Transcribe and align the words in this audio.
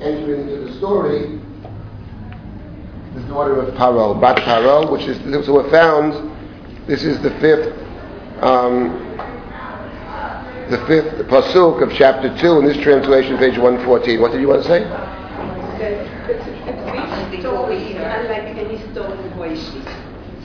entering 0.00 0.48
into 0.48 0.64
the 0.64 0.72
story, 0.78 1.38
the 3.14 3.20
daughter 3.28 3.60
of 3.60 3.74
Paro, 3.74 4.14
Bat 4.20 4.38
Paro, 4.38 4.90
which 4.90 5.02
is 5.02 5.18
so 5.46 5.52
we're 5.54 5.70
found. 5.70 6.30
This 6.86 7.02
is 7.04 7.20
the 7.22 7.30
fifth, 7.40 7.72
um, 8.42 8.98
the 10.70 10.78
fifth 10.86 11.26
pasuk 11.28 11.82
of 11.82 11.92
chapter 11.92 12.34
two 12.38 12.58
in 12.58 12.64
this 12.64 12.78
translation, 12.78 13.36
page 13.36 13.58
one 13.58 13.78
fourteen. 13.84 14.20
What 14.20 14.32
did 14.32 14.40
you 14.40 14.48
want 14.48 14.62
to 14.62 14.68
say? 14.68 14.84
This 17.30 17.40
story 17.40 17.76
is 17.76 17.96
unlike 17.96 18.56
any 18.56 18.78
story 18.92 19.18
in 19.18 19.30
Voices. 19.34 19.84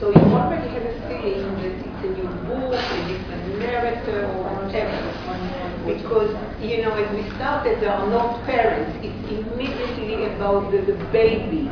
So 0.00 0.10
you 0.10 0.20
already 0.34 0.68
have 0.68 0.82
a 0.82 0.86
feeling 1.08 1.54
that 1.56 1.72
it's 1.72 2.04
a 2.04 2.08
new 2.08 2.28
book, 2.46 2.74
a 2.74 3.08
different 3.08 3.58
narrator, 3.58 4.26
or 4.26 4.42
whatever 4.62 4.98
Because, 6.05 6.29
you 6.61 6.81
know, 6.83 6.91
as 6.93 7.09
we 7.15 7.23
started, 7.35 7.81
there 7.81 7.91
are 7.91 8.07
no 8.07 8.39
parents. 8.45 8.91
It's 9.03 9.21
immediately 9.31 10.25
about 10.25 10.71
the, 10.71 10.79
the 10.81 10.93
baby. 11.11 11.69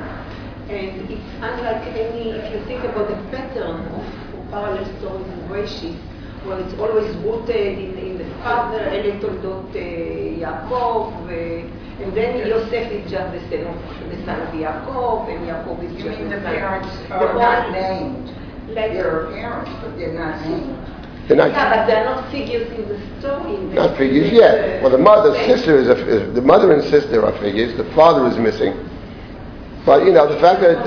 And 0.69 1.09
it's 1.09 1.29
unlike 1.41 1.83
any, 1.97 2.29
if 2.31 2.53
you 2.53 2.65
think 2.65 2.83
about 2.83 3.07
the 3.09 3.15
pattern 3.35 3.85
of, 3.93 4.39
of 4.39 4.49
parallel 4.51 4.85
stories 4.99 5.27
in 5.27 5.47
Voices, 5.47 5.95
well, 6.45 6.57
it's 6.63 6.73
always 6.79 7.13
rooted 7.17 7.77
in, 7.79 7.97
in 7.97 8.17
the 8.17 8.25
father, 8.43 8.79
אלה 8.79 9.19
תולדות 9.19 9.75
יעקב, 10.39 11.13
and 12.01 12.13
then 12.15 12.37
Yosef 12.47 12.91
is 12.91 13.11
just 13.11 13.33
the 13.33 13.41
son 13.49 13.67
of, 13.67 14.09
the 14.09 14.25
son 14.25 14.39
of 14.41 14.53
Yaakov, 14.53 15.27
and 15.27 15.45
Yaakov 15.49 15.83
is 15.83 15.91
You 15.97 16.03
just 16.09 16.19
mean 16.19 16.29
the 16.29 16.37
the 16.37 16.43
son. 16.43 16.55
parents 16.55 16.87
The 17.09 17.13
are 17.15 17.33
not 17.33 17.63
one- 17.63 17.71
named? 17.73 18.31
Like, 18.69 18.93
There 18.93 19.09
are 19.11 19.31
parents, 19.33 19.71
but 19.81 19.97
they're 19.97 20.13
not 20.17 20.39
named. 20.45 20.77
They're 21.26 21.36
not, 21.36 21.50
yeah, 21.50 21.76
but 21.76 21.86
they're 21.86 22.04
not 22.04 22.30
figures 22.30 22.70
in 22.72 22.88
the 22.88 23.20
story. 23.20 23.56
not 23.74 23.96
figures 23.96 24.30
yet. 24.30 24.82
Well, 24.82 24.90
the 24.90 24.98
mother, 24.98 25.34
sister 25.46 25.78
is, 25.78 25.88
a, 25.88 25.96
is 26.06 26.34
the 26.34 26.42
mother 26.42 26.72
and 26.72 26.82
sister 26.84 27.24
are 27.24 27.32
figures. 27.40 27.76
The 27.76 27.90
father 27.94 28.26
is 28.28 28.36
missing. 28.36 28.74
But 29.86 30.04
you 30.04 30.12
know, 30.12 30.32
the 30.32 30.40
fact 30.40 30.60
that 30.60 30.84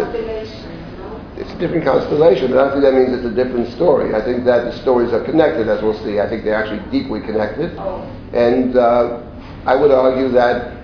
it's 1.38 1.52
a 1.52 1.58
different 1.60 1.86
constellation, 1.86 2.52
but 2.52 2.60
I 2.60 2.64
don't 2.64 2.82
think 2.82 2.84
that 2.84 2.94
means 2.94 3.14
it's 3.14 3.26
a 3.26 3.36
different 3.36 3.72
story. 3.74 4.16
I 4.16 4.24
think 4.24 4.46
that 4.46 4.66
the 4.66 4.78
stories 4.82 5.14
are 5.14 5.24
connected, 5.24 5.70
as 5.70 5.82
we'll 5.84 5.98
see. 6.04 6.20
I 6.20 6.28
think 6.28 6.44
they're 6.44 6.56
actually 6.56 6.82
deeply 6.92 7.22
connected. 7.22 7.76
Oh. 7.78 8.02
And 8.34 8.76
uh, 8.76 9.22
I 9.66 9.76
would 9.76 9.92
argue 9.92 10.30
that, 10.30 10.76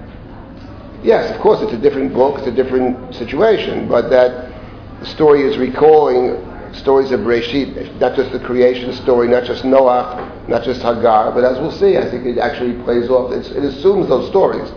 yes, 1.03 1.33
of 1.33 1.41
course, 1.41 1.61
it's 1.61 1.73
a 1.73 1.77
different 1.77 2.13
book, 2.13 2.37
it's 2.37 2.47
a 2.47 2.51
different 2.51 3.15
situation, 3.15 3.87
but 3.87 4.09
that 4.09 4.51
the 4.99 5.05
story 5.07 5.41
is 5.41 5.57
recalling 5.57 6.37
stories 6.73 7.11
of 7.11 7.21
Breshit, 7.21 7.99
not 7.99 8.15
just 8.15 8.31
the 8.31 8.39
creation 8.39 8.93
story, 8.93 9.27
not 9.27 9.43
just 9.45 9.63
Noah, 9.63 10.43
not 10.47 10.63
just 10.63 10.81
Hagar, 10.81 11.31
but 11.31 11.43
as 11.43 11.59
we'll 11.59 11.71
see, 11.71 11.97
I 11.97 12.09
think 12.09 12.25
it 12.25 12.37
actually 12.37 12.81
plays 12.83 13.09
off, 13.09 13.31
it's, 13.31 13.49
it 13.49 13.63
assumes 13.63 14.09
those 14.09 14.27
stories. 14.29 14.71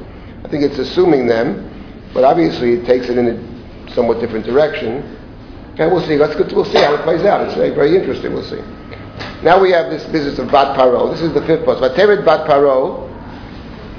I 0.45 0.49
think 0.49 0.63
it's 0.63 0.79
assuming 0.79 1.27
them, 1.27 1.73
but 2.13 2.25
obviously 2.25 2.75
it 2.75 2.87
takes 2.87 3.09
it 3.09 3.19
in 3.19 3.29
a 3.29 3.93
somewhat 3.93 4.21
different 4.21 4.45
direction. 4.45 5.17
And 5.79 5.93
we'll 5.93 6.07
see. 6.07 6.17
Let's 6.17 6.37
we'll 6.53 6.65
see 6.65 6.79
how 6.79 6.95
it 6.95 7.03
plays 7.03 7.23
out. 7.25 7.47
It's 7.47 7.55
very, 7.55 7.71
very 7.71 7.97
interesting. 7.97 8.33
We'll 8.33 8.45
see. 8.45 8.63
Now 9.43 9.61
we 9.61 9.71
have 9.73 9.91
this 9.91 10.05
business 10.07 10.39
of 10.39 10.51
Bat 10.51 10.79
Paro. 10.79 11.11
This 11.11 11.21
is 11.21 11.35
the 11.35 11.43
fifth 11.43 11.65
post. 11.65 11.83
Vateret 11.83 12.25
Bat 12.25 12.49
Paro. 12.49 13.05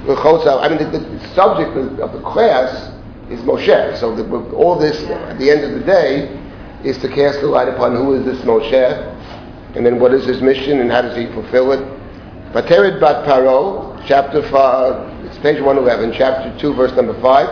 I 0.08 0.68
mean, 0.68 0.78
the, 0.78 0.98
the 0.98 1.34
subject 1.34 1.76
of, 1.76 2.00
of 2.00 2.12
the 2.12 2.22
class 2.22 2.92
is 3.30 3.40
Moshe. 3.40 3.98
So 3.98 4.16
the, 4.16 4.24
all 4.54 4.78
this, 4.78 5.00
at 5.04 5.38
the 5.38 5.50
end 5.50 5.64
of 5.64 5.72
the 5.78 5.84
day, 5.84 6.34
is 6.84 6.98
to 6.98 7.08
cast 7.08 7.40
a 7.40 7.46
light 7.46 7.68
upon 7.68 7.94
who 7.96 8.14
is 8.14 8.24
this 8.24 8.38
Moshe, 8.44 9.16
and 9.74 9.84
then 9.84 9.98
what 9.98 10.14
is 10.14 10.24
his 10.24 10.40
mission 10.40 10.80
and 10.80 10.90
how 10.90 11.02
does 11.02 11.16
he 11.16 11.26
fulfill 11.26 11.72
it. 11.72 11.80
Vaterid 12.52 13.00
bat 13.00 13.26
Paro, 13.26 14.02
chapter 14.06 14.42
five, 14.50 14.94
it's 15.24 15.38
page 15.38 15.60
111, 15.60 16.12
chapter 16.16 16.56
2, 16.58 16.74
verse 16.74 16.92
number 16.92 17.14
5. 17.20 17.46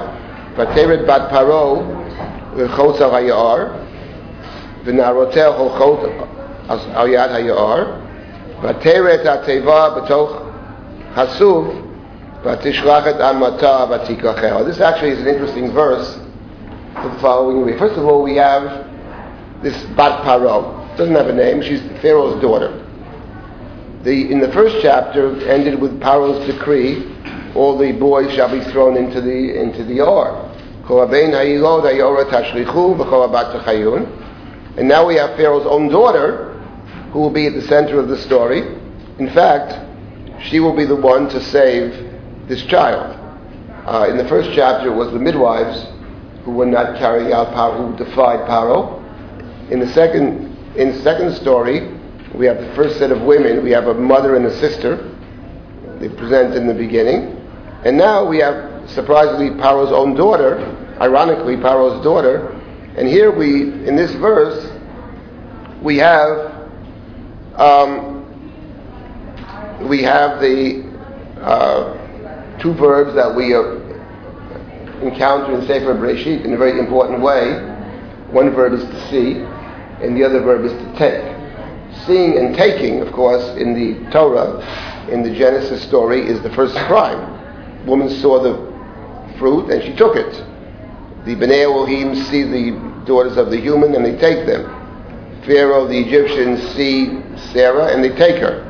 Vaterid 0.56 1.06
bat 1.06 1.30
Paro, 1.30 1.84
Chotz 2.74 2.98
Hayar, 2.98 3.84
V'narotel 4.84 5.78
Chotz 5.78 6.36
al 6.68 7.06
Hayar, 7.06 8.06
Vateret 8.60 9.24
ateva 9.26 10.00
b'toch 10.00 11.12
hasuv, 11.12 11.82
v'tishlachet 12.42 13.20
amata 13.20 13.86
vatikachel. 13.86 14.64
This 14.66 14.80
actually 14.80 15.10
is 15.10 15.20
an 15.20 15.26
interesting 15.26 15.72
verse 15.72 16.18
for 17.02 17.10
the 17.10 17.18
following 17.20 17.66
week. 17.66 17.78
First 17.78 17.98
of 17.98 18.06
all, 18.06 18.22
we 18.22 18.36
have 18.36 18.86
this 19.66 19.82
Bat 19.96 20.24
Paro. 20.24 20.96
Doesn't 20.96 21.14
have 21.14 21.26
a 21.26 21.34
name. 21.34 21.60
She's 21.60 21.80
Pharaoh's 22.00 22.40
daughter. 22.40 22.82
The, 24.04 24.30
in 24.30 24.38
the 24.38 24.52
first 24.52 24.76
chapter, 24.80 25.36
ended 25.48 25.80
with 25.80 25.98
Paro's 25.98 26.46
decree: 26.46 27.04
all 27.56 27.76
the 27.76 27.92
boys 27.92 28.32
shall 28.34 28.50
be 28.50 28.64
thrown 28.70 28.96
into 28.96 29.20
the 29.20 29.60
into 29.60 29.82
the 29.84 30.00
Or. 30.00 30.46
And 34.78 34.88
now 34.88 35.06
we 35.06 35.16
have 35.16 35.36
Pharaoh's 35.36 35.66
own 35.66 35.88
daughter, 35.88 36.52
who 37.12 37.18
will 37.18 37.30
be 37.30 37.46
at 37.48 37.54
the 37.54 37.62
center 37.62 37.98
of 37.98 38.06
the 38.06 38.18
story. 38.18 38.60
In 39.18 39.28
fact, 39.34 39.74
she 40.44 40.60
will 40.60 40.76
be 40.76 40.84
the 40.84 40.94
one 40.94 41.28
to 41.30 41.42
save 41.42 42.46
this 42.46 42.62
child. 42.66 43.16
Uh, 43.84 44.06
in 44.10 44.16
the 44.16 44.28
first 44.28 44.50
chapter, 44.54 44.92
it 44.92 44.94
was 44.94 45.10
the 45.12 45.18
midwives 45.18 45.86
who 46.44 46.52
were 46.52 46.66
not 46.66 46.98
carrying 46.98 47.32
out 47.32 47.48
Paro, 47.48 47.90
who 47.90 48.04
defied 48.04 48.46
Paro. 48.48 48.95
In 49.70 49.80
the 49.80 49.88
second, 49.88 50.56
in 50.76 50.92
the 50.92 51.02
second 51.02 51.34
story, 51.34 51.92
we 52.34 52.46
have 52.46 52.58
the 52.60 52.72
first 52.74 52.98
set 52.98 53.10
of 53.10 53.22
women. 53.22 53.64
We 53.64 53.70
have 53.72 53.86
a 53.86 53.94
mother 53.94 54.36
and 54.36 54.46
a 54.46 54.58
sister. 54.58 55.12
They 55.98 56.08
present 56.08 56.54
in 56.54 56.66
the 56.66 56.74
beginning, 56.74 57.36
and 57.84 57.96
now 57.96 58.24
we 58.24 58.38
have 58.38 58.88
surprisingly 58.90 59.50
Paro's 59.60 59.90
own 59.90 60.14
daughter. 60.14 60.58
Ironically, 61.00 61.56
Paro's 61.56 62.02
daughter. 62.04 62.52
And 62.96 63.08
here 63.08 63.30
we, 63.30 63.62
in 63.86 63.96
this 63.96 64.12
verse, 64.14 64.72
we 65.82 65.96
have 65.98 66.70
um, 67.56 68.16
we 69.88 70.02
have 70.02 70.40
the 70.40 70.84
uh, 71.40 72.58
two 72.58 72.72
verbs 72.74 73.14
that 73.14 73.34
we 73.34 73.54
uh, 73.54 73.62
encounter 75.02 75.58
in 75.58 75.66
Sefer 75.66 75.94
Breshit 75.94 76.44
in 76.44 76.52
a 76.54 76.56
very 76.56 76.78
important 76.78 77.20
way. 77.20 77.54
One 78.30 78.50
verb 78.54 78.72
is 78.72 78.84
to 78.84 79.10
see, 79.10 79.44
and 80.02 80.16
the 80.16 80.24
other 80.24 80.40
verb 80.40 80.64
is 80.64 80.72
to 80.72 80.98
take. 80.98 81.36
Seeing 82.06 82.38
and 82.38 82.54
taking, 82.54 83.00
of 83.00 83.12
course, 83.12 83.56
in 83.56 83.74
the 83.74 84.10
Torah, 84.10 84.60
in 85.10 85.22
the 85.22 85.34
Genesis 85.34 85.82
story, 85.82 86.26
is 86.26 86.42
the 86.42 86.50
first 86.50 86.74
crime. 86.86 87.86
Woman 87.86 88.10
saw 88.10 88.42
the 88.42 89.36
fruit 89.38 89.70
and 89.70 89.82
she 89.82 89.94
took 89.94 90.16
it. 90.16 90.32
The 91.24 91.34
Bnei 91.34 91.64
Elohim 91.64 92.14
see 92.14 92.42
the 92.42 93.04
daughters 93.06 93.36
of 93.36 93.50
the 93.50 93.60
human 93.60 93.94
and 93.94 94.04
they 94.04 94.16
take 94.16 94.46
them. 94.46 94.64
Pharaoh, 95.44 95.86
the 95.86 95.98
Egyptians 95.98 96.60
see 96.74 97.22
Sarah 97.52 97.86
and 97.86 98.02
they 98.02 98.10
take 98.10 98.40
her. 98.40 98.62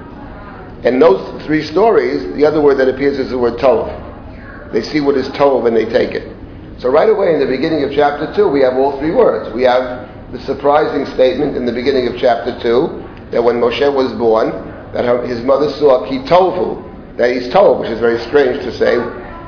And 0.84 1.00
those 1.00 1.42
three 1.44 1.62
stories, 1.62 2.34
the 2.36 2.44
other 2.44 2.60
word 2.60 2.76
that 2.76 2.88
appears 2.88 3.18
is 3.18 3.30
the 3.30 3.38
word 3.38 3.58
Tov. 3.58 4.72
They 4.72 4.82
see 4.82 5.00
what 5.00 5.16
is 5.16 5.28
Tov 5.30 5.66
and 5.66 5.76
they 5.76 5.86
take 5.86 6.12
it. 6.12 6.36
So 6.78 6.90
right 6.90 7.08
away 7.08 7.32
in 7.32 7.40
the 7.40 7.46
beginning 7.46 7.82
of 7.84 7.92
chapter 7.92 8.32
2, 8.34 8.48
we 8.48 8.60
have 8.60 8.74
all 8.74 8.98
three 8.98 9.10
words. 9.10 9.52
We 9.54 9.62
have 9.62 10.05
the 10.32 10.40
surprising 10.40 11.06
statement 11.14 11.56
in 11.56 11.66
the 11.66 11.72
beginning 11.72 12.08
of 12.08 12.18
chapter 12.18 12.58
2 12.60 13.30
that 13.30 13.42
when 13.42 13.56
Moshe 13.56 13.92
was 13.92 14.12
born, 14.14 14.50
that 14.92 15.04
her, 15.04 15.26
his 15.26 15.42
mother 15.42 15.70
saw 15.72 16.06
Ki 16.08 16.18
Tovu, 16.20 17.16
that 17.16 17.30
he's 17.30 17.48
Tov, 17.48 17.80
which 17.80 17.90
is 17.90 18.00
very 18.00 18.18
strange 18.20 18.62
to 18.62 18.72
say, 18.72 18.96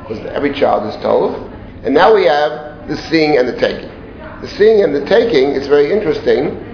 because 0.03 0.25
every 0.27 0.53
child 0.53 0.87
is 0.87 0.95
Tov. 1.03 1.35
And 1.85 1.95
now 1.95 2.15
we 2.15 2.25
have 2.25 2.89
the 2.89 2.97
seeing 2.97 3.39
and 3.39 3.49
the 3.49 3.59
taking. 3.59 3.91
The 4.41 4.49
seeing 4.49 4.83
and 4.83 4.95
the 4.95 5.05
taking 5.05 5.51
is 5.51 5.67
very 5.67 5.93
interesting. 5.93 6.65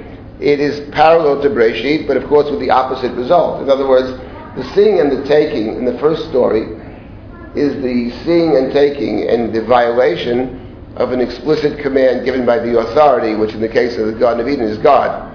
It 0.40 0.60
is 0.60 0.88
parallel 0.90 1.42
to 1.42 1.48
Breshit, 1.48 2.06
but 2.06 2.16
of 2.16 2.26
course 2.28 2.50
with 2.50 2.60
the 2.60 2.70
opposite 2.70 3.12
result. 3.12 3.62
In 3.62 3.70
other 3.70 3.88
words, 3.88 4.18
the 4.56 4.64
seeing 4.74 5.00
and 5.00 5.10
the 5.10 5.24
taking 5.26 5.76
in 5.76 5.84
the 5.84 5.98
first 5.98 6.28
story 6.28 6.80
is 7.54 7.82
the 7.82 8.10
seeing 8.24 8.56
and 8.56 8.72
taking 8.72 9.28
and 9.28 9.54
the 9.54 9.62
violation 9.62 10.63
of 10.96 11.12
an 11.12 11.20
explicit 11.20 11.78
command 11.80 12.24
given 12.24 12.46
by 12.46 12.58
the 12.58 12.78
authority, 12.78 13.34
which 13.34 13.52
in 13.52 13.60
the 13.60 13.68
case 13.68 13.96
of 13.98 14.06
the 14.06 14.12
Garden 14.12 14.40
of 14.40 14.48
Eden 14.48 14.66
is 14.66 14.78
God, 14.78 15.32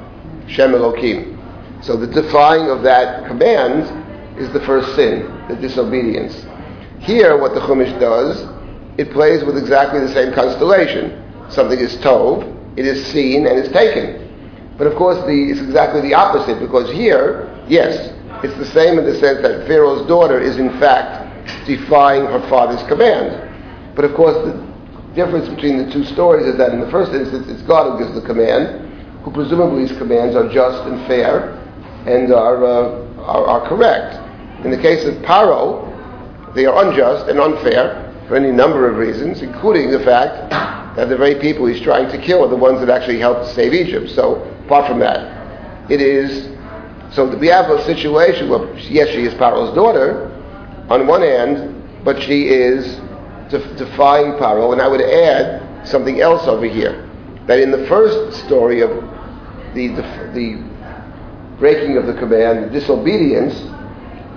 Shem 0.48 0.74
Elohim. 0.74 1.38
So 1.82 1.96
the 1.98 2.08
defying 2.08 2.70
of 2.70 2.82
that 2.84 3.28
command 3.28 4.40
is 4.40 4.52
the 4.54 4.62
first 4.62 4.96
sin, 4.96 5.24
the 5.50 5.56
disobedience. 5.56 6.46
Here, 7.00 7.38
what 7.38 7.54
the 7.54 7.62
Chumash 7.62 8.00
does, 8.00 8.48
it 8.98 9.12
plays 9.12 9.44
with 9.44 9.58
exactly 9.58 10.00
the 10.00 10.14
same 10.14 10.34
constellation. 10.34 11.24
Something 11.50 11.80
is 11.80 11.96
tov, 11.98 12.44
it 12.78 12.86
is 12.86 13.06
seen, 13.08 13.46
and 13.48 13.58
is 13.58 13.72
taken. 13.72 14.28
But 14.78 14.88
of 14.88 14.96
course, 14.96 15.18
the, 15.26 15.52
it's 15.52 15.60
exactly 15.60 16.02
the 16.02 16.14
opposite, 16.14 16.60
because 16.60 16.92
here, 16.92 17.50
yes, 17.68 18.14
it's 18.44 18.58
the 18.58 18.66
same 18.66 18.98
in 18.98 19.06
the 19.06 19.16
sense 19.16 19.42
that 19.42 19.68
Pharaoh's 19.68 20.08
daughter 20.08 20.40
is 20.40 20.58
in 20.58 20.70
fact 20.80 21.28
defying 21.66 22.26
her 22.26 22.40
father's 22.50 22.86
command. 22.88 23.96
But 23.96 24.06
of 24.06 24.14
course, 24.14 24.36
the 24.46 24.69
difference 25.20 25.50
between 25.50 25.84
the 25.84 25.92
two 25.92 26.06
stories 26.06 26.46
is 26.46 26.58
that 26.58 26.72
in 26.72 26.80
the 26.80 26.90
first 26.90 27.12
instance, 27.12 27.48
it's 27.50 27.62
God 27.64 27.92
who 27.92 28.00
gives 28.00 28.16
the 28.16 28.26
command, 28.26 28.88
who 29.24 29.32
presumably 29.32 29.86
his 29.86 29.98
commands 29.98 30.36
are 30.36 30.48
just 30.48 30.88
and 30.88 31.06
fair 31.08 31.60
and 32.08 32.32
are, 32.32 32.64
uh, 32.64 33.22
are, 33.22 33.46
are 33.46 33.68
correct. 33.68 34.16
In 34.64 34.72
the 34.72 34.78
case 34.78 35.04
of 35.06 35.16
Paro, 35.16 35.86
they 36.56 36.66
are 36.66 36.88
unjust 36.88 37.30
and 37.30 37.38
unfair, 37.40 38.06
for 38.28 38.36
any 38.38 38.52
number 38.52 38.90
of 38.90 38.96
reasons, 38.96 39.42
including 39.42 39.92
the 39.92 40.00
fact 40.00 40.52
that 40.96 41.10
the 41.10 41.18
very 41.18 41.36
people 41.36 41.66
he's 41.66 41.82
trying 41.82 42.10
to 42.12 42.18
kill 42.18 42.46
are 42.46 42.48
the 42.48 42.56
ones 42.56 42.80
that 42.80 42.90
actually 42.90 43.20
helped 43.20 43.54
save 43.54 43.74
Egypt. 43.74 44.10
So, 44.12 44.44
apart 44.66 44.88
from 44.88 45.00
that, 45.00 45.92
it 45.92 46.00
is. 46.00 46.48
So 47.12 47.36
we 47.38 47.48
have 47.48 47.70
a 47.72 47.84
situation 47.86 48.50
where, 48.50 48.74
yes, 48.78 49.10
she 49.10 49.24
is 49.26 49.34
Paro's 49.34 49.74
daughter, 49.74 50.30
on 50.90 51.08
one 51.08 51.24
hand, 51.24 51.76
but 52.06 52.22
she 52.22 52.50
is 52.50 53.00
def- 53.50 53.78
defying 53.78 54.34
Paro. 54.34 54.72
And 54.74 54.82
I 54.82 54.88
would 54.88 55.02
add 55.02 55.88
something 55.88 56.22
else 56.22 56.48
over 56.48 56.66
here 56.66 57.10
that 57.48 57.60
in 57.60 57.72
the 57.72 57.86
first 57.88 58.46
story 58.46 58.82
of 58.82 58.90
the, 59.74 59.88
the, 59.88 60.02
the 60.34 60.70
breaking 61.58 61.98
of 61.98 62.06
the 62.06 62.14
command, 62.14 62.66
the 62.66 62.80
disobedience, 62.80 63.56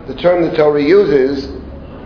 the 0.06 0.14
term 0.14 0.43
the 0.43 0.56
Torah 0.56 0.82
uses 0.82 1.44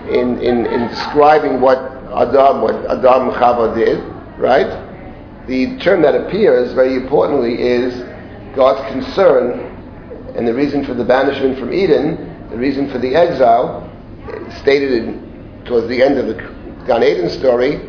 in, 0.09 0.41
in, 0.41 0.67
in 0.67 0.89
describing 0.89 1.61
what 1.61 1.79
Adam, 1.79 2.61
what 2.61 2.75
Adam 2.87 3.29
and 3.29 3.37
Chava 3.37 3.75
did, 3.75 4.03
right? 4.39 5.47
The 5.47 5.79
term 5.79 6.03
that 6.03 6.15
appears 6.15 6.73
very 6.73 6.95
importantly 6.97 7.63
is 7.63 7.95
God's 8.55 8.87
concern 8.93 9.73
and 10.37 10.47
the 10.47 10.55
reason 10.55 10.85
for 10.85 10.95
the 10.95 11.05
banishment 11.05 11.59
from 11.59 11.73
Eden, 11.73 12.49
the 12.51 12.59
reason 12.59 12.91
for 12.91 12.99
the 12.99 13.15
exile, 13.15 13.91
stated 14.61 14.93
in, 14.93 15.63
towards 15.65 15.89
the 15.89 16.03
end 16.03 16.19
of 16.19 16.27
the 16.27 16.56
Gan 16.87 17.03
Eden 17.03 17.31
story, 17.31 17.81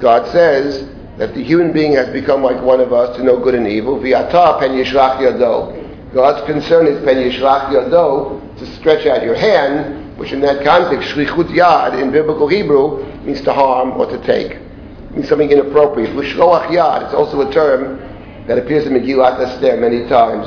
God 0.00 0.30
says 0.32 0.88
that 1.18 1.34
the 1.34 1.42
human 1.42 1.72
being 1.72 1.92
has 1.92 2.08
become 2.10 2.42
like 2.42 2.62
one 2.62 2.80
of 2.80 2.92
us 2.92 3.16
to 3.16 3.22
know 3.22 3.38
good 3.38 3.54
and 3.54 3.66
evil. 3.66 3.98
V'ata 3.98 4.58
pen 4.58 4.70
yishlach 4.70 5.18
yado. 5.18 6.12
God's 6.14 6.46
concern 6.46 6.86
is 6.86 7.04
pen 7.04 7.16
yishlach 7.16 7.68
yado, 7.70 8.58
to 8.58 8.66
stretch 8.76 9.06
out 9.06 9.22
your 9.22 9.34
hand, 9.34 10.16
which 10.18 10.32
in 10.32 10.40
that 10.40 10.64
context, 10.64 11.10
shlichut 11.10 11.48
yad 11.48 12.00
in 12.00 12.10
biblical 12.10 12.48
Hebrew 12.48 13.04
means 13.24 13.40
to 13.42 13.52
harm 13.52 13.92
or 13.92 14.06
to 14.06 14.18
take. 14.24 14.52
It 14.52 15.10
means 15.12 15.28
something 15.28 15.50
inappropriate. 15.50 16.14
L'shloach 16.14 16.68
yad, 16.68 17.04
it's 17.04 17.14
also 17.14 17.48
a 17.48 17.52
term 17.52 17.98
that 18.46 18.58
appears 18.58 18.86
in 18.86 18.92
Megillat 18.92 19.40
Esther 19.40 19.76
many 19.76 20.08
times. 20.08 20.46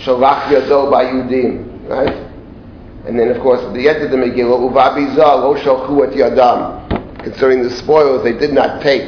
Shalach 0.00 0.48
yado 0.48 0.90
by 0.90 1.04
Yudim, 1.04 1.88
right? 1.88 2.30
And 3.06 3.18
then, 3.18 3.28
of 3.28 3.40
course, 3.42 3.60
at 3.60 3.74
the 3.74 3.88
end 3.88 4.02
of 4.02 4.10
the 4.10 4.16
Megillah, 4.16 4.72
Uvabiza 4.72 5.16
lo 5.16 5.54
shalchu 5.54 6.06
et 6.08 6.14
yadam, 6.14 6.83
concerning 7.24 7.62
the 7.62 7.70
spoils 7.70 8.22
they 8.22 8.32
did 8.32 8.52
not 8.52 8.82
take, 8.82 9.06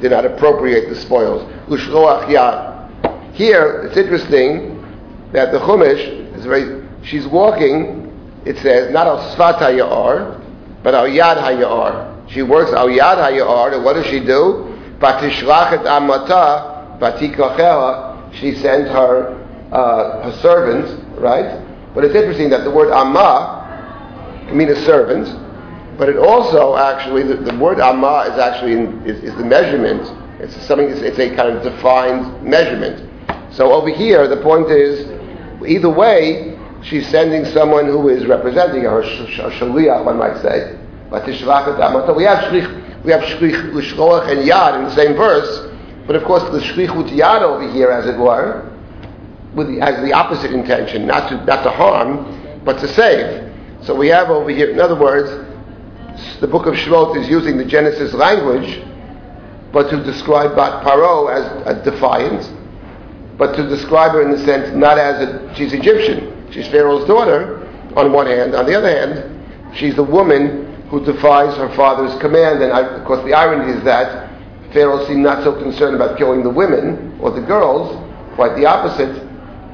did 0.00 0.10
not 0.10 0.24
appropriate 0.24 0.88
the 0.88 0.96
spoils. 0.96 1.42
Ushloach 1.68 2.26
yad. 2.26 3.34
Here, 3.34 3.82
it's 3.88 3.96
interesting 3.96 4.80
that 5.32 5.50
the 5.50 5.58
Chumash 5.58 6.36
is 6.36 6.44
very, 6.44 6.86
she's 7.02 7.26
walking, 7.26 8.12
it 8.44 8.58
says, 8.58 8.92
not 8.92 9.06
al 9.06 9.34
sfat 9.34 9.58
hayar, 9.58 10.40
but 10.82 10.94
al 10.94 11.08
yad 11.08 11.38
hayar. 11.42 12.30
She 12.30 12.42
works 12.42 12.72
al 12.72 12.88
yad 12.88 13.16
hayar, 13.16 13.74
and 13.74 13.84
what 13.84 13.94
does 13.94 14.06
she 14.06 14.20
do? 14.20 14.70
Batishlach 14.98 15.72
et 15.72 15.86
amata, 15.86 16.98
batikacheha, 17.00 18.32
she 18.34 18.54
sent 18.54 18.88
her, 18.88 19.40
uh, 19.72 20.30
her 20.30 20.38
servant, 20.40 21.18
right? 21.18 21.60
But 21.94 22.04
it's 22.04 22.14
interesting 22.14 22.50
that 22.50 22.64
the 22.64 22.70
word 22.70 22.92
amma 22.92 24.44
can 24.46 24.56
mean 24.56 24.68
a 24.68 24.84
servant, 24.84 25.26
but 25.96 26.08
it 26.08 26.16
also 26.16 26.76
actually, 26.76 27.22
the, 27.22 27.36
the 27.36 27.56
word 27.58 27.80
amma 27.80 28.28
is 28.32 28.38
actually, 28.38 28.72
in, 28.72 29.06
is, 29.06 29.22
is, 29.22 29.34
the 29.36 29.44
measurement. 29.44 30.02
It's 30.40 30.54
something, 30.66 30.88
it's, 30.88 31.18
a 31.18 31.34
kind 31.36 31.56
of 31.56 31.62
defined 31.62 32.42
measurement. 32.42 33.10
So 33.54 33.72
over 33.72 33.90
here, 33.90 34.26
the 34.26 34.42
point 34.42 34.70
is, 34.70 35.06
either 35.66 35.88
way, 35.88 36.58
she's 36.82 37.08
sending 37.08 37.44
someone 37.46 37.86
who 37.86 38.08
is 38.08 38.26
representing 38.26 38.82
her, 38.82 39.00
a 39.00 39.04
shaliach, 39.04 40.04
one 40.04 40.18
might 40.18 40.42
say. 40.42 40.76
But 41.10 41.26
we 41.26 42.24
have 42.24 42.38
shlich, 42.50 43.04
we 43.04 43.12
have 43.12 43.22
shlich, 43.22 43.72
l'shloach 43.72 44.28
and 44.30 44.48
yad 44.48 44.78
in 44.78 44.84
the 44.84 44.94
same 44.96 45.14
verse, 45.14 45.70
but 46.06 46.16
of 46.16 46.24
course 46.24 46.42
the 46.50 46.58
shlichut 46.58 47.10
yad 47.10 47.42
over 47.42 47.70
here, 47.70 47.90
as 47.90 48.06
it 48.06 48.18
were, 48.18 48.68
with 49.54 49.68
the, 49.68 49.78
has 49.78 50.02
the 50.04 50.12
opposite 50.12 50.50
intention, 50.50 51.06
not 51.06 51.28
to 51.28 51.36
not 51.44 51.62
to 51.62 51.70
harm, 51.70 52.62
but 52.64 52.80
to 52.80 52.88
save. 52.88 53.52
So 53.82 53.94
we 53.94 54.08
have 54.08 54.30
over 54.30 54.50
here, 54.50 54.70
in 54.70 54.80
other 54.80 54.98
words, 54.98 55.30
the 56.40 56.46
book 56.46 56.66
of 56.66 56.74
Shemot 56.74 57.16
is 57.16 57.28
using 57.28 57.56
the 57.56 57.64
Genesis 57.64 58.12
language, 58.14 58.82
but 59.72 59.90
to 59.90 60.02
describe 60.04 60.54
Bat 60.54 60.84
Paro 60.84 61.32
as 61.32 61.66
a 61.66 61.82
defiant, 61.82 62.50
but 63.36 63.56
to 63.56 63.68
describe 63.68 64.12
her 64.12 64.22
in 64.22 64.30
the 64.30 64.44
sense 64.44 64.74
not 64.76 64.98
as 64.98 65.20
a, 65.20 65.54
she's 65.54 65.72
Egyptian, 65.72 66.50
she's 66.52 66.68
Pharaoh's 66.68 67.06
daughter, 67.06 67.60
on 67.96 68.12
one 68.12 68.26
hand. 68.26 68.54
On 68.54 68.66
the 68.66 68.74
other 68.74 68.90
hand, 68.90 69.76
she's 69.76 69.94
the 69.94 70.02
woman 70.02 70.82
who 70.88 71.04
defies 71.04 71.56
her 71.56 71.68
father's 71.74 72.18
command, 72.20 72.62
and 72.62 72.72
I, 72.72 72.80
of 72.80 73.04
course 73.04 73.24
the 73.24 73.32
irony 73.32 73.72
is 73.72 73.84
that 73.84 74.30
Pharaoh 74.72 75.06
seemed 75.06 75.22
not 75.22 75.44
so 75.44 75.52
concerned 75.60 75.94
about 75.94 76.18
killing 76.18 76.42
the 76.42 76.50
women 76.50 77.16
or 77.20 77.30
the 77.30 77.40
girls, 77.40 77.96
quite 78.34 78.56
the 78.56 78.66
opposite, 78.66 79.22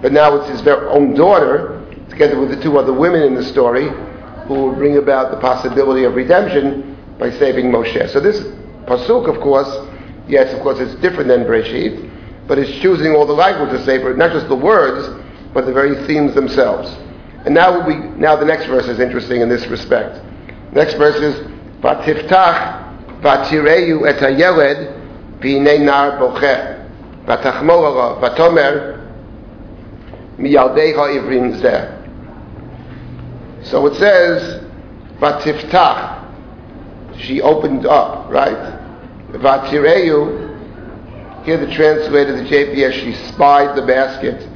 but 0.02 0.12
now 0.12 0.36
it's 0.36 0.48
his 0.48 0.66
own 0.66 1.14
daughter, 1.14 1.82
together 2.08 2.38
with 2.38 2.50
the 2.50 2.62
two 2.62 2.78
other 2.78 2.92
women 2.92 3.22
in 3.22 3.34
the 3.34 3.44
story, 3.44 3.88
who 4.46 4.54
will 4.54 4.74
bring 4.74 4.96
about 4.96 5.30
the 5.30 5.36
possibility 5.38 6.04
of 6.04 6.14
redemption 6.14 6.96
by 7.18 7.30
saving 7.30 7.66
Moshe. 7.66 8.08
So 8.10 8.20
this 8.20 8.40
pasuk, 8.86 9.28
of 9.28 9.40
course, 9.40 9.68
yes, 10.28 10.52
of 10.54 10.60
course, 10.62 10.78
it's 10.80 10.94
different 11.00 11.28
than 11.28 11.44
Breshit, 11.44 12.08
but 12.46 12.58
it's 12.58 12.70
choosing 12.80 13.12
all 13.12 13.26
the 13.26 13.32
language 13.32 13.70
to 13.70 14.00
her, 14.00 14.16
not 14.16 14.32
just 14.32 14.48
the 14.48 14.56
words, 14.56 15.06
but 15.52 15.66
the 15.66 15.72
very 15.72 16.06
themes 16.06 16.34
themselves. 16.34 16.88
And 17.44 17.54
now 17.54 17.86
we, 17.86 17.94
now 17.94 18.36
the 18.36 18.44
next 18.44 18.66
verse 18.66 18.86
is 18.86 19.00
interesting 19.00 19.40
in 19.40 19.48
this 19.48 19.66
respect. 19.66 20.20
Next 20.72 20.94
verse 20.94 21.16
is 21.16 21.34
Vatiftach 21.80 23.20
Vatireyu 23.22 24.08
et 24.08 24.16
hayeled 24.16 25.40
v'inei 25.40 25.84
nar 25.84 26.18
bocheh 26.18 26.80
Vatachmo 27.26 27.84
alav 27.84 28.20
Vatomer 28.20 29.08
miyaldeha 30.38 31.14
ivrim 31.16 31.60
zeh. 31.60 31.99
So 33.62 33.86
it 33.86 33.96
says, 33.96 34.64
Vatiftach, 35.18 36.18
she 37.18 37.40
opened 37.42 37.86
up, 37.86 38.30
right? 38.30 38.80
Vatireyu, 39.32 40.48
here 41.44 41.58
the 41.58 41.72
translator, 41.72 42.42
the 42.42 42.48
JPS, 42.48 42.92
she 42.92 43.14
spied 43.28 43.76
the 43.76 43.82
basket 43.82 44.48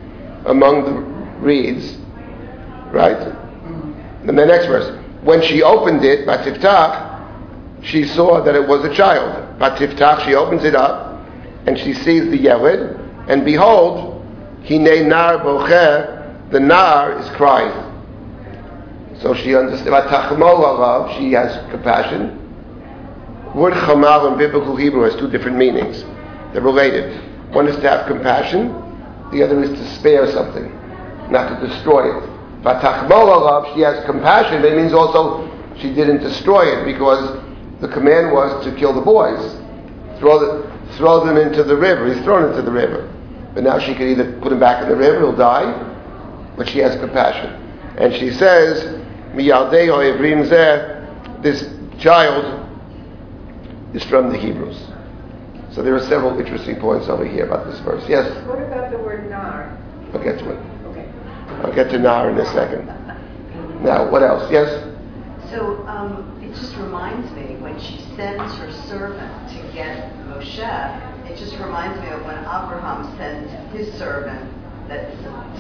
among 0.47 0.85
the 0.85 0.93
reeds, 1.41 1.97
right? 2.93 3.17
And 4.27 4.29
the 4.29 4.47
next 4.47 4.67
verse, 4.67 4.99
when 5.23 5.43
she 5.43 5.63
opened 5.63 6.05
it, 6.05 6.27
Vatiftach, 6.27 7.83
she 7.83 8.05
saw 8.05 8.43
that 8.43 8.55
it 8.55 8.67
was 8.67 8.85
a 8.85 8.95
child. 8.95 9.59
Vatiftach, 9.59 10.25
she 10.25 10.35
opens 10.35 10.65
it 10.65 10.75
up, 10.75 11.21
and 11.67 11.79
she 11.79 11.93
sees 11.93 12.31
the 12.31 12.39
Yeled, 12.39 12.99
and 13.29 13.45
behold, 13.45 14.23
Hine 14.67 15.09
nar 15.09 15.39
bocher, 15.39 16.51
the 16.51 16.61
nar 16.61 17.19
is 17.19 17.29
crying. 17.37 17.94
So 19.25 19.33
she 19.33 19.57
understands, 19.57 19.89
she 21.17 21.33
has 21.33 21.71
compassion. 21.71 22.39
Word 23.55 23.73
chamal 23.73 24.31
in 24.31 24.37
biblical 24.37 24.77
Hebrew 24.77 25.01
has 25.05 25.17
two 25.17 25.31
different 25.31 25.57
meanings. 25.57 26.05
They're 26.53 26.61
related. 26.61 27.19
One 27.55 27.67
is 27.67 27.75
to 27.77 27.89
have 27.89 28.07
compassion, 28.07 28.69
the 29.33 29.43
other 29.43 29.63
is 29.63 29.71
to 29.71 29.95
spare 29.95 30.31
something, 30.31 30.71
not 31.31 31.59
to 31.59 31.67
destroy 31.67 32.15
it. 32.15 32.23
She 33.75 33.81
has 33.81 34.05
compassion, 34.05 34.63
it 34.63 34.77
means 34.77 34.93
also 34.93 35.51
she 35.79 35.95
didn't 35.95 36.19
destroy 36.19 36.65
it 36.65 36.85
because 36.85 37.43
the 37.81 37.89
command 37.89 38.31
was 38.31 38.63
to 38.67 38.77
kill 38.77 38.93
the 38.93 39.01
boys, 39.01 39.41
throw, 40.19 40.39
the, 40.39 40.97
throw 40.99 41.25
them 41.25 41.39
into 41.39 41.65
the 41.65 41.77
river. 41.77 42.13
He's 42.13 42.23
thrown 42.25 42.51
into 42.51 42.61
the 42.61 42.71
river. 42.71 43.11
But 43.55 43.65
now 43.65 43.79
she 43.79 43.95
could 43.95 44.07
either 44.07 44.39
put 44.43 44.53
him 44.53 44.61
back 44.61 44.83
in 44.83 44.91
the 44.91 44.97
river, 44.97 45.21
he'll 45.21 45.35
die, 45.35 45.73
but 46.59 46.69
she 46.69 46.81
has 46.81 46.95
compassion. 47.01 47.49
And 47.97 48.13
she 48.13 48.31
says, 48.31 49.01
this 51.45 51.69
child 51.99 52.69
is 53.95 54.03
from 54.05 54.33
the 54.33 54.39
Hebrews. 54.39 54.81
So 55.73 55.83
there 55.83 55.95
are 55.95 56.07
several 56.07 56.39
interesting 56.39 56.77
points 56.77 57.09
over 57.09 57.27
here 57.27 57.47
about 57.47 57.67
this 57.67 57.79
verse. 57.81 58.05
Yes? 58.09 58.31
What 58.47 58.63
about 58.63 58.91
the 58.91 58.99
word 58.99 59.29
nar? 59.29 59.77
I'll 60.13 60.23
get 60.23 60.39
to 60.39 60.51
it. 60.51 60.59
Okay. 60.87 61.09
I'll 61.63 61.75
get 61.75 61.91
to 61.91 61.99
nar 61.99 62.31
in 62.31 62.39
a 62.39 62.47
second. 62.53 62.87
Now, 63.83 64.09
what 64.11 64.23
else? 64.23 64.51
Yes? 64.51 64.69
So 65.51 65.87
um, 65.87 66.41
it 66.43 66.55
just 66.55 66.77
reminds 66.77 67.31
me 67.33 67.57
when 67.57 67.79
she 67.81 67.99
sends 68.17 68.55
her 68.55 68.73
servant 68.89 69.51
to 69.51 69.73
get 69.75 70.13
Moshe, 70.27 71.31
it 71.31 71.37
just 71.37 71.59
reminds 71.59 72.01
me 72.01 72.09
of 72.09 72.25
when 72.25 72.39
Abraham 72.39 73.17
sends 73.17 73.53
his 73.73 73.93
servant 73.99 74.51
that 74.89 75.11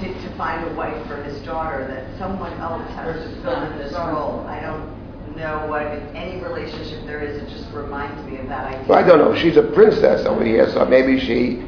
to, 0.00 0.28
to 0.28 0.36
find 0.36 0.68
a 0.70 0.74
wife 0.74 1.06
for 1.06 1.22
his 1.22 1.40
daughter, 1.42 1.86
that 1.88 2.18
someone 2.18 2.52
else 2.54 2.86
has 2.90 3.16
to 3.16 3.42
fill 3.42 3.62
in 3.62 3.78
this 3.78 3.92
role. 3.92 4.40
I 4.46 4.60
don't 4.60 5.36
know 5.36 5.66
what 5.66 5.86
any 6.14 6.42
relationship 6.42 7.04
there 7.06 7.22
is. 7.22 7.42
It 7.42 7.48
just 7.48 7.72
reminds 7.72 8.22
me 8.28 8.38
of 8.38 8.48
that 8.48 8.66
idea. 8.66 8.88
Well, 8.88 8.98
I 8.98 9.06
don't 9.06 9.18
know. 9.18 9.34
She's 9.34 9.56
a 9.56 9.62
princess 9.62 10.26
over 10.26 10.44
here, 10.44 10.70
so 10.72 10.84
maybe 10.84 11.18
she 11.18 11.62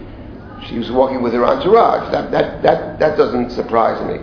she 0.68 0.78
was 0.78 0.90
walking 0.90 1.22
with 1.22 1.32
her 1.34 1.44
entourage. 1.44 2.10
That 2.12 2.30
that 2.30 2.62
that 2.62 2.98
that 2.98 3.16
doesn't 3.16 3.50
surprise 3.50 4.00
me. 4.06 4.18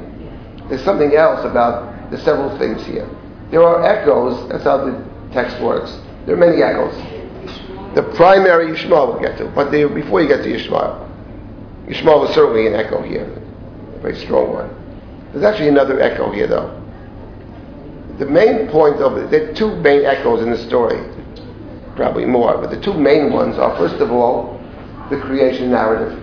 There's 0.69 0.83
something 0.83 1.15
else 1.15 1.45
about 1.45 2.11
the 2.11 2.17
several 2.19 2.57
things 2.57 2.85
here. 2.85 3.09
There 3.51 3.63
are 3.63 3.83
echoes. 3.83 4.49
That's 4.49 4.63
how 4.63 4.77
the 4.85 5.03
text 5.31 5.61
works. 5.61 5.99
There 6.25 6.35
are 6.35 6.39
many 6.39 6.63
echoes. 6.63 6.95
The 7.95 8.03
primary 8.15 8.67
Yishmael 8.75 9.13
we'll 9.13 9.19
get 9.19 9.37
to, 9.37 9.45
but 9.49 9.69
the, 9.69 9.85
before 9.85 10.21
you 10.21 10.27
get 10.27 10.41
to 10.43 10.49
Yishmael, 10.49 11.07
Yishmael 11.87 12.27
is 12.29 12.35
certainly 12.35 12.67
an 12.67 12.73
echo 12.73 13.01
here, 13.01 13.25
a 13.25 13.99
very 13.99 14.15
strong 14.15 14.53
one. 14.53 14.69
There's 15.31 15.43
actually 15.43 15.69
another 15.69 15.99
echo 15.99 16.31
here, 16.31 16.47
though. 16.47 16.79
The 18.19 18.25
main 18.25 18.67
point 18.67 18.97
of 18.97 19.17
it, 19.17 19.31
there 19.31 19.49
are 19.49 19.53
two 19.53 19.75
main 19.77 20.05
echoes 20.05 20.41
in 20.41 20.51
the 20.51 20.57
story, 20.57 20.99
probably 21.95 22.25
more, 22.25 22.57
but 22.57 22.69
the 22.69 22.79
two 22.79 22.93
main 22.93 23.33
ones 23.33 23.57
are, 23.57 23.75
first 23.77 23.95
of 23.95 24.11
all, 24.11 24.61
the 25.09 25.19
creation 25.19 25.71
narrative. 25.71 26.21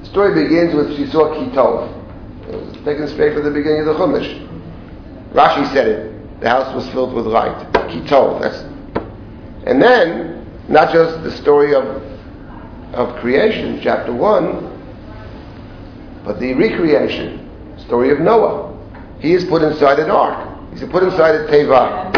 The 0.00 0.06
story 0.06 0.42
begins 0.42 0.74
with 0.74 0.96
she 0.96 1.06
saw 1.06 1.32
Kitov. 1.34 1.90
It 2.48 2.60
was 2.60 2.74
taken 2.84 3.08
straight 3.08 3.34
from 3.34 3.44
the 3.44 3.50
beginning 3.50 3.80
of 3.80 3.86
the 3.86 3.94
Chumash. 3.94 4.50
Rashi 5.32 5.72
said 5.72 5.88
it. 5.88 6.40
The 6.40 6.48
house 6.48 6.74
was 6.74 6.88
filled 6.90 7.14
with 7.14 7.26
light. 7.26 7.72
Kitov. 7.72 8.40
That's, 8.42 8.58
and 9.66 9.80
then, 9.80 10.46
not 10.68 10.92
just 10.92 11.22
the 11.22 11.30
story 11.30 11.74
of, 11.74 11.84
of 12.92 13.16
creation, 13.20 13.80
chapter 13.82 14.12
1, 14.12 14.74
but 16.24 16.40
the 16.40 16.54
recreation, 16.54 17.50
story 17.78 18.10
of 18.10 18.20
Noah. 18.20 18.72
He 19.20 19.32
is 19.32 19.44
put 19.44 19.62
inside 19.62 19.98
an 19.98 20.10
ark. 20.10 20.72
He's 20.72 20.82
put 20.88 21.02
inside 21.02 21.34
a 21.34 21.46
teva. 21.46 22.12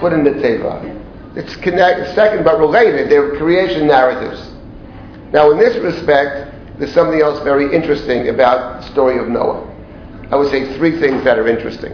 Put 0.00 0.12
in 0.12 0.24
the 0.24 0.30
teva. 0.30 1.36
It's 1.36 1.54
connect, 1.56 2.14
second 2.14 2.44
but 2.44 2.58
related. 2.58 3.10
They're 3.10 3.36
creation 3.36 3.86
narratives. 3.86 4.50
Now, 5.32 5.50
in 5.52 5.58
this 5.58 5.76
respect, 5.76 6.78
there's 6.78 6.92
something 6.92 7.20
else 7.20 7.42
very 7.44 7.74
interesting 7.74 8.28
about 8.28 8.80
the 8.80 8.90
story 8.90 9.18
of 9.18 9.28
Noah. 9.28 9.66
I 10.30 10.36
would 10.36 10.50
say 10.50 10.76
three 10.76 10.98
things 10.98 11.24
that 11.24 11.38
are 11.38 11.46
interesting. 11.46 11.92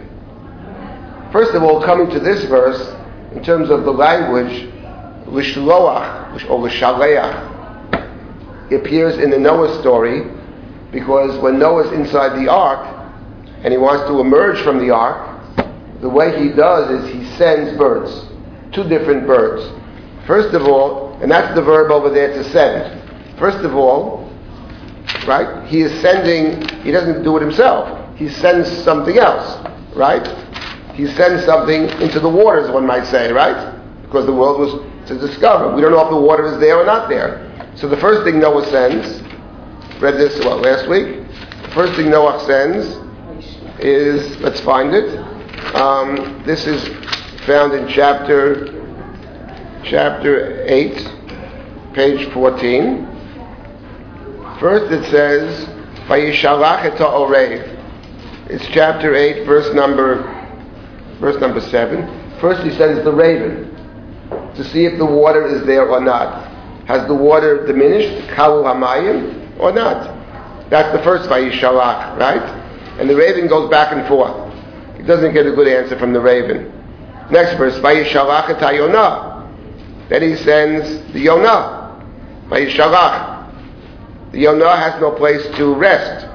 First 1.31 1.53
of 1.53 1.61
all, 1.61 1.83
coming 1.83 2.09
to 2.11 2.19
this 2.19 2.45
verse, 2.45 2.95
in 3.33 3.43
terms 3.43 3.69
of 3.69 3.83
the 3.83 3.91
language, 3.91 4.69
lishloach 5.25 6.49
or 6.49 6.67
lishaleach 6.67 7.56
appears 8.75 9.17
in 9.17 9.29
the 9.29 9.39
Noah 9.39 9.79
story 9.81 10.23
because 10.91 11.37
when 11.39 11.59
Noah's 11.59 11.91
inside 11.91 12.39
the 12.39 12.49
ark 12.49 13.11
and 13.63 13.71
he 13.71 13.77
wants 13.77 14.07
to 14.09 14.19
emerge 14.19 14.61
from 14.61 14.79
the 14.79 14.91
ark, 14.91 15.37
the 16.01 16.09
way 16.09 16.41
he 16.41 16.49
does 16.49 16.89
is 16.91 17.13
he 17.13 17.25
sends 17.37 17.77
birds, 17.77 18.11
two 18.71 18.83
different 18.83 19.25
birds. 19.25 19.67
First 20.25 20.53
of 20.53 20.67
all, 20.67 21.17
and 21.21 21.31
that's 21.31 21.55
the 21.55 21.61
verb 21.61 21.91
over 21.91 22.09
there 22.09 22.33
to 22.33 22.43
send. 22.51 23.01
First 23.39 23.59
of 23.59 23.75
all, 23.75 24.31
right, 25.25 25.67
he 25.67 25.81
is 25.81 26.01
sending, 26.01 26.67
he 26.83 26.91
doesn't 26.91 27.23
do 27.23 27.37
it 27.37 27.41
himself. 27.41 28.15
He 28.17 28.29
sends 28.29 28.69
something 28.83 29.17
else, 29.17 29.65
right? 29.95 30.25
He 30.93 31.07
sends 31.07 31.45
something 31.45 31.89
into 32.01 32.19
the 32.19 32.29
waters, 32.29 32.69
one 32.71 32.85
might 32.85 33.05
say, 33.05 33.31
right? 33.31 33.75
Because 34.01 34.25
the 34.25 34.33
world 34.33 34.59
was 34.59 35.07
to 35.07 35.17
discover. 35.17 35.73
We 35.73 35.81
don't 35.81 35.91
know 35.91 36.03
if 36.03 36.09
the 36.09 36.19
water 36.19 36.45
is 36.45 36.59
there 36.59 36.77
or 36.77 36.85
not 36.85 37.09
there. 37.09 37.46
So 37.77 37.87
the 37.87 37.97
first 37.97 38.23
thing 38.23 38.39
Noah 38.39 38.65
sends, 38.71 39.21
read 40.01 40.15
this 40.15 40.43
what, 40.43 40.61
last 40.61 40.89
week? 40.89 41.05
The 41.61 41.71
first 41.75 41.93
thing 41.93 42.09
Noah 42.09 42.43
sends 42.47 42.87
is, 43.79 44.35
let's 44.39 44.59
find 44.61 44.95
it. 44.95 45.19
Um, 45.75 46.41
this 46.43 46.65
is 46.65 46.87
found 47.45 47.73
in 47.73 47.87
chapter 47.87 48.73
chapter 49.83 50.65
8, 50.65 51.93
page 51.93 52.33
14. 52.33 53.05
First 54.59 54.91
it 54.91 55.05
says. 55.11 55.69
It's 58.49 58.67
chapter 58.69 59.13
8, 59.13 59.45
verse 59.45 59.71
number, 59.75 60.23
verse 61.19 61.39
number 61.39 61.61
7. 61.61 62.39
First 62.39 62.63
he 62.63 62.71
sends 62.71 63.03
the 63.03 63.13
raven 63.13 63.69
to 64.55 64.63
see 64.63 64.85
if 64.85 64.97
the 64.97 65.05
water 65.05 65.45
is 65.45 65.63
there 65.67 65.87
or 65.87 66.01
not. 66.01 66.56
Has 66.87 67.05
the 67.07 67.13
water 67.13 67.67
diminished, 67.67 68.29
kalu 68.29 68.63
hamayim, 68.63 69.59
or 69.59 69.73
not? 69.73 70.69
That's 70.69 70.95
the 70.95 71.03
first 71.03 71.29
Vayishalach, 71.29 72.17
right? 72.17 72.41
And 72.97 73.09
the 73.09 73.15
raven 73.15 73.47
goes 73.47 73.69
back 73.69 73.91
and 73.91 74.07
forth. 74.07 74.53
He 74.95 75.03
doesn't 75.03 75.33
get 75.33 75.45
a 75.45 75.51
good 75.51 75.67
answer 75.67 75.99
from 75.99 76.13
the 76.13 76.21
raven. 76.21 76.71
Next 77.29 77.57
verse, 77.57 77.77
Vayishalach 77.79 78.49
et 78.49 78.75
Yonah. 78.75 79.49
Then 80.07 80.21
he 80.21 80.37
sends 80.37 81.11
the 81.11 81.19
Yonah. 81.19 82.05
Vayishalach. 82.47 84.31
The 84.31 84.39
Yonah 84.39 84.77
has 84.77 85.01
no 85.01 85.11
place 85.11 85.45
to 85.57 85.73
rest. 85.75 86.25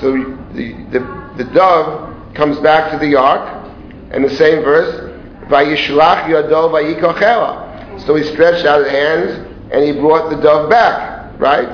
So 0.00 0.12
the, 0.54 0.72
the, 0.92 1.44
the 1.44 1.50
dove 1.52 2.34
comes 2.34 2.58
back 2.60 2.90
to 2.92 2.98
the 2.98 3.16
ark, 3.16 3.70
and 4.12 4.24
the 4.24 4.34
same 4.34 4.62
verse, 4.62 5.10
Vayishlach 5.48 6.24
Yado 6.24 6.70
Vayikochela. 6.70 8.00
So 8.06 8.14
he 8.14 8.24
stretched 8.24 8.64
out 8.64 8.82
his 8.82 8.90
hands 8.90 9.43
and 9.70 9.84
he 9.84 9.92
brought 9.92 10.30
the 10.30 10.36
dove 10.36 10.70
back, 10.70 11.38
right? 11.40 11.68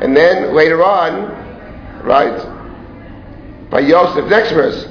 And 0.00 0.16
then 0.16 0.54
later 0.54 0.84
on, 0.84 2.04
right? 2.04 2.38
Vayosef, 3.70 4.28
next 4.28 4.52
verse, 4.52 4.86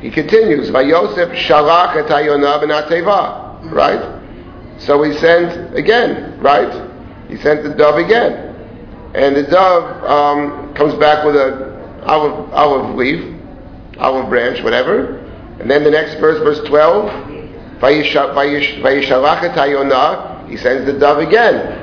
he 0.00 0.10
continues, 0.10 0.70
Vayosef 0.70 1.34
Shalach 1.34 1.96
et 1.96 2.06
Hayonah 2.08 3.72
right? 3.72 4.22
So 4.78 5.02
he 5.02 5.16
sent 5.18 5.76
again, 5.76 6.40
right? 6.40 6.90
He 7.28 7.36
sent 7.36 7.62
the 7.62 7.74
dove 7.74 7.96
again. 7.96 8.54
And 9.14 9.36
the 9.36 9.44
dove 9.44 10.04
um, 10.04 10.74
comes 10.74 10.94
back 10.94 11.24
with 11.24 11.36
a 11.36 12.02
olive, 12.04 12.52
olive 12.52 12.96
leaf, 12.96 13.34
olive 13.98 14.28
branch, 14.28 14.62
whatever. 14.62 15.18
And 15.60 15.70
then 15.70 15.84
the 15.84 15.90
next 15.90 16.14
verse, 16.14 16.38
verse 16.40 16.66
12, 16.68 17.10
Vayishalach 17.80 19.42
et 19.42 19.54
he 20.48 20.56
sends 20.56 20.86
the 20.86 20.98
dove 20.98 21.18
again. 21.18 21.80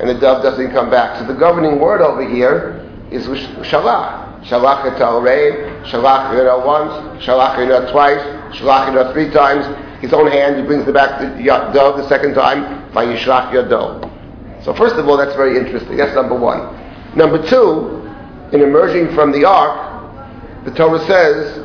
And 0.00 0.08
the 0.08 0.14
dove 0.14 0.42
doesn't 0.42 0.70
come 0.70 0.90
back. 0.90 1.18
So 1.18 1.26
the 1.26 1.38
governing 1.38 1.80
word 1.80 2.00
over 2.00 2.26
here 2.28 2.88
is 3.10 3.26
shalach. 3.26 4.44
Shalach 4.44 4.84
et 4.84 5.00
al-rein, 5.00 5.84
shalach 5.84 6.32
it 6.34 6.66
once, 6.66 7.24
shalach 7.24 7.58
it 7.58 7.90
twice, 7.90 8.20
shalach 8.56 8.94
it 8.94 9.12
three 9.12 9.30
times. 9.30 9.66
His 10.00 10.12
own 10.12 10.30
hand, 10.30 10.56
he 10.56 10.62
brings 10.62 10.86
the 10.86 10.92
back 10.92 11.18
the 11.20 11.42
dove 11.44 11.96
the 11.96 12.08
second 12.08 12.34
time, 12.34 12.88
vayishlach 12.92 13.50
yado. 13.50 14.64
So 14.64 14.72
first 14.74 14.94
of 14.94 15.08
all, 15.08 15.16
that's 15.16 15.34
very 15.34 15.58
interesting. 15.58 15.96
That's 15.96 16.14
number 16.14 16.36
one. 16.36 16.76
Number 17.16 17.44
two, 17.48 18.08
in 18.52 18.62
emerging 18.62 19.14
from 19.14 19.32
the 19.32 19.44
ark, 19.44 20.64
the 20.64 20.70
Torah 20.70 21.04
says 21.06 21.58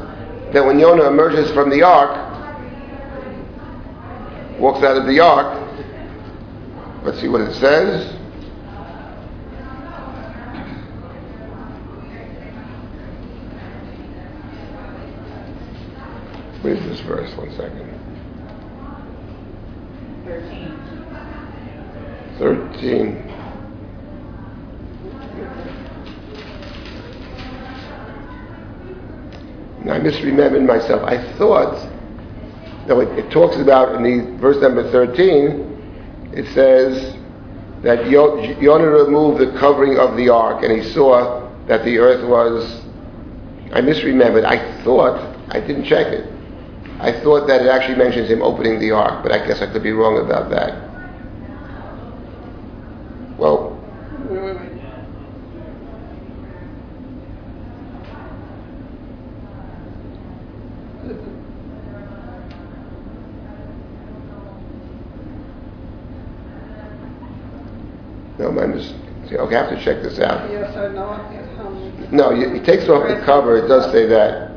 that 0.54 0.66
when 0.66 0.80
Yonah 0.80 1.08
emerges 1.08 1.52
from 1.52 1.70
the 1.70 1.84
ark, 1.84 2.32
walks 4.60 4.84
out 4.84 4.98
of 4.98 5.06
the 5.06 5.20
ark, 5.20 5.62
let's 7.04 7.20
see 7.20 7.28
what 7.28 7.42
it 7.42 7.54
says. 7.56 8.20
Where's 16.62 16.80
this 16.86 17.02
verse? 17.02 17.36
One 17.36 17.52
second. 17.52 17.90
13. 20.26 20.84
13. 22.40 23.30
Now, 29.84 29.94
I 29.96 30.00
misremembered 30.00 30.66
myself. 30.66 31.04
I 31.04 31.18
thought, 31.38 31.90
no, 32.88 33.02
it, 33.02 33.10
it 33.20 33.30
talks 33.32 33.58
about 33.58 33.96
in 33.96 34.04
the 34.04 34.38
verse 34.38 34.62
number 34.62 34.90
13, 34.90 35.73
it 36.36 36.52
says 36.54 37.18
that 37.84 38.10
Yonah 38.10 38.88
removed 38.90 39.40
the 39.40 39.58
covering 39.60 39.98
of 39.98 40.16
the 40.18 40.30
ark 40.30 40.63
and 40.63 40.72
he 40.72 40.90
saw 40.92 41.50
that 41.68 41.84
the 41.84 41.98
earth 41.98 42.28
was. 42.28 42.82
I 43.72 43.82
misremembered. 43.82 44.46
I 44.46 44.84
thought, 44.84 45.36
I 45.50 45.60
didn't 45.60 45.86
check 45.86 46.08
it. 46.08 46.32
I 47.00 47.12
thought 47.24 47.48
that 47.48 47.62
it 47.62 47.68
actually 47.68 47.98
mentions 47.98 48.30
him 48.30 48.42
opening 48.42 48.80
the 48.80 48.92
ark, 48.92 49.24
but 49.24 49.32
I 49.32 49.46
guess 49.46 49.62
I 49.62 49.72
could 49.72 49.84
be 49.84 49.92
wrong 49.92 50.24
about 50.24 50.50
that. 50.52 50.90
Well, 53.38 53.72
Wait, 54.30 54.42
wait, 54.42 54.56
wait. 54.56 54.74
no, 68.40 68.52
my 68.52 68.66
see, 69.34 69.40
okay, 69.40 69.56
I 69.56 69.66
have 69.66 69.78
to 69.78 69.84
check 69.84 70.04
this 70.04 70.20
out. 70.20 70.50
Yes 70.50 70.75
or 70.75 70.90
no? 70.94 71.18
No, 72.12 72.36
he 72.36 72.60
takes 72.60 72.88
off 72.90 73.08
the 73.08 73.24
cover. 73.25 73.58
It 73.58 73.68
does 73.68 73.92
say 73.92 74.06
that. 74.08 74.52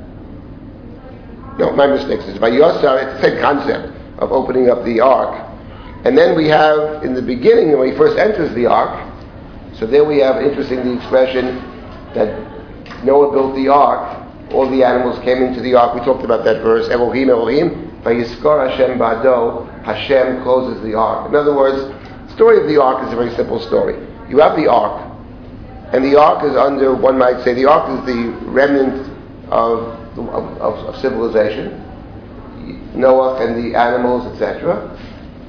No, 1.58 1.72
my 1.72 1.86
mistake. 1.86 2.20
It's 2.20 2.38
by 2.38 2.50
Yosar. 2.50 3.02
It's 3.02 3.22
the 3.22 3.30
same 3.30 3.40
concept 3.40 3.96
of 4.18 4.30
opening 4.30 4.68
up 4.68 4.84
the 4.84 5.00
ark. 5.00 5.42
And 6.04 6.16
then 6.16 6.36
we 6.36 6.48
have 6.48 7.02
in 7.02 7.14
the 7.14 7.22
beginning 7.22 7.76
when 7.78 7.90
he 7.90 7.96
first 7.96 8.18
enters 8.18 8.54
the 8.54 8.66
ark. 8.66 9.02
So 9.78 9.86
there 9.86 10.04
we 10.04 10.18
have 10.18 10.42
interesting 10.42 10.84
the 10.84 10.96
expression 10.96 11.56
that 12.14 13.04
Noah 13.04 13.32
built 13.32 13.54
the 13.56 13.68
ark. 13.68 14.22
All 14.52 14.70
the 14.70 14.84
animals 14.84 15.18
came 15.24 15.42
into 15.42 15.60
the 15.60 15.74
ark. 15.74 15.94
We 15.94 16.04
talked 16.04 16.24
about 16.24 16.44
that 16.44 16.62
verse. 16.62 16.88
Elohim, 16.90 17.30
Elohim. 17.30 17.90
Vayiskar 18.02 18.70
Hashem 18.70 18.98
Bado 18.98 19.66
Hashem 19.82 20.42
closes 20.42 20.82
the 20.84 20.94
ark. 20.94 21.28
In 21.28 21.34
other 21.34 21.56
words, 21.56 21.82
the 22.28 22.32
story 22.34 22.60
of 22.60 22.68
the 22.68 22.80
ark 22.80 23.04
is 23.06 23.12
a 23.12 23.16
very 23.16 23.34
simple 23.34 23.58
story. 23.60 24.05
You 24.28 24.38
have 24.38 24.56
the 24.56 24.70
ark, 24.70 25.06
and 25.92 26.04
the 26.04 26.18
ark 26.18 26.44
is 26.44 26.56
under, 26.56 26.94
one 26.94 27.16
might 27.16 27.44
say, 27.44 27.54
the 27.54 27.66
ark 27.66 27.88
is 28.00 28.06
the 28.06 28.28
remnant 28.48 29.08
of, 29.50 30.18
of, 30.18 30.58
of 30.58 30.96
civilization, 31.00 31.82
Noah 32.94 33.44
and 33.44 33.56
the 33.56 33.78
animals, 33.78 34.26
etc. 34.32 34.98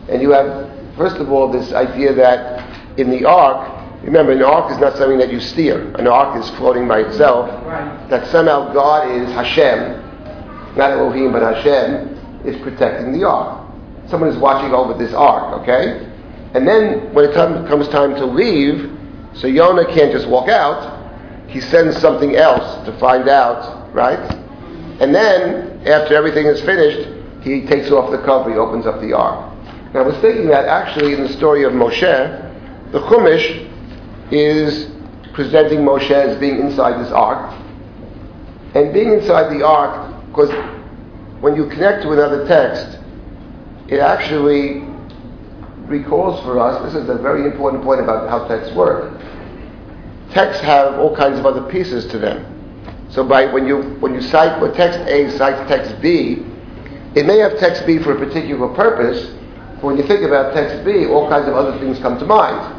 And 0.10 0.22
you 0.22 0.32
have, 0.32 0.70
first 0.96 1.18
of 1.18 1.32
all, 1.32 1.52
this 1.52 1.74
idea 1.74 2.14
that 2.14 3.00
in 3.00 3.10
the 3.10 3.26
ark, 3.26 4.04
remember, 4.04 4.32
an 4.34 4.44
ark 4.44 4.72
is 4.72 4.78
not 4.78 4.98
something 4.98 5.18
that 5.18 5.32
you 5.32 5.40
steer. 5.40 5.94
An 5.96 6.08
ark 6.08 6.38
is 6.42 6.50
floating 6.52 6.88
by 6.88 7.00
itself. 7.00 7.50
Right. 7.66 8.10
That 8.10 8.28
somehow 8.32 8.74
God 8.74 9.10
is 9.10 9.30
Hashem, 9.34 10.76
not 10.78 10.92
Elohim, 10.92 11.32
but 11.32 11.42
Hashem, 11.42 12.46
is 12.46 12.62
protecting 12.62 13.12
the 13.18 13.28
ark. 13.28 13.66
Someone 14.08 14.30
is 14.30 14.38
watching 14.38 14.74
over 14.74 14.94
this 14.94 15.14
ark, 15.14 15.62
okay? 15.62 16.07
And 16.58 16.68
then 16.68 17.14
when 17.14 17.24
it 17.24 17.36
come, 17.36 17.68
comes 17.68 17.88
time 17.90 18.16
to 18.16 18.26
leave, 18.26 18.92
so 19.34 19.46
Yonah 19.46 19.94
can't 19.94 20.12
just 20.12 20.28
walk 20.28 20.50
out. 20.50 21.08
He 21.48 21.62
sends 21.62 22.02
something 22.02 22.36
else 22.36 22.84
to 22.88 22.98
find 22.98 23.30
out, 23.30 23.94
right? 23.94 24.20
And 25.00 25.14
then, 25.14 25.88
after 25.88 26.16
everything 26.16 26.48
is 26.48 26.60
finished, 26.62 27.10
he 27.44 27.68
takes 27.68 27.92
off 27.92 28.10
the 28.10 28.18
cover, 28.24 28.50
he 28.50 28.58
opens 28.58 28.88
up 28.88 29.00
the 29.02 29.14
ark. 29.14 29.54
And 29.90 29.98
I 29.98 30.02
was 30.02 30.18
thinking 30.18 30.48
that 30.48 30.66
actually 30.66 31.14
in 31.14 31.22
the 31.22 31.30
story 31.34 31.64
of 31.64 31.74
Moshe, 31.74 32.02
the 32.92 33.02
Chumash 33.02 33.70
is 34.32 34.90
presenting 35.34 35.82
Moshe 35.82 36.10
as 36.10 36.40
being 36.40 36.58
inside 36.58 37.00
this 37.00 37.12
ark. 37.12 37.54
And 38.74 38.92
being 38.96 39.14
inside 39.14 39.56
the 39.56 39.64
ark, 39.64 40.26
because 40.30 40.50
when 41.40 41.56
you 41.56 41.68
connect 41.68 42.02
to 42.02 42.14
another 42.14 42.48
text, 42.48 42.98
it 43.90 44.00
actually 44.00 44.87
recalls 45.88 46.44
for 46.44 46.60
us, 46.60 46.84
this 46.84 47.02
is 47.02 47.10
a 47.10 47.16
very 47.16 47.46
important 47.46 47.84
point 47.84 48.02
about 48.02 48.30
how 48.30 48.48
texts 48.48 48.76
work. 48.76 49.20
Texts 50.32 50.62
have 50.64 50.96
all 51.00 51.16
kinds 51.16 51.40
of 51.40 51.46
other 51.46 51.70
pieces 51.72 52.06
to 52.08 52.20
them. 52.20 52.54
So 53.10 53.24
by 53.24 53.46
when 53.46 53.66
you 53.66 53.82
when 54.00 54.14
you 54.14 54.22
cite 54.22 54.62
when 54.62 54.74
text 54.74 55.00
A 55.00 55.32
cites 55.38 55.68
text 55.70 56.02
B, 56.02 56.46
it 57.16 57.26
may 57.26 57.38
have 57.40 57.58
text 57.58 57.86
B 57.86 58.00
for 58.00 58.12
a 58.12 58.20
particular 58.20 58.68
purpose, 58.76 59.34
but 59.76 59.84
when 59.84 59.98
you 59.98 60.04
think 60.04 60.22
about 60.24 60.54
text 60.54 60.84
B, 60.86 61.06
all 61.06 61.30
kinds 61.30 61.48
of 61.48 61.56
other 61.56 61.80
things 61.80 61.98
come 62.00 62.20
to 62.20 62.26
mind. 62.26 62.76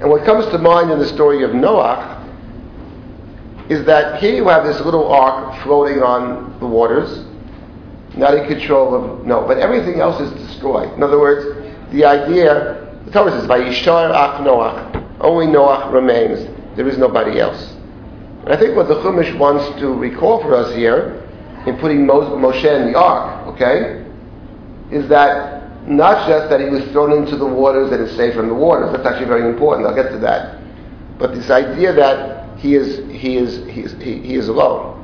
And 0.00 0.10
what 0.10 0.24
comes 0.24 0.46
to 0.46 0.58
mind 0.58 0.90
in 0.90 0.98
the 0.98 1.06
story 1.06 1.44
of 1.44 1.54
Noah 1.54 2.18
is 3.68 3.84
that 3.86 4.20
here 4.20 4.34
you 4.34 4.48
have 4.48 4.64
this 4.64 4.80
little 4.80 5.06
ark 5.06 5.62
floating 5.62 6.02
on 6.02 6.58
the 6.58 6.66
waters, 6.66 7.24
not 8.16 8.34
in 8.34 8.48
control 8.48 8.94
of 8.94 9.24
no, 9.24 9.46
but 9.46 9.58
everything 9.58 10.00
else 10.00 10.20
is 10.20 10.32
destroyed. 10.48 10.92
In 10.94 11.02
other 11.04 11.20
words, 11.20 11.61
the 11.92 12.04
idea, 12.04 12.88
the 13.04 13.10
Torah 13.10 13.30
says, 13.30 13.46
"Vayishar 13.46 14.10
ach 14.10 14.40
Noach," 14.40 15.04
only 15.20 15.46
Noach 15.46 15.92
remains. 15.92 16.48
There 16.76 16.88
is 16.88 16.98
nobody 16.98 17.38
else. 17.38 17.76
And 18.44 18.52
I 18.52 18.56
think 18.56 18.76
what 18.76 18.88
the 18.88 18.96
Chumash 18.96 19.36
wants 19.38 19.78
to 19.80 19.92
recall 19.92 20.40
for 20.40 20.54
us 20.54 20.74
here, 20.74 21.22
in 21.66 21.76
putting 21.78 22.06
Moshe 22.06 22.64
in 22.64 22.92
the 22.92 22.98
ark, 22.98 23.46
okay, 23.48 24.04
is 24.90 25.06
that 25.08 25.86
not 25.86 26.28
just 26.28 26.50
that 26.50 26.60
he 26.60 26.66
was 26.66 26.84
thrown 26.92 27.12
into 27.12 27.36
the 27.36 27.46
waters 27.46 27.92
and 27.92 28.02
is 28.02 28.16
safe 28.16 28.34
from 28.34 28.48
the 28.48 28.54
waters. 28.54 28.92
That's 28.92 29.06
actually 29.06 29.26
very 29.26 29.48
important. 29.48 29.86
I'll 29.86 29.94
get 29.94 30.10
to 30.10 30.18
that. 30.18 30.60
But 31.18 31.34
this 31.34 31.50
idea 31.50 31.92
that 31.92 32.58
he 32.58 32.74
is 32.74 32.98
he 33.12 33.36
is 33.36 33.66
he 33.68 33.82
is, 33.82 33.92
he, 34.00 34.20
he 34.20 34.34
is 34.34 34.48
alone. 34.48 34.98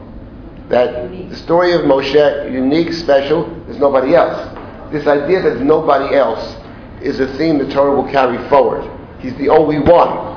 That 0.68 1.10
the 1.30 1.36
story 1.36 1.72
of 1.72 1.82
Moshe, 1.82 2.52
unique, 2.52 2.92
special, 2.92 3.48
there's 3.66 3.78
nobody 3.78 4.14
else. 4.14 4.54
This 4.92 5.06
idea 5.06 5.42
that 5.42 5.50
there's 5.50 5.62
nobody 5.62 6.14
else 6.14 6.56
is 7.02 7.20
a 7.20 7.26
theme 7.36 7.58
the 7.58 7.72
Torah 7.72 7.94
will 7.94 8.10
carry 8.10 8.38
forward. 8.48 8.88
He's 9.20 9.36
the 9.36 9.48
only 9.48 9.78
one. 9.78 10.36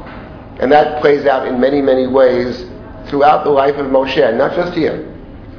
And 0.60 0.72
that 0.72 1.02
plays 1.02 1.26
out 1.26 1.48
in 1.48 1.60
many, 1.60 1.82
many 1.82 2.08
ways 2.08 2.66
throughout 3.08 3.44
the 3.44 3.50
life 3.50 3.76
of 3.76 3.88
Moshe, 3.88 4.38
not 4.38 4.56
just 4.56 4.74
here, 4.74 5.08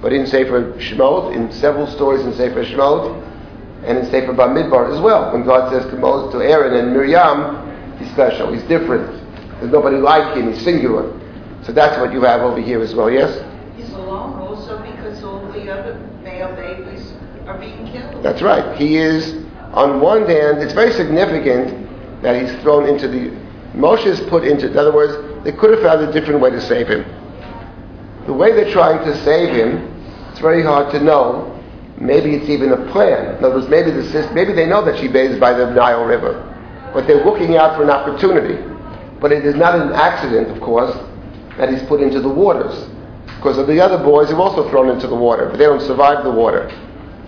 but 0.01 0.13
in 0.13 0.27
Sefer 0.27 0.73
Shemot, 0.75 1.35
in 1.35 1.53
several 1.53 1.87
stories 1.87 2.25
in 2.25 2.33
Sefer 2.35 2.65
Shemot, 2.65 3.21
and 3.85 3.99
in 3.99 4.05
Sefer 4.11 4.33
Bamidbar 4.33 4.95
as 4.95 5.01
well. 5.01 5.33
When 5.33 5.45
God 5.45 5.73
says 5.73 5.91
to 5.91 5.97
Moses, 5.97 6.33
to 6.33 6.41
Aaron 6.41 6.75
and 6.75 6.93
Miriam, 6.93 7.99
he's 7.99 8.11
special, 8.13 8.53
he's 8.53 8.63
different. 8.65 9.09
There's 9.59 9.73
nobody 9.73 9.97
like 9.97 10.37
him, 10.37 10.53
he's 10.53 10.63
singular. 10.63 11.19
So 11.63 11.73
that's 11.73 11.99
what 12.01 12.13
you 12.13 12.23
have 12.23 12.41
over 12.43 12.61
here 12.61 12.81
as 12.81 12.95
well, 12.95 13.11
yes? 13.11 13.45
He's 13.77 13.91
alone 13.91 14.39
also 14.41 14.79
because 14.83 15.23
all 15.25 15.47
the 15.53 15.71
other 15.71 15.95
male 16.23 16.55
babies 16.55 17.13
are 17.47 17.59
being 17.59 17.87
killed. 17.87 18.23
That's 18.25 18.43
right. 18.43 18.77
He 18.77 18.97
is, 18.97 19.42
on 19.73 20.01
one 20.01 20.27
hand, 20.27 20.59
it's 20.63 20.75
very 20.75 20.93
significant 20.93 22.23
that 22.23 22.41
he's 22.41 22.61
thrown 22.63 22.89
into 22.89 23.09
the. 23.09 23.31
Moshe 23.75 24.07
is 24.07 24.21
put 24.29 24.45
into. 24.45 24.71
In 24.71 24.77
other 24.77 24.93
words, 24.93 25.45
they 25.45 25.53
could 25.53 25.71
have 25.71 25.81
found 25.81 26.07
a 26.07 26.13
different 26.13 26.41
way 26.41 26.51
to 26.51 26.61
save 26.61 26.89
him. 26.89 27.05
The 28.27 28.33
way 28.33 28.53
they're 28.53 28.73
trying 28.73 29.05
to 29.05 29.17
save 29.25 29.55
him, 29.55 29.89
it's 30.31 30.41
very 30.41 30.63
hard 30.63 30.93
to 30.93 31.01
know. 31.01 31.49
Maybe 31.99 32.35
it's 32.35 32.49
even 32.49 32.73
a 32.73 32.93
plan. 32.93 33.37
In 33.37 33.45
other 33.45 33.57
words, 33.57 33.69
maybe 33.69 33.91
the 33.91 34.31
maybe 34.35 34.53
they 34.53 34.67
know 34.67 34.85
that 34.85 34.99
she 34.99 35.09
bathes 35.09 35.39
by 35.39 35.53
the 35.53 35.71
Nile 35.71 36.05
River, 36.05 36.43
but 36.93 37.07
they're 37.07 37.25
looking 37.25 37.57
out 37.57 37.77
for 37.77 37.83
an 37.83 37.91
opportunity. 37.91 38.63
But 39.21 39.33
it 39.33 39.45
is 39.47 39.55
not 39.55 39.75
an 39.75 39.93
accident, 39.93 40.49
of 40.49 40.61
course, 40.61 40.95
that 41.57 41.71
he's 41.71 41.83
put 41.85 42.01
into 42.01 42.21
the 42.21 42.29
waters, 42.29 42.89
because 43.37 43.57
of 43.57 43.67
the 43.67 43.81
other 43.81 44.03
boys 44.03 44.31
who 44.31 44.37
also 44.37 44.69
thrown 44.69 44.89
into 44.89 45.07
the 45.07 45.15
water, 45.15 45.49
but 45.49 45.59
they 45.59 45.65
don't 45.65 45.81
survive 45.81 46.25
the 46.25 46.31
water. 46.31 46.69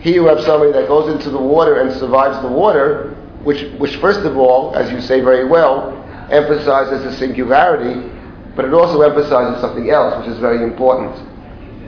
Here 0.04 0.12
you 0.12 0.26
have 0.26 0.42
somebody 0.42 0.70
that 0.72 0.86
goes 0.86 1.10
into 1.10 1.30
the 1.30 1.40
water 1.40 1.80
and 1.80 1.90
survives 1.98 2.38
the 2.42 2.52
water, 2.52 3.16
which, 3.42 3.72
which 3.78 3.96
first 3.96 4.20
of 4.20 4.36
all, 4.36 4.76
as 4.76 4.92
you 4.92 5.00
say 5.00 5.22
very 5.22 5.46
well, 5.46 5.96
emphasizes 6.30 7.02
the 7.04 7.12
singularity, 7.16 8.06
but 8.54 8.66
it 8.66 8.74
also 8.74 9.00
emphasizes 9.00 9.62
something 9.62 9.88
else, 9.88 10.18
which 10.18 10.28
is 10.28 10.38
very 10.38 10.62
important. 10.62 11.16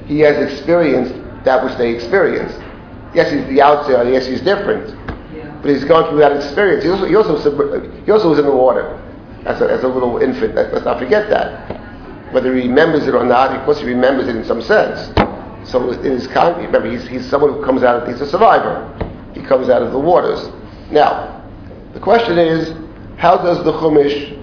He 0.07 0.21
has 0.21 0.51
experienced 0.51 1.13
that 1.45 1.63
which 1.63 1.77
they 1.77 1.95
experienced. 1.95 2.59
Yes, 3.13 3.31
he's 3.31 3.47
the 3.49 3.61
outsider. 3.61 4.11
Yes, 4.11 4.27
he's 4.27 4.41
different. 4.41 4.97
But 5.61 5.71
he's 5.71 5.85
gone 5.85 6.09
through 6.09 6.21
that 6.21 6.35
experience. 6.35 6.85
He 6.85 6.91
also, 6.91 7.05
he 7.05 7.17
also, 7.17 8.03
he 8.03 8.11
also 8.11 8.31
was 8.31 8.39
in 8.39 8.47
the 8.47 8.57
water 8.57 8.99
as 9.45 9.61
a, 9.61 9.71
as 9.71 9.85
a 9.85 9.89
little 9.89 10.23
infant. 10.23 10.55
Let's 10.55 10.87
not 10.87 10.99
forget 10.99 11.29
that. 11.29 12.33
Whether 12.33 12.57
he 12.57 12.63
remembers 12.63 13.07
it 13.07 13.15
or 13.15 13.27
not, 13.27 13.55
of 13.55 13.63
course 13.67 13.79
he 13.79 13.85
remembers 13.85 14.27
it 14.29 14.37
in 14.37 14.45
some 14.47 14.63
sense. 14.63 15.13
So 15.67 15.91
in 15.91 16.13
his 16.13 16.27
con- 16.29 16.57
remember, 16.57 16.91
he's, 16.91 17.07
he's 17.09 17.29
someone 17.29 17.53
who 17.53 17.65
comes 17.65 17.83
out 17.83 18.03
of, 18.03 18.09
he's 18.09 18.21
a 18.21 18.31
survivor. 18.31 18.93
He 19.35 19.43
comes 19.43 19.69
out 19.69 19.83
of 19.83 19.93
the 19.93 19.99
waters. 19.99 20.49
Now, 20.91 21.45
the 21.93 22.01
question 22.01 22.39
is, 22.39 22.73
how 23.19 23.37
does 23.37 23.65
the 23.65 23.73
Chumash, 23.73 24.37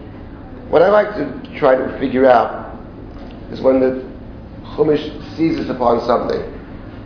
what 0.69 0.81
I 0.81 0.89
like 0.89 1.15
to 1.15 1.57
try 1.57 1.75
to 1.75 1.97
figure 1.99 2.25
out 2.29 2.77
is 3.51 3.61
when 3.61 3.79
the 3.79 4.13
Chumash 4.75 5.35
seizes 5.35 5.69
upon 5.69 6.05
something. 6.05 6.41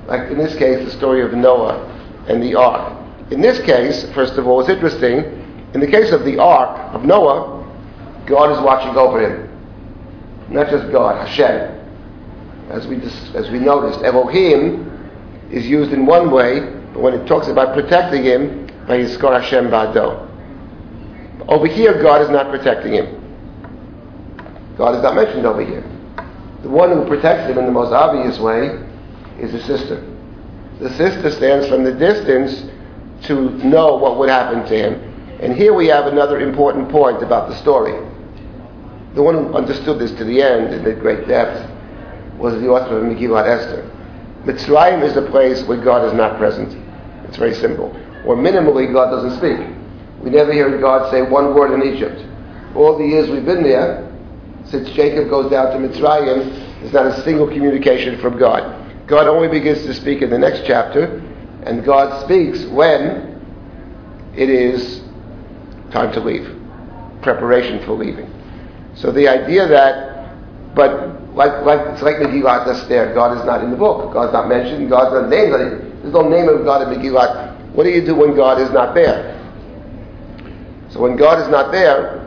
Like 0.07 0.31
in 0.31 0.37
this 0.37 0.55
case, 0.55 0.85
the 0.85 0.97
story 0.97 1.21
of 1.21 1.33
Noah 1.33 1.93
and 2.27 2.41
the 2.41 2.55
ark. 2.55 2.93
In 3.31 3.41
this 3.41 3.59
case, 3.65 4.09
first 4.13 4.33
of 4.33 4.47
all, 4.47 4.61
it's 4.61 4.69
interesting. 4.69 5.17
In 5.73 5.81
the 5.81 5.87
case 5.87 6.11
of 6.11 6.23
the 6.23 6.39
ark 6.39 6.93
of 6.93 7.03
Noah, 7.03 7.65
God 8.25 8.51
is 8.51 8.59
watching 8.63 8.95
over 8.95 9.19
him. 9.19 9.49
Not 10.49 10.69
just 10.69 10.91
God, 10.91 11.27
Hashem. 11.27 11.76
As 12.69 12.85
we, 12.87 12.97
dis- 12.97 13.35
as 13.35 13.49
we 13.49 13.59
noticed, 13.59 14.03
Elohim 14.03 14.91
is 15.51 15.65
used 15.65 15.93
in 15.93 16.05
one 16.05 16.31
way, 16.31 16.59
but 16.93 17.01
when 17.01 17.13
it 17.13 17.25
talks 17.25 17.47
about 17.47 17.73
protecting 17.73 18.23
him, 18.23 18.67
by 18.87 18.99
Yizkor 18.99 19.39
Hashem 19.41 19.67
Ba'do. 19.67 20.25
Over 21.49 21.67
here, 21.67 22.01
God 22.01 22.21
is 22.21 22.29
not 22.29 22.49
protecting 22.49 22.93
him. 22.93 23.13
God 24.77 24.95
is 24.95 25.03
not 25.03 25.15
mentioned 25.15 25.45
over 25.45 25.63
here. 25.63 25.83
The 26.63 26.69
one 26.69 26.91
who 26.91 27.05
protects 27.05 27.51
him 27.51 27.57
in 27.57 27.65
the 27.65 27.71
most 27.71 27.91
obvious 27.91 28.39
way 28.39 28.81
is 29.39 29.51
the 29.51 29.61
sister. 29.61 30.03
The 30.79 30.89
sister 30.91 31.31
stands 31.31 31.67
from 31.67 31.83
the 31.83 31.93
distance 31.93 32.69
to 33.27 33.51
know 33.65 33.97
what 33.97 34.17
would 34.17 34.29
happen 34.29 34.65
to 34.65 34.75
him. 34.75 35.39
And 35.41 35.53
here 35.53 35.73
we 35.73 35.87
have 35.87 36.07
another 36.07 36.39
important 36.39 36.89
point 36.89 37.21
about 37.21 37.49
the 37.49 37.55
story. 37.55 37.93
The 39.15 39.23
one 39.23 39.35
who 39.35 39.53
understood 39.53 39.99
this 39.99 40.11
to 40.13 40.23
the 40.23 40.41
end 40.41 40.73
in 40.73 40.99
great 40.99 41.27
depth 41.27 41.76
was 42.37 42.59
the 42.61 42.67
author 42.67 42.97
of 42.97 43.03
Megillat 43.03 43.47
Esther. 43.47 43.89
Mitzrayim 44.43 45.03
is 45.03 45.13
the 45.13 45.29
place 45.29 45.63
where 45.63 45.77
God 45.83 46.05
is 46.05 46.13
not 46.13 46.37
present. 46.37 46.73
It's 47.27 47.37
very 47.37 47.55
simple. 47.55 47.95
Or 48.25 48.35
minimally, 48.35 48.91
God 48.91 49.09
doesn't 49.09 49.37
speak. 49.37 49.57
We 50.21 50.29
never 50.29 50.53
hear 50.53 50.79
God 50.79 51.11
say 51.11 51.21
one 51.21 51.53
word 51.53 51.73
in 51.73 51.93
Egypt. 51.93 52.23
All 52.75 52.97
the 52.97 53.05
years 53.05 53.29
we've 53.29 53.45
been 53.45 53.63
there, 53.63 54.03
since 54.65 54.89
Jacob 54.91 55.29
goes 55.29 55.49
down 55.49 55.71
to 55.71 55.87
Mitzrayim, 55.87 56.81
there's 56.81 56.93
not 56.93 57.07
a 57.07 57.23
single 57.23 57.47
communication 57.47 58.19
from 58.19 58.37
God. 58.37 59.07
God 59.07 59.27
only 59.27 59.47
begins 59.47 59.83
to 59.83 59.93
speak 59.93 60.21
in 60.21 60.29
the 60.29 60.37
next 60.37 60.63
chapter, 60.65 61.21
and 61.63 61.83
God 61.83 62.23
speaks 62.25 62.65
when 62.65 63.41
it 64.35 64.49
is 64.49 65.01
time 65.91 66.11
to 66.13 66.19
leave, 66.19 66.55
preparation 67.21 67.83
for 67.85 67.93
leaving. 67.93 68.31
So 68.95 69.11
the 69.11 69.27
idea 69.27 69.67
that, 69.67 70.75
but 70.75 71.26
like, 71.37 71.63
like 71.63 71.79
it's 71.93 72.01
like 72.01 72.15
Megillat 72.15 72.67
Esther, 72.67 73.13
God 73.13 73.37
is 73.37 73.45
not 73.45 73.63
in 73.63 73.69
the 73.69 73.77
book. 73.77 74.11
God's 74.11 74.33
not 74.33 74.49
mentioned. 74.49 74.89
God's 74.89 75.13
not 75.13 75.29
named. 75.29 75.53
There's 75.53 76.13
no 76.13 76.27
name 76.27 76.49
of 76.49 76.65
God 76.65 76.81
in 76.81 76.99
Megillat 76.99 77.73
What 77.73 77.83
do 77.83 77.91
you 77.91 78.03
do 78.03 78.15
when 78.15 78.35
God 78.35 78.59
is 78.59 78.71
not 78.71 78.95
there? 78.95 79.35
So 80.89 80.99
when 80.99 81.15
God 81.15 81.39
is 81.39 81.47
not 81.49 81.71
there, 81.71 82.23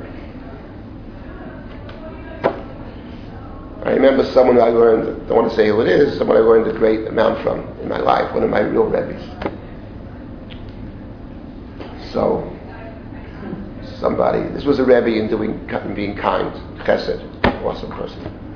I 3.84 3.90
remember 3.94 4.24
someone 4.26 4.60
I 4.60 4.68
learned, 4.68 5.24
I 5.24 5.28
don't 5.28 5.36
want 5.36 5.50
to 5.50 5.56
say 5.56 5.68
who 5.68 5.80
it 5.80 5.88
is, 5.88 6.16
someone 6.16 6.36
I 6.36 6.40
learned 6.40 6.70
a 6.70 6.78
great 6.78 7.08
amount 7.08 7.42
from 7.42 7.66
in 7.80 7.88
my 7.88 7.98
life, 7.98 8.32
one 8.32 8.44
of 8.44 8.50
my 8.50 8.60
real 8.60 8.84
rebbes. 8.84 9.24
So, 12.12 12.46
somebody, 13.98 14.42
this 14.52 14.64
was 14.64 14.78
a 14.78 14.84
rebbe 14.84 15.18
in 15.18 15.28
doing, 15.28 15.68
in 15.68 15.94
being 15.94 16.16
kind, 16.16 16.52
chesed, 16.84 17.24
awesome 17.64 17.90
person. 17.90 18.49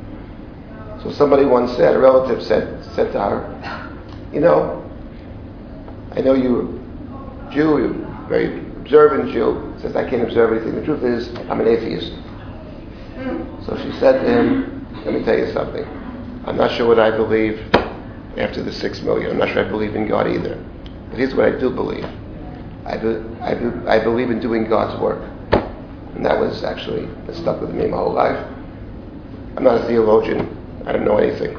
So 1.04 1.12
somebody 1.12 1.44
once 1.44 1.70
said, 1.76 1.94
a 1.94 1.98
relative 1.98 2.42
said, 2.42 2.82
said 2.94 3.12
to 3.12 3.20
her, 3.20 3.90
you 4.32 4.40
know, 4.40 4.80
I 6.12 6.22
know 6.22 6.32
you're 6.32 6.64
Jew, 7.52 7.78
you're 7.78 7.90
a 7.90 8.26
very 8.26 8.58
observant 8.78 9.30
Jew. 9.30 9.74
Says, 9.80 9.94
I 9.96 10.08
can't 10.08 10.22
observe 10.22 10.52
anything. 10.52 10.74
The 10.74 10.84
truth 10.84 11.02
is, 11.02 11.28
I'm 11.50 11.60
an 11.60 11.68
atheist. 11.68 12.10
So 13.66 13.76
she 13.82 13.92
said 14.00 14.22
to 14.22 14.28
him, 14.28 14.86
let 15.04 15.12
me 15.12 15.22
tell 15.24 15.36
you 15.36 15.52
something. 15.52 15.84
I'm 16.46 16.56
not 16.56 16.72
sure 16.72 16.88
what 16.88 16.98
I 16.98 17.10
believe 17.10 17.60
after 18.38 18.62
the 18.62 18.72
six 18.72 19.02
million. 19.02 19.30
I'm 19.30 19.38
not 19.38 19.50
sure 19.50 19.64
I 19.64 19.68
believe 19.68 19.94
in 19.94 20.08
God 20.08 20.26
either. 20.26 20.56
But 21.10 21.18
here's 21.18 21.34
what 21.34 21.46
I 21.46 21.58
do 21.58 21.70
believe. 21.70 22.04
I, 22.86 22.96
be, 22.96 23.08
I, 23.40 23.54
be, 23.54 23.88
I 23.88 24.02
believe 24.02 24.30
in 24.30 24.40
doing 24.40 24.68
God's 24.68 24.98
work. 25.00 25.22
And 26.14 26.24
that 26.24 26.40
was 26.40 26.64
actually, 26.64 27.06
that 27.26 27.36
stuck 27.36 27.60
with 27.60 27.74
me 27.74 27.86
my 27.88 27.96
whole 27.98 28.12
life. 28.12 28.42
I'm 29.56 29.64
not 29.64 29.82
a 29.82 29.86
theologian. 29.86 30.63
I 30.86 30.92
don't 30.92 31.04
know 31.04 31.16
anything. 31.16 31.54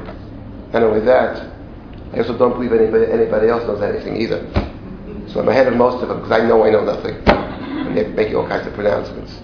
Not 0.72 0.82
only 0.82 1.00
that, 1.00 1.52
I 2.12 2.18
also 2.18 2.36
don't 2.38 2.52
believe 2.52 2.72
anybody, 2.72 3.10
anybody 3.10 3.48
else 3.48 3.66
knows 3.66 3.82
anything 3.82 4.20
either. 4.20 4.40
So 5.28 5.40
I'm 5.40 5.48
ahead 5.48 5.66
of 5.66 5.74
most 5.76 6.02
of 6.02 6.08
them 6.08 6.20
because 6.20 6.32
I 6.32 6.46
know 6.46 6.64
I 6.64 6.70
know 6.70 6.84
nothing. 6.84 7.16
And 7.26 7.96
they're 7.96 8.08
making 8.08 8.36
all 8.36 8.46
kinds 8.46 8.66
of 8.66 8.74
pronouncements. 8.74 9.36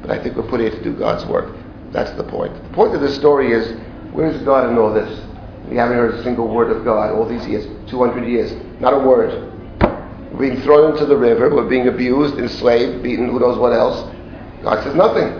But 0.00 0.10
I 0.10 0.22
think 0.22 0.36
we're 0.36 0.48
put 0.48 0.60
here 0.60 0.70
to 0.70 0.82
do 0.82 0.92
God's 0.92 1.24
work. 1.26 1.54
That's 1.92 2.10
the 2.12 2.24
point. 2.24 2.54
The 2.54 2.74
point 2.74 2.94
of 2.94 3.00
the 3.00 3.12
story 3.12 3.52
is 3.52 3.78
where's 4.12 4.42
God 4.42 4.68
in 4.70 4.76
all 4.78 4.92
this? 4.92 5.24
We 5.68 5.76
haven't 5.76 5.96
heard 5.96 6.14
a 6.14 6.22
single 6.22 6.48
word 6.48 6.74
of 6.74 6.84
God 6.84 7.12
all 7.12 7.26
these 7.26 7.46
years, 7.46 7.66
200 7.88 8.26
years. 8.26 8.52
Not 8.80 8.94
a 8.94 8.98
word. 8.98 9.52
We're 10.32 10.50
being 10.50 10.60
thrown 10.62 10.92
into 10.92 11.06
the 11.06 11.16
river. 11.16 11.54
We're 11.54 11.68
being 11.68 11.88
abused, 11.88 12.38
enslaved, 12.38 13.02
beaten, 13.02 13.28
who 13.28 13.38
knows 13.38 13.58
what 13.58 13.72
else. 13.72 14.10
God 14.62 14.82
says 14.82 14.94
nothing. 14.94 15.30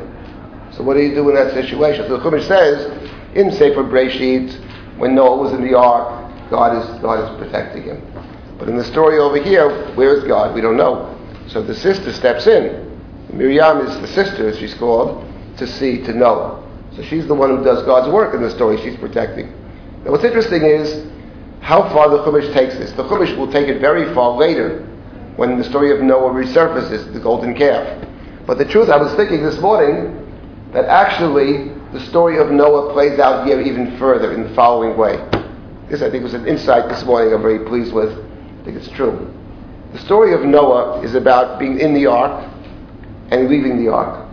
So 0.72 0.82
what 0.84 0.94
do 0.94 1.00
you 1.00 1.14
do 1.14 1.28
in 1.28 1.34
that 1.34 1.52
situation? 1.52 2.06
So 2.06 2.16
the 2.16 2.22
Chumash 2.22 2.46
says 2.46 3.10
in 3.34 3.50
Sefer 3.52 3.82
Breshit, 3.84 4.52
when 4.98 5.14
Noah 5.14 5.36
was 5.36 5.52
in 5.52 5.62
the 5.62 5.76
ark, 5.76 6.50
God 6.50 6.76
is, 6.76 7.00
God 7.00 7.18
is 7.20 7.38
protecting 7.38 7.84
him. 7.84 8.02
But 8.58 8.68
in 8.68 8.76
the 8.76 8.84
story 8.84 9.18
over 9.18 9.42
here, 9.42 9.92
where 9.94 10.16
is 10.16 10.24
God? 10.24 10.54
We 10.54 10.60
don't 10.60 10.76
know. 10.76 11.18
So 11.48 11.62
the 11.62 11.74
sister 11.74 12.12
steps 12.12 12.46
in. 12.46 12.90
Miriam 13.32 13.78
is 13.86 13.98
the 14.00 14.06
sister, 14.08 14.48
as 14.48 14.58
she's 14.58 14.74
called, 14.74 15.26
to 15.56 15.66
see, 15.66 16.02
to 16.02 16.12
know. 16.12 16.68
So 16.94 17.02
she's 17.02 17.26
the 17.26 17.34
one 17.34 17.56
who 17.56 17.64
does 17.64 17.82
God's 17.84 18.12
work 18.12 18.34
in 18.34 18.42
the 18.42 18.50
story. 18.50 18.80
She's 18.82 18.96
protecting. 18.98 19.50
Now 20.04 20.10
what's 20.10 20.24
interesting 20.24 20.62
is 20.62 21.10
how 21.60 21.88
far 21.90 22.10
the 22.10 22.18
Chumash 22.18 22.52
takes 22.52 22.74
this. 22.74 22.92
The 22.92 23.04
Chumash 23.04 23.36
will 23.36 23.50
take 23.50 23.68
it 23.68 23.80
very 23.80 24.12
far 24.14 24.36
later 24.36 24.86
when 25.36 25.56
the 25.56 25.64
story 25.64 25.90
of 25.90 26.02
Noah 26.02 26.32
resurfaces, 26.32 27.12
the 27.12 27.20
golden 27.20 27.54
calf. 27.54 28.06
But 28.46 28.58
the 28.58 28.66
truth, 28.66 28.90
I 28.90 28.96
was 28.96 29.14
thinking 29.14 29.42
this 29.42 29.58
morning 29.60 30.18
that 30.72 30.84
actually 30.84 31.71
the 31.92 32.00
story 32.06 32.38
of 32.38 32.50
Noah 32.50 32.92
plays 32.92 33.18
out 33.18 33.46
here 33.46 33.60
even 33.60 33.98
further 33.98 34.32
in 34.32 34.44
the 34.44 34.54
following 34.54 34.96
way. 34.96 35.16
This, 35.90 36.00
I 36.00 36.10
think, 36.10 36.24
was 36.24 36.32
an 36.32 36.48
insight 36.48 36.88
this 36.88 37.04
morning 37.04 37.34
I'm 37.34 37.42
very 37.42 37.66
pleased 37.66 37.92
with. 37.92 38.10
I 38.10 38.64
think 38.64 38.78
it's 38.78 38.88
true. 38.90 39.30
The 39.92 39.98
story 39.98 40.32
of 40.32 40.42
Noah 40.42 41.02
is 41.02 41.14
about 41.14 41.58
being 41.58 41.78
in 41.78 41.92
the 41.92 42.06
ark 42.06 42.50
and 43.30 43.48
leaving 43.48 43.84
the 43.84 43.92
ark. 43.92 44.26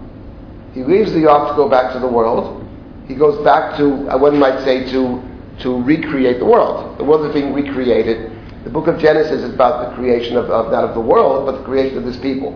He 0.73 0.83
leaves 0.83 1.11
the 1.11 1.29
ark 1.29 1.49
to 1.49 1.55
go 1.55 1.67
back 1.67 1.91
to 1.93 1.99
the 1.99 2.07
world. 2.07 2.65
He 3.09 3.15
goes 3.15 3.43
back 3.43 3.75
to, 3.77 4.09
uh, 4.09 4.17
one 4.17 4.39
might 4.39 4.63
say, 4.63 4.89
to, 4.91 5.21
to 5.59 5.83
recreate 5.83 6.39
the 6.39 6.45
world. 6.45 6.97
The 6.97 7.03
world 7.03 7.25
is 7.27 7.33
being 7.33 7.53
recreated. 7.53 8.31
The 8.63 8.69
book 8.69 8.87
of 8.87 8.99
Genesis 8.99 9.43
is 9.43 9.53
about 9.53 9.89
the 9.89 9.95
creation 9.95 10.37
of, 10.37 10.49
of 10.49 10.71
not 10.71 10.85
of 10.85 10.93
the 10.93 11.01
world, 11.01 11.45
but 11.45 11.57
the 11.57 11.63
creation 11.65 11.97
of 11.97 12.05
this 12.05 12.17
people. 12.17 12.51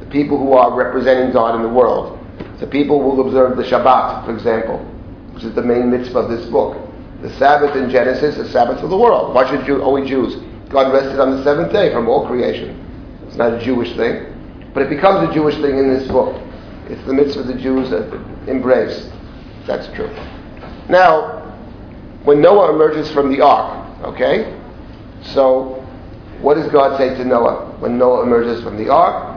The 0.00 0.06
people 0.06 0.36
who 0.36 0.54
are 0.54 0.74
representing 0.74 1.32
God 1.32 1.54
in 1.54 1.62
the 1.62 1.68
world. 1.68 2.19
The 2.60 2.66
people 2.66 3.00
will 3.00 3.26
observe 3.26 3.56
the 3.56 3.64
Shabbat, 3.64 4.26
for 4.26 4.34
example, 4.34 4.78
which 5.32 5.44
is 5.44 5.54
the 5.54 5.62
main 5.62 5.90
mitzvah 5.90 6.20
of 6.20 6.30
this 6.30 6.46
book. 6.50 6.76
The 7.22 7.32
Sabbath 7.34 7.74
in 7.74 7.90
Genesis 7.90 8.36
is 8.36 8.52
Sabbath 8.52 8.82
of 8.82 8.90
the 8.90 8.96
world. 8.96 9.34
Why 9.34 9.48
should 9.48 9.64
Jew, 9.66 9.82
only 9.82 10.08
Jews? 10.08 10.36
God 10.68 10.92
rested 10.92 11.18
on 11.18 11.36
the 11.36 11.42
seventh 11.42 11.72
day 11.72 11.92
from 11.92 12.08
all 12.08 12.26
creation. 12.26 12.86
It's 13.26 13.36
not 13.36 13.54
a 13.54 13.64
Jewish 13.64 13.96
thing. 13.96 14.26
But 14.74 14.84
it 14.84 14.90
becomes 14.90 15.28
a 15.28 15.32
Jewish 15.34 15.56
thing 15.56 15.78
in 15.78 15.88
this 15.88 16.06
book. 16.08 16.40
It's 16.88 17.04
the 17.06 17.12
mitzvah 17.12 17.40
of 17.40 17.46
the 17.46 17.54
Jews 17.54 17.90
that 17.90 18.12
embrace. 18.46 19.08
That's 19.66 19.86
true. 19.94 20.08
Now, 20.88 21.40
when 22.24 22.40
Noah 22.40 22.74
emerges 22.74 23.10
from 23.10 23.30
the 23.30 23.40
ark, 23.40 24.04
okay? 24.04 24.58
So, 25.22 25.86
what 26.40 26.54
does 26.54 26.70
God 26.70 26.98
say 26.98 27.14
to 27.14 27.24
Noah 27.24 27.76
when 27.80 27.98
Noah 27.98 28.22
emerges 28.22 28.62
from 28.62 28.76
the 28.76 28.90
ark? 28.90 29.29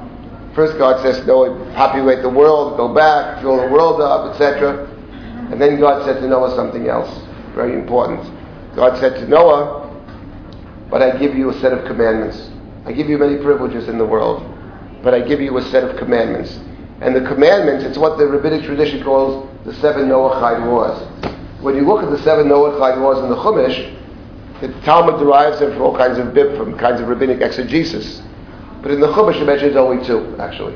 First, 0.56 0.78
God 0.78 1.02
says, 1.02 1.26
Noah, 1.26 1.74
populate 1.74 2.22
the 2.22 2.30
world, 2.30 2.78
go 2.78 2.94
back, 2.94 3.42
fill 3.42 3.58
the 3.58 3.68
world 3.68 4.02
up, 4.02 4.32
etc. 4.32 4.88
And 5.52 5.60
then 5.60 5.80
God 5.80 6.06
said 6.06 6.22
to 6.22 6.28
Noah 6.28 6.56
something 6.56 6.88
else 6.88 7.10
very 7.54 7.74
important. 7.74 8.22
God 8.76 9.00
said 9.00 9.16
to 9.16 9.28
Noah, 9.28 9.89
But 10.89 11.02
I 11.02 11.18
give 11.18 11.36
you 11.36 11.50
a 11.50 11.54
set 11.60 11.74
of 11.74 11.86
commandments. 11.86 12.50
I 12.86 12.92
give 12.92 13.10
you 13.10 13.18
many 13.18 13.38
privileges 13.38 13.88
in 13.88 13.98
the 13.98 14.06
world, 14.06 14.44
but 15.04 15.13
I 15.13 15.22
give 15.22 15.39
you 15.39 15.58
a 15.58 15.62
set 15.63 15.84
of 15.84 15.98
commandments. 15.98 16.60
And 17.02 17.16
the 17.16 17.22
commandments, 17.22 17.84
it's 17.84 17.98
what 17.98 18.18
the 18.18 18.28
rabbinic 18.28 18.63
tradition 18.66 19.04
calls 19.04 19.50
the 19.66 19.74
seven 19.76 20.08
Noahide 20.08 20.66
laws. 20.66 21.02
When 21.62 21.76
you 21.76 21.82
look 21.82 22.04
at 22.04 22.10
the 22.10 22.22
seven 22.24 22.48
Noahide 22.48 23.02
laws 23.02 23.24
in 23.24 23.30
the 23.30 23.36
Chumash, 23.36 24.00
the 24.62 24.68
Talmud 24.82 25.20
derives 25.20 25.60
them 25.60 25.72
from 25.74 25.82
all 25.82 25.98
kinds 25.98 26.18
of 26.18 26.34
bib, 26.34 26.58
from 26.58 26.78
kinds 26.78 27.02
of 27.02 27.08
rabbinic 27.08 27.42
exegesis. 27.42 28.22
But 28.84 28.91
in 28.91 29.00
the 29.00 29.08
Chumash, 29.08 29.41
it 29.41 29.46
mentions 29.46 29.76
only 29.76 30.06
two, 30.06 30.36
actually. 30.39 30.76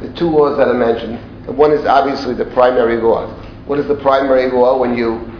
The 0.00 0.12
two 0.12 0.28
laws 0.28 0.58
that 0.58 0.68
are 0.68 0.74
mentioned. 0.74 1.18
One 1.56 1.72
is 1.72 1.86
obviously 1.86 2.34
the 2.34 2.44
primary 2.46 2.98
law. 2.98 3.28
What 3.66 3.78
is 3.78 3.86
the 3.88 3.94
primary 3.96 4.50
law 4.50 4.78
when 4.78 4.96
you 4.96 5.30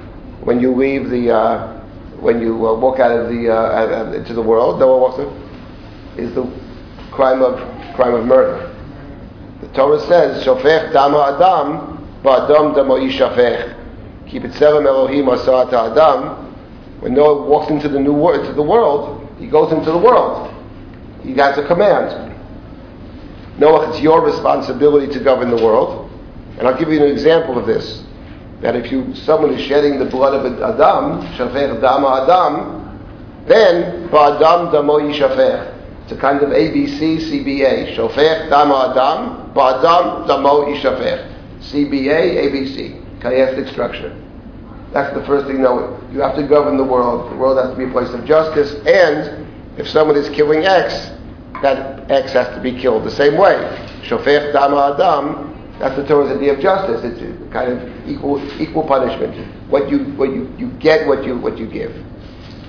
when 0.42 0.60
you 0.60 0.74
leave 0.74 1.10
the, 1.10 1.30
uh, 1.30 1.80
when 2.20 2.40
you 2.40 2.66
uh, 2.66 2.78
walk 2.78 2.98
out 2.98 3.10
of 3.10 3.28
the, 3.28 3.52
uh, 3.52 4.12
into 4.12 4.32
the 4.32 4.42
world, 4.42 4.80
Noah 4.80 4.98
walks 4.98 5.18
in, 5.18 6.24
is 6.24 6.34
the 6.34 6.44
crime 7.12 7.42
of, 7.42 7.58
crime 7.94 8.14
of 8.14 8.24
murder. 8.24 8.74
The 9.60 9.68
Torah 9.68 10.00
says, 10.00 10.44
Shofech 10.44 10.92
dama 10.92 11.36
adam, 11.36 12.22
ba'adam 12.22 12.74
damo 12.74 12.96
yishafech. 12.96 13.76
Keep 14.28 14.44
it 14.44 14.54
seven 14.54 14.86
Elohim 14.86 15.26
asat 15.26 15.72
adam. 15.72 16.46
When 17.00 17.14
Noah 17.14 17.46
walks 17.46 17.70
into 17.70 17.88
the 17.88 18.00
new 18.00 18.12
world, 18.12 18.40
into 18.40 18.54
the 18.54 18.62
world, 18.62 19.28
he 19.38 19.46
goes 19.46 19.72
into 19.72 19.90
the 19.90 19.98
world. 19.98 20.54
He 21.22 21.34
has 21.34 21.58
a 21.58 21.66
command. 21.66 22.30
Noah, 23.58 23.90
it's 23.90 24.00
your 24.00 24.22
responsibility 24.22 25.12
to 25.12 25.20
govern 25.20 25.50
the 25.50 25.62
world. 25.62 26.10
And 26.58 26.66
I'll 26.66 26.78
give 26.78 26.90
you 26.90 27.02
an 27.02 27.10
example 27.10 27.58
of 27.58 27.66
this 27.66 28.04
that 28.60 28.76
if 28.76 28.92
you 28.92 29.14
someone 29.14 29.54
is 29.54 29.62
shedding 29.66 29.98
the 29.98 30.04
blood 30.04 30.34
of 30.34 30.44
Adam, 30.60 31.26
shafech 31.36 31.80
dama 31.80 32.22
Adam, 32.22 33.46
then 33.46 34.08
ba'adam 34.08 34.70
damo 34.70 34.98
yishafech. 34.98 35.76
It's 36.02 36.12
a 36.12 36.16
kind 36.16 36.42
of 36.42 36.50
ABC, 36.50 37.18
CBA. 37.18 37.96
Shofech 37.96 38.50
dama 38.50 38.90
Adam, 38.90 39.54
ba'adam 39.54 40.26
damo 40.26 40.66
yishafech. 40.66 41.26
CBA, 41.60 42.50
ABC. 42.50 43.20
Chiastic 43.20 43.70
structure. 43.70 44.14
That's 44.92 45.14
the 45.14 45.24
first 45.24 45.46
thing. 45.46 45.62
No, 45.62 45.98
you 46.12 46.20
have 46.20 46.36
to 46.36 46.42
govern 46.46 46.76
the 46.76 46.84
world. 46.84 47.30
The 47.30 47.36
world 47.36 47.58
has 47.58 47.70
to 47.70 47.76
be 47.76 47.84
a 47.84 47.92
place 47.92 48.12
of 48.12 48.24
justice. 48.24 48.74
And 48.86 49.46
if 49.76 49.88
someone 49.88 50.16
is 50.16 50.28
killing 50.30 50.64
X, 50.64 51.10
that 51.62 52.10
X 52.10 52.32
has 52.32 52.54
to 52.54 52.60
be 52.60 52.78
killed 52.78 53.04
the 53.04 53.10
same 53.10 53.36
way. 53.36 53.56
Shofech 54.02 54.52
dama 54.52 54.94
Adam, 54.94 55.50
that's 55.78 55.96
the 55.96 56.06
Torah's 56.06 56.36
idea 56.36 56.54
of 56.54 56.60
justice. 56.60 57.02
It's 57.04 57.20
a 57.20 57.50
kind 57.52 57.72
of 57.72 58.08
equal 58.08 58.40
equal 58.60 58.86
punishment. 58.86 59.34
What 59.70 59.90
you 59.90 60.04
what 60.16 60.30
you, 60.30 60.52
you 60.58 60.70
get 60.72 61.06
what 61.06 61.24
you 61.24 61.38
what 61.38 61.58
you 61.58 61.66
give. 61.66 61.92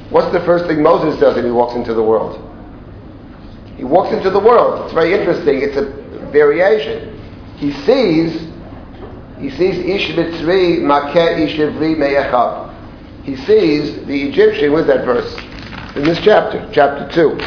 What's 0.09 0.31
the 0.33 0.41
first 0.41 0.65
thing 0.65 0.81
Moses 0.81 1.19
does 1.19 1.35
when 1.35 1.45
he 1.45 1.51
walks 1.51 1.75
into 1.75 1.93
the 1.93 2.03
world? 2.03 2.47
He 3.77 3.83
walks 3.83 4.13
into 4.13 4.29
the 4.29 4.39
world. 4.39 4.85
It's 4.85 4.93
very 4.93 5.13
interesting. 5.13 5.61
It's 5.61 5.75
a 5.77 5.85
variation. 6.31 7.19
He 7.57 7.71
sees 7.71 8.47
he 9.39 9.49
sees 9.49 9.77
Ish 9.77 10.15
Mitzri 10.15 10.79
Makeh 10.79 11.39
Ish 11.39 11.57
Ivri 11.57 11.97
Me'echav. 11.97 12.73
He 13.23 13.35
sees 13.35 14.05
the 14.05 14.29
Egyptian 14.29 14.71
with 14.71 14.87
that 14.87 15.03
verse 15.05 15.35
in 15.95 16.03
this 16.03 16.19
chapter, 16.19 16.69
chapter 16.71 17.09
two. 17.11 17.37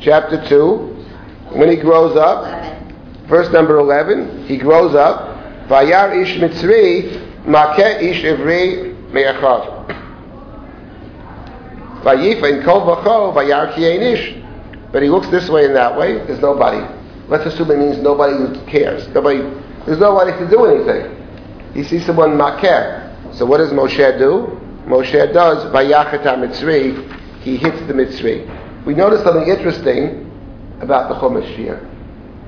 Chapter 0.00 0.46
two, 0.48 1.04
when 1.52 1.68
he 1.68 1.76
grows 1.76 2.16
up, 2.16 2.44
verse 3.28 3.52
number 3.52 3.78
11, 3.78 4.46
he 4.46 4.56
grows 4.56 4.94
up, 4.94 5.36
Vayar 5.68 6.16
ish 6.16 6.38
mitzri, 6.38 7.44
makeh 7.44 8.02
ish 8.02 8.22
ivri 8.22 8.94
me'achav. 9.12 9.86
Vayifa 12.02 12.58
in 12.58 12.64
kol 12.64 12.80
v'chol, 12.86 13.34
vayar 13.34 13.76
ish. 13.76 14.34
but 14.90 15.02
he 15.02 15.10
looks 15.10 15.28
this 15.28 15.50
way 15.50 15.66
and 15.66 15.76
that 15.76 15.98
way. 15.98 16.14
There's 16.26 16.40
nobody. 16.40 16.82
Let's 17.28 17.44
assume 17.44 17.70
it 17.70 17.78
means 17.78 17.98
nobody 17.98 18.34
who 18.34 18.64
cares. 18.64 19.06
Nobody. 19.08 19.40
There's 19.84 19.98
nobody 19.98 20.32
to 20.38 20.48
do 20.48 20.64
anything. 20.64 21.14
He 21.74 21.84
sees 21.84 22.06
someone 22.06 22.30
makir. 22.30 23.34
So 23.34 23.44
what 23.44 23.58
does 23.58 23.72
Moshe 23.72 24.18
do? 24.18 24.58
Moshe 24.86 25.32
does 25.34 25.64
vayachat 25.66 26.22
mitzri. 26.22 27.17
He 27.48 27.56
hits 27.56 27.80
the 27.86 27.94
mitzri. 27.94 28.44
We 28.84 28.92
notice 28.92 29.22
something 29.22 29.48
interesting 29.48 30.30
about 30.82 31.08
the 31.08 31.14
Chumash 31.14 31.56
here. 31.56 31.80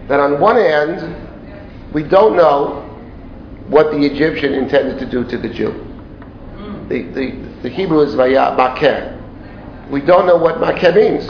That 0.09 0.21
on 0.21 0.39
one 0.39 0.57
hand, 0.57 1.95
we 1.95 2.03
don't 2.03 2.37
know 2.37 2.83
what 3.69 3.93
the 3.93 4.05
Egyptian 4.05 4.53
intended 4.53 4.99
to 4.99 5.11
do 5.11 5.25
to 5.25 5.39
the 5.39 5.49
Jew. 5.49 5.73
The, 6.91 7.05
the, 7.15 7.31
the 7.63 7.71
Hebrew 7.71 8.01
is 8.01 8.15
makeh. 8.15 9.89
We 9.91 10.03
don't 10.03 10.27
know 10.27 10.37
what 10.37 10.57
makeh 10.57 10.95
means. 10.95 11.25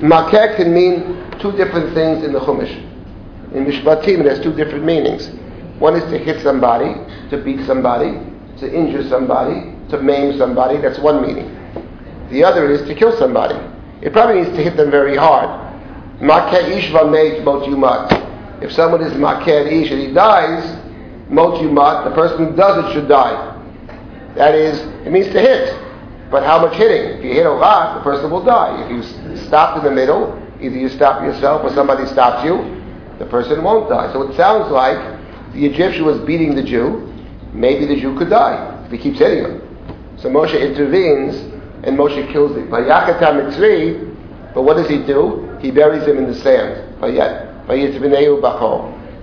Makeh 0.00 0.54
can 0.56 0.72
mean 0.72 1.36
two 1.40 1.50
different 1.56 1.92
things 1.94 2.22
in 2.22 2.32
the 2.32 2.38
Chumash. 2.38 2.76
In 3.54 3.66
Mishpatim, 3.66 4.20
it 4.20 4.26
has 4.26 4.38
two 4.40 4.52
different 4.54 4.84
meanings. 4.84 5.30
One 5.80 5.96
is 5.96 6.04
to 6.12 6.18
hit 6.18 6.44
somebody, 6.44 6.94
to 7.30 7.42
beat 7.42 7.66
somebody, 7.66 8.12
to 8.58 8.72
injure 8.72 9.02
somebody, 9.08 9.74
to 9.88 10.00
maim 10.00 10.38
somebody. 10.38 10.78
That's 10.78 11.00
one 11.00 11.22
meaning. 11.22 11.56
The 12.30 12.44
other 12.44 12.70
is 12.70 12.86
to 12.88 12.94
kill 12.94 13.16
somebody. 13.18 13.58
It 14.02 14.12
probably 14.12 14.42
means 14.42 14.56
to 14.56 14.62
hit 14.62 14.76
them 14.76 14.90
very 14.90 15.16
hard. 15.16 15.48
Mot 16.22 16.52
yumat. 16.52 18.62
If 18.62 18.72
someone 18.72 19.02
is 19.02 19.12
makeh 19.14 19.66
ish 19.66 19.90
and 19.90 20.00
he 20.00 20.12
dies, 20.12 20.64
mot 21.28 21.60
yumat, 21.60 22.04
the 22.04 22.14
person 22.14 22.46
who 22.46 22.56
does 22.56 22.84
it 22.84 22.92
should 22.92 23.08
die. 23.08 23.56
That 24.36 24.54
is, 24.54 24.78
it 25.06 25.10
means 25.10 25.26
to 25.32 25.40
hit. 25.40 25.74
But 26.30 26.44
how 26.44 26.64
much 26.64 26.76
hitting? 26.76 27.18
If 27.18 27.24
you 27.24 27.32
hit 27.32 27.46
a 27.46 27.52
lot, 27.52 27.98
the 27.98 28.04
person 28.04 28.30
will 28.30 28.44
die. 28.44 28.84
If 28.84 28.90
you 28.90 29.36
stop 29.46 29.78
in 29.78 29.84
the 29.84 29.90
middle, 29.90 30.40
either 30.60 30.76
you 30.76 30.88
stop 30.88 31.22
yourself 31.22 31.64
or 31.64 31.74
somebody 31.74 32.06
stops 32.06 32.44
you, 32.44 32.80
the 33.18 33.26
person 33.26 33.64
won't 33.64 33.90
die. 33.90 34.12
So 34.12 34.22
it 34.22 34.36
sounds 34.36 34.70
like 34.70 34.96
the 35.52 35.66
Egyptian 35.66 36.04
was 36.04 36.20
beating 36.20 36.54
the 36.54 36.62
Jew. 36.62 37.12
Maybe 37.52 37.86
the 37.86 38.00
Jew 38.00 38.16
could 38.16 38.30
die 38.30 38.84
if 38.84 38.92
he 38.92 38.98
keeps 38.98 39.18
hitting 39.18 39.44
him. 39.44 40.16
So 40.18 40.28
Moshe 40.28 40.54
intervenes 40.54 41.49
and 41.82 41.96
Moshe 41.96 42.32
kills 42.32 42.56
him. 42.56 42.70
But 42.70 44.62
what 44.62 44.76
does 44.76 44.88
he 44.88 44.98
do? 45.04 45.58
He 45.60 45.70
buries 45.70 46.06
him 46.06 46.18
in 46.18 46.26
the 46.26 46.34
sand. 46.34 47.02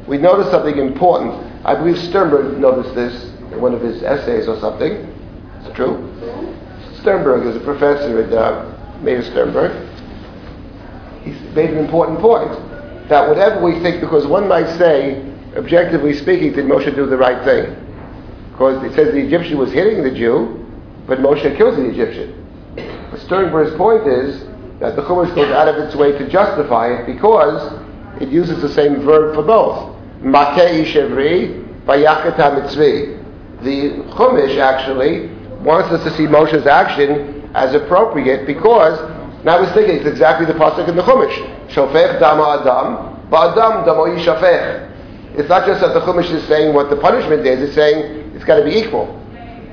We 0.08 0.18
notice 0.18 0.50
something 0.52 0.78
important. 0.78 1.66
I 1.66 1.76
believe 1.76 1.98
Sternberg 1.98 2.58
noticed 2.60 2.96
this 2.96 3.24
in 3.52 3.62
one 3.62 3.74
of 3.74 3.82
his 3.82 4.04
essays 4.04 4.48
or 4.48 4.58
something. 4.60 4.94
It's 5.62 5.76
true. 5.76 6.14
Sternberg 7.02 7.46
is 7.46 7.56
a 7.56 7.60
professor 7.60 8.22
at 8.24 8.34
uh, 8.34 9.00
Meir 9.02 9.22
Sternberg. 9.24 9.72
He 11.24 11.32
made 11.54 11.72
an 11.72 11.78
important 11.78 12.20
point 12.20 12.52
that 13.10 13.28
whatever 13.28 13.62
we 13.64 13.80
think, 13.82 14.02
because 14.02 14.26
one 14.26 14.48
might 14.48 14.78
say, 14.78 15.22
objectively 15.56 16.14
speaking, 16.14 16.54
did 16.54 16.66
Moshe 16.66 16.94
do 16.96 17.06
the 17.06 17.18
right 17.18 17.44
thing? 17.44 17.76
Because 18.52 18.84
it 18.84 18.96
says 18.96 19.14
the 19.14 19.20
Egyptian 19.20 19.58
was 19.58 19.72
hitting 19.72 20.04
the 20.04 20.12
Jew, 20.12 20.66
but 21.06 21.20
Moshe 21.20 21.56
kills 21.58 21.76
the 21.76 21.90
Egyptian. 21.90 22.37
Sternberg's 23.26 23.76
point 23.76 24.08
is 24.08 24.44
that 24.80 24.96
the 24.96 25.02
Chumash 25.04 25.34
goes 25.36 25.52
out 25.52 25.68
of 25.68 25.76
its 25.78 25.96
way 25.96 26.12
to 26.12 26.30
justify 26.30 26.94
it 26.94 27.06
because 27.06 27.74
it 28.22 28.30
uses 28.30 28.62
the 28.62 28.70
same 28.70 29.02
verb 29.02 29.36
for 29.36 29.44
both. 29.44 29.96
Shevri. 30.22 31.64
The 33.64 33.90
Chumash 34.14 34.58
actually 34.60 35.28
wants 35.64 35.90
us 35.92 36.04
to 36.04 36.12
see 36.18 36.24
Moshe's 36.28 36.68
action 36.68 37.50
as 37.56 37.74
appropriate 37.74 38.46
because 38.46 39.00
now 39.44 39.58
I 39.58 39.62
was 39.62 39.72
thinking 39.72 39.96
it's 39.96 40.06
exactly 40.06 40.46
the 40.46 40.54
pasuk 40.54 40.88
in 40.88 40.96
the 40.96 41.04
Chumash. 41.04 41.68
Shofech 41.70 42.20
dama 42.20 42.60
adam, 42.62 43.30
ba'adam 43.30 43.86
damo 43.86 44.06
yishafech. 44.06 45.38
It's 45.38 45.50
not 45.50 45.66
just 45.66 45.82
that 45.82 45.94
the 45.94 46.02
Chumash 46.02 46.32
is 46.32 46.44
saying 46.48 46.74
what 46.74 46.90
the 46.90 46.98
punishment 46.98 47.46
is, 47.46 47.62
it's 47.62 47.76
saying 47.76 48.34
it's 48.36 48.46
got 48.46 48.58
to 48.58 48.64
be 48.66 48.78
equal. 48.78 49.14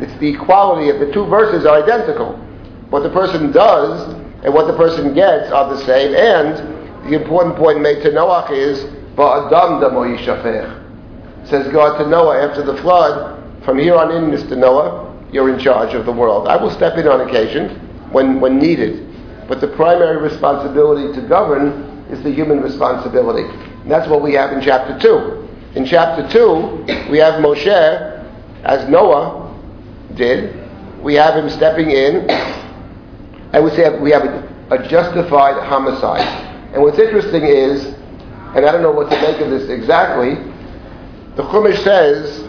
It's 0.01 0.17
the 0.19 0.29
equality 0.35 0.91
of 0.91 1.01
the 1.01 1.13
two 1.13 1.27
verses 1.27 1.65
are 1.67 1.83
identical. 1.83 2.41
What 2.95 3.03
the 3.03 3.11
person 3.11 3.51
does 3.51 4.15
and 4.45 4.55
what 4.55 4.69
the 4.69 4.77
person 4.77 5.15
gets 5.15 5.51
are 5.51 5.69
the 5.69 5.85
same, 5.85 6.15
and 6.15 7.11
the 7.11 7.21
important 7.21 7.57
point 7.57 7.81
made 7.81 8.05
to 8.05 8.13
Noah 8.13 8.49
is, 8.53 8.85
ba'adam 9.17 9.81
damo 9.81 10.05
yishafech. 10.05 11.49
Says 11.49 11.73
God 11.73 11.99
to 11.99 12.09
Noah 12.09 12.49
after 12.49 12.63
the 12.63 12.77
flood, 12.83 13.65
from 13.65 13.81
here 13.81 13.97
on 13.97 14.13
in, 14.13 14.31
Mr. 14.31 14.57
Noah, 14.57 15.13
you're 15.33 15.53
in 15.53 15.59
charge 15.59 15.93
of 15.95 16.07
the 16.07 16.13
world. 16.13 16.47
I 16.47 16.55
will 16.55 16.71
step 16.71 16.97
in 16.97 17.09
on 17.09 17.29
occasion 17.29 17.81
when, 18.13 18.41
when 18.41 18.61
needed. 18.61 19.05
But 19.49 19.61
the 19.61 19.75
primary 19.75 20.19
responsibility 20.19 21.21
to 21.21 21.27
govern 21.27 22.07
is 22.13 22.23
the 22.23 22.31
human 22.31 22.61
responsibility. 22.61 23.43
And 23.83 23.91
that's 23.91 24.09
what 24.09 24.23
we 24.23 24.35
have 24.35 24.53
in 24.53 24.63
chapter 24.63 24.97
2. 25.01 25.49
In 25.75 25.85
chapter 25.85 26.29
2, 26.31 27.11
we 27.11 27.19
have 27.19 27.43
Moshe, 27.43 27.67
as 28.63 28.89
Noah 28.89 29.53
did, 30.15 31.03
we 31.03 31.15
have 31.15 31.35
him 31.35 31.51
stepping 31.51 31.91
in. 31.91 32.63
I 33.55 33.61
would 33.61 33.73
say 33.75 33.89
we 34.01 34.11
have 34.11 34.25
a, 34.25 34.67
a 34.73 34.89
justified 34.89 35.63
homicide. 35.63 36.27
And 36.75 36.83
what's 36.83 36.99
interesting 36.99 37.45
is, 37.45 37.85
and 37.85 38.67
I 38.67 38.73
don't 38.73 38.83
know 38.83 38.91
what 38.91 39.09
to 39.11 39.21
make 39.21 39.41
of 39.41 39.49
this 39.49 39.71
exactly, 39.71 40.35
the 41.37 41.45
Chumash 41.45 41.79
says, 41.85 42.41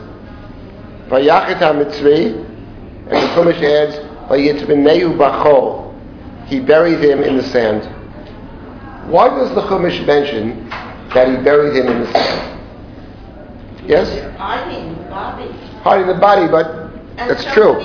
Vayachet 1.09 1.59
HaMitzri, 1.59 2.33
and 2.33 3.11
the 3.11 3.27
Chumash 3.35 3.61
adds, 3.61 3.97
Vayitzbeneu 4.29 5.15
Bachol 5.15 5.85
he 6.47 6.59
buried 6.59 7.03
him 7.03 7.21
in 7.21 7.37
the 7.37 7.43
sand. 7.43 7.83
Why 9.11 9.29
does 9.29 9.53
the 9.53 9.61
Chumash 9.61 10.03
mention 10.07 10.67
that 11.13 11.27
he 11.27 11.43
buried 11.43 11.75
him 11.75 11.87
in 11.87 11.99
the 12.01 12.11
sand? 12.11 12.61
Yes? 13.87 14.37
Hiding 14.37 14.97
the 14.97 15.03
body. 15.03 15.51
Hiding 15.83 16.07
the 16.07 16.15
body, 16.15 16.47
but 16.47 16.65
And 17.17 17.29
that's 17.29 17.45
true. 17.53 17.79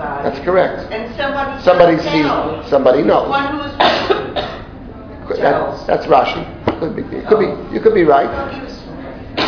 Somebody 0.00 0.16
does 0.16 0.24
see 0.24 0.24
the 0.24 0.24
body. 0.24 0.28
That's 0.30 0.44
correct. 0.44 0.92
And 0.92 1.16
somebody 1.16 1.62
Somebody 1.62 1.96
does 1.96 2.04
know. 2.06 2.60
sees, 2.62 2.70
somebody 2.70 3.02
knows. 3.02 3.28
One 3.28 3.46
who 3.56 3.60
is 3.62 5.38
That, 5.38 5.86
that's 5.86 6.06
Rashi. 6.06 6.44
Could 6.80 6.96
be, 6.96 7.02
it 7.16 7.26
could 7.28 7.38
be, 7.38 7.74
you 7.74 7.80
could 7.80 7.94
be 7.94 8.04
right. 8.04 8.28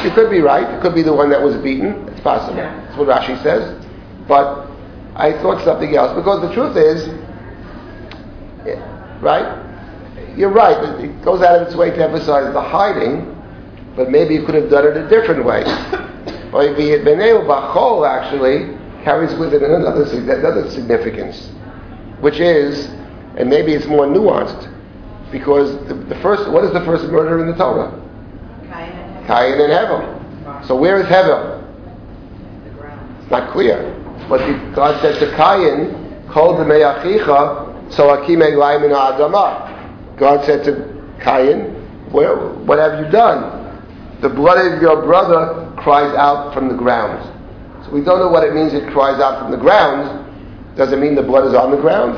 You 0.05 0.11
could 0.13 0.31
be 0.31 0.41
right. 0.41 0.69
It 0.75 0.81
could 0.83 0.95
be 0.95 1.03
the 1.03 1.13
one 1.13 1.31
that 1.31 1.43
was 1.43 1.57
beaten. 1.59 2.07
It's 2.09 2.21
possible. 2.21 2.57
That's 2.57 2.97
what 2.97 3.09
Rashi 3.09 3.41
says. 3.43 3.85
But 4.29 4.69
I 5.17 5.33
thought 5.43 5.65
something 5.65 5.95
else 5.97 6.15
because 6.17 6.41
the 6.43 6.53
truth 6.55 6.77
is, 6.77 7.09
yeah, 8.67 9.19
right? 9.21 9.59
You're 10.37 10.51
right. 10.53 10.77
It- 11.01 11.05
It 11.11 11.23
goes 11.25 11.43
out 11.43 11.57
of 11.61 11.67
its 11.67 11.75
way 11.77 11.91
to 11.91 12.03
emphasize 12.05 12.53
the 12.53 12.61
hiding, 12.63 13.27
but 13.97 14.11
maybe 14.11 14.35
you 14.35 14.45
could 14.45 14.55
have 14.55 14.71
done 14.71 14.87
it 14.87 14.97
a 14.97 15.09
different 15.09 15.45
way. 15.45 15.65
Or 16.53 16.63
if 16.63 16.77
he 16.77 16.91
had 16.91 17.03
been 17.03 17.19
able, 17.23 17.41
Bachol 17.45 18.07
actually 18.07 18.77
carries 19.05 19.35
with 19.39 19.55
it 19.55 19.63
another, 19.63 20.05
another 20.05 20.71
significance, 20.71 21.49
which 22.21 22.41
is, 22.41 22.87
and 23.37 23.49
maybe 23.49 23.73
it's 23.73 23.87
more 23.87 24.07
nuanced, 24.07 24.71
because 25.31 25.73
the, 25.89 25.95
the 25.95 26.15
first, 26.21 26.51
what 26.51 26.65
is 26.65 26.73
the 26.73 26.85
first 26.85 27.05
murder 27.05 27.41
in 27.41 27.51
the 27.51 27.57
Torah? 27.57 27.91
Cain 29.27 29.61
and 29.61 29.73
Hevel. 29.73 30.67
So 30.67 30.77
where 30.77 31.01
is 31.01 31.07
Hevel? 31.07 31.61
It's 33.23 33.31
not 33.31 33.53
clear. 33.53 33.99
But 34.29 34.39
the, 34.39 34.75
God 34.75 35.01
said 35.01 35.19
to 35.21 35.37
Cain, 35.37 36.29
Kol 36.29 36.57
demeyachicha, 36.57 37.93
so 37.93 38.09
akime 38.09 38.57
laim 38.57 38.85
in 38.85 38.91
adama. 38.91 40.17
God 40.17 40.45
said 40.45 40.65
to 40.65 41.17
Cain, 41.23 41.75
what 42.11 42.79
have 42.79 43.05
you 43.05 43.11
done? 43.11 44.21
The 44.21 44.29
blood 44.29 44.75
of 44.75 44.83
your 44.83 45.03
brother 45.03 45.73
cries 45.79 46.15
out 46.15 46.55
from 46.55 46.69
the 46.69 46.75
ground. 46.75 47.32
We 47.93 48.01
don't 48.01 48.21
know 48.21 48.29
what 48.29 48.43
it 48.43 48.55
means 48.55 48.73
it 48.73 48.91
cries 48.91 49.21
out 49.21 49.39
from 49.39 49.51
the 49.51 49.59
ground. 49.59 50.77
Does 50.77 50.93
it 50.93 50.99
mean 50.99 51.15
the 51.15 51.23
blood 51.23 51.47
is 51.47 51.53
on 51.53 51.71
the 51.71 51.77
ground? 51.77 52.17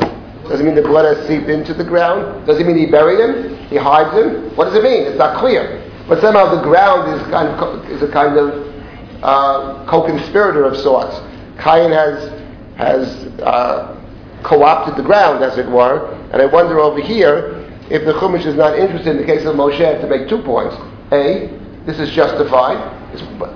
Does 0.49 0.61
it 0.61 0.65
mean 0.65 0.77
the 0.77 0.83
blood 0.83 1.05
has 1.05 1.27
seeped 1.27 1.49
into 1.49 1.75
the 1.75 1.83
ground? 1.83 2.47
Does 2.47 2.61
it 2.61 2.67
mean 2.67 2.79
he 2.79 2.87
buried 2.87 3.19
him? 3.19 3.57
He 3.67 3.77
hides 3.77 4.17
him? 4.17 4.55
What 4.57 4.67
does 4.67 4.77
it 4.77 4.85
mean? 4.85 5.03
It's 5.03 5.19
not 5.19 5.41
clear. 5.41 5.83
But 6.09 6.21
somehow 6.21 6.55
the 6.55 6.63
ground 6.63 7.21
is 7.21 7.27
kind 7.29 7.49
of 7.49 7.91
is 7.91 8.03
a 8.03 8.13
kind 8.13 8.39
of 8.39 8.73
uh, 9.25 9.85
co-conspirator 9.91 10.65
of 10.65 10.77
sorts. 10.77 11.17
Cain 11.59 11.91
has 11.91 12.31
has 12.77 13.09
uh, 13.41 14.01
co-opted 14.45 14.97
the 14.97 15.03
ground, 15.03 15.43
as 15.43 15.59
it 15.59 15.67
were. 15.69 16.13
And 16.33 16.41
I 16.41 16.47
wonder 16.47 16.79
over 16.79 17.01
here 17.01 17.67
if 17.91 18.05
the 18.05 18.13
Chumash 18.13 18.47
is 18.47 18.55
not 18.55 18.79
interested 18.79 19.17
in 19.17 19.17
the 19.17 19.27
case 19.27 19.45
of 19.45 19.57
Moshe 19.57 20.01
to 20.01 20.07
make 20.07 20.29
two 20.29 20.43
points. 20.43 20.77
A, 21.11 21.49
this 21.85 21.99
is 21.99 22.11
justified. 22.11 22.79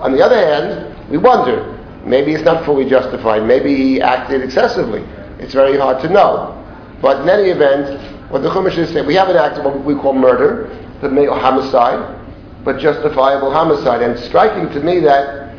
On 0.00 0.10
the 0.10 0.24
other 0.24 0.36
hand, 0.36 1.10
we 1.10 1.18
wonder 1.18 1.77
maybe 2.04 2.32
it's 2.32 2.44
not 2.44 2.64
fully 2.64 2.88
justified. 2.88 3.44
Maybe 3.44 3.74
he 3.76 4.00
acted 4.00 4.42
excessively. 4.42 5.02
It's 5.38 5.54
very 5.54 5.76
hard 5.76 6.02
to 6.02 6.08
know. 6.08 6.54
But 7.00 7.22
in 7.22 7.28
any 7.28 7.50
event, 7.50 8.30
what 8.30 8.42
the 8.42 8.50
Chumash 8.50 8.76
is 8.76 8.90
saying, 8.90 9.06
we 9.06 9.14
have 9.14 9.28
an 9.28 9.36
act 9.36 9.58
of 9.58 9.64
what 9.64 9.84
we 9.84 9.94
call 9.94 10.12
murder, 10.12 10.68
the 11.00 11.08
homicide, 11.34 12.16
but 12.64 12.78
justifiable 12.78 13.52
homicide. 13.52 14.02
And 14.02 14.18
striking 14.18 14.68
to 14.70 14.80
me 14.80 15.00
that 15.00 15.56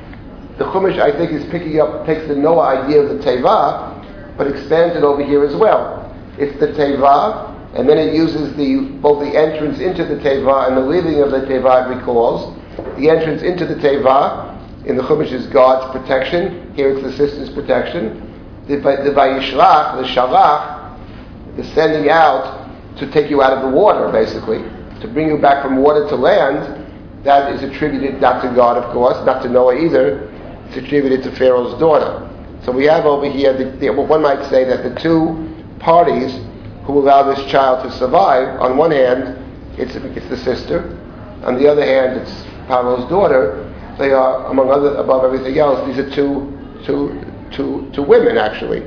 the 0.58 0.66
Chumash, 0.66 1.00
I 1.00 1.12
think, 1.12 1.32
is 1.32 1.50
picking 1.50 1.80
up, 1.80 2.06
takes 2.06 2.28
the 2.28 2.36
Noah 2.36 2.84
idea 2.84 3.02
of 3.02 3.10
the 3.10 3.24
Teva, 3.24 4.38
but 4.38 4.48
expands 4.48 4.96
it 4.96 5.04
over 5.04 5.24
here 5.24 5.46
as 5.46 5.56
well. 5.56 6.14
It's 6.38 6.60
the 6.60 6.68
Teva 6.68 7.50
and 7.74 7.88
then 7.88 7.98
it 8.00 8.16
uses 8.16 8.56
the 8.58 8.78
both 9.00 9.20
the 9.20 9.38
entrance 9.38 9.80
into 9.80 10.04
the 10.04 10.16
teva 10.16 10.68
and 10.68 10.76
the 10.76 10.82
leaving 10.82 11.22
of 11.22 11.32
the 11.32 11.42
teva. 11.42 11.86
It 11.86 11.96
recalls 11.98 12.58
the 12.98 13.10
entrance 13.10 13.44
into 13.44 13.66
the 13.66 13.76
teva 13.76 14.49
in 14.86 14.96
the 14.96 15.04
chumash 15.04 15.32
is 15.32 15.48
God's 15.48 15.92
protection. 15.92 16.74
Here 16.76 16.90
it's 16.90 17.04
the 17.04 17.12
sister's 17.12 17.50
protection. 17.50 18.26
The, 18.68 18.78
the 18.78 19.12
vayishlach, 19.12 20.02
the 20.02 20.08
shalach, 20.08 21.56
the 21.56 21.64
sending 21.74 22.10
out 22.10 22.70
to 22.98 23.10
take 23.12 23.30
you 23.30 23.42
out 23.42 23.54
of 23.54 23.62
the 23.64 23.76
water, 23.76 24.12
basically, 24.12 24.60
to 25.02 25.08
bring 25.08 25.28
you 25.28 25.38
back 25.38 25.64
from 25.64 25.78
water 25.78 26.08
to 26.08 26.16
land. 26.16 26.86
That 27.24 27.52
is 27.54 27.64
attributed 27.64 28.22
not 28.22 28.42
to 28.44 28.56
God, 28.56 28.78
of 28.78 28.92
course, 28.94 29.18
not 29.26 29.42
to 29.44 29.50
Noah 29.50 29.76
either. 29.76 30.30
It's 30.68 30.78
attributed 30.78 31.24
to 31.24 31.32
Pharaoh's 31.36 31.78
daughter. 31.80 32.26
So 32.64 32.72
we 32.72 32.86
have 32.86 33.06
over 33.06 33.30
here, 33.30 33.54
the, 33.54 33.78
the, 33.78 33.90
one 33.90 34.22
might 34.22 34.50
say 34.50 34.64
that 34.66 34.84
the 34.84 35.00
two 35.00 35.66
parties 35.80 36.40
who 36.84 37.00
allow 37.00 37.24
this 37.24 37.50
child 37.52 37.84
to 37.84 37.92
survive, 37.98 38.60
on 38.60 38.78
one 38.78 38.92
hand, 38.92 39.38
it's, 39.78 39.96
it's 39.96 40.30
the 40.30 40.38
sister, 40.38 40.98
on 41.44 41.56
the 41.56 41.68
other 41.70 41.86
hand, 41.86 42.20
it's 42.20 42.44
Pharaoh's 42.68 43.10
daughter. 43.10 43.69
They 44.00 44.14
are, 44.14 44.46
among 44.50 44.72
other, 44.72 44.96
above 44.96 45.26
everything 45.26 45.60
else, 45.60 45.86
these 45.86 45.98
are 46.00 46.10
two, 46.10 46.58
two, 46.86 47.22
two, 47.52 47.92
two 47.94 48.02
women, 48.02 48.38
actually, 48.38 48.80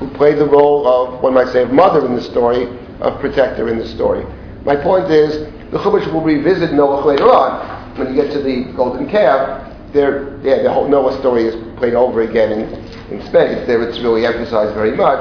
who 0.00 0.10
play 0.10 0.34
the 0.34 0.46
role 0.46 0.86
of, 0.86 1.22
one 1.22 1.32
might 1.34 1.48
say, 1.52 1.62
of 1.62 1.70
mother 1.70 2.04
in 2.04 2.16
the 2.16 2.20
story, 2.22 2.66
of 3.00 3.20
protector 3.20 3.68
in 3.68 3.78
the 3.78 3.86
story. 3.86 4.26
My 4.64 4.74
point 4.74 5.12
is, 5.12 5.46
the 5.70 5.78
Chumash 5.78 6.12
will 6.12 6.22
revisit 6.22 6.72
Noah 6.72 7.06
later 7.06 7.30
on. 7.30 7.96
When 7.96 8.08
you 8.08 8.20
get 8.20 8.32
to 8.32 8.42
the 8.42 8.64
golden 8.74 9.08
calf, 9.08 9.64
there, 9.92 10.36
yeah, 10.42 10.62
the 10.64 10.72
whole 10.72 10.88
Noah 10.88 11.16
story 11.20 11.44
is 11.44 11.54
played 11.78 11.94
over 11.94 12.22
again 12.22 12.50
in, 12.50 12.74
in 13.12 13.20
space. 13.28 13.64
There 13.66 13.80
it's 13.88 14.00
really 14.00 14.26
emphasized 14.26 14.74
very 14.74 14.96
much. 14.96 15.20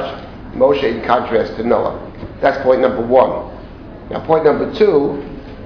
Moshe 0.56 0.82
in 0.82 1.06
contrast 1.06 1.56
to 1.58 1.63
Noah. 1.63 2.12
That's 2.41 2.62
point 2.63 2.82
number 2.82 3.06
one. 3.06 3.56
Now, 4.10 4.26
point 4.26 4.45
number 4.45 4.73
two 4.73 5.21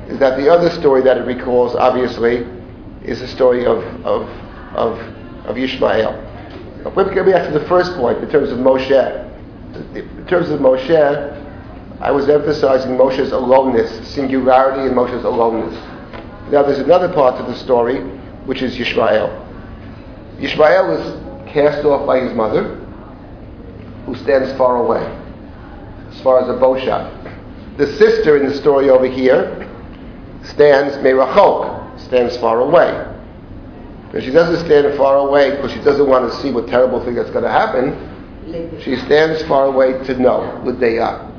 is 0.10 0.20
that 0.20 0.38
the 0.38 0.50
other 0.52 0.70
story 0.72 1.02
that 1.04 1.18
it 1.18 1.22
recalls, 1.22 1.74
obviously, 1.76 2.46
is 3.04 3.20
the 3.20 3.28
story 3.28 3.66
of, 3.66 3.84
of, 4.06 4.28
of, 4.76 5.00
of 5.46 5.56
Yishmael. 5.56 6.28
Let 6.96 7.08
me 7.08 7.32
back 7.32 7.52
to 7.52 7.58
the 7.58 7.66
first 7.68 7.94
point 7.96 8.20
in 8.20 8.30
terms 8.30 8.52
of 8.52 8.60
Moshe. 8.60 9.28
In 9.96 10.26
terms 10.28 10.50
of 10.50 10.60
Moshe, 10.60 11.38
I 12.02 12.12
was 12.12 12.28
emphasizing 12.28 12.92
Moshe's 12.92 13.32
aloneness, 13.32 14.08
singularity 14.08 14.90
in 14.90 14.96
Moshe's 14.96 15.24
aloneness. 15.24 15.76
Now, 16.52 16.64
there's 16.64 16.80
another 16.80 17.14
part 17.14 17.38
to 17.38 17.44
the 17.44 17.58
story, 17.58 18.02
which 18.46 18.62
is 18.62 18.76
Yishmael. 18.76 19.30
Yishmael 20.38 20.88
was 20.88 21.52
cast 21.52 21.86
off 21.86 22.08
by 22.08 22.20
his 22.20 22.34
mother, 22.34 22.76
who 24.06 24.16
stands 24.16 24.52
far 24.58 24.78
away, 24.84 25.04
as 26.10 26.20
far 26.22 26.42
as 26.42 26.50
a 26.50 26.60
bow 26.60 26.80
shot. 26.80 27.14
The 27.78 27.88
sister 27.98 28.38
in 28.38 28.50
the 28.50 28.56
story 28.56 28.90
over 28.90 29.06
here 29.06 29.70
stands 30.44 30.98
merachok, 30.98 31.81
stands 32.06 32.38
far 32.38 32.60
away. 32.60 33.08
But 34.12 34.24
she 34.24 34.32
doesn't 34.32 34.66
stand 34.66 34.98
far 34.98 35.18
away 35.18 35.52
because 35.52 35.72
she 35.72 35.80
doesn't 35.80 36.08
want 36.08 36.30
to 36.30 36.38
see 36.42 36.52
what 36.52 36.68
terrible 36.68 37.04
thing 37.04 37.16
that's 37.16 37.32
going 37.32 37.46
to 37.46 37.52
happen. 37.52 38.10
She 38.82 38.98
stands 38.98 39.42
far 39.44 39.66
away 39.66 39.94
to 40.06 40.18
know, 40.20 40.62
l'deya. 40.66 41.30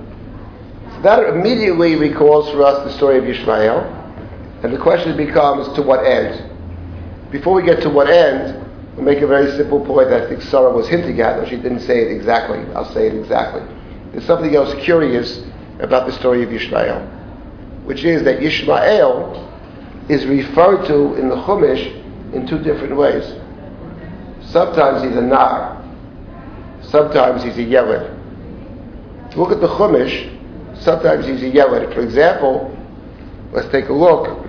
So 0.94 1.02
that 1.02 1.28
immediately 1.34 1.96
recalls 1.96 2.50
for 2.50 2.62
us 2.62 2.84
the 2.84 2.96
story 2.96 3.18
of 3.18 3.24
Yishmael. 3.24 4.00
And 4.64 4.72
the 4.72 4.78
question 4.78 5.16
becomes, 5.16 5.74
to 5.74 5.82
what 5.82 6.06
end? 6.06 6.50
Before 7.30 7.52
we 7.54 7.62
get 7.62 7.82
to 7.82 7.90
what 7.90 8.08
end, 8.08 8.64
we'll 8.96 9.04
make 9.04 9.20
a 9.20 9.26
very 9.26 9.50
simple 9.56 9.84
point 9.84 10.08
that 10.08 10.22
I 10.22 10.28
think 10.28 10.40
Sarah 10.42 10.72
was 10.72 10.88
hinting 10.88 11.20
at, 11.20 11.36
though 11.36 11.48
she 11.48 11.56
didn't 11.56 11.80
say 11.80 12.02
it 12.02 12.12
exactly. 12.12 12.58
I'll 12.74 12.90
say 12.94 13.08
it 13.08 13.14
exactly. 13.14 13.62
There's 14.12 14.24
something 14.24 14.54
else 14.54 14.72
curious 14.82 15.42
about 15.80 16.06
the 16.06 16.12
story 16.12 16.42
of 16.42 16.48
Yishmael, 16.48 17.04
which 17.84 18.04
is 18.04 18.22
that 18.22 18.38
Yishmael 18.38 19.51
is 20.08 20.26
referred 20.26 20.86
to 20.86 21.14
in 21.14 21.28
the 21.28 21.36
Chumash 21.36 22.34
in 22.34 22.46
two 22.46 22.58
different 22.58 22.96
ways. 22.96 23.24
Sometimes 24.50 25.02
he's 25.02 25.16
a 25.16 25.22
Nar, 25.22 25.82
sometimes 26.82 27.42
he's 27.42 27.56
a 27.58 27.62
Yeled. 27.62 28.10
Look 29.36 29.52
at 29.52 29.60
the 29.60 29.68
Chumash, 29.68 30.28
sometimes 30.82 31.26
he's 31.26 31.42
a 31.42 31.48
Yeled. 31.48 31.94
For 31.94 32.02
example, 32.02 32.76
let's 33.52 33.68
take 33.68 33.88
a 33.88 33.92
look 33.92 34.41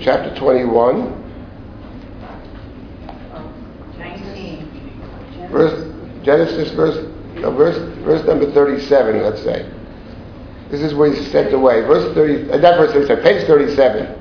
chapter 0.00 0.34
21. 0.36 1.20
Verse, 5.50 6.24
Genesis 6.24 6.70
verse, 6.72 6.96
no, 7.36 7.50
verse, 7.50 7.76
verse 8.04 8.24
number 8.26 8.52
37, 8.52 9.22
let's 9.22 9.42
say. 9.42 9.68
This 10.70 10.80
is 10.80 10.94
where 10.94 11.12
he's 11.12 11.30
sent 11.32 11.52
away. 11.52 11.80
Verse 11.80 12.14
30, 12.14 12.52
uh, 12.52 12.56
not 12.58 12.78
verse 12.78 12.92
37, 12.92 13.24
page 13.24 13.46
37, 13.46 14.14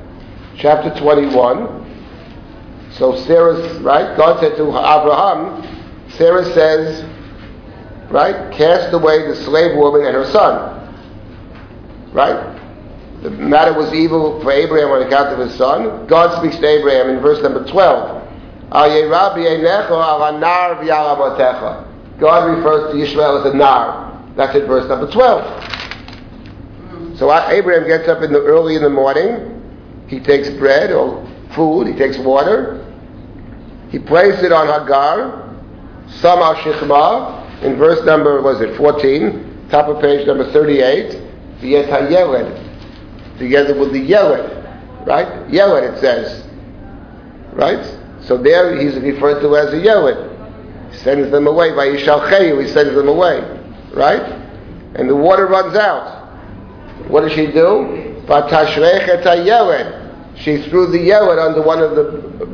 chapter 0.58 1.00
21. 1.00 1.86
So 2.94 3.16
Sarah, 3.26 3.80
right? 3.82 4.18
God 4.18 4.40
said 4.40 4.58
to 4.58 4.64
Abraham, 4.70 6.10
Sarah 6.10 6.46
says, 6.54 7.06
right? 8.10 8.52
Cast 8.52 8.92
away 8.94 9.28
the 9.28 9.36
slave 9.36 9.78
woman 9.78 10.06
and 10.06 10.16
her 10.16 10.26
son. 10.32 10.78
Right? 12.12 12.49
Matter 13.50 13.74
was 13.74 13.94
evil 13.94 14.42
for 14.42 14.52
Abraham 14.52 14.92
on 14.92 15.02
account 15.02 15.30
of 15.30 15.40
his 15.40 15.58
son. 15.58 16.06
God 16.08 16.38
speaks 16.40 16.58
to 16.58 16.68
Abraham 16.68 17.10
in 17.10 17.22
verse 17.22 17.42
number 17.42 17.66
12. 17.66 18.20
God 22.20 22.56
refers 22.56 22.94
to 22.94 23.02
Ishmael 23.02 23.38
as 23.40 23.54
a 23.54 23.58
nar. 23.58 24.32
That's 24.36 24.56
in 24.56 24.68
verse 24.68 24.88
number 24.88 25.12
12. 25.12 27.18
So 27.18 27.34
Abraham 27.34 27.88
gets 27.88 28.08
up 28.08 28.22
in 28.22 28.32
the, 28.32 28.40
early 28.40 28.76
in 28.76 28.84
the 28.84 28.90
morning. 28.90 29.56
He 30.08 30.20
takes 30.20 30.50
bread 30.52 30.92
or 30.92 31.26
food. 31.56 31.88
He 31.88 31.94
takes 31.94 32.18
water. 32.18 32.86
He 33.90 34.00
places 34.00 34.44
it 34.44 34.52
on 34.52 34.68
Hagar. 34.68 35.48
Sama 36.22 36.56
Shichma. 36.62 37.64
In 37.64 37.76
verse 37.76 38.04
number, 38.06 38.42
was 38.42 38.62
it 38.62 38.78
14? 38.78 39.68
Top 39.70 39.88
of 39.88 40.02
page 40.02 40.28
number 40.28 40.52
38. 40.52 41.12
V'yet 41.62 41.90
together 43.40 43.78
with 43.78 43.92
the 43.94 44.00
Yeled, 44.00 45.08
right? 45.08 45.50
Yeled, 45.50 45.84
it 45.84 46.00
says, 46.00 46.46
right? 47.54 47.84
So 48.22 48.38
there 48.38 48.80
he's 48.80 48.96
referred 48.98 49.42
to 49.42 49.56
as 49.56 49.74
a 49.74 49.80
Yeled. 49.80 50.92
He 50.92 50.98
sends 50.98 51.32
them 51.32 51.48
away 51.48 51.74
by 51.74 51.88
Yishalcheyu, 51.88 52.62
he 52.62 52.68
sends 52.72 52.94
them 52.94 53.08
away, 53.08 53.40
right? 53.94 54.22
And 54.96 55.10
the 55.10 55.16
water 55.16 55.48
runs 55.48 55.76
out. 55.76 56.20
What 57.10 57.22
does 57.22 57.34
she 57.34 57.48
do? 57.48 58.22
She 60.36 60.62
threw 60.70 60.88
the 60.88 61.00
Yeled 61.00 61.40
under 61.40 61.62
one 61.64 61.82
of 61.82 61.96
the 61.96 62.04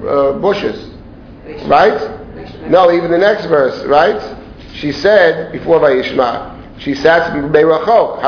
uh, 0.07 0.39
bushes, 0.39 0.91
right? 1.65 2.69
No, 2.69 2.91
even 2.91 3.11
the 3.11 3.17
next 3.17 3.45
verse, 3.47 3.85
right? 3.85 4.37
She 4.73 4.91
said, 4.91 5.51
before 5.51 5.79
Vayishma, 5.79 6.79
she 6.79 6.93
sat 6.93 7.31
Beirachok, 7.33 8.21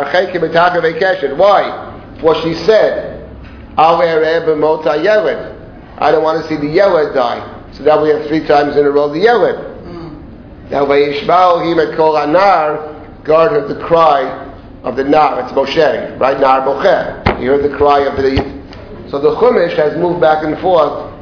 Why? 1.38 1.87
For 2.20 2.36
she 2.42 2.54
said, 2.66 3.18
I 3.78 3.92
don't 6.12 6.24
want 6.24 6.42
to 6.42 6.50
see 6.50 6.56
the 6.56 6.68
Yeled 6.68 7.14
die. 7.14 7.72
So 7.74 7.84
now 7.84 8.02
we 8.02 8.10
have 8.10 8.26
three 8.28 8.46
times 8.46 8.76
in 8.76 8.86
a 8.86 8.90
row 8.90 9.10
the 9.10 9.20
Yeled. 9.20 9.56
Mm. 9.86 10.72
Now 10.72 10.86
Vayishmael 10.86 11.64
him 11.66 11.78
kol 11.96 12.16
anar, 12.16 13.24
God 13.24 13.52
heard 13.52 13.68
the 13.70 13.80
cry 13.86 14.46
of 14.84 14.96
the 14.96 15.04
Nar, 15.04 15.42
it's 15.42 15.52
Moshe, 15.52 16.20
right? 16.20 16.40
Nar 16.40 16.62
Bocher. 16.62 17.40
He 17.40 17.46
heard 17.46 17.64
the 17.70 17.78
cry 17.78 18.00
of 18.02 18.16
the 18.18 18.36
So 19.10 19.20
the 19.20 19.36
Chumash 19.36 19.76
has 19.76 19.96
moved 19.98 20.20
back 20.22 20.44
and 20.44 20.58
forth 20.60 21.14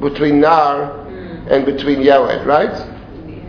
between 0.00 0.40
Nar 0.40 1.06
and 1.48 1.64
between 1.66 2.02
Yeled, 2.02 2.46
right? 2.46 2.70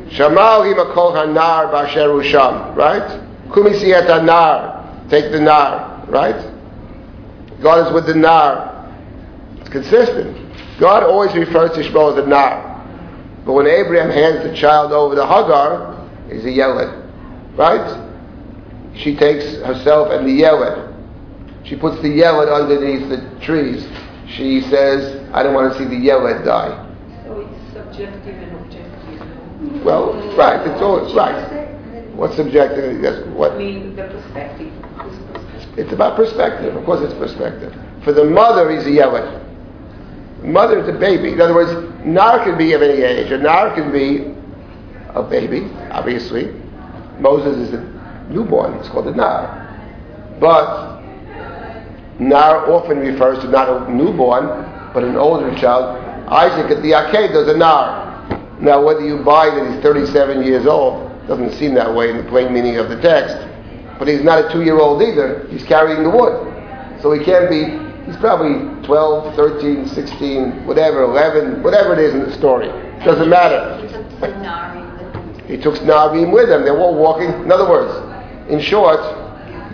Shamal 0.10 0.66
him 0.66 0.78
kol 0.94 1.12
hanar 1.14 1.72
basher 1.72 2.10
usham, 2.10 2.76
right? 2.76 3.22
Kumisi 3.50 3.94
et 3.94 4.08
nar, 4.24 5.08
take 5.10 5.32
the 5.32 5.40
Nar, 5.40 6.06
right? 6.08 6.47
God 7.62 7.88
is 7.88 7.94
with 7.94 8.06
the 8.06 8.14
Nar. 8.14 8.86
It's 9.60 9.70
consistent. 9.70 10.38
God 10.80 11.04
always 11.04 11.34
refers 11.36 11.72
to 11.72 11.82
Shmuel 11.82 12.12
as 12.12 12.24
the 12.24 12.28
Nar. 12.28 12.76
But 13.46 13.54
when 13.54 13.68
Abraham 13.68 14.10
hands 14.10 14.44
the 14.44 14.56
child 14.56 14.92
over 14.92 15.16
to 15.16 15.26
Hagar, 15.26 16.10
he's 16.30 16.46
a 16.46 16.52
Yeled. 16.52 17.04
Right? 17.58 18.04
She 18.96 19.16
takes 19.16 19.46
herself 19.64 20.12
and 20.12 20.28
the 20.28 20.34
Yeled. 20.34 20.94
She 21.64 21.76
puts 21.76 22.02
the 22.02 22.10
Yeled 22.10 22.50
underneath 22.50 23.10
the 23.10 23.40
trees. 23.44 23.88
She 24.28 24.62
says, 24.62 25.30
I 25.34 25.44
don't 25.44 25.54
want 25.54 25.74
to 25.74 25.80
see 25.80 25.86
the 25.86 25.96
Yeled 25.96 26.46
die. 26.46 26.86
So 27.26 27.40
it's 27.40 27.74
subjective 27.74 28.36
and 28.36 28.56
objective. 28.58 29.84
Well, 29.84 30.14
right. 30.38 30.68
It's 30.68 30.82
all 30.82 31.14
right. 31.16 31.68
What's 32.14 32.36
subjective? 32.36 33.02
Yes, 33.02 33.26
what? 33.28 33.54
I 33.54 33.58
mean, 33.58 33.96
the 33.96 34.08
perspective. 34.08 34.74
It's 35.78 35.94
about 35.94 36.16
perspective. 36.16 36.76
Of 36.76 36.84
course, 36.86 37.02
it's 37.02 37.14
perspective. 37.14 37.74
For 38.04 38.12
the 38.12 38.26
mother, 38.26 38.72
he's 38.72 38.88
a 38.88 38.92
yeled. 38.92 39.44
Mother 40.44 40.80
is 40.80 40.88
a 40.88 40.98
baby. 40.98 41.34
In 41.34 41.42
other 41.42 41.54
words, 41.54 41.72
Nar 42.04 42.44
can 42.44 42.58
be 42.58 42.74
of 42.74 42.82
any 42.82 43.02
age. 43.02 43.32
A 43.32 43.38
Nar 43.38 43.74
can 43.76 43.92
be 43.92 44.34
a 45.10 45.22
baby, 45.22 45.70
obviously. 45.92 46.52
Moses 47.20 47.58
is 47.58 47.74
a 47.74 48.28
newborn. 48.30 48.74
It's 48.76 48.90
called 48.90 49.08
a 49.08 49.16
Nar. 49.16 49.64
But 50.40 51.02
Nar 52.20 52.72
often 52.72 53.00
refers 53.00 53.40
to 53.40 53.48
not 53.48 53.70
a 53.70 53.92
newborn, 53.94 54.48
but 54.94 55.04
an 55.04 55.16
older 55.16 55.56
child. 55.60 56.04
Isaac 56.28 56.72
at 56.72 56.82
the 56.82 56.92
Akedah 56.92 57.44
is 57.44 57.48
a 57.50 57.58
Nar. 57.58 58.06
Now, 58.60 58.84
whether 58.84 59.06
you 59.06 59.24
buy 59.24 59.52
that 59.52 59.72
he's 59.72 59.84
37 59.84 60.44
years 60.44 60.66
old, 60.66 61.12
doesn't 61.28 61.54
seem 61.54 61.76
that 61.76 61.94
way 61.94 62.10
in 62.10 62.18
the 62.18 62.24
plain 62.24 62.52
meaning 62.52 62.78
of 62.78 62.90
the 62.90 63.00
text. 63.00 63.38
But 64.00 64.08
he's 64.08 64.24
not 64.24 64.46
a 64.46 64.52
two-year-old 64.52 65.02
either. 65.02 65.48
He's 65.50 65.64
carrying 65.64 66.04
the 66.04 66.10
wood. 66.10 66.54
So 67.02 67.12
he 67.12 67.24
can't 67.24 67.50
be, 67.50 67.64
he's 68.06 68.18
probably 68.18 68.86
12, 68.86 69.36
13, 69.36 69.88
16, 69.88 70.66
whatever, 70.66 71.04
11, 71.04 71.64
whatever 71.64 71.94
it 71.94 72.00
is 72.00 72.14
in 72.14 72.22
the 72.22 72.34
story. 72.34 72.68
Doesn't 73.04 73.30
matter. 73.30 73.82
He 73.82 73.88
took 73.94 74.32
Nari 74.42 74.82
with 74.82 75.50
him. 75.50 75.62
Took 75.62 75.76
Snavim 75.76 76.32
with 76.32 76.50
him. 76.50 76.64
They 76.64 76.72
were 76.72 76.80
all 76.80 76.96
walking. 76.96 77.30
In 77.30 77.52
other 77.52 77.70
words, 77.70 77.94
in 78.52 78.60
short, 78.60 79.00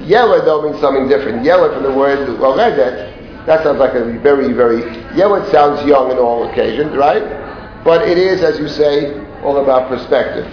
Yelad 0.03 0.45
though 0.45 0.69
means 0.69 0.81
something 0.81 1.07
different. 1.07 1.45
Yelad 1.45 1.73
from 1.73 1.83
the 1.83 1.93
word 1.93 2.27
Oredet, 2.27 3.45
that 3.45 3.63
sounds 3.63 3.79
like 3.79 3.93
a 3.93 4.03
very, 4.19 4.53
very, 4.53 4.81
Yelad 5.13 5.49
sounds 5.51 5.85
young 5.87 6.11
in 6.11 6.17
all 6.17 6.49
occasions, 6.49 6.95
right? 6.95 7.83
But 7.83 8.07
it 8.07 8.17
is, 8.17 8.41
as 8.41 8.59
you 8.59 8.67
say, 8.67 9.19
all 9.41 9.61
about 9.61 9.89
perspective. 9.89 10.47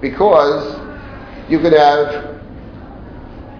Because 0.00 0.78
you 1.48 1.58
could 1.60 1.72
have, 1.72 2.31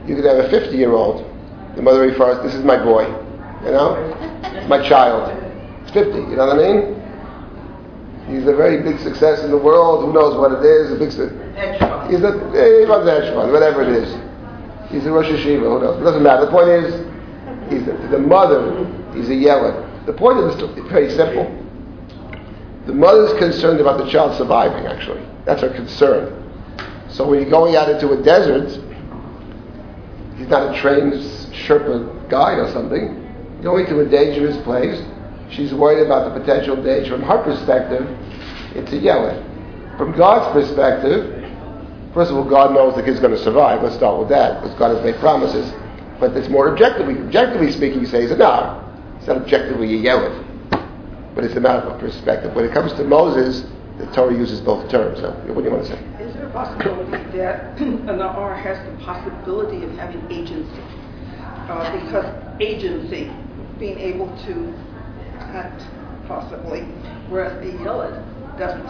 you 0.06 0.16
could 0.16 0.24
have 0.24 0.38
a 0.38 0.50
50 0.50 0.76
year 0.76 0.92
old. 0.92 1.28
The 1.76 1.82
mother 1.82 2.00
refers, 2.00 2.42
this 2.42 2.54
is 2.54 2.64
my 2.64 2.82
boy, 2.82 3.06
you 3.64 3.70
know? 3.70 3.96
It's 4.42 4.68
my 4.68 4.86
child. 4.88 5.30
It's 5.82 5.90
50, 5.92 6.10
you 6.18 6.36
know 6.36 6.46
what 6.46 6.58
I 6.58 6.72
mean? 6.72 7.02
He's 8.28 8.46
a 8.46 8.54
very 8.54 8.82
big 8.82 8.98
success 9.00 9.42
in 9.42 9.50
the 9.50 9.56
world. 9.56 10.04
Who 10.04 10.12
knows 10.12 10.36
what 10.36 10.52
it 10.52 10.64
is? 10.64 10.92
A 10.92 10.96
big 10.96 11.12
su- 11.12 11.28
Hedge. 11.54 12.10
He's 12.10 12.22
a 12.22 12.32
eh, 12.54 12.80
he 12.80 12.84
runs 12.84 13.04
whatever 13.52 13.82
it 13.82 13.88
is. 13.88 14.08
He's 14.90 15.06
a 15.06 15.10
Rosh 15.10 15.26
Yeshiva. 15.26 15.62
Who 15.62 15.80
knows? 15.80 16.00
It 16.00 16.04
doesn't 16.04 16.22
matter. 16.22 16.46
The 16.46 16.50
point 16.50 16.68
is, 16.68 16.94
he's 17.70 17.84
the, 17.84 17.92
the 18.08 18.18
mother. 18.18 18.86
is 19.16 19.28
a 19.28 19.34
yeled. 19.34 20.06
The 20.06 20.12
point 20.12 20.38
of 20.38 20.50
is 20.50 20.88
very 20.90 21.10
simple. 21.10 21.44
The 22.86 22.94
mother's 22.94 23.38
concerned 23.38 23.80
about 23.80 23.98
the 23.98 24.10
child 24.10 24.36
surviving. 24.36 24.86
Actually, 24.86 25.22
that's 25.44 25.62
her 25.62 25.70
concern. 25.70 26.38
So 27.08 27.28
when 27.28 27.40
you're 27.40 27.50
going 27.50 27.76
out 27.76 27.88
into 27.88 28.12
a 28.12 28.22
desert, 28.22 28.70
he's 30.42 30.50
not 30.50 30.74
a 30.74 30.80
trained 30.80 31.14
Sherpa 31.52 32.28
guide 32.28 32.58
or 32.58 32.70
something. 32.72 33.18
Going 33.62 33.86
to 33.86 34.00
a 34.00 34.08
dangerous 34.08 34.60
place, 34.64 35.00
she's 35.50 35.72
worried 35.72 36.04
about 36.04 36.34
the 36.34 36.40
potential 36.40 36.76
danger. 36.82 37.10
From 37.10 37.22
her 37.22 37.42
perspective, 37.44 38.04
it's 38.74 38.92
a 38.92 38.96
yeled. 38.96 39.38
From 39.96 40.16
God's 40.16 40.52
perspective, 40.52 41.42
First 42.14 42.30
of 42.30 42.36
all, 42.36 42.44
God 42.44 42.74
knows 42.74 42.94
the 42.94 43.02
kid's 43.02 43.20
going 43.20 43.32
to 43.32 43.42
survive. 43.42 43.82
Let's 43.82 43.96
start 43.96 44.18
with 44.18 44.28
that, 44.28 44.60
because 44.60 44.76
God 44.78 44.94
has 44.94 45.02
made 45.02 45.16
promises. 45.16 45.72
But 46.20 46.36
it's 46.36 46.48
more 46.48 46.70
objectively, 46.70 47.18
objectively 47.18 47.72
speaking, 47.72 48.00
you 48.00 48.06
say 48.06 48.20
he's 48.22 48.30
a 48.30 48.36
nar. 48.36 48.78
It's 49.16 49.26
not 49.26 49.38
objectively 49.38 49.94
a 49.94 49.98
yelid. 49.98 51.34
But 51.34 51.44
it's 51.44 51.56
a 51.56 51.60
matter 51.60 51.88
of 51.88 51.98
perspective. 51.98 52.54
When 52.54 52.66
it 52.66 52.72
comes 52.72 52.92
to 52.94 53.04
Moses, 53.04 53.64
the 53.96 54.06
Torah 54.12 54.34
uses 54.34 54.60
both 54.60 54.90
terms. 54.90 55.20
So, 55.20 55.30
what 55.30 55.62
do 55.62 55.64
you 55.64 55.70
want 55.70 55.86
to 55.86 55.96
say? 55.96 56.11
Possibility 56.52 57.36
that 57.38 57.78
an 57.80 58.20
R 58.20 58.54
has 58.54 58.76
the 58.86 59.04
possibility 59.04 59.84
of 59.84 59.90
having 59.96 60.20
agency? 60.30 60.82
Uh, 61.68 62.04
because 62.04 62.26
agency, 62.60 63.30
being 63.78 63.98
able 63.98 64.26
to 64.44 64.74
act 65.40 65.82
possibly, 66.28 66.80
whereas 67.30 67.52
a 67.64 67.72
Yelid 67.78 68.58
doesn't. 68.58 68.86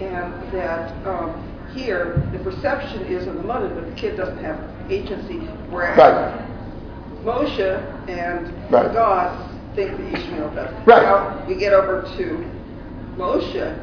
And 0.00 0.32
that 0.54 1.06
um, 1.06 1.70
here, 1.74 2.26
the 2.32 2.38
perception 2.38 3.02
is 3.06 3.26
in 3.26 3.36
the 3.36 3.42
mother 3.42 3.68
that 3.74 3.88
the 3.88 3.96
kid 3.96 4.16
doesn't 4.16 4.42
have 4.42 4.58
agency, 4.90 5.38
whereas 5.70 5.98
Right. 5.98 6.46
Moshe 7.24 8.08
and 8.08 8.72
Right. 8.72 8.92
God 8.92 9.50
think 9.74 9.90
that 9.98 10.14
Ishmael 10.18 10.54
does. 10.54 10.72
Right. 10.86 11.02
Now, 11.02 11.44
we 11.46 11.56
get 11.56 11.72
over 11.72 12.02
to 12.16 12.50
Moshe, 13.16 13.78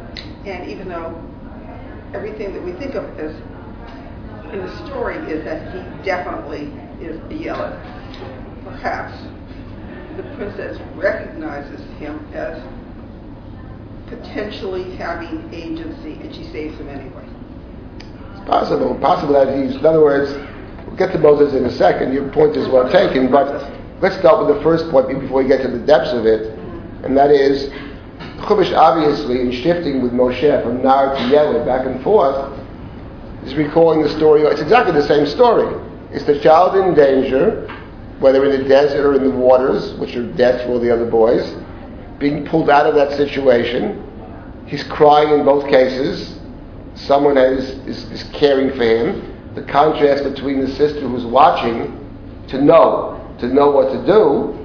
and 0.46 0.70
even 0.70 0.88
though 0.90 1.20
everything 2.14 2.54
that 2.54 2.64
we 2.64 2.74
think 2.74 2.96
of 2.96 3.06
as 3.20 3.36
in 4.54 4.60
the 4.60 4.86
story 4.86 5.18
is 5.32 5.44
that 5.44 5.74
he 5.74 6.06
definitely 6.06 6.72
is 7.02 7.20
a 7.32 7.34
Yeled, 7.34 7.74
perhaps 8.64 9.18
the 10.16 10.24
princess 10.36 10.80
recognizes 10.96 11.82
him 11.98 12.24
as 12.34 12.62
potentially 14.08 14.96
having 14.96 15.52
agency, 15.52 16.14
and 16.22 16.34
she 16.36 16.44
saves 16.52 16.78
him 16.78 16.88
anyway. 16.88 17.26
It's 18.36 18.48
possible. 18.48 18.94
Possible 19.00 19.34
that 19.34 19.58
he's, 19.58 19.76
in 19.76 19.86
other 19.86 20.02
words, 20.02 20.32
we'll 20.86 20.96
get 20.96 21.12
to 21.14 21.18
Moses 21.18 21.56
in 21.56 21.66
a 21.66 21.72
second. 21.72 22.14
Your 22.14 22.30
point 22.30 22.56
is 22.56 22.68
well 22.68 22.88
taken, 22.92 23.32
but 23.32 23.72
let's 24.02 24.16
start 24.18 24.46
with 24.46 24.56
the 24.56 24.62
first 24.62 24.88
point 24.92 25.08
before 25.20 25.42
we 25.42 25.48
get 25.48 25.64
to 25.64 25.68
the 25.68 25.80
depths 25.80 26.14
of 26.14 26.28
it, 26.28 26.54
and 27.04 27.18
that 27.18 27.32
is, 27.32 27.72
Chumash 28.44 28.76
obviously, 28.76 29.42
in 29.42 29.52
shifting 29.52 30.02
with 30.02 30.12
Moshe 30.12 30.64
from 30.64 30.84
Nar 30.84 31.16
to 31.16 31.28
Yeled 31.28 31.66
back 31.66 31.86
and 31.86 32.04
forth, 32.04 32.60
is 33.46 33.56
recalling 33.56 34.02
the 34.02 34.10
story. 34.10 34.42
It's 34.44 34.62
exactly 34.62 34.94
the 34.94 35.08
same 35.08 35.26
story. 35.26 35.82
It's 36.12 36.26
the 36.26 36.40
child 36.40 36.76
in 36.76 36.94
danger, 36.94 37.68
whether 38.20 38.46
in 38.46 38.62
the 38.62 38.68
desert 38.68 39.06
or 39.06 39.16
in 39.16 39.24
the 39.24 39.32
waters, 39.32 39.94
which 39.94 40.16
are 40.16 40.32
death 40.34 40.62
for 40.62 40.74
all 40.74 40.80
the 40.80 40.92
other 40.92 41.10
boys, 41.10 41.56
being 42.20 42.46
pulled 42.46 42.70
out 42.70 42.86
of 42.86 42.96
that 42.96 43.18
situation. 43.18 44.02
He's 44.68 44.84
crying 44.84 45.30
in 45.40 45.46
both 45.46 45.70
cases. 45.70 46.38
Someone 46.96 47.38
is, 47.38 47.70
is, 47.88 48.12
is 48.12 48.24
caring 48.34 48.70
for 48.78 48.84
him. 48.84 49.54
The 49.56 49.64
contrast 49.64 50.24
between 50.24 50.60
the 50.62 50.68
sister 50.76 51.02
who's 51.02 51.26
watching 51.26 52.00
to 52.48 52.62
know, 52.62 53.36
to 53.40 53.48
know 53.48 53.72
what 53.72 53.92
to 53.92 54.06
do, 54.06 54.63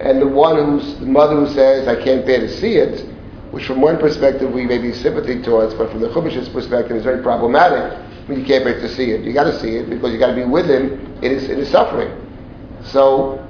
and 0.00 0.20
the 0.20 0.26
one 0.26 0.56
who's, 0.56 0.98
the 0.98 1.06
mother 1.06 1.36
who 1.36 1.52
says, 1.52 1.88
I 1.88 2.02
can't 2.02 2.26
bear 2.26 2.40
to 2.40 2.48
see 2.48 2.76
it, 2.76 3.06
which 3.52 3.66
from 3.66 3.80
one 3.80 3.98
perspective 3.98 4.52
we 4.52 4.64
may 4.64 4.78
be 4.78 4.92
sympathy 4.92 5.42
towards, 5.42 5.74
but 5.74 5.90
from 5.90 6.00
the 6.00 6.08
Chumash's 6.08 6.48
perspective 6.48 6.96
is 6.96 7.04
very 7.04 7.22
problematic. 7.22 7.92
I 7.92 8.28
mean, 8.28 8.40
you 8.40 8.46
can't 8.46 8.64
bear 8.64 8.80
to 8.80 8.88
see 8.88 9.10
it. 9.10 9.22
You 9.24 9.32
got 9.32 9.44
to 9.44 9.60
see 9.60 9.76
it 9.76 9.90
because 9.90 10.12
you 10.12 10.18
got 10.18 10.28
to 10.28 10.34
be 10.34 10.44
with 10.44 10.68
him 10.68 11.16
in 11.22 11.32
his, 11.32 11.48
in 11.48 11.58
his 11.58 11.70
suffering. 11.70 12.10
So, 12.84 13.46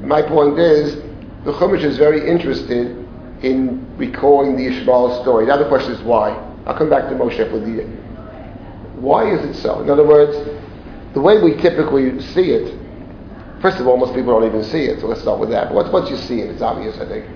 my 0.00 0.22
point 0.22 0.58
is, 0.58 0.96
the 1.44 1.52
Chumash 1.52 1.84
is 1.84 1.98
very 1.98 2.28
interested 2.28 2.96
in 3.42 3.96
recalling 3.96 4.56
the 4.56 4.66
Ishmael 4.66 5.22
story. 5.22 5.46
Now 5.46 5.56
the 5.56 5.68
question 5.68 5.92
is 5.92 6.00
why. 6.02 6.30
I'll 6.66 6.76
come 6.76 6.90
back 6.90 7.08
to 7.08 7.14
Moshe 7.14 7.50
with 7.52 7.64
the. 7.64 7.84
Why 9.00 9.32
is 9.32 9.44
it 9.44 9.60
so? 9.60 9.80
In 9.80 9.88
other 9.88 10.06
words, 10.06 10.36
the 11.14 11.20
way 11.20 11.42
we 11.42 11.56
typically 11.56 12.20
see 12.20 12.50
it, 12.50 12.78
first 13.60 13.78
of 13.78 13.86
all, 13.86 13.96
most 13.96 14.14
people 14.14 14.38
don't 14.38 14.48
even 14.48 14.64
see 14.64 14.84
it, 14.84 15.00
so 15.00 15.06
let's 15.06 15.20
start 15.20 15.38
with 15.38 15.50
that. 15.50 15.72
But 15.72 15.92
once, 15.92 16.10
you 16.10 16.16
see 16.16 16.40
it, 16.40 16.50
it's 16.50 16.62
obvious, 16.62 16.98
I 16.98 17.06
think. 17.06 17.26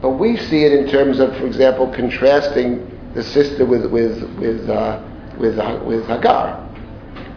But 0.00 0.10
we 0.10 0.36
see 0.36 0.64
it 0.64 0.72
in 0.72 0.88
terms 0.88 1.18
of, 1.18 1.36
for 1.36 1.46
example, 1.46 1.92
contrasting 1.92 2.86
the 3.14 3.22
sister 3.22 3.66
with, 3.66 3.86
with, 3.86 4.22
with, 4.38 4.68
uh, 4.68 5.02
with, 5.38 5.58
uh, 5.58 5.80
with 5.84 6.06
Hagar. 6.06 6.64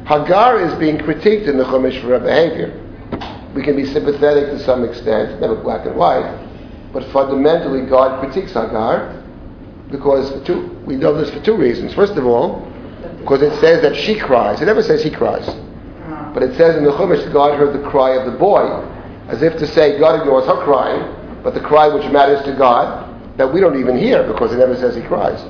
Hagar 0.05 0.59
is 0.59 0.73
being 0.75 0.97
critiqued 0.97 1.47
in 1.47 1.57
the 1.57 1.63
Chumash 1.63 1.99
for 2.01 2.07
her 2.07 2.19
behavior. 2.19 2.77
We 3.55 3.63
can 3.63 3.75
be 3.75 3.85
sympathetic 3.85 4.45
to 4.51 4.59
some 4.63 4.83
extent, 4.83 5.41
never 5.41 5.55
black 5.55 5.85
and 5.85 5.95
white, 5.95 6.37
but 6.93 7.03
fundamentally 7.11 7.85
God 7.85 8.19
critiques 8.19 8.53
Hagar 8.53 9.21
because 9.91 10.31
for 10.31 10.43
two, 10.45 10.69
we 10.85 10.95
know 10.95 11.13
this 11.13 11.29
for 11.29 11.41
two 11.41 11.55
reasons. 11.55 11.93
First 11.93 12.13
of 12.13 12.25
all, 12.25 12.67
because 13.19 13.41
it 13.41 13.53
says 13.59 13.81
that 13.81 13.95
she 13.95 14.17
cries. 14.17 14.61
It 14.61 14.65
never 14.65 14.81
says 14.81 15.03
he 15.03 15.11
cries. 15.11 15.47
But 16.33 16.43
it 16.43 16.55
says 16.57 16.77
in 16.77 16.83
the 16.83 16.91
Chumash, 16.91 17.31
God 17.33 17.57
heard 17.57 17.73
the 17.73 17.87
cry 17.89 18.11
of 18.15 18.31
the 18.31 18.37
boy, 18.37 18.61
as 19.27 19.41
if 19.41 19.57
to 19.57 19.67
say 19.67 19.99
God 19.99 20.19
ignores 20.21 20.45
her 20.45 20.63
crying, 20.63 21.41
but 21.43 21.53
the 21.53 21.59
cry 21.59 21.87
which 21.87 22.09
matters 22.11 22.43
to 22.45 22.55
God, 22.55 23.07
that 23.37 23.51
we 23.51 23.59
don't 23.59 23.79
even 23.79 23.97
hear 23.97 24.23
because 24.23 24.53
it 24.53 24.57
never 24.57 24.75
says 24.75 24.95
he 24.95 25.01
cries. 25.01 25.41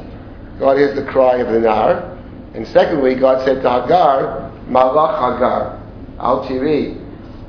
God 0.59 0.77
hears 0.77 0.95
the 0.95 1.05
cry 1.05 1.37
of 1.37 1.47
the 1.51 1.59
Nahar. 1.59 2.17
And 2.53 2.67
secondly, 2.67 3.15
God 3.15 3.43
said 3.45 3.61
to 3.63 3.69
Hagar, 3.69 4.51
Malach 4.67 5.33
Hagar, 5.33 5.81
Al 6.19 6.47
Tiri, 6.47 6.97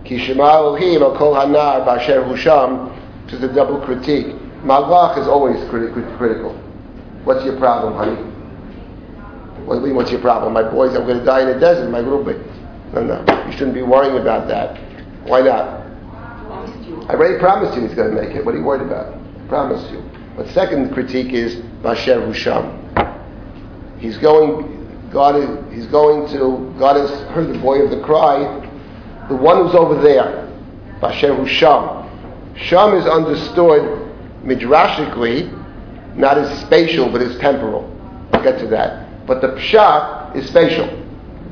Ki 0.04 0.18
Shema 0.18 0.44
Elohim 0.44 1.02
al 1.02 1.16
Kol 1.16 1.34
Hanar 1.34 1.84
Basher 1.84 2.22
Husham, 2.22 2.90
which 3.24 3.34
is 3.34 3.42
a 3.42 3.52
double 3.52 3.80
critique. 3.80 4.26
Malach 4.64 5.18
is 5.18 5.26
always 5.26 5.56
criti- 5.70 5.92
crit- 5.92 6.16
critical. 6.18 6.52
What's 7.24 7.44
your 7.44 7.58
problem, 7.58 7.94
honey? 7.94 8.16
What 9.66 9.76
do 9.76 9.80
you 9.80 9.86
mean, 9.88 9.96
what's 9.96 10.10
your 10.10 10.20
problem? 10.20 10.52
My 10.54 10.62
boys, 10.62 10.94
I'm 10.96 11.04
going 11.06 11.18
to 11.18 11.24
die 11.24 11.42
in 11.42 11.48
the 11.48 11.58
desert, 11.60 11.90
my 11.90 12.00
little 12.00 12.24
bit. 12.24 12.38
No, 12.92 13.02
no. 13.02 13.46
You 13.46 13.52
shouldn't 13.52 13.74
be 13.74 13.82
worrying 13.82 14.18
about 14.18 14.48
that. 14.48 14.78
Why 15.24 15.40
not? 15.40 15.80
I 17.08 17.14
already 17.14 17.38
promised 17.38 17.74
you 17.74 17.86
he's 17.86 17.94
going 17.94 18.14
to 18.14 18.22
make 18.22 18.34
it. 18.36 18.44
What 18.44 18.54
are 18.54 18.58
you 18.58 18.64
worried 18.64 18.86
about? 18.86 19.14
I 19.14 19.48
promised 19.48 19.90
you. 19.90 20.02
But 20.36 20.48
second 20.50 20.92
critique 20.92 21.32
is 21.32 21.56
Basher 21.82 22.20
Husham. 22.20 22.78
He's 23.98 24.18
going, 24.18 25.10
God 25.10 25.36
is, 25.36 25.74
he's 25.74 25.86
going 25.86 26.28
to, 26.32 26.74
God 26.78 26.96
has 26.96 27.10
heard 27.30 27.54
the 27.54 27.58
boy 27.58 27.80
of 27.80 27.90
the 27.90 28.00
cry, 28.00 28.38
the 29.28 29.36
one 29.36 29.64
who's 29.64 29.74
over 29.74 30.00
there, 30.00 30.50
Basher 31.00 31.34
who's 31.34 31.50
Sham. 31.50 32.08
Sham 32.56 32.94
is 32.94 33.06
understood 33.06 34.10
midrashically, 34.42 35.50
not 36.16 36.38
as 36.38 36.60
spatial, 36.60 37.10
but 37.10 37.22
as 37.22 37.38
temporal. 37.38 37.88
I'll 38.32 38.42
get 38.42 38.58
to 38.60 38.66
that. 38.68 39.26
But 39.26 39.40
the 39.40 39.48
Pshat 39.48 40.36
is 40.36 40.48
spatial. 40.48 41.01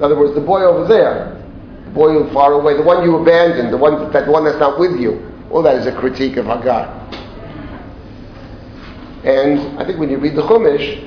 In 0.01 0.05
other 0.05 0.19
words, 0.19 0.35
the 0.35 0.41
boy 0.41 0.63
over 0.63 0.89
there, 0.89 1.37
the 1.85 1.91
boy 1.91 2.13
who 2.13 2.33
far 2.33 2.55
away, 2.55 2.75
the 2.75 2.83
one 2.83 3.05
you 3.05 3.17
abandoned, 3.17 3.71
the 3.71 3.77
one, 3.77 4.11
that, 4.13 4.27
one 4.27 4.45
that's 4.45 4.59
not 4.59 4.81
with 4.81 4.99
you, 4.99 5.31
all 5.51 5.63
that 5.63 5.75
is 5.77 5.87
a 5.87 5.93
critique 5.93 6.39
of 6.39 6.47
Hagar. 6.47 6.89
And 9.25 9.79
I 9.79 9.85
think 9.85 9.99
when 9.99 10.09
you 10.09 10.17
read 10.17 10.37
the 10.37 10.43
Chumash, 10.43 11.07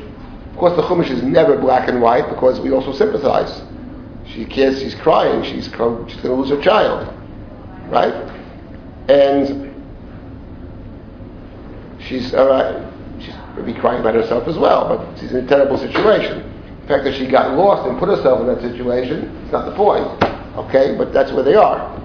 of 0.52 0.58
course 0.60 0.76
the 0.76 0.84
Chumash 0.84 1.10
is 1.10 1.24
never 1.24 1.58
black 1.58 1.90
and 1.90 2.04
white 2.04 2.30
because 2.30 2.60
we 2.60 2.72
also 2.72 2.94
sympathize. 2.94 3.64
She 4.28 4.46
cares, 4.46 4.80
she's 4.80 4.94
crying, 4.94 5.44
she's, 5.44 5.64
she's 5.64 5.74
going 5.74 6.08
to 6.08 6.34
lose 6.34 6.52
her 6.52 6.62
child. 6.62 7.12
Right? 7.90 8.14
And 9.10 9.74
she's, 12.00 12.32
uh, 12.36 12.92
she's 13.20 13.34
maybe 13.58 13.74
crying 13.74 14.02
about 14.02 14.14
herself 14.14 14.48
as 14.48 14.56
well, 14.56 14.88
but 14.88 15.20
she's 15.20 15.32
in 15.32 15.46
a 15.46 15.48
terrible 15.48 15.80
situation. 15.80 16.53
The 16.84 16.88
fact 16.88 17.04
that 17.06 17.16
she 17.16 17.28
got 17.28 17.56
lost 17.56 17.88
and 17.88 17.98
put 17.98 18.10
herself 18.10 18.42
in 18.42 18.48
that 18.48 18.62
situation, 18.62 19.36
it's 19.44 19.52
not 19.52 19.66
the 19.66 19.76
point. 19.76 20.06
Okay? 20.56 20.96
But 20.98 21.14
that's 21.14 21.32
where 21.32 21.44
they 21.44 21.56
are. 21.56 22.02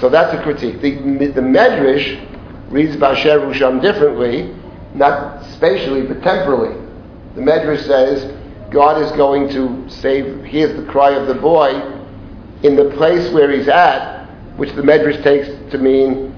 So 0.00 0.08
that's 0.08 0.32
a 0.34 0.42
critique. 0.42 0.80
The, 0.80 0.92
the 1.28 1.40
Medrash 1.40 2.28
reads 2.70 2.96
Basher 2.96 3.40
Rusham 3.40 3.82
differently, 3.82 4.54
not 4.94 5.44
spatially, 5.52 6.02
but 6.02 6.22
temporally. 6.22 6.76
The 7.34 7.40
Medrash 7.40 7.84
says 7.86 8.32
God 8.70 9.02
is 9.02 9.10
going 9.12 9.48
to 9.50 9.88
save, 9.90 10.44
here's 10.44 10.76
the 10.76 10.90
cry 10.90 11.10
of 11.10 11.26
the 11.26 11.34
boy 11.34 11.70
in 12.62 12.76
the 12.76 12.90
place 12.96 13.32
where 13.32 13.50
he's 13.50 13.68
at, 13.68 14.26
which 14.56 14.72
the 14.72 14.82
Medrash 14.82 15.22
takes 15.22 15.48
to 15.72 15.78
mean 15.78 16.34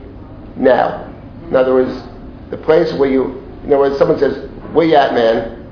now. 0.56 1.12
In 1.48 1.54
other 1.54 1.74
words, 1.74 2.02
the 2.50 2.56
place 2.56 2.92
where 2.94 3.10
you, 3.10 3.38
in 3.64 3.66
other 3.66 3.78
words, 3.78 3.98
someone 3.98 4.18
says, 4.18 4.50
where 4.72 4.86
you 4.86 4.96
at, 4.96 5.14
man? 5.14 5.63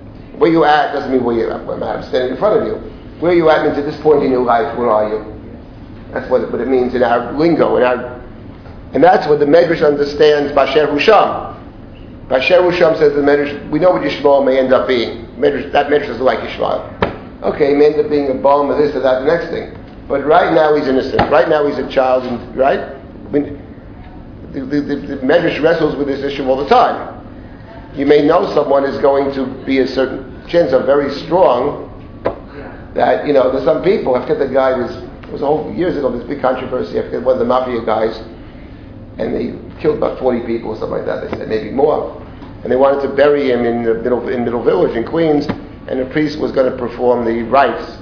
Where 0.42 0.50
you 0.50 0.64
at 0.64 0.92
doesn't 0.92 1.12
mean 1.12 1.22
where 1.22 1.36
you 1.36 1.48
at. 1.52 1.60
I'm 1.60 2.02
standing 2.02 2.32
in 2.32 2.36
front 2.36 2.60
of 2.60 2.66
you. 2.66 2.74
Where 3.20 3.32
you 3.32 3.48
at 3.48 3.64
means 3.64 3.78
at 3.78 3.84
this 3.84 3.94
point 4.00 4.24
in 4.24 4.32
your 4.32 4.42
life, 4.42 4.76
where 4.76 4.90
are 4.90 5.08
you? 5.08 5.40
That's 6.12 6.28
what 6.28 6.40
it, 6.40 6.50
what 6.50 6.60
it 6.60 6.66
means 6.66 6.96
in 6.96 7.04
our 7.04 7.32
lingo, 7.38 7.76
in 7.76 7.84
our, 7.84 8.20
and 8.92 9.04
that's 9.04 9.28
what 9.28 9.38
the 9.38 9.44
Medrash 9.44 9.86
understands 9.86 10.52
Basher 10.52 10.88
Husham. 10.88 12.28
Basher 12.28 12.54
Husham 12.54 12.98
says 12.98 13.14
the 13.14 13.20
Medrash, 13.20 13.70
we 13.70 13.78
know 13.78 13.92
what 13.92 14.02
Yishmael 14.02 14.44
may 14.44 14.58
end 14.58 14.72
up 14.72 14.88
being. 14.88 15.26
Medrash, 15.36 15.70
that 15.70 15.86
Medrash 15.86 16.08
doesn't 16.08 16.24
like 16.24 16.40
Yishmael. 16.40 17.42
Okay, 17.44 17.68
he 17.68 17.74
may 17.76 17.94
end 17.94 18.00
up 18.04 18.10
being 18.10 18.28
a 18.28 18.34
bum 18.34 18.68
or 18.68 18.76
this 18.76 18.96
or 18.96 19.00
that, 19.00 19.20
the 19.20 19.26
next 19.26 19.46
thing. 19.50 19.78
But 20.08 20.26
right 20.26 20.52
now 20.52 20.74
he's 20.74 20.88
innocent. 20.88 21.30
Right 21.30 21.48
now 21.48 21.64
he's 21.68 21.78
a 21.78 21.88
child, 21.88 22.24
and, 22.24 22.56
right? 22.56 22.96
Mean, 23.30 23.62
the, 24.50 24.64
the, 24.64 24.80
the, 24.80 24.96
the 24.96 25.16
Medrash 25.18 25.62
wrestles 25.62 25.94
with 25.94 26.08
this 26.08 26.24
issue 26.24 26.48
all 26.48 26.56
the 26.56 26.68
time. 26.68 27.12
You 27.94 28.06
may 28.06 28.26
know 28.26 28.52
someone 28.54 28.84
is 28.84 28.98
going 28.98 29.32
to 29.34 29.46
be 29.64 29.78
a 29.78 29.86
certain 29.86 30.31
chance 30.48 30.72
are 30.72 30.84
very 30.84 31.12
strong 31.14 31.88
that, 32.94 33.26
you 33.26 33.32
know, 33.32 33.50
there's 33.50 33.64
some 33.64 33.82
people, 33.82 34.14
I 34.14 34.22
forget 34.22 34.38
the 34.38 34.52
guy 34.52 34.76
was, 34.76 34.94
it 34.96 35.32
was 35.32 35.42
a 35.42 35.46
whole, 35.46 35.72
years 35.72 35.96
ago, 35.96 36.10
this 36.16 36.26
big 36.28 36.40
controversy, 36.40 36.98
I 36.98 37.02
forget 37.02 37.22
one 37.22 37.34
of 37.34 37.38
the 37.38 37.46
mafia 37.46 37.84
guys, 37.84 38.16
and 39.18 39.34
they 39.34 39.80
killed 39.80 39.96
about 39.96 40.18
40 40.18 40.46
people 40.46 40.70
or 40.70 40.76
something 40.76 40.98
like 40.98 41.06
that, 41.06 41.30
they 41.30 41.38
said, 41.38 41.48
maybe 41.48 41.70
more. 41.70 42.20
And 42.62 42.70
they 42.70 42.76
wanted 42.76 43.02
to 43.02 43.14
bury 43.14 43.50
him 43.50 43.64
in 43.64 43.82
the 43.82 43.94
middle, 43.94 44.28
in 44.28 44.44
Middle 44.44 44.62
Village 44.62 44.94
in 44.94 45.04
Queens, 45.04 45.46
and 45.88 45.98
the 45.98 46.06
priest 46.12 46.38
was 46.38 46.52
going 46.52 46.70
to 46.70 46.78
perform 46.78 47.24
the 47.24 47.42
rites. 47.42 47.98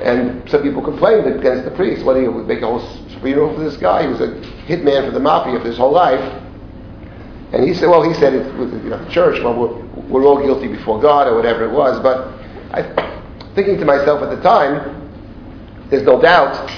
And 0.00 0.48
some 0.48 0.62
people 0.62 0.82
complained 0.82 1.26
against 1.26 1.64
the 1.64 1.72
priest. 1.72 2.04
What 2.04 2.14
do 2.14 2.20
you 2.20 2.30
make 2.30 2.62
a 2.62 2.66
whole 2.66 2.86
funeral 3.20 3.52
for 3.54 3.60
this 3.60 3.76
guy? 3.76 4.02
He 4.02 4.08
was 4.08 4.20
a 4.20 4.28
hitman 4.68 5.06
for 5.06 5.10
the 5.10 5.18
mafia 5.18 5.58
for 5.58 5.66
his 5.66 5.76
whole 5.76 5.90
life. 5.90 6.20
And 7.52 7.66
he 7.66 7.74
said, 7.74 7.88
well, 7.88 8.02
he 8.02 8.14
said 8.14 8.34
it 8.34 8.54
with 8.56 8.72
you 8.72 8.90
know, 8.90 9.02
the 9.02 9.10
church, 9.10 9.42
well, 9.42 9.82
we're, 10.08 10.24
all 10.24 10.42
guilty 10.42 10.68
before 10.68 11.00
God 11.00 11.28
or 11.28 11.36
whatever 11.36 11.64
it 11.64 11.72
was. 11.72 12.00
But 12.00 12.28
I, 12.72 12.82
thinking 13.54 13.78
to 13.78 13.84
myself 13.84 14.22
at 14.22 14.34
the 14.34 14.42
time, 14.42 14.94
there's 15.90 16.04
no 16.04 16.20
doubt 16.20 16.68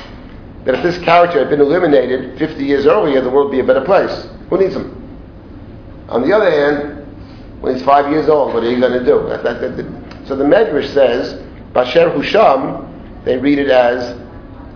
that 0.65 0.75
if 0.75 0.83
this 0.83 0.99
character 1.05 1.39
had 1.39 1.49
been 1.49 1.61
eliminated 1.61 2.39
50 2.39 2.65
years 2.65 2.87
earlier, 2.87 3.21
the 3.21 3.31
world 3.31 3.51
would 3.51 3.57
be 3.57 3.61
a 3.61 3.65
better 3.65 3.85
place. 3.85 4.29
Who 4.51 4.59
needs 4.59 4.75
him? 4.75 4.97
On 6.09 6.23
the 6.23 6.35
other 6.35 6.51
hand, 6.51 7.07
when 7.63 7.75
he's 7.75 7.85
five 7.85 8.11
years 8.11 8.29
old, 8.29 8.55
what 8.55 8.63
are 8.63 8.71
you 8.71 8.81
going 8.81 8.93
to 8.93 9.05
do? 9.05 10.27
So 10.27 10.37
the 10.37 10.45
Medrash 10.45 10.93
says, 10.93 11.43
Basher 11.73 12.11
Husham, 12.11 13.25
they 13.25 13.37
read 13.37 13.59
it 13.59 13.71
as 13.71 14.19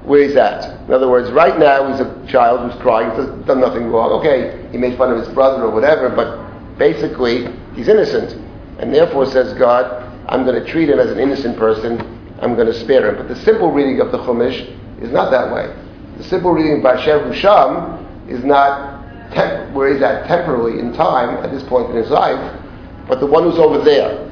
where 0.04 0.26
he's 0.26 0.36
at. 0.36 0.86
In 0.86 0.92
other 0.92 1.08
words, 1.08 1.30
right 1.30 1.58
now 1.58 1.90
he's 1.90 2.00
a 2.00 2.26
child 2.30 2.70
who's 2.70 2.80
crying, 2.82 3.10
he's 3.10 3.46
done 3.46 3.60
nothing 3.60 3.86
wrong. 3.86 4.10
Okay, 4.20 4.68
he 4.70 4.78
made 4.78 4.98
fun 4.98 5.10
of 5.10 5.18
his 5.18 5.28
brother 5.34 5.64
or 5.64 5.70
whatever, 5.70 6.10
but 6.10 6.43
basically 6.78 7.48
he's 7.74 7.88
innocent. 7.88 8.40
And 8.78 8.92
therefore, 8.92 9.26
says 9.26 9.52
God, 9.54 10.02
I'm 10.28 10.44
going 10.44 10.62
to 10.62 10.70
treat 10.70 10.88
him 10.88 10.98
as 10.98 11.10
an 11.10 11.18
innocent 11.18 11.56
person, 11.58 12.00
I'm 12.40 12.54
going 12.54 12.66
to 12.66 12.74
spare 12.74 13.08
him. 13.08 13.16
But 13.16 13.28
the 13.28 13.40
simple 13.42 13.70
reading 13.70 14.00
of 14.00 14.10
the 14.10 14.18
Chumash 14.18 15.00
is 15.00 15.10
not 15.10 15.30
that 15.30 15.52
way. 15.52 15.72
The 16.18 16.24
simple 16.24 16.52
reading 16.52 16.82
by 16.82 17.02
Sher 17.04 17.20
Husham 17.20 18.28
is 18.28 18.44
not 18.44 19.02
temp- 19.32 19.72
where 19.74 19.92
he's 19.92 20.02
at 20.02 20.26
temporally 20.26 20.78
in 20.78 20.92
time 20.92 21.42
at 21.44 21.50
this 21.50 21.62
point 21.64 21.90
in 21.90 21.96
his 21.96 22.10
life, 22.10 22.60
but 23.08 23.20
the 23.20 23.26
one 23.26 23.44
who's 23.44 23.58
over 23.58 23.78
there. 23.78 24.30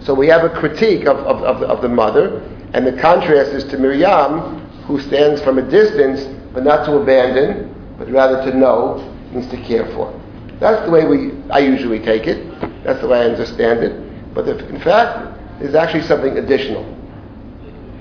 So 0.00 0.14
we 0.14 0.26
have 0.28 0.44
a 0.44 0.50
critique 0.50 1.06
of, 1.06 1.18
of, 1.18 1.42
of, 1.42 1.62
of 1.62 1.82
the 1.82 1.88
mother, 1.88 2.40
and 2.72 2.86
the 2.86 3.00
contrast 3.00 3.52
is 3.52 3.64
to 3.64 3.78
Miriam, 3.78 4.60
who 4.86 5.00
stands 5.00 5.42
from 5.42 5.58
a 5.58 5.62
distance, 5.62 6.24
but 6.52 6.64
not 6.64 6.86
to 6.86 6.96
abandon, 6.96 7.74
but 7.98 8.10
rather 8.10 8.50
to 8.50 8.56
know, 8.56 8.98
means 9.32 9.48
to 9.48 9.56
care 9.56 9.86
for. 9.92 10.12
That's 10.60 10.84
the 10.86 10.90
way 10.90 11.04
we, 11.06 11.32
I 11.50 11.58
usually 11.58 12.00
take 12.00 12.26
it. 12.26 12.60
That's 12.82 13.00
the 13.00 13.08
way 13.08 13.20
I 13.20 13.24
understand 13.24 13.84
it. 13.84 14.34
But 14.34 14.48
if, 14.48 14.60
in 14.70 14.80
fact, 14.80 15.38
there's 15.60 15.74
actually 15.74 16.02
something 16.02 16.38
additional. 16.38 16.84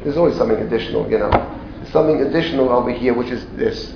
There's 0.03 0.17
always 0.17 0.35
something 0.37 0.57
additional, 0.57 1.09
you 1.09 1.17
know. 1.17 1.31
There's 1.77 1.91
something 1.91 2.21
additional 2.21 2.69
over 2.69 2.91
here, 2.91 3.13
which 3.13 3.29
is 3.29 3.45
this. 3.57 3.93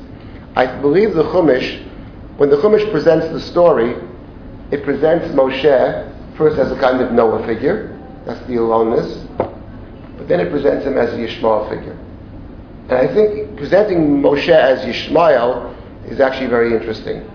I 0.55 0.65
believe 0.81 1.13
the 1.13 1.23
Chumash, 1.23 1.85
when 2.37 2.49
the 2.49 2.57
Chumash 2.57 2.89
presents 2.91 3.27
the 3.29 3.39
story, 3.39 3.95
it 4.71 4.83
presents 4.83 5.27
Moshe 5.35 6.37
first 6.37 6.57
as 6.57 6.71
a 6.71 6.79
kind 6.79 7.01
of 7.01 7.11
Noah 7.11 7.45
figure. 7.45 7.97
That's 8.25 8.45
the 8.47 8.55
aloneness. 8.55 9.25
But 9.37 10.27
then 10.27 10.39
it 10.39 10.49
presents 10.51 10.85
him 10.85 10.97
as 10.97 11.13
a 11.13 11.17
Yishmael 11.17 11.69
figure. 11.69 11.97
And 12.89 12.93
I 12.93 13.13
think 13.13 13.57
presenting 13.57 14.21
Moshe 14.21 14.49
as 14.49 14.79
Yishmael 14.79 15.75
is 16.09 16.19
actually 16.19 16.47
very 16.47 16.73
interesting. 16.73 17.29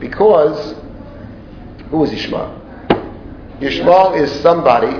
Because, 0.00 0.74
who 1.90 2.04
is 2.04 2.10
Yishmael? 2.10 2.54
Yishmael 3.60 4.16
is 4.20 4.30
somebody, 4.40 4.92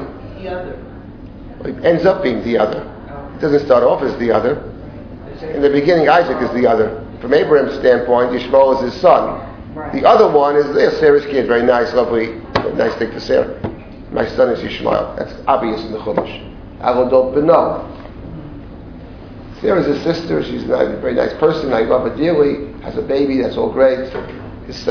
The 0.43 0.49
other. 0.51 0.85
well, 1.61 1.87
ends 1.87 2.05
up 2.05 2.23
being 2.23 2.43
the 2.45 2.59
other. 2.59 2.83
It 3.37 3.41
doesn't 3.41 3.65
start 3.67 3.85
off 3.85 4.03
as 4.03 4.17
the 4.19 4.33
other. 4.33 4.57
In 5.43 5.63
the 5.63 5.71
beginning, 5.71 6.09
Isaac 6.09 6.43
is 6.43 6.51
the 6.61 6.67
other. 6.67 7.05
From 7.21 7.33
Abraham's 7.35 7.79
standpoint, 7.79 8.33
Yishmael 8.33 8.77
is 8.83 8.93
his 8.93 9.01
son. 9.01 9.45
The 9.93 10.05
other 10.09 10.29
one 10.31 10.57
is 10.57 10.75
there, 10.75 10.91
Sarah's 10.93 11.25
kid, 11.27 11.47
very 11.47 11.63
nice, 11.63 11.93
lovely, 11.95 12.35
nice 12.75 12.95
thing 12.97 13.13
for 13.13 13.21
Sarah. 13.21 13.55
My 14.11 14.27
son 14.27 14.49
is 14.51 14.59
Yishmael. 14.61 15.17
That's 15.17 15.33
obvious 15.47 15.81
in 15.85 15.93
the 15.93 15.99
Chumash. 15.99 16.55
Avodot 16.81 17.35
Beno. 17.35 17.85
Sarah's 19.61 19.87
his 19.87 20.03
sister. 20.03 20.43
She's 20.45 20.65
a 20.65 20.99
very 21.01 21.15
nice 21.15 21.35
person. 21.35 21.73
I 21.73 21.81
love 21.81 22.09
her 22.11 22.17
dearly. 22.17 22.73
Has 22.83 22.97
a 22.97 23.03
baby. 23.03 23.43
That's 23.43 23.57
all 23.57 23.71
great. 23.73 23.99
His, 24.69 24.87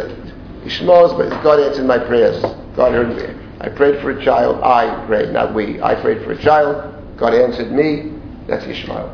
Ishmael's, 0.66 1.14
but 1.14 1.30
God 1.44 1.60
answered 1.60 1.86
my 1.86 2.00
prayers. 2.00 2.42
God 2.76 2.92
heard 2.92 3.16
me. 3.16 3.44
I 3.62 3.70
prayed 3.70 4.02
for 4.02 4.10
a 4.10 4.24
child. 4.26 4.62
I 4.64 5.06
prayed, 5.06 5.32
not 5.32 5.54
we. 5.54 5.82
I 5.82 5.96
prayed 5.96 6.24
for 6.24 6.32
a 6.32 6.42
child. 6.42 6.94
God 7.16 7.34
answered 7.34 7.72
me. 7.72 8.12
That's 8.48 8.66
Ishmael. 8.66 9.14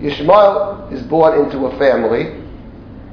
Ishmael 0.00 0.88
is 0.92 1.02
born 1.02 1.44
into 1.44 1.66
a 1.66 1.78
family. 1.78 2.42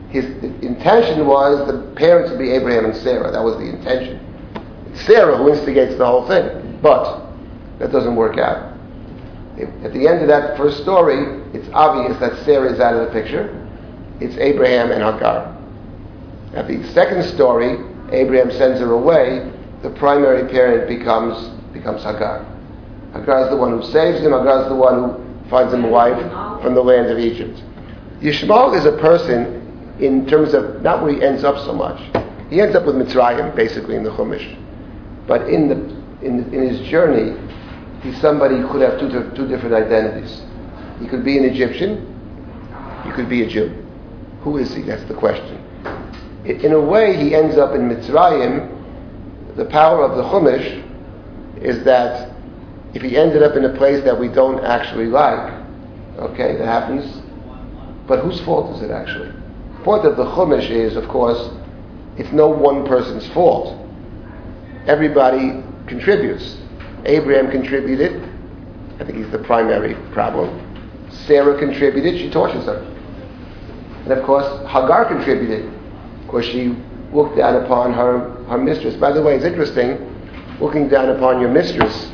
His 0.10 0.26
intention 0.64 1.26
was 1.26 1.68
the 1.68 1.92
parents 1.96 2.30
would 2.30 2.40
be 2.40 2.52
Abraham 2.52 2.86
and 2.86 2.96
Sarah. 2.98 3.32
That 3.32 3.44
was 3.44 3.58
the 3.58 3.70
intention. 3.70 4.20
It's 4.92 5.06
Sarah 5.06 5.38
who 5.38 5.50
instigates 5.50 5.98
the 5.98 6.06
whole 6.06 6.28
thing. 6.28 6.80
But 6.82 7.26
that 7.80 7.92
doesn't 7.92 8.16
work 8.16 8.38
out. 8.38 8.72
At 9.84 9.94
the 9.94 10.08
end 10.08 10.22
of 10.22 10.28
that 10.28 10.58
first 10.58 10.82
story, 10.82 11.42
it's 11.54 11.68
obvious 11.74 12.20
that 12.20 12.46
Sarah 12.46 12.72
is 12.72 12.80
out 12.80 12.96
of 12.96 13.08
the 13.08 13.20
picture. 13.20 13.60
It's 14.20 14.38
Abraham 14.38 14.92
and 14.92 15.02
Hagar. 15.04 15.58
At 16.54 16.68
the 16.68 16.84
second 16.94 17.24
story, 17.24 17.78
Abraham 18.12 18.52
sends 18.52 18.80
her 18.80 18.92
away. 18.92 19.52
The 19.82 19.90
primary 19.92 20.48
parent 20.50 20.88
becomes 20.88 21.50
becomes 21.74 22.04
Hagar. 22.04 22.46
Hagar 23.14 23.46
is 23.46 23.50
the 23.50 23.58
one 23.58 23.72
who 23.72 23.84
saves 23.92 24.20
him. 24.20 24.32
Hagar 24.32 24.64
is 24.64 24.70
the 24.70 24.76
one 24.76 24.96
who 24.96 25.50
finds 25.50 25.74
him 25.74 25.84
a 25.84 25.90
wife 25.90 26.20
from 26.62 26.76
the 26.76 26.84
land 26.84 27.10
of 27.10 27.18
Egypt. 27.18 27.62
Yishmael 28.22 28.78
is 28.78 28.86
a 28.86 28.98
person 28.98 29.96
in 30.00 30.26
terms 30.28 30.54
of 30.54 30.82
not 30.82 31.04
where 31.04 31.14
he 31.14 31.24
ends 31.24 31.44
up 31.44 31.58
so 31.66 31.74
much. 31.74 32.00
He 32.50 32.62
ends 32.62 32.76
up 32.76 32.86
with 32.86 32.96
Mitzrayim, 32.96 33.56
basically, 33.56 33.96
in 33.96 34.04
the 34.04 34.12
Chumash. 34.12 34.58
But 35.28 35.50
in, 35.50 35.68
the, 35.68 35.76
in, 36.26 36.54
in 36.54 36.68
his 36.70 36.88
journey, 36.88 37.36
he's 38.02 38.20
somebody 38.22 38.58
who 38.58 38.68
could 38.70 38.82
have 38.82 39.00
two, 39.00 39.10
two 39.36 39.48
different 39.48 39.74
identities. 39.74 40.42
He 41.00 41.08
could 41.08 41.24
be 41.24 41.38
an 41.38 41.46
Egyptian, 41.46 42.10
he 43.04 43.12
could 43.12 43.30
be 43.30 43.44
a 43.44 43.48
Jew. 43.48 43.86
Who 44.42 44.58
is 44.58 44.74
he? 44.74 44.82
That's 44.82 45.04
the 45.06 45.16
question. 45.16 45.63
In 46.46 46.74
a 46.74 46.80
way, 46.80 47.16
he 47.16 47.34
ends 47.34 47.58
up 47.58 47.74
in 47.74 47.90
Mitzrayim. 47.90 49.56
The 49.56 49.66
power 49.66 50.04
of 50.04 50.18
the 50.18 50.24
Chumash 50.24 50.84
is 51.62 51.84
that 51.86 52.32
if 52.94 53.02
he 53.02 53.18
ended 53.18 53.42
up 53.42 53.56
in 53.56 53.66
a 53.66 53.78
place 53.78 54.04
that 54.04 54.20
we 54.20 54.28
don't 54.28 54.64
actually 54.64 55.06
like, 55.06 55.54
okay, 56.18 56.58
that 56.58 56.66
happens. 56.66 57.22
But 58.08 58.20
whose 58.20 58.42
fault 58.42 58.76
is 58.76 58.82
it 58.82 58.92
actually? 58.92 59.30
The 59.78 59.84
point 59.84 60.06
of 60.06 60.18
the 60.18 60.26
Chumash 60.26 60.70
is, 60.70 60.98
of 60.98 61.08
course, 61.08 61.50
it's 62.18 62.32
no 62.32 62.48
one 62.48 62.86
person's 62.86 63.28
fault. 63.30 63.80
Everybody 64.86 65.64
contributes. 65.88 66.58
Abraham 67.06 67.52
contributed. 67.52 68.22
I 69.00 69.06
think 69.06 69.18
he's 69.18 69.32
the 69.32 69.40
primary 69.40 69.96
problem. 70.12 71.10
Sarah 71.26 71.58
contributed. 71.58 72.20
She 72.20 72.30
tortures 72.30 72.66
her. 72.66 72.80
And 74.04 74.12
of 74.12 74.24
course, 74.26 74.46
Hagar 74.70 75.06
contributed. 75.06 75.73
Course, 76.34 76.48
she 76.48 76.76
looked 77.14 77.38
down 77.38 77.64
upon 77.64 77.94
her, 77.94 78.44
her 78.50 78.58
mistress. 78.58 78.96
By 78.96 79.12
the 79.12 79.22
way, 79.22 79.36
it's 79.36 79.46
interesting, 79.46 80.00
looking 80.60 80.90
down 80.90 81.10
upon 81.10 81.40
your 81.40 81.52
mistress. 81.52 82.12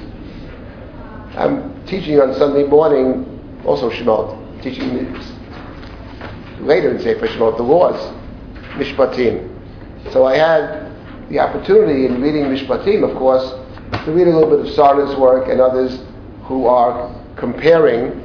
I'm 1.38 1.86
teaching 1.86 2.20
on 2.20 2.34
Sunday 2.34 2.65
morning, 2.67 3.61
also 3.65 3.89
Shemot, 3.89 4.61
teaching 4.61 5.13
later 6.59 6.93
in 6.93 7.01
Sefer 7.01 7.30
Shemot, 7.30 7.55
the 7.55 7.63
laws, 7.63 8.13
Mishpatim. 8.74 10.11
So 10.11 10.26
I 10.26 10.36
had 10.36 11.30
the 11.30 11.39
opportunity 11.39 12.05
in 12.05 12.22
reading 12.22 12.43
Mishpatim, 12.43 13.09
of 13.09 13.15
course, 13.15 13.49
to 14.03 14.11
read 14.11 14.28
a 14.28 14.38
little 14.38 14.49
bit 14.49 14.67
of 14.67 14.76
Sarna's 14.76 15.17
work 15.17 15.47
and 15.47 15.61
others 15.61 15.97
who 16.43 16.65
are 16.65 17.15
comparing 17.38 18.20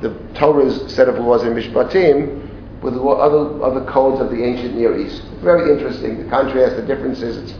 the 0.00 0.10
Torah's 0.34 0.94
set 0.94 1.08
of 1.08 1.16
laws 1.16 1.42
in 1.42 1.54
Mishpatim 1.54 2.43
with 2.84 2.94
other, 2.98 3.64
other 3.64 3.90
codes 3.90 4.20
of 4.20 4.28
the 4.30 4.44
ancient 4.44 4.76
Near 4.76 4.98
East. 4.98 5.22
Very 5.42 5.72
interesting, 5.72 6.22
the 6.22 6.28
contrast, 6.28 6.76
the 6.76 6.82
differences. 6.82 7.54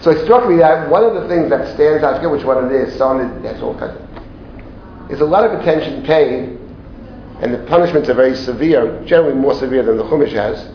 So 0.00 0.10
it 0.10 0.24
struck 0.24 0.48
me 0.48 0.56
that 0.56 0.90
one 0.90 1.04
of 1.04 1.14
the 1.14 1.28
things 1.28 1.48
that 1.50 1.72
stands 1.74 2.02
out, 2.02 2.14
I 2.14 2.16
forget 2.16 2.32
which 2.32 2.42
one 2.42 2.64
it 2.64 2.72
is, 2.72 2.98
that's 2.98 3.62
all 3.62 3.78
kind 3.78 3.96
of, 3.96 5.10
is 5.10 5.20
a 5.20 5.24
lot 5.24 5.44
of 5.44 5.52
attention 5.60 6.02
paid, 6.02 6.58
and 7.40 7.54
the 7.54 7.64
punishments 7.68 8.08
are 8.08 8.14
very 8.14 8.34
severe, 8.34 9.00
generally 9.06 9.34
more 9.34 9.54
severe 9.54 9.84
than 9.84 9.96
the 9.96 10.02
Chumash 10.02 10.32
has, 10.32 10.66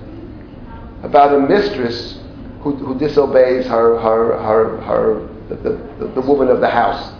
about 1.03 1.35
a 1.35 1.39
mistress 1.39 2.19
who, 2.61 2.75
who 2.75 2.97
disobeys 2.97 3.65
her, 3.65 3.99
her, 3.99 4.37
her, 4.37 4.81
her 4.81 5.27
the, 5.49 5.55
the, 5.55 6.07
the, 6.15 6.21
woman 6.21 6.47
of 6.47 6.61
the 6.61 6.69
house. 6.69 7.13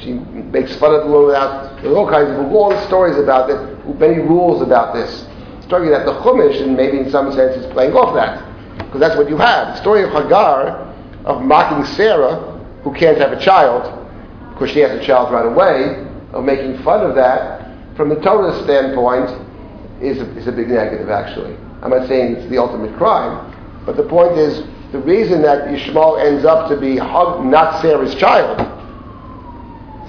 She 0.00 0.12
makes 0.12 0.76
fun 0.76 0.94
of 0.94 1.04
the 1.04 1.10
woman 1.10 1.34
house. 1.34 1.80
There's 1.80 1.96
all 1.96 2.08
kinds 2.10 2.30
of 2.30 2.52
long 2.52 2.78
stories 2.86 3.16
about 3.16 3.48
it, 3.48 3.98
many 3.98 4.18
rules 4.18 4.60
about 4.60 4.94
this. 4.94 5.24
Story 5.66 5.90
that 5.90 6.06
the 6.06 6.12
Chumash, 6.20 6.62
and 6.62 6.76
maybe 6.76 6.98
in 6.98 7.10
some 7.10 7.32
sense, 7.32 7.56
is 7.56 7.66
playing 7.72 7.92
off 7.92 8.14
that. 8.14 8.42
Because 8.78 9.00
that's 9.00 9.16
what 9.16 9.28
you 9.28 9.36
have. 9.36 9.74
The 9.74 9.80
story 9.80 10.04
of 10.04 10.10
Hagar, 10.10 10.94
of 11.24 11.42
mocking 11.42 11.84
Sarah, 11.94 12.56
who 12.82 12.94
can't 12.94 13.18
have 13.18 13.32
a 13.32 13.40
child, 13.40 13.82
because 14.52 14.70
she 14.70 14.80
has 14.80 14.92
a 14.92 15.04
child 15.04 15.32
right 15.32 15.46
away, 15.46 16.06
of 16.32 16.44
making 16.44 16.82
fun 16.82 17.04
of 17.04 17.16
that, 17.16 17.96
from 17.96 18.08
the 18.10 18.16
Torah 18.16 18.62
standpoint, 18.62 19.30
is 20.00 20.18
a, 20.20 20.36
is 20.36 20.46
a 20.46 20.52
big 20.52 20.68
negative, 20.68 21.10
actually. 21.10 21.56
I'm 21.82 21.90
not 21.90 22.06
saying 22.06 22.36
it's 22.36 22.50
the 22.50 22.58
ultimate 22.58 22.96
crime, 22.96 23.52
but 23.84 23.96
the 23.96 24.04
point 24.04 24.38
is, 24.38 24.62
the 24.92 25.00
reason 25.00 25.42
that 25.42 25.66
Yishmael 25.68 26.24
ends 26.24 26.44
up 26.44 26.68
to 26.68 26.78
be 26.78 26.94
not 26.96 27.82
Sarah's 27.82 28.14
child, 28.14 28.58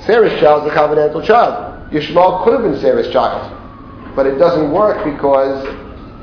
Sarah's 0.05 0.39
child 0.39 0.67
is 0.67 0.71
a 0.71 0.75
covenantal 0.75 1.25
child. 1.25 1.91
Yishmael 1.91 2.43
could 2.43 2.53
have 2.53 2.61
been 2.61 2.79
Sarah's 2.79 3.11
child. 3.11 3.53
But 4.17 4.25
it 4.25 4.39
doesn't 4.39 4.71
work 4.71 5.05
because 5.05 5.63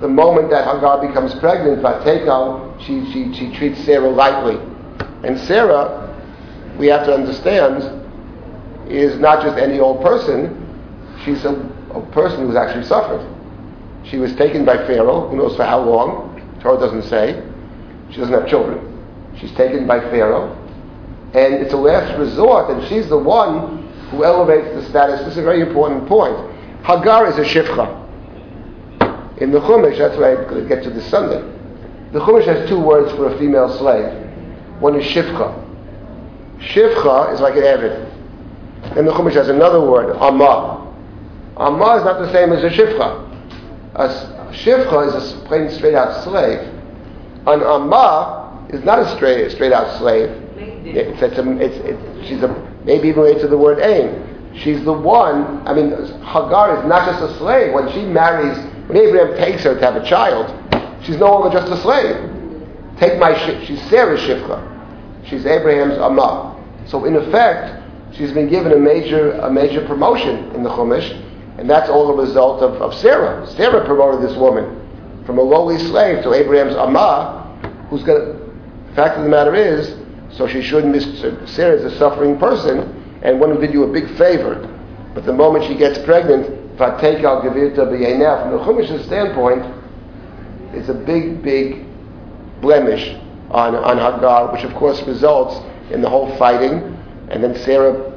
the 0.01 0.09
moment 0.09 0.51
that 0.51 0.65
Hagar 0.65 1.07
becomes 1.07 1.33
pregnant, 1.37 1.81
Vateko, 1.81 2.77
she, 2.81 3.09
she, 3.13 3.33
she 3.33 3.55
treats 3.55 3.85
Sarah 3.85 4.11
lightly. 4.11 4.57
And 5.23 5.39
Sarah, 5.39 6.13
we 6.77 6.89
have 6.89 7.07
to 7.07 7.15
understand, 7.15 7.85
is 8.91 9.17
not 9.21 9.45
just 9.45 9.57
any 9.59 9.79
old 9.79 10.03
person. 10.03 10.61
She's 11.25 11.45
a, 11.45 11.53
a 11.95 12.05
person 12.11 12.45
who's 12.45 12.57
actually 12.57 12.85
suffered. 12.85 13.25
She 14.03 14.17
was 14.17 14.35
taken 14.35 14.65
by 14.65 14.77
Pharaoh, 14.89 15.29
who 15.29 15.37
knows 15.37 15.55
for 15.55 15.65
how 15.65 15.79
long. 15.79 16.59
Torah 16.61 16.81
doesn't 16.81 17.05
say. 17.05 17.49
She 18.11 18.17
doesn't 18.17 18.35
have 18.35 18.49
children. 18.49 18.91
She's 19.39 19.53
taken 19.53 19.87
by 19.87 20.01
Pharaoh. 20.01 20.51
And 21.33 21.55
it's 21.55 21.73
a 21.73 21.77
last 21.77 22.19
resort, 22.19 22.71
and 22.71 22.89
she's 22.89 23.09
the 23.09 23.17
one 23.17 23.87
who 24.11 24.25
elevates 24.25 24.75
the 24.75 24.85
status. 24.91 25.21
This 25.21 25.35
is 25.35 25.39
a 25.39 25.43
very 25.43 25.61
important 25.61 26.09
point. 26.09 26.54
Hagar 26.85 27.27
is 27.29 27.39
a 27.39 27.45
shifcha. 27.45 28.03
In 29.39 29.51
the 29.51 29.59
Chumash, 29.61 29.99
that's 29.99 30.17
going 30.17 30.63
to 30.63 30.69
get 30.69 30.85
to 30.85 30.91
this 30.91 31.09
Sunday. 31.11 31.41
The 32.13 32.21
Chumash 32.21 32.45
has 32.45 32.69
two 32.69 32.79
words 32.79 33.11
for 33.13 33.33
a 33.35 33.39
female 33.39 33.77
slave. 33.79 34.13
One 34.81 35.01
is 35.01 35.07
shifcha. 35.07 35.63
Shifcha 36.59 37.33
is 37.33 37.41
like 37.41 37.57
an 37.57 37.63
Evid. 37.63 38.97
And 38.99 39.09
the 39.09 39.13
Chumash 39.13 39.33
has 39.33 39.49
another 39.49 39.81
word, 39.81 40.15
Amma. 40.17 40.95
Amma 41.57 41.97
is 41.97 42.05
not 42.05 42.21
the 42.21 42.31
same 42.33 42.53
as 42.53 42.63
a 42.63 42.69
shifcha. 42.69 43.31
A 43.95 44.09
shifcha 44.53 45.09
is 45.09 45.33
a 45.33 45.47
plain 45.47 45.71
straight 45.71 45.95
out 45.95 46.23
slave. 46.23 46.61
An 47.47 47.63
Amma 47.63 48.67
is 48.71 48.85
not 48.85 48.99
a 48.99 49.17
straight, 49.17 49.51
straight 49.53 49.73
out 49.73 49.99
slave. 49.99 50.29
It's, 50.59 51.23
it's, 51.23 51.39
a, 51.39 51.51
it's, 51.59 51.77
it's, 51.77 52.29
she's 52.29 52.43
a, 52.43 52.49
maybe 52.85 53.09
even 53.09 53.23
related 53.23 53.43
to 53.43 53.49
the 53.49 53.57
word 53.57 53.81
aim. 53.81 54.34
She's 54.57 54.85
the 54.85 54.93
one, 54.93 55.67
I 55.67 55.75
mean, 55.75 55.91
Hagar 55.91 56.79
is 56.79 56.89
not 56.89 57.11
just 57.11 57.23
a 57.23 57.39
slave. 57.39 57.73
When 57.73 57.91
she 57.93 58.05
marries, 58.05 58.57
when 58.89 58.97
Abraham 58.97 59.37
takes 59.37 59.65
her 59.65 59.75
to 59.75 59.81
have 59.81 59.97
a 59.97 60.07
child, 60.07 60.47
she's 61.03 61.17
no 61.17 61.27
longer 61.27 61.59
just 61.59 61.73
a 61.73 61.77
slave. 61.83 62.31
Take 62.99 63.19
my, 63.19 63.35
she's 63.65 63.83
Sarah's 63.89 64.21
Shifcha. 64.21 64.71
She's 65.27 65.45
Abraham's 65.47 65.99
Amma. 65.99 66.55
So 66.87 67.05
in 67.05 67.17
effect, 67.17 67.83
she's 68.13 68.33
been 68.33 68.49
given 68.49 68.73
a 68.73 68.79
major, 68.79 69.33
a 69.33 69.51
major 69.51 69.85
promotion 69.87 70.53
in 70.55 70.63
the 70.63 70.71
Chumash, 70.71 71.11
and 71.59 71.69
that's 71.69 71.89
all 71.89 72.11
a 72.11 72.23
result 72.23 72.63
of, 72.63 72.81
of 72.81 72.95
Sarah. 72.95 73.47
Sarah 73.49 73.85
promoted 73.85 74.29
this 74.29 74.37
woman 74.37 74.81
from 75.27 75.39
a 75.39 75.43
lowly 75.43 75.79
slave 75.79 76.23
to 76.23 76.33
Abraham's 76.33 76.77
Amma, 76.77 77.87
who's 77.91 78.03
going 78.05 78.21
to, 78.21 78.33
the 78.89 78.95
fact 78.95 79.17
of 79.17 79.25
the 79.25 79.31
matter 79.31 79.55
is, 79.55 79.97
so 80.31 80.47
she 80.47 80.63
shouldn't 80.63 80.93
miss, 80.93 81.05
Sarah 81.53 81.77
is 81.77 81.85
a 81.85 81.97
suffering 81.99 82.39
person, 82.39 83.01
and 83.25 83.41
one 83.41 83.51
who 83.51 83.61
did 83.61 83.73
you 83.73 83.83
a 83.85 83.93
big 83.93 84.07
favor. 84.17 84.71
But 85.15 85.25
the 85.25 85.33
moment 85.33 85.65
she 85.65 85.75
gets 85.75 85.99
pregnant, 86.05 86.77
Vateka 86.77 87.25
al 87.25 87.43
Gavirta 87.43 87.79
b'Yainah, 87.79 88.43
from 88.43 88.53
the 88.53 88.65
Chumash's 88.65 89.07
standpoint, 89.07 89.65
it's 90.75 90.89
a 90.89 90.95
big, 90.95 91.43
big 91.43 91.87
blemish 92.61 93.17
on, 93.51 93.75
on 93.75 93.97
Hagar, 93.97 94.53
which 94.53 94.65
of 94.65 94.75
course 94.75 95.01
results 95.03 95.57
in 95.91 96.03
the 96.03 96.09
whole 96.09 96.37
fighting. 96.37 96.97
And 97.31 97.43
then 97.43 97.57
Sarah 97.57 98.13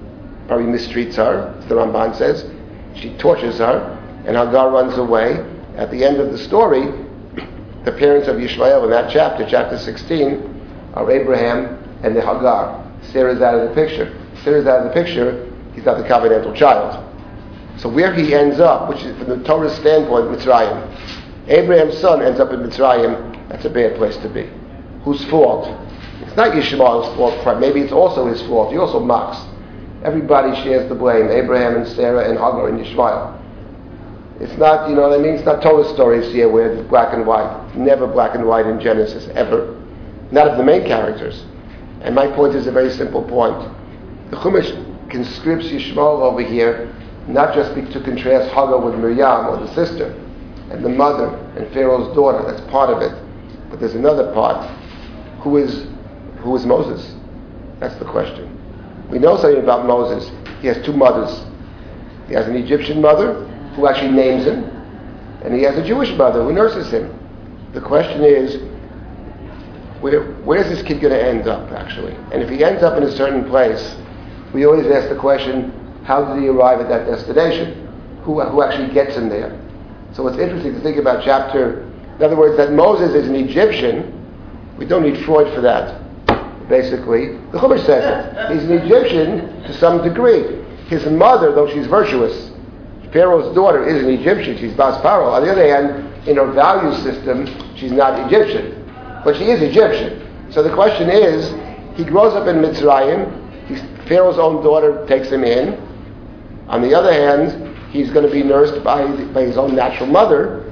probably 0.48 0.66
mistreats 0.66 1.16
her, 1.16 1.56
as 1.58 1.68
the 1.68 1.76
Ramban 1.76 2.16
says. 2.16 2.46
She 2.96 3.16
tortures 3.18 3.60
her, 3.60 3.94
and 4.26 4.36
Hagar 4.36 4.72
runs 4.72 4.98
away. 4.98 5.46
At 5.78 5.92
the 5.92 6.04
end 6.04 6.18
of 6.18 6.32
the 6.32 6.38
story, 6.38 6.82
the 7.86 7.92
parents 7.92 8.28
of 8.28 8.38
Yishmael 8.38 8.84
in 8.84 8.90
that 8.90 9.12
chapter, 9.12 9.46
chapter 9.48 9.78
16, 9.78 10.92
are 10.96 11.10
Abraham 11.10 11.78
and 12.04 12.16
the 12.16 12.22
Hagar. 12.22 12.84
Sarah's 13.12 13.42
out 13.42 13.56
of 13.56 13.70
the 13.70 13.76
picture. 13.76 14.14
Sarah's 14.48 14.66
out 14.66 14.80
of 14.80 14.86
the 14.86 14.94
picture, 14.94 15.52
he's 15.76 15.84
not 15.84 15.98
the 15.98 16.06
covenantal 16.06 16.56
child. 16.56 17.04
So 17.82 17.90
where 17.90 18.14
he 18.14 18.34
ends 18.34 18.62
up, 18.62 18.88
which 18.88 19.04
is 19.04 19.18
from 19.18 19.28
the 19.28 19.44
Torah's 19.44 19.76
standpoint, 19.76 20.28
Mitzrayim, 20.28 21.50
Abraham's 21.50 21.98
son 21.98 22.22
ends 22.22 22.40
up 22.40 22.54
in 22.54 22.62
Mitzrayim, 22.62 23.50
that's 23.50 23.66
a 23.66 23.70
bad 23.70 23.98
place 23.98 24.16
to 24.18 24.30
be. 24.30 24.50
Whose 25.04 25.22
fault? 25.26 25.68
It's 26.22 26.36
not 26.38 26.54
Yishmael's 26.54 27.14
fault, 27.18 27.60
maybe 27.60 27.82
it's 27.82 27.92
also 27.92 28.26
his 28.28 28.42
fault. 28.44 28.72
He 28.72 28.78
also 28.78 29.02
mocks. 29.02 29.38
Everybody 30.06 30.56
shares 30.64 30.88
the 30.88 30.96
blame, 30.96 31.30
Abraham 31.30 31.76
and 31.76 31.86
Sarah 31.86 32.30
and 32.30 32.38
Hagar 32.38 32.70
and 32.70 32.80
Yishmael. 32.80 33.38
It's 34.40 34.58
not, 34.58 34.90
you 34.90 34.96
know 34.96 35.10
what 35.10 35.20
I 35.20 35.22
mean? 35.22 35.34
It's 35.34 35.46
not 35.46 35.62
Torah 35.62 35.94
stories 35.94 36.32
here 36.32 36.48
where 36.48 36.72
it's 36.72 36.88
black 36.88 37.14
and 37.14 37.28
white. 37.28 37.76
Never 37.76 38.08
black 38.08 38.34
and 38.34 38.48
white 38.48 38.66
in 38.66 38.80
Genesis, 38.80 39.28
ever. 39.34 39.78
Not 40.32 40.48
of 40.48 40.58
the 40.58 40.64
main 40.64 40.86
characters. 40.86 41.44
And 42.00 42.16
my 42.16 42.28
point 42.28 42.56
is 42.56 42.66
a 42.66 42.72
very 42.72 42.92
simple 42.92 43.24
point. 43.24 43.74
The 44.30 44.38
Chumash 44.38 45.10
conscripts 45.10 45.68
Yishmael 45.68 46.22
over 46.22 46.42
here, 46.42 46.94
not 47.28 47.54
just 47.54 47.74
to 47.74 48.02
contrast 48.04 48.50
Hagar 48.50 48.80
with 48.80 48.96
Miriam 48.96 49.48
or 49.48 49.58
the 49.58 49.74
sister, 49.74 50.12
and 50.70 50.84
the 50.84 50.90
mother 50.90 51.28
and 51.56 51.72
Pharaoh's 51.74 52.14
daughter. 52.16 52.44
That's 52.50 52.66
part 52.70 52.90
of 52.90 53.02
it. 53.02 53.14
But 53.70 53.80
there's 53.80 53.96
another 53.96 54.34
part. 54.34 54.70
Who 55.42 55.58
is 55.58 55.88
who 56.40 56.56
is 56.56 56.66
Moses? 56.66 57.16
That's 57.80 57.96
the 57.96 58.06
question. 58.06 58.54
We 59.10 59.20
know 59.20 59.38
something 59.38 59.62
about 59.62 59.86
Moses. 59.86 60.30
He 60.62 60.68
has 60.68 60.84
two 60.86 60.94
mothers. 60.94 61.46
He 62.28 62.34
has 62.34 62.48
an 62.48 62.56
Egyptian 62.56 63.02
mother 63.02 63.46
who 63.76 63.88
actually 63.88 64.12
names 64.12 64.46
him, 64.46 64.64
and 65.44 65.54
he 65.54 65.64
has 65.64 65.78
a 65.78 65.86
Jewish 65.86 66.12
mother 66.12 66.44
who 66.44 66.52
nurses 66.52 66.92
him. 66.92 67.18
The 67.74 67.82
question 67.82 68.24
is, 68.24 68.56
where, 70.02 70.24
where's 70.44 70.68
this 70.68 70.82
kid 70.84 71.00
going 71.00 71.14
to 71.14 71.24
end 71.24 71.48
up, 71.48 71.72
actually? 71.72 72.16
And 72.32 72.42
if 72.42 72.50
he 72.50 72.64
ends 72.64 72.84
up 72.84 72.98
in 72.98 73.04
a 73.04 73.12
certain 73.12 73.46
place, 73.46 73.96
we 74.54 74.66
always 74.66 74.88
ask 74.88 75.10
the 75.10 75.16
question, 75.16 75.72
how 76.06 76.34
did 76.34 76.42
he 76.42 76.48
arrive 76.48 76.80
at 76.80 76.90
that 76.90 77.06
destination? 77.06 77.88
Who, 78.24 78.40
uh, 78.40 78.50
who 78.50 78.62
actually 78.62 78.94
gets 78.94 79.16
him 79.16 79.30
there? 79.30 79.60
So 80.14 80.28
it's 80.28 80.38
interesting 80.38 80.74
to 80.74 80.80
think 80.82 80.98
about 80.98 81.24
chapter, 81.24 81.84
in 82.18 82.24
other 82.24 82.36
words, 82.36 82.58
that 82.58 82.72
Moses 82.72 83.14
is 83.14 83.28
an 83.28 83.36
Egyptian. 83.36 84.14
We 84.78 84.86
don't 84.86 85.04
need 85.04 85.24
Freud 85.26 85.54
for 85.54 85.62
that, 85.62 86.02
basically. 86.70 87.34
The 87.52 87.60
Chumash 87.60 87.86
says 87.86 88.04
it. 88.06 88.54
He's 88.54 88.70
an 88.70 88.78
Egyptian 88.78 89.64
to 89.64 89.74
some 89.74 90.04
degree. 90.04 90.64
His 90.88 91.06
mother, 91.06 91.54
though 91.54 91.72
she's 91.72 91.88
virtuous, 91.88 92.52
Pharaoh's 93.12 93.54
daughter 93.56 93.88
is 93.88 94.04
an 94.04 94.10
Egyptian. 94.10 94.58
She's 94.58 94.74
Bas 94.74 95.02
Paro. 95.02 95.32
On 95.34 95.44
the 95.44 95.52
other 95.52 95.68
hand, 95.68 96.28
in 96.28 96.38
her 96.38 96.52
value 96.52 96.96
system, 97.04 97.48
she's 97.76 97.92
not 97.92 98.32
Egyptian. 98.32 98.84
But 99.24 99.36
she 99.36 99.46
is 99.46 99.62
Egyptian. 99.62 100.52
So 100.52 100.64
the 100.64 100.74
question 100.74 101.10
is, 101.10 101.52
he 101.98 102.04
grows 102.04 102.34
up 102.34 102.48
in 102.48 102.58
Mitzrayim. 102.58 103.47
Pharaoh's 104.08 104.38
own 104.38 104.64
daughter 104.64 105.06
takes 105.08 105.30
him 105.30 105.44
in. 105.44 105.76
On 106.68 106.82
the 106.82 106.94
other 106.94 107.12
hand, 107.12 107.76
he's 107.92 108.12
going 108.12 108.26
to 108.26 108.32
be 108.32 108.44
nursed 108.44 108.84
by, 108.84 109.06
by 109.34 109.44
his 109.44 109.58
own 109.58 109.76
natural 109.76 110.08
mother. 110.08 110.64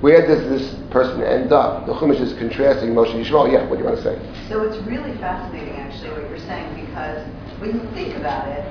Where 0.00 0.26
does 0.26 0.48
this 0.48 0.74
person 0.90 1.22
end 1.22 1.52
up? 1.52 1.86
The 1.86 1.92
Chumash 1.94 2.20
is 2.20 2.32
contrasting 2.38 2.90
Moshe 2.90 3.12
Yishmael. 3.12 3.52
Yeah, 3.52 3.68
what 3.68 3.76
do 3.76 3.84
you 3.84 3.88
want 3.88 3.98
to 3.98 4.02
say? 4.02 4.48
So 4.48 4.62
it's 4.62 4.76
really 4.86 5.16
fascinating, 5.18 5.76
actually, 5.76 6.10
what 6.10 6.28
you're 6.28 6.38
saying, 6.40 6.86
because 6.86 7.24
when 7.60 7.74
you 7.74 7.88
think 7.94 8.16
about 8.16 8.48
it, 8.48 8.64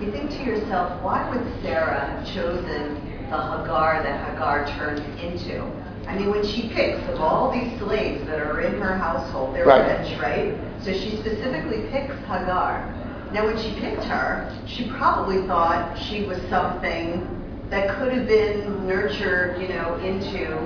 you 0.00 0.12
think 0.12 0.30
to 0.32 0.44
yourself, 0.44 1.02
why 1.02 1.28
would 1.30 1.62
Sarah 1.62 2.00
have 2.00 2.26
chosen 2.34 2.94
the 3.30 3.38
Hagar 3.38 4.02
that 4.02 4.28
Hagar 4.28 4.66
turned 4.76 5.00
into? 5.18 5.64
I 6.08 6.14
mean, 6.16 6.30
when 6.30 6.46
she 6.46 6.68
picks 6.68 7.06
of 7.08 7.20
all 7.20 7.50
these 7.50 7.78
slaves 7.78 8.24
that 8.26 8.38
are 8.40 8.60
in 8.60 8.80
her 8.80 8.96
household, 8.96 9.54
they're 9.54 9.66
Right. 9.66 9.98
rich, 10.00 10.18
right? 10.20 10.54
So 10.82 10.92
she 10.92 11.16
specifically 11.16 11.82
picks 11.90 12.14
Hagar. 12.28 12.84
Now, 13.32 13.44
when 13.44 13.56
she 13.58 13.72
picked 13.80 14.04
her, 14.04 14.48
she 14.66 14.88
probably 14.90 15.42
thought 15.48 15.98
she 15.98 16.24
was 16.24 16.38
something 16.48 17.26
that 17.70 17.88
could 17.98 18.12
have 18.12 18.28
been 18.28 18.86
nurtured, 18.86 19.60
you 19.60 19.68
know, 19.68 19.96
into 19.96 20.56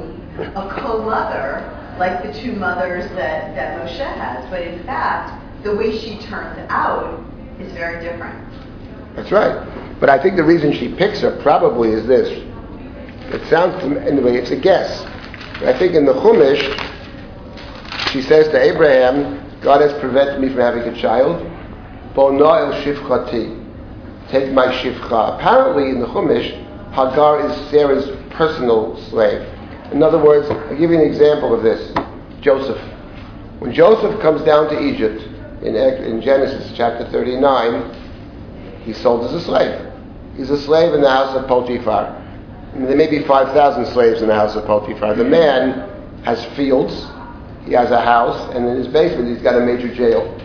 a 0.55 0.69
co-mother, 0.69 1.65
like 1.99 2.23
the 2.23 2.33
two 2.39 2.53
mothers 2.53 3.09
that, 3.13 3.55
that 3.57 3.81
Moshe 3.81 3.99
has. 3.99 4.49
But 4.51 4.61
in 4.63 4.79
fact, 4.85 5.33
the 5.65 5.75
way 5.75 5.97
she 5.99 6.19
turns 6.19 6.59
out 6.69 7.25
is 7.59 7.73
very 7.73 8.05
different. 8.05 8.39
That's 9.17 9.33
right. 9.33 9.67
But 9.99 10.11
I 10.11 10.19
think 10.19 10.37
the 10.37 10.45
reason 10.45 10.73
she 10.73 10.89
picks 10.89 11.21
her 11.21 11.31
probably 11.43 11.91
is 11.91 12.07
this. 12.07 12.29
It 13.33 13.49
sounds 13.49 13.83
to 13.83 13.89
me, 13.89 13.99
anyway, 14.07 14.37
it's 14.37 14.51
a 14.51 14.57
guess. 14.57 15.05
I 15.63 15.79
think 15.79 15.95
in 15.95 16.07
the 16.07 16.15
Chumash, 16.15 16.63
she 18.13 18.23
says 18.23 18.49
to 18.49 18.59
Abraham, 18.59 19.61
God 19.61 19.83
has 19.83 19.93
prevented 20.01 20.41
me 20.41 20.49
from 20.49 20.59
having 20.59 20.83
a 20.85 20.99
child. 20.99 21.47
Bona 22.15 22.45
el 22.45 22.73
shifchati. 22.83 23.59
Take 24.31 24.53
my 24.53 24.69
shifcha. 24.69 25.37
Apparently 25.37 25.91
in 25.91 26.01
the 26.01 26.07
Chumash, 26.07 26.51
Hagar 26.93 27.47
is 27.47 27.71
Sarah's 27.71 28.09
personal 28.31 28.97
slave. 29.11 29.43
In 29.93 30.03
other 30.03 30.19
words, 30.19 30.49
I'll 30.51 30.79
give 30.79 30.91
you 30.91 30.99
an 30.99 31.07
example 31.07 31.55
of 31.55 31.63
this. 31.63 31.93
Joseph. 32.41 32.81
When 33.59 33.75
Joseph 33.75 34.19
comes 34.23 34.43
down 34.43 34.71
to 34.71 34.81
Egypt 34.81 35.21
in, 35.63 35.77
in 35.77 36.23
Genesis 36.23 36.73
chapter 36.75 37.05
39, 37.11 38.81
he's 38.85 38.97
sold 38.97 39.27
as 39.27 39.35
a 39.35 39.41
slave. 39.43 39.93
He's 40.37 40.49
a 40.49 40.61
slave 40.63 40.95
in 40.95 41.03
the 41.03 41.11
house 41.11 41.37
of 41.37 41.47
Potiphar. 41.47 42.20
There 42.75 42.97
may 42.97 43.11
be 43.11 43.25
5,000 43.25 43.87
slaves 43.93 44.23
in 44.23 44.29
the 44.29 44.35
house 44.35 44.55
of 44.55 44.65
Potiphar. 44.65 45.15
The 45.15 45.25
man 45.25 46.23
has 46.25 46.45
fields, 46.57 46.95
he 47.65 47.73
has 47.73 47.91
a 47.91 48.01
house, 48.01 48.55
and 48.55 48.67
in 48.67 48.77
his 48.77 48.89
basement 48.89 49.29
he's 49.29 49.43
got 49.43 49.57
a 49.57 49.65
major 49.65 49.93
jail. 49.93 50.37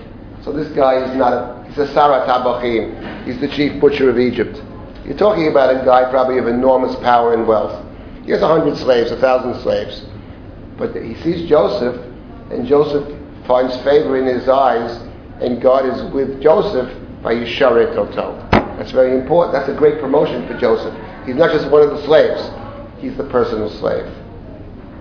So 0.43 0.51
this 0.51 0.67
guy 0.75 1.03
is 1.03 1.15
not 1.15 1.33
a, 1.33 1.65
he's 1.67 1.77
a 1.77 1.87
Sarat 1.87 2.27
Tabachim. 2.27 3.25
He's 3.25 3.39
the 3.39 3.47
chief 3.47 3.79
butcher 3.79 4.09
of 4.09 4.19
Egypt. 4.19 4.61
You're 5.05 5.17
talking 5.17 5.47
about 5.47 5.69
a 5.69 5.85
guy 5.85 6.09
probably 6.09 6.39
of 6.39 6.47
enormous 6.47 6.95
power 6.97 7.33
and 7.33 7.47
wealth. 7.47 7.83
He 8.23 8.31
has 8.31 8.41
a 8.41 8.47
hundred 8.47 8.77
slaves, 8.77 9.11
a 9.11 9.17
thousand 9.17 9.61
slaves. 9.61 10.03
But 10.77 10.95
he 10.95 11.15
sees 11.21 11.47
Joseph, 11.47 11.95
and 12.49 12.67
Joseph 12.67 13.07
finds 13.47 13.75
favor 13.83 14.17
in 14.17 14.25
his 14.25 14.49
eyes, 14.49 14.99
and 15.41 15.61
God 15.61 15.85
is 15.85 16.11
with 16.11 16.41
Joseph 16.41 16.91
by 17.21 17.35
Yisharet 17.35 17.93
Toto. 17.93 18.35
That's 18.77 18.91
very 18.91 19.15
important. 19.15 19.53
That's 19.53 19.69
a 19.69 19.77
great 19.77 19.99
promotion 19.99 20.47
for 20.47 20.57
Joseph. 20.57 20.93
He's 21.25 21.35
not 21.35 21.51
just 21.51 21.69
one 21.69 21.81
of 21.81 21.89
the 21.89 22.03
slaves, 22.05 22.41
he's 22.99 23.17
the 23.17 23.23
personal 23.25 23.69
slave. 23.69 24.05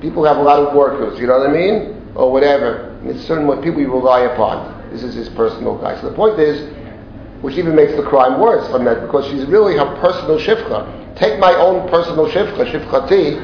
People 0.01 0.25
have 0.25 0.39
a 0.39 0.43
lot 0.43 0.61
of 0.61 0.75
workers, 0.75 1.19
you 1.19 1.27
know 1.27 1.39
what 1.39 1.51
I 1.51 1.53
mean? 1.53 2.13
Or 2.15 2.33
whatever. 2.33 2.91
And 3.01 3.11
it's 3.11 3.25
certain 3.27 3.47
what 3.47 3.63
people 3.63 3.81
you 3.81 3.93
rely 3.93 4.21
upon. 4.21 4.91
This 4.91 5.03
is 5.03 5.15
his 5.15 5.29
personal 5.31 5.77
guy. 5.79 6.01
So 6.01 6.09
the 6.11 6.17
point 6.17 6.39
is, 6.39 6.73
which 7.43 7.57
even 7.57 7.75
makes 7.75 7.95
the 7.95 8.03
crime 8.03 8.41
worse 8.41 8.71
from 8.71 8.85
that, 8.85 9.03
because 9.03 9.27
she's 9.27 9.45
really 9.47 9.77
her 9.77 9.97
personal 10.01 10.39
shifcha. 10.39 11.17
Take 11.17 11.39
my 11.39 11.53
own 11.55 11.89
personal 11.91 12.31
shifcha, 12.31 12.71
shifchati, 12.71 13.39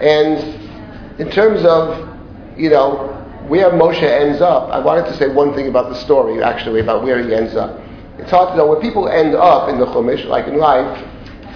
and 0.00 1.20
in 1.20 1.30
terms 1.30 1.64
of, 1.64 2.08
you 2.56 2.70
know, 2.70 3.10
where 3.46 3.70
Moshe 3.70 4.02
ends 4.02 4.40
up, 4.40 4.70
I 4.70 4.78
wanted 4.78 5.04
to 5.06 5.16
say 5.16 5.28
one 5.28 5.54
thing 5.54 5.68
about 5.68 5.90
the 5.90 5.96
story, 5.96 6.42
actually, 6.42 6.80
about 6.80 7.04
where 7.04 7.22
he 7.22 7.34
ends 7.34 7.54
up. 7.54 7.78
It's 8.18 8.30
hard 8.30 8.50
to 8.50 8.56
know 8.56 8.66
where 8.66 8.80
people 8.80 9.08
end 9.08 9.34
up 9.34 9.68
in 9.68 9.78
the 9.78 9.86
Chumash, 9.86 10.24
like 10.26 10.46
in 10.46 10.56
life, 10.56 11.04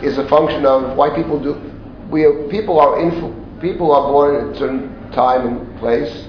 is 0.03 0.18
a 0.18 0.28
function 0.28 0.64
of 0.66 0.96
why 0.96 1.14
people 1.14 1.40
do. 1.40 1.55
We 2.11 2.24
are, 2.24 2.49
people 2.49 2.78
are 2.80 2.96
influ- 2.99 3.61
people 3.61 3.92
are 3.92 4.11
born 4.11 4.36
at 4.36 4.55
a 4.55 4.59
certain 4.59 5.11
time 5.12 5.46
and 5.46 5.78
place, 5.78 6.26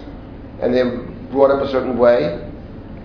and 0.61 0.74
they're 0.74 0.97
brought 1.32 1.51
up 1.51 1.61
a 1.61 1.70
certain 1.70 1.97
way, 1.97 2.49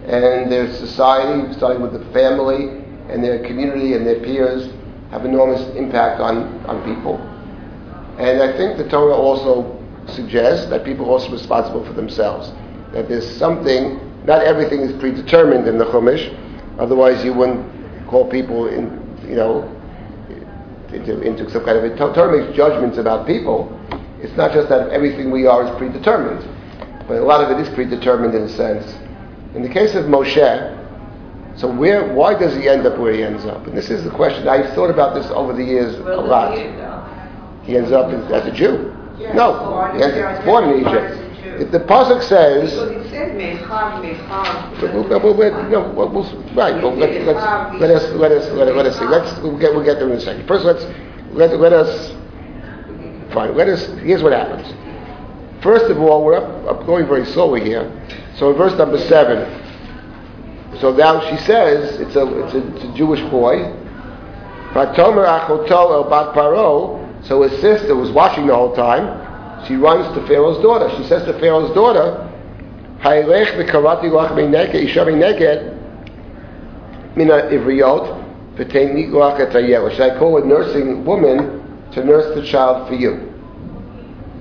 and 0.06 0.50
their 0.50 0.72
society, 0.74 1.52
starting 1.54 1.82
with 1.82 1.92
the 1.92 2.04
family 2.12 2.82
and 3.08 3.22
their 3.22 3.44
community 3.44 3.94
and 3.94 4.06
their 4.06 4.20
peers, 4.20 4.72
have 5.10 5.24
enormous 5.24 5.60
impact 5.76 6.20
on, 6.20 6.64
on 6.66 6.82
people. 6.84 7.18
And 8.18 8.42
I 8.42 8.56
think 8.56 8.78
the 8.78 8.88
Torah 8.88 9.14
also 9.14 9.82
suggests 10.06 10.66
that 10.70 10.84
people 10.84 11.06
are 11.06 11.10
also 11.10 11.30
responsible 11.30 11.84
for 11.84 11.92
themselves. 11.92 12.52
That 12.92 13.08
there's 13.08 13.28
something, 13.36 14.00
not 14.24 14.42
everything 14.42 14.80
is 14.80 14.92
predetermined 14.98 15.68
in 15.68 15.78
the 15.78 15.84
Chumash, 15.86 16.32
otherwise 16.78 17.24
you 17.24 17.32
wouldn't 17.34 18.08
call 18.08 18.28
people 18.30 18.68
in, 18.68 18.84
you 19.28 19.36
know, 19.36 19.70
into, 20.94 21.20
into 21.20 21.50
some 21.50 21.64
kind 21.64 21.78
of 21.78 21.84
a 21.84 21.96
Torah 21.96 22.40
makes 22.40 22.56
judgments 22.56 22.98
about 22.98 23.26
people. 23.26 23.68
It's 24.20 24.36
not 24.36 24.52
just 24.52 24.68
that 24.68 24.90
everything 24.90 25.30
we 25.30 25.46
are 25.46 25.64
is 25.64 25.76
predetermined, 25.76 26.48
but 27.06 27.18
a 27.18 27.24
lot 27.24 27.44
of 27.44 27.50
it 27.50 27.60
is 27.60 27.72
predetermined 27.74 28.34
in 28.34 28.42
a 28.42 28.48
sense. 28.48 28.98
In 29.54 29.62
the 29.62 29.68
case 29.68 29.94
of 29.94 30.06
Moshe, 30.06 30.80
so 31.56 31.70
where, 31.72 32.12
why 32.12 32.36
does 32.36 32.54
he 32.56 32.68
end 32.68 32.86
up 32.86 32.98
where 32.98 33.12
he 33.12 33.22
ends 33.22 33.44
up? 33.44 33.66
And 33.66 33.76
this 33.76 33.90
is 33.90 34.02
the 34.02 34.10
question. 34.10 34.48
I've 34.48 34.74
thought 34.74 34.90
about 34.90 35.14
this 35.14 35.26
over 35.26 35.52
the 35.52 35.62
years 35.62 35.94
a 35.96 36.00
lot. 36.00 36.56
He 37.64 37.76
ends 37.76 37.92
up 37.92 38.12
as, 38.12 38.32
as 38.32 38.46
a 38.46 38.52
Jew. 38.52 38.92
No, 39.34 39.92
he 39.94 40.02
ends 40.02 40.16
up 40.16 40.44
born 40.44 40.70
in 40.70 40.80
Egypt. 40.80 41.20
If 41.60 41.70
the 41.70 41.78
pasuk 41.78 42.22
says, 42.22 42.72
No, 45.70 45.82
right, 46.54 46.82
let, 46.82 47.26
let's, 47.26 47.80
let 47.80 47.90
us, 47.90 48.12
let 48.12 48.32
us, 48.32 48.50
let 48.52 48.68
us, 48.68 48.76
let 48.76 48.86
us 48.86 48.98
see. 48.98 49.04
Let's, 49.04 49.40
we'll 49.42 49.58
get, 49.58 49.74
we'll 49.74 49.84
get 49.84 49.98
there 49.98 50.08
in 50.08 50.16
a 50.16 50.20
second. 50.20 50.46
First, 50.46 50.64
let's, 50.64 50.84
let, 51.32 51.58
let 51.58 51.72
us, 51.72 52.10
fine, 53.32 53.56
let 53.56 53.68
us, 53.68 53.86
here's 54.00 54.22
what 54.22 54.32
happens. 54.32 54.72
First 55.62 55.86
of 55.86 55.98
all, 55.98 56.24
we're 56.24 56.36
up, 56.36 56.66
up 56.66 56.86
going 56.86 57.06
very 57.06 57.24
slowly 57.26 57.62
here. 57.62 57.90
So 58.36 58.50
in 58.50 58.56
verse 58.56 58.76
number 58.78 58.98
seven, 58.98 59.62
so 60.80 60.92
now 60.92 61.20
she 61.30 61.36
says, 61.44 62.00
it's 62.00 62.16
a, 62.16 62.44
it's 62.44 62.54
a, 62.54 62.74
it's 62.76 62.84
a 62.84 62.94
Jewish 62.94 63.20
boy. 63.30 63.58
Vatomer 64.72 65.26
achoto 65.26 65.92
el 65.92 66.10
bat 66.10 66.34
paro, 66.34 67.24
so 67.24 67.42
his 67.42 67.60
sister 67.60 67.94
was 67.94 68.10
watching 68.10 68.46
the 68.46 68.54
whole 68.54 68.74
time. 68.74 69.22
She 69.66 69.76
runs 69.76 70.12
to 70.14 70.26
Pharaoh's 70.26 70.62
daughter. 70.62 70.90
She 70.96 71.04
says 71.08 71.24
to 71.24 71.32
Pharaoh's 71.38 71.72
daughter, 71.74 72.30
Lach 73.04 74.32
meineked, 74.34 74.74
isha 74.74 75.04
meineked, 75.04 75.76
mina 77.16 77.50
ivriyot, 77.50 78.56
v'teini 78.56 79.10
lach 79.10 79.40
et 79.40 79.52
hayel. 79.52 79.90
Should 79.90 80.00
I 80.00 80.18
call 80.18 80.42
a 80.42 80.46
nursing 80.46 81.04
woman 81.04 81.62
to 81.92 82.02
nurse 82.02 82.34
the 82.34 82.46
child 82.46 82.88
for 82.88 82.94
you? 82.94 83.30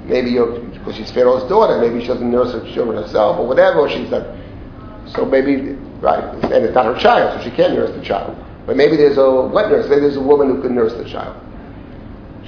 Maybe 0.05 0.31
you're, 0.31 0.59
because 0.61 0.95
she's 0.95 1.11
Pharaoh's 1.11 1.47
daughter, 1.49 1.77
maybe 1.79 2.01
she 2.01 2.07
doesn't 2.07 2.29
nurse 2.29 2.53
her 2.53 2.73
children 2.73 3.01
herself, 3.03 3.37
or 3.37 3.47
whatever, 3.47 3.79
or 3.79 3.89
she's 3.89 4.09
not. 4.09 4.25
So 5.07 5.25
maybe, 5.25 5.73
right, 5.99 6.23
and 6.43 6.65
it's 6.65 6.73
not 6.73 6.85
her 6.85 6.97
child, 6.99 7.37
so 7.37 7.49
she 7.49 7.55
can't 7.55 7.73
nurse 7.73 7.91
the 7.91 8.03
child. 8.03 8.35
But 8.65 8.77
maybe 8.77 8.95
there's 8.95 9.17
a 9.17 9.41
wet 9.41 9.69
nurse, 9.69 9.89
maybe 9.89 10.01
there's 10.01 10.15
a 10.15 10.21
woman 10.21 10.47
who 10.47 10.61
can 10.61 10.73
nurse 10.73 10.93
the 10.93 11.03
child. 11.03 11.35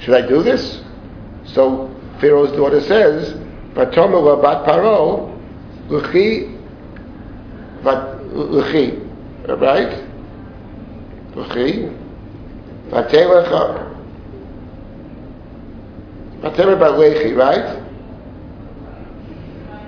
Should 0.00 0.14
I 0.14 0.26
do 0.26 0.42
this? 0.42 0.82
So 1.44 1.94
Pharaoh's 2.20 2.52
daughter 2.52 2.80
says, 2.80 3.34
"But 3.74 3.92
"Vatomer 3.92 4.40
bat 4.42 4.66
paro, 4.66 5.35
L'chi, 5.88 6.48
luchi, 7.84 8.98
right? 9.46 10.02
Luchi, 11.36 11.88
vatelecha, 12.90 13.94
vatelecha 16.42 16.78
balechi, 16.78 17.36
right? 17.36 17.82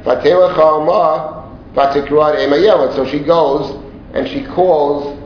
Vatelecha 0.05 0.59
alma, 0.59 1.59
vatikruad 1.75 2.37
emayelet. 2.37 2.95
So 2.95 3.05
she 3.05 3.19
goes 3.19 3.85
and 4.15 4.29
she 4.29 4.45
calls 4.45 5.19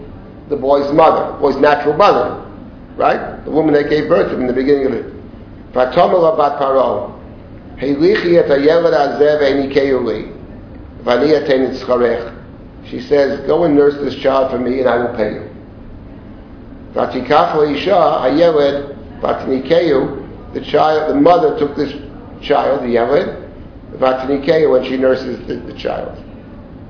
the 0.48 0.56
boy's 0.56 0.90
mother, 0.92 1.38
boy's 1.38 1.56
natural 1.56 1.96
mother, 1.98 2.50
right? 2.96 3.44
The 3.44 3.50
woman 3.50 3.74
that 3.74 3.90
gave 3.90 4.08
birth 4.08 4.30
to 4.30 4.36
him 4.36 4.40
in 4.42 4.46
the 4.46 4.54
beginning 4.54 4.86
of 4.86 4.92
it. 4.94 5.06
Vatomela 5.74 6.34
bat 6.36 6.58
paro, 6.58 7.20
heilichi 7.76 8.38
et 8.38 8.48
ayelet 8.48 8.94
azev 8.94 9.40
ve'enikeu 9.40 10.02
li. 10.06 10.31
She 12.88 13.00
says, 13.00 13.46
go 13.46 13.64
and 13.64 13.74
nurse 13.74 13.94
this 13.94 14.14
child 14.16 14.50
for 14.50 14.58
me 14.58 14.80
and 14.80 14.88
I 14.88 14.96
will 14.98 15.14
pay 15.16 15.34
you. 15.34 15.48
The 20.52 20.60
child, 20.60 21.10
the 21.10 21.14
mother 21.14 21.58
took 21.58 21.74
this 21.76 21.92
child, 22.42 22.82
the 22.82 22.94
Yelid, 22.94 23.50
Vatinikeu, 23.94 24.70
when 24.70 24.84
she 24.84 24.96
nurses 24.96 25.46
the, 25.46 25.54
the 25.56 25.74
child. 25.78 26.22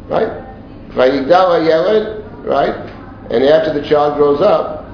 Right? 0.09 0.43
Right? 2.45 2.75
And 3.31 3.45
after 3.45 3.73
the 3.73 3.87
child 3.89 4.17
grows 4.17 4.41
up, 4.41 4.85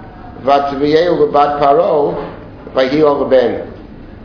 Paro, 1.60 2.14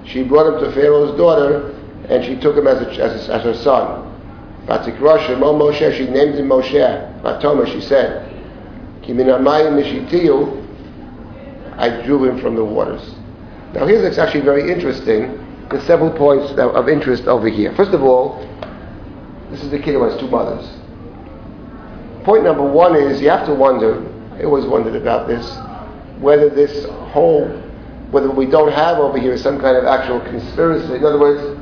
She 0.05 0.23
brought 0.23 0.53
him 0.53 0.59
to 0.59 0.71
Pharaoh's 0.73 1.17
daughter, 1.17 1.73
and 2.09 2.23
she 2.25 2.35
took 2.35 2.57
him 2.57 2.67
as, 2.67 2.81
a, 2.81 2.89
as, 3.01 3.29
as 3.29 3.43
her 3.43 3.53
son. 3.53 4.12
Vatikra 4.65 5.37
Mo 5.37 5.53
Moshe, 5.53 5.97
she 5.97 6.07
named 6.07 6.35
him 6.35 6.47
Moshe. 6.47 7.21
Vatoma, 7.21 7.65
she 7.71 7.81
said, 7.81 8.29
Ki 9.01 9.13
min 9.13 9.27
hamayim 9.27 9.73
mishitiyu, 9.81 10.61
I 11.77 12.01
drew 12.03 12.23
him 12.23 12.39
from 12.39 12.55
the 12.55 12.63
waters. 12.63 13.15
Now 13.73 13.85
here's 13.87 14.17
actually 14.17 14.41
very 14.41 14.71
interesting. 14.71 15.39
There's 15.69 15.83
several 15.85 16.11
points 16.11 16.53
of 16.57 16.87
interest 16.87 17.25
over 17.25 17.49
here. 17.49 17.73
First 17.75 17.91
of 17.91 18.03
all, 18.03 18.47
this 19.49 19.63
is 19.63 19.71
the 19.71 19.79
kid 19.79 19.93
who 19.93 20.03
has 20.03 20.19
two 20.19 20.27
mothers. 20.27 20.65
Point 22.23 22.43
number 22.43 22.63
one 22.63 22.95
is 22.95 23.19
you 23.19 23.29
have 23.29 23.45
to 23.47 23.53
wonder, 23.53 24.01
I 24.35 24.43
always 24.43 24.65
wondered 24.65 24.95
about 24.95 25.27
this, 25.27 25.45
whether 26.19 26.49
this 26.49 26.85
whole, 27.11 27.47
whether 28.11 28.31
we 28.31 28.45
don't 28.45 28.71
have 28.71 28.99
over 28.99 29.19
here 29.19 29.37
some 29.37 29.59
kind 29.59 29.75
of 29.75 29.85
actual 29.85 30.21
conspiracy. 30.21 30.95
In 30.95 31.03
other 31.03 31.19
words, 31.19 31.59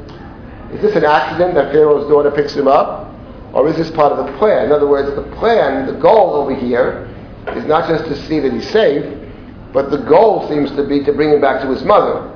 is 0.73 0.81
this 0.81 0.95
an 0.95 1.05
accident 1.05 1.55
that 1.55 1.71
Pharaoh's 1.71 2.07
daughter 2.09 2.31
picks 2.31 2.53
him 2.53 2.67
up? 2.67 3.13
Or 3.53 3.67
is 3.67 3.75
this 3.75 3.91
part 3.91 4.13
of 4.13 4.25
the 4.25 4.37
plan? 4.37 4.65
In 4.65 4.71
other 4.71 4.87
words, 4.87 5.13
the 5.15 5.35
plan, 5.35 5.85
the 5.85 5.99
goal 5.99 6.35
over 6.35 6.55
here, 6.55 7.07
is 7.49 7.65
not 7.65 7.89
just 7.89 8.05
to 8.05 8.27
see 8.27 8.39
that 8.39 8.53
he's 8.53 8.69
safe, 8.69 9.03
but 9.73 9.91
the 9.91 9.97
goal 9.97 10.47
seems 10.47 10.71
to 10.71 10.87
be 10.87 11.03
to 11.03 11.11
bring 11.11 11.31
him 11.31 11.41
back 11.41 11.61
to 11.61 11.69
his 11.69 11.83
mother. 11.83 12.27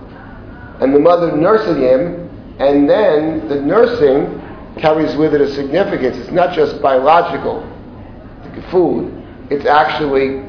And 0.81 0.93
the 0.93 0.99
mother 0.99 1.35
nursing 1.35 1.81
him, 1.81 2.29
and 2.59 2.89
then 2.89 3.47
the 3.47 3.61
nursing 3.61 4.41
carries 4.77 5.15
with 5.15 5.33
it 5.33 5.41
a 5.41 5.53
significance. 5.53 6.17
It's 6.17 6.31
not 6.31 6.53
just 6.53 6.81
biological 6.81 7.71
food, 8.71 9.11
it's 9.49 9.65
actually 9.65 10.43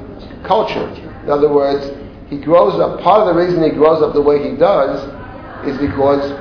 culture. 0.45 0.89
In 1.22 1.30
other 1.30 1.53
words, 1.53 1.91
he 2.28 2.39
grows 2.39 2.78
up, 2.80 3.01
part 3.01 3.20
of 3.20 3.34
the 3.34 3.41
reason 3.41 3.62
he 3.62 3.70
grows 3.70 4.03
up 4.03 4.14
the 4.14 4.22
way 4.22 4.51
he 4.51 4.57
does 4.57 5.03
is 5.66 5.76
because 5.78 6.32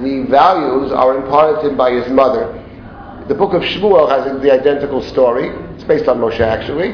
the 0.00 0.26
values 0.28 0.92
are 0.92 1.16
imparted 1.16 1.62
to 1.62 1.70
him 1.70 1.76
by 1.76 1.92
his 1.92 2.08
mother. 2.08 2.58
The 3.28 3.34
book 3.34 3.52
of 3.52 3.62
Shmuel 3.62 4.08
has 4.08 4.40
the 4.42 4.50
identical 4.50 5.02
story. 5.02 5.48
It's 5.74 5.84
based 5.84 6.08
on 6.08 6.18
Moshe 6.18 6.40
actually. 6.40 6.92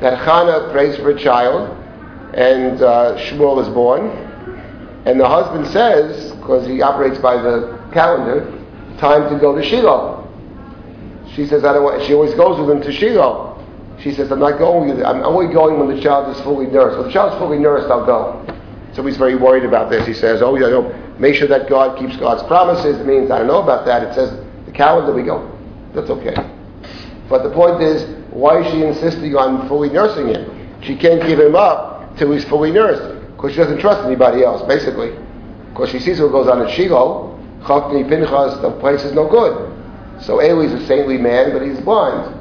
That 0.00 0.18
Hannah 0.18 0.70
prays 0.72 0.96
for 0.96 1.10
a 1.10 1.18
child, 1.18 1.70
and 2.34 2.82
uh, 2.82 3.16
Shmuel 3.18 3.62
is 3.62 3.68
born. 3.68 4.10
And 5.06 5.18
the 5.18 5.28
husband 5.28 5.66
says, 5.68 6.32
because 6.32 6.66
he 6.66 6.82
operates 6.82 7.18
by 7.18 7.36
the 7.36 7.80
calendar, 7.92 8.46
time 8.98 9.32
to 9.32 9.38
go 9.40 9.54
to 9.54 9.62
Shiloh. 9.62 10.28
She 11.34 11.46
says, 11.46 11.64
I 11.64 11.72
don't 11.72 11.84
want, 11.84 12.02
she 12.04 12.14
always 12.14 12.34
goes 12.34 12.60
with 12.60 12.70
him 12.70 12.82
to 12.82 12.92
Shiloh. 12.92 13.52
She 14.00 14.12
says, 14.12 14.30
I'm 14.32 14.40
not 14.40 14.58
going 14.58 14.90
with. 14.90 15.04
I'm 15.04 15.22
only 15.22 15.52
going 15.52 15.78
when 15.78 15.94
the 15.94 16.02
child 16.02 16.34
is 16.34 16.42
fully 16.42 16.66
nursed. 16.66 16.98
When 16.98 17.06
the 17.06 17.12
child's 17.12 17.36
fully 17.38 17.58
nursed, 17.58 17.88
I'll 17.88 18.04
go. 18.04 18.44
So 18.94 19.04
he's 19.04 19.16
very 19.16 19.36
worried 19.36 19.64
about 19.64 19.90
this. 19.90 20.06
He 20.06 20.12
says, 20.12 20.42
oh, 20.42 20.56
yeah, 20.56 20.68
know, 20.68 20.90
make 21.22 21.36
sure 21.36 21.46
that 21.46 21.68
God 21.68 21.96
keeps 21.96 22.16
God's 22.16 22.42
promises. 22.48 22.98
It 22.98 23.06
means, 23.06 23.30
I 23.30 23.38
don't 23.38 23.46
know 23.46 23.62
about 23.62 23.86
that. 23.86 24.02
It 24.02 24.12
says, 24.12 24.44
the 24.66 24.72
calendar, 24.72 25.14
we 25.14 25.22
go, 25.22 25.56
that's 25.94 26.10
okay. 26.10 26.34
But 27.28 27.44
the 27.44 27.50
point 27.50 27.80
is, 27.80 28.02
why 28.32 28.60
is 28.60 28.72
she 28.72 28.82
insisting 28.82 29.36
on 29.36 29.68
fully 29.68 29.88
nursing 29.88 30.26
him? 30.26 30.82
She 30.82 30.96
can't 30.96 31.24
give 31.24 31.38
him 31.38 31.54
up 31.54 32.16
till 32.16 32.32
he's 32.32 32.44
fully 32.46 32.72
nursed 32.72 33.20
because 33.36 33.52
she 33.52 33.58
doesn't 33.58 33.78
trust 33.78 34.04
anybody 34.04 34.42
else, 34.42 34.66
basically. 34.66 35.16
Because 35.70 35.90
she 35.90 36.00
sees 36.00 36.20
what 36.20 36.32
goes 36.32 36.48
on 36.48 36.60
at 36.60 36.70
Shiloh, 36.70 37.38
Chofni 37.62 38.08
Pinchas, 38.08 38.60
the 38.60 38.72
place 38.80 39.04
is 39.04 39.12
no 39.12 39.28
good. 39.28 39.70
So 40.22 40.40
Eli's 40.40 40.72
a 40.72 40.84
saintly 40.86 41.18
man, 41.18 41.52
but 41.52 41.62
he's 41.62 41.78
blind. 41.80 42.34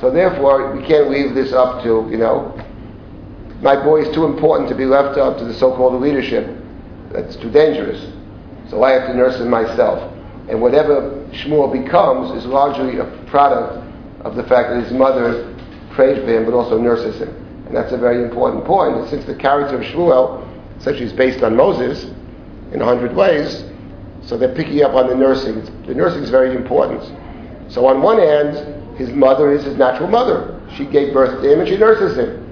So 0.00 0.08
therefore, 0.08 0.74
we 0.74 0.86
can't 0.86 1.10
leave 1.10 1.34
this 1.34 1.52
up 1.52 1.82
to, 1.82 2.06
you 2.08 2.16
know, 2.16 2.56
my 3.60 3.74
boy 3.74 4.02
is 4.02 4.14
too 4.14 4.24
important 4.24 4.68
to 4.68 4.76
be 4.76 4.86
left 4.86 5.18
up 5.18 5.36
to 5.38 5.44
the 5.44 5.52
so-called 5.52 6.00
leadership. 6.00 6.56
That's 7.10 7.34
too 7.36 7.50
dangerous. 7.50 8.00
So 8.70 8.84
I 8.84 8.92
have 8.92 9.08
to 9.08 9.14
nurse 9.14 9.40
him 9.40 9.50
myself. 9.50 10.16
And 10.48 10.60
whatever 10.62 11.26
Shmuel 11.32 11.72
becomes 11.72 12.30
is 12.38 12.46
largely 12.46 12.98
a 12.98 13.04
product 13.26 13.86
of 14.24 14.36
the 14.36 14.44
fact 14.44 14.70
that 14.70 14.82
his 14.84 14.92
mother 14.92 15.56
prayed 15.90 16.22
for 16.22 16.28
him 16.28 16.44
but 16.44 16.54
also 16.54 16.78
nurses 16.78 17.20
him. 17.20 17.28
And 17.66 17.76
that's 17.76 17.92
a 17.92 17.98
very 17.98 18.22
important 18.22 18.64
point. 18.64 18.96
And 18.96 19.08
since 19.08 19.24
the 19.24 19.34
character 19.34 19.80
of 19.80 19.82
Shmuel 19.82 20.46
essentially 20.78 21.06
is 21.06 21.12
based 21.12 21.42
on 21.42 21.56
Moses 21.56 22.04
in 22.72 22.80
a 22.80 22.84
hundred 22.84 23.14
ways, 23.14 23.64
so 24.22 24.36
they're 24.36 24.54
picking 24.54 24.82
up 24.82 24.94
on 24.94 25.08
the 25.08 25.14
nursing. 25.14 25.64
The 25.86 25.94
nursing 25.94 26.22
is 26.22 26.30
very 26.30 26.54
important. 26.54 27.02
So 27.72 27.86
on 27.86 28.02
one 28.02 28.18
hand, 28.18 28.96
his 28.96 29.10
mother 29.10 29.52
is 29.52 29.64
his 29.64 29.76
natural 29.76 30.08
mother. 30.08 30.60
She 30.76 30.84
gave 30.84 31.12
birth 31.12 31.42
to 31.42 31.52
him 31.52 31.60
and 31.60 31.68
she 31.68 31.76
nurses 31.76 32.16
him. 32.16 32.46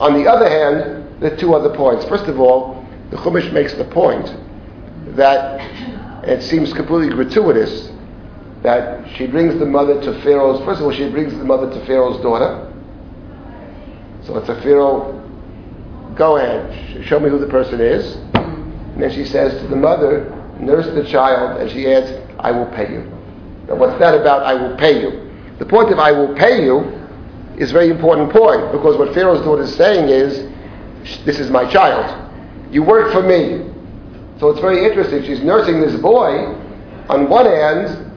On 0.00 0.14
the 0.14 0.28
other 0.28 0.48
hand, 0.48 1.20
there 1.20 1.32
are 1.32 1.36
two 1.36 1.54
other 1.54 1.74
points. 1.74 2.04
First 2.06 2.24
of 2.24 2.40
all, 2.40 2.84
the 3.10 3.16
Chumash 3.16 3.52
makes 3.52 3.74
the 3.74 3.84
point 3.84 4.34
that 5.16 5.60
it 6.28 6.42
seems 6.42 6.72
completely 6.72 7.14
gratuitous 7.14 7.90
that 8.62 9.08
she 9.16 9.26
brings 9.26 9.58
the 9.58 9.66
mother 9.66 10.00
to 10.00 10.22
Pharaoh's. 10.22 10.64
First 10.64 10.80
of 10.80 10.86
all, 10.86 10.92
she 10.92 11.08
brings 11.10 11.32
the 11.32 11.44
mother 11.44 11.68
to 11.68 11.86
Pharaoh's 11.86 12.22
daughter. 12.22 12.72
So 14.24 14.38
it's 14.38 14.48
a 14.48 14.60
Pharaoh. 14.62 15.18
Go 16.16 16.36
ahead, 16.36 17.04
show 17.06 17.18
me 17.18 17.28
who 17.28 17.38
the 17.38 17.48
person 17.48 17.80
is. 17.80 18.16
And 18.34 19.02
then 19.02 19.10
she 19.12 19.24
says 19.24 19.60
to 19.62 19.68
the 19.68 19.76
mother, 19.76 20.30
nurse 20.60 20.86
the 20.94 21.10
child, 21.10 21.60
and 21.60 21.70
she 21.70 21.86
adds, 21.90 22.12
I 22.38 22.52
will 22.52 22.66
pay 22.66 22.92
you. 22.92 23.00
Now, 23.66 23.76
what's 23.76 23.98
that 23.98 24.14
about? 24.14 24.42
I 24.42 24.54
will 24.54 24.76
pay 24.76 25.00
you. 25.00 25.30
The 25.58 25.66
point 25.66 25.90
of 25.90 25.98
I 25.98 26.12
will 26.12 26.34
pay 26.34 26.62
you 26.64 26.80
is 27.56 27.70
a 27.70 27.72
very 27.72 27.88
important 27.88 28.30
point 28.30 28.72
because 28.72 28.96
what 28.96 29.14
Pharaoh's 29.14 29.44
daughter 29.44 29.62
is 29.62 29.74
saying 29.74 30.08
is, 30.08 30.48
this 31.24 31.40
is 31.40 31.50
my 31.50 31.68
child. 31.70 32.32
You 32.72 32.82
work 32.82 33.12
for 33.12 33.22
me. 33.22 33.71
So 34.42 34.50
it's 34.50 34.58
very 34.58 34.84
interesting. 34.84 35.22
She's 35.22 35.40
nursing 35.40 35.80
this 35.80 35.94
boy. 36.00 36.52
On 37.08 37.28
one 37.28 37.46
hand, 37.46 38.10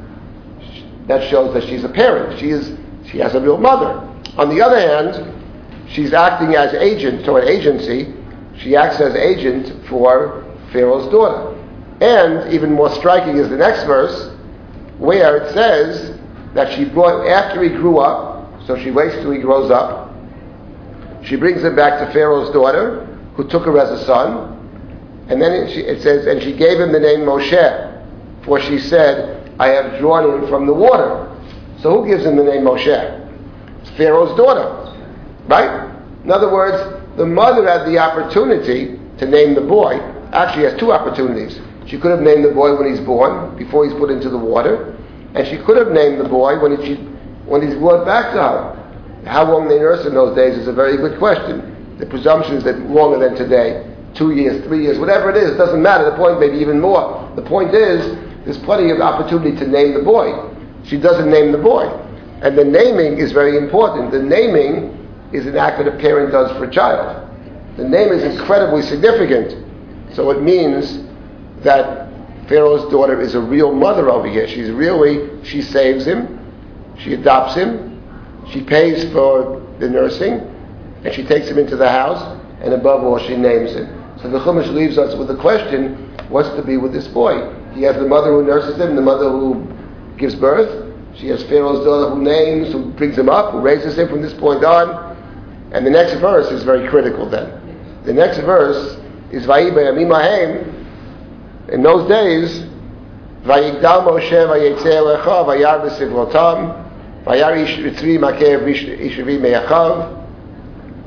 that 1.08 1.30
shows 1.30 1.54
that 1.54 1.70
she's 1.70 1.84
a 1.84 1.90
parent. 1.90 2.40
She 2.40 2.50
is 2.50 2.76
she 3.12 3.20
has 3.20 3.36
a 3.36 3.40
real 3.40 3.60
mother. 3.60 4.12
On 4.36 4.50
the 4.50 4.60
other 4.60 4.80
hand, 4.80 5.32
she's 5.88 6.14
acting 6.14 6.56
as 6.56 6.74
agent, 6.74 7.26
so 7.26 7.38
an 7.38 7.48
agency. 7.48 8.12
She 8.58 8.76
acts 8.76 9.00
as 9.00 9.14
agent 9.14 9.86
for 9.88 10.44
Pharaoh's 10.72 11.12
daughter. 11.12 11.56
And 12.02 12.52
even 12.52 12.74
more 12.74 12.90
striking 12.90 13.38
is 13.38 13.48
the 13.50 13.58
next 13.58 13.84
verse, 13.84 14.36
where 14.98 15.38
it 15.38 15.54
says 15.54 16.20
that 16.56 16.76
she 16.76 16.86
brought 16.86 17.28
after 17.28 17.62
he 17.62 17.70
grew 17.70 18.00
up, 18.00 18.66
so 18.66 18.76
she 18.82 18.90
waits 18.90 19.14
till 19.18 19.30
he 19.30 19.38
grows 19.38 19.70
up. 19.70 20.12
She 21.24 21.36
brings 21.36 21.64
him 21.64 21.76
back 21.76 22.00
to 22.00 22.12
Pharaoh's 22.12 22.50
daughter, 22.50 23.06
who 23.36 23.48
took 23.48 23.66
her 23.66 23.78
as 23.78 23.92
a 23.92 24.04
son. 24.08 24.55
And 25.28 25.42
then 25.42 25.54
it, 25.54 25.70
it 25.76 26.02
says, 26.04 26.28
and 26.28 26.42
she 26.42 26.54
gave 26.54 26.80
him 26.80 26.92
the 26.92 27.00
name 27.00 27.22
Moshe, 27.22 28.46
for 28.46 28.60
she 28.62 28.80
said, 28.80 29.52
I 29.60 29.70
have 29.70 30.00
drawn 30.00 30.44
him 30.44 30.50
from 30.50 30.68
the 30.68 30.74
water. 30.74 31.32
So 31.82 32.02
who 32.02 32.08
gives 32.08 32.26
him 32.26 32.36
the 32.36 32.44
name 32.44 32.64
Moshe? 32.64 32.88
It's 33.82 33.90
Pharaoh's 33.92 34.36
daughter. 34.38 34.94
Right? 35.48 35.92
In 36.24 36.32
other 36.32 36.52
words, 36.52 37.18
the 37.18 37.26
mother 37.26 37.68
had 37.68 37.88
the 37.88 37.98
opportunity 37.98 39.00
to 39.18 39.26
name 39.26 39.56
the 39.56 39.62
boy. 39.62 40.00
Actually, 40.32 40.66
has 40.66 40.80
two 40.80 40.92
opportunities. 40.92 41.60
She 41.88 41.98
could 41.98 42.12
have 42.12 42.22
named 42.22 42.44
the 42.44 42.52
boy 42.52 42.76
when 42.78 42.90
he's 42.90 43.00
born, 43.00 43.56
before 43.58 43.86
he's 43.86 43.94
put 43.94 44.10
into 44.10 44.30
the 44.30 44.38
water, 44.38 44.98
and 45.34 45.48
she 45.48 45.58
could 45.58 45.78
have 45.78 45.92
named 45.92 46.20
the 46.20 46.28
boy 46.28 46.60
when, 46.60 46.82
he, 46.82 46.96
when 47.46 47.66
he's 47.66 47.76
brought 47.76 48.06
back 48.06 48.34
to 48.34 48.42
her. 48.42 49.24
How 49.26 49.50
long 49.50 49.68
they 49.68 49.80
nurse 49.80 50.06
in 50.06 50.14
those 50.14 50.36
days 50.36 50.58
is 50.58 50.68
a 50.68 50.74
very 50.74 50.98
good 50.98 51.18
question. 51.18 51.98
The 51.98 52.06
presumption 52.06 52.56
is 52.56 52.64
that 52.66 52.80
longer 52.80 53.20
than 53.20 53.36
today. 53.36 53.95
Two 54.16 54.32
years, 54.32 54.64
three 54.66 54.84
years, 54.84 54.98
whatever 54.98 55.30
it 55.30 55.38
is, 55.38 55.52
it 55.52 55.58
doesn't 55.58 55.82
matter. 55.82 56.10
The 56.10 56.16
point 56.16 56.40
may 56.40 56.50
be 56.50 56.58
even 56.58 56.80
more. 56.80 57.32
The 57.36 57.42
point 57.42 57.74
is, 57.74 58.18
there's 58.46 58.58
plenty 58.60 58.92
of 58.92 59.02
opportunity 59.02 59.56
to 59.58 59.68
name 59.68 59.94
the 59.94 60.02
boy. 60.02 60.56
She 60.86 60.98
doesn't 60.98 61.30
name 61.30 61.52
the 61.52 61.58
boy. 61.58 61.86
And 62.42 62.58
the 62.58 62.64
naming 62.64 63.18
is 63.18 63.32
very 63.32 63.58
important. 63.58 64.12
The 64.12 64.22
naming 64.22 65.06
is 65.34 65.48
an 65.48 65.58
act 65.58 65.80
that 65.80 65.88
a 65.88 65.98
parent 65.98 66.32
does 66.32 66.52
for 66.58 66.66
a 66.66 66.72
child. 66.72 67.30
The 67.76 67.84
name 67.84 68.10
is 68.10 68.24
incredibly 68.24 68.84
significant. 68.84 70.14
So 70.14 70.30
it 70.32 70.42
means 70.42 71.04
that 71.64 72.08
Pharaoh's 72.48 72.90
daughter 72.92 73.20
is 73.20 73.36
a 73.36 73.42
real 73.42 73.74
mother 73.74 74.10
over 74.10 74.30
here. 74.30 74.48
She's 74.48 74.70
really, 74.70 75.44
she 75.44 75.62
saves 75.62 76.06
him, 76.06 76.40
she 77.00 77.14
adopts 77.14 77.56
him, 77.56 78.02
she 78.52 78.62
pays 78.62 79.12
for 79.12 79.62
the 79.80 79.90
nursing, 79.90 80.34
and 81.04 81.14
she 81.14 81.24
takes 81.24 81.50
him 81.50 81.58
into 81.58 81.76
the 81.76 81.90
house, 81.90 82.40
and 82.62 82.74
above 82.74 83.04
all, 83.04 83.20
she 83.20 83.36
names 83.36 83.74
him. 83.74 84.05
So 84.22 84.30
the 84.30 84.40
Chumash 84.40 84.72
leaves 84.74 84.98
us 84.98 85.16
with 85.16 85.28
the 85.28 85.36
question, 85.36 86.16
what's 86.30 86.50
to 86.56 86.64
be 86.64 86.78
with 86.78 86.94
this 86.94 87.08
boy. 87.08 87.54
He 87.74 87.84
has 87.84 87.96
the 87.96 88.08
mother 88.08 88.32
who 88.32 88.44
nurses 88.46 88.80
him, 88.80 88.96
the 88.96 89.02
mother 89.02 89.30
who 89.30 89.68
gives 90.18 90.36
birth. 90.36 90.94
She 91.16 91.28
has 91.28 91.44
Pharaoh's 91.44 91.86
daughter 91.86 92.16
who 92.16 92.22
names, 92.22 92.72
who 92.72 92.92
brings 92.92 93.18
him 93.18 93.30
up, 93.30 93.52
who 93.52 93.60
raises 93.60 93.98
him 93.98 94.08
from 94.08 94.22
this 94.22 94.34
point 94.34 94.64
on. 94.64 95.16
And 95.74 95.86
the 95.86 95.90
next 95.90 96.14
verse 96.20 96.48
is 96.52 96.64
very 96.64 96.88
critical 96.90 97.30
then. 97.30 98.04
The 98.06 98.14
next 98.14 98.38
verse 98.40 98.98
is 99.32 99.46
Vayiba 99.46 99.92
Yamimahem. 99.92 101.70
In 101.70 101.84
those 101.84 102.08
days, 102.08 102.62
Vayigdal 103.44 104.06
Moshe 104.06 104.32
Vayetze 104.32 104.84
Elecha 104.84 105.46
Vayar 105.46 105.82
B'Sivrotam 105.82 107.26
Vayar 107.26 107.58
Ish 107.58 107.78
Makev 107.78 108.64
Ishavi 108.64 109.40
Meyachav 109.40 110.26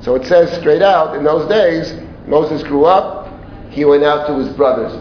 so 0.02 0.14
it 0.14 0.26
says 0.26 0.56
straight 0.58 0.82
out, 0.82 1.16
in 1.16 1.24
those 1.24 1.48
days, 1.48 1.92
Moses 2.28 2.62
grew 2.62 2.84
up, 2.84 3.26
he 3.70 3.84
went 3.84 4.04
out 4.04 4.26
to 4.26 4.38
his 4.38 4.54
brothers. 4.54 4.92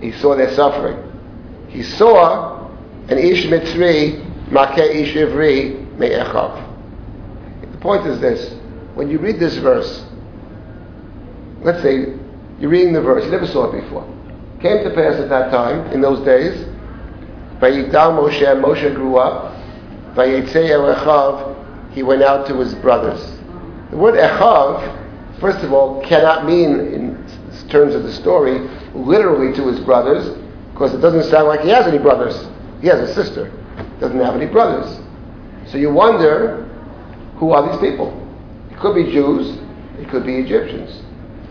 He 0.00 0.12
saw 0.12 0.36
their 0.36 0.54
suffering. 0.54 0.98
He 1.68 1.82
saw 1.82 2.68
an 3.08 3.18
Ish 3.18 3.46
Mitzri, 3.46 4.22
Makeh 4.48 4.94
Ish 4.94 5.14
Ivri, 5.14 5.96
Me'echav. 5.96 6.66
The 7.72 7.78
point 7.78 8.06
is 8.06 8.20
this, 8.20 8.54
when 8.94 9.08
you 9.10 9.18
read 9.18 9.38
this 9.38 9.56
verse, 9.56 10.04
let's 11.62 11.82
say 11.82 12.14
you're 12.58 12.70
reading 12.70 12.92
the 12.92 13.00
verse, 13.00 13.24
you 13.24 13.30
never 13.30 13.46
saw 13.46 13.72
it 13.72 13.80
before. 13.80 14.04
Came 14.60 14.84
to 14.84 14.90
pass 14.94 15.14
at 15.14 15.28
that 15.30 15.50
time, 15.50 15.90
in 15.92 16.00
those 16.02 16.24
days, 16.26 16.66
Vayigdal 17.58 18.12
Moshe, 18.18 18.60
Moshe 18.62 18.94
grew 18.94 19.16
up, 19.16 19.54
Vayetzei 20.14 20.70
Elechav, 20.70 21.92
he 21.92 22.02
went 22.02 22.22
out 22.22 22.46
to 22.48 22.58
his 22.58 22.74
brothers. 22.76 23.39
The 23.90 23.96
word 23.96 24.14
Echav, 24.14 25.40
first 25.40 25.64
of 25.64 25.72
all, 25.72 26.00
cannot 26.02 26.46
mean, 26.46 26.78
in 26.78 27.68
terms 27.68 27.94
of 27.94 28.04
the 28.04 28.12
story, 28.12 28.58
literally 28.94 29.52
to 29.56 29.66
his 29.66 29.80
brothers, 29.80 30.36
because 30.72 30.94
it 30.94 30.98
doesn't 30.98 31.24
sound 31.24 31.48
like 31.48 31.60
he 31.60 31.70
has 31.70 31.86
any 31.86 31.98
brothers. 31.98 32.46
He 32.80 32.86
has 32.86 33.00
a 33.00 33.12
sister, 33.14 33.52
doesn't 33.98 34.18
have 34.20 34.34
any 34.36 34.46
brothers. 34.46 35.00
So 35.66 35.76
you 35.76 35.90
wonder, 35.90 36.64
who 37.36 37.50
are 37.50 37.68
these 37.68 37.80
people? 37.80 38.16
It 38.70 38.78
could 38.78 38.94
be 38.94 39.10
Jews, 39.10 39.58
it 39.98 40.08
could 40.08 40.24
be 40.24 40.36
Egyptians. 40.36 41.02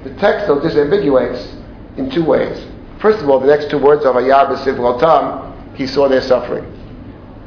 The 0.04 0.14
text, 0.16 0.48
though, 0.48 0.60
disambiguates 0.60 1.56
in 1.98 2.10
two 2.10 2.24
ways. 2.24 2.66
First 3.00 3.20
of 3.20 3.30
all, 3.30 3.40
the 3.40 3.48
next 3.48 3.70
two 3.70 3.78
words 3.78 4.06
of 4.06 4.16
Ayab 4.16 4.56
Sivrotam, 4.64 5.76
he 5.76 5.86
saw 5.86 6.08
their 6.08 6.22
suffering. 6.22 6.66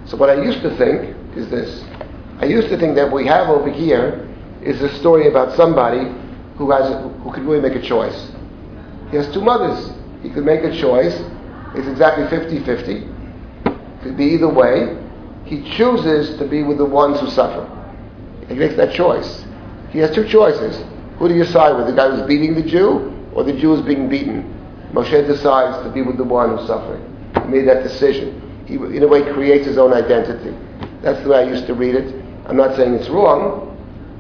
So 0.05 0.16
what 0.16 0.28
I 0.28 0.43
used 0.43 0.61
to 0.62 0.76
think 0.76 1.16
is 1.36 1.49
this. 1.49 1.82
I 2.38 2.45
used 2.45 2.68
to 2.68 2.76
think 2.76 2.95
that 2.97 3.11
we 3.11 3.26
have 3.26 3.49
over 3.49 3.70
here 3.70 4.28
is 4.64 4.80
a 4.82 4.94
story 4.98 5.28
about 5.28 5.56
somebody 5.56 6.10
who 6.56 6.70
has 6.70 6.88
who 7.22 7.32
could 7.32 7.44
really 7.44 7.60
make 7.60 7.76
a 7.76 7.82
choice. 7.82 8.30
He 9.10 9.16
has 9.16 9.32
two 9.32 9.40
mothers. 9.40 9.92
He 10.22 10.30
could 10.30 10.44
make 10.44 10.62
a 10.64 10.76
choice. 10.78 11.14
It's 11.74 11.88
exactly 11.88 12.24
50-50. 12.24 14.02
Could 14.02 14.16
be 14.16 14.24
either 14.24 14.48
way. 14.48 14.98
He 15.44 15.62
chooses 15.76 16.38
to 16.38 16.46
be 16.46 16.62
with 16.62 16.78
the 16.78 16.84
ones 16.84 17.20
who 17.20 17.28
suffer. 17.30 17.68
He 18.48 18.54
makes 18.54 18.76
that 18.76 18.94
choice. 18.94 19.44
He 19.90 19.98
has 19.98 20.14
two 20.14 20.26
choices. 20.28 20.82
Who 21.18 21.28
do 21.28 21.34
you 21.34 21.44
side 21.44 21.76
with? 21.76 21.86
The 21.86 21.92
guy 21.92 22.10
who's 22.10 22.26
beating 22.26 22.54
the 22.54 22.62
Jew 22.62 23.12
or 23.34 23.44
the 23.44 23.52
Jew 23.52 23.74
who's 23.74 23.84
being 23.84 24.08
beaten? 24.08 24.48
Moshe 24.92 25.26
decides 25.26 25.82
to 25.84 25.90
be 25.92 26.02
with 26.02 26.16
the 26.16 26.24
one 26.24 26.56
who's 26.56 26.66
suffering. 26.66 27.02
He 27.34 27.48
made 27.48 27.66
that 27.68 27.82
decision. 27.82 28.64
He, 28.66 28.74
in 28.74 29.02
a 29.02 29.08
way, 29.08 29.22
creates 29.32 29.66
his 29.66 29.78
own 29.78 29.92
identity. 29.92 30.56
That's 31.02 31.22
the 31.22 31.30
way 31.30 31.38
I 31.38 31.42
used 31.44 31.66
to 31.66 31.74
read 31.74 31.94
it. 31.94 32.14
I'm 32.46 32.56
not 32.56 32.76
saying 32.76 32.94
it's 32.94 33.08
wrong, 33.08 33.71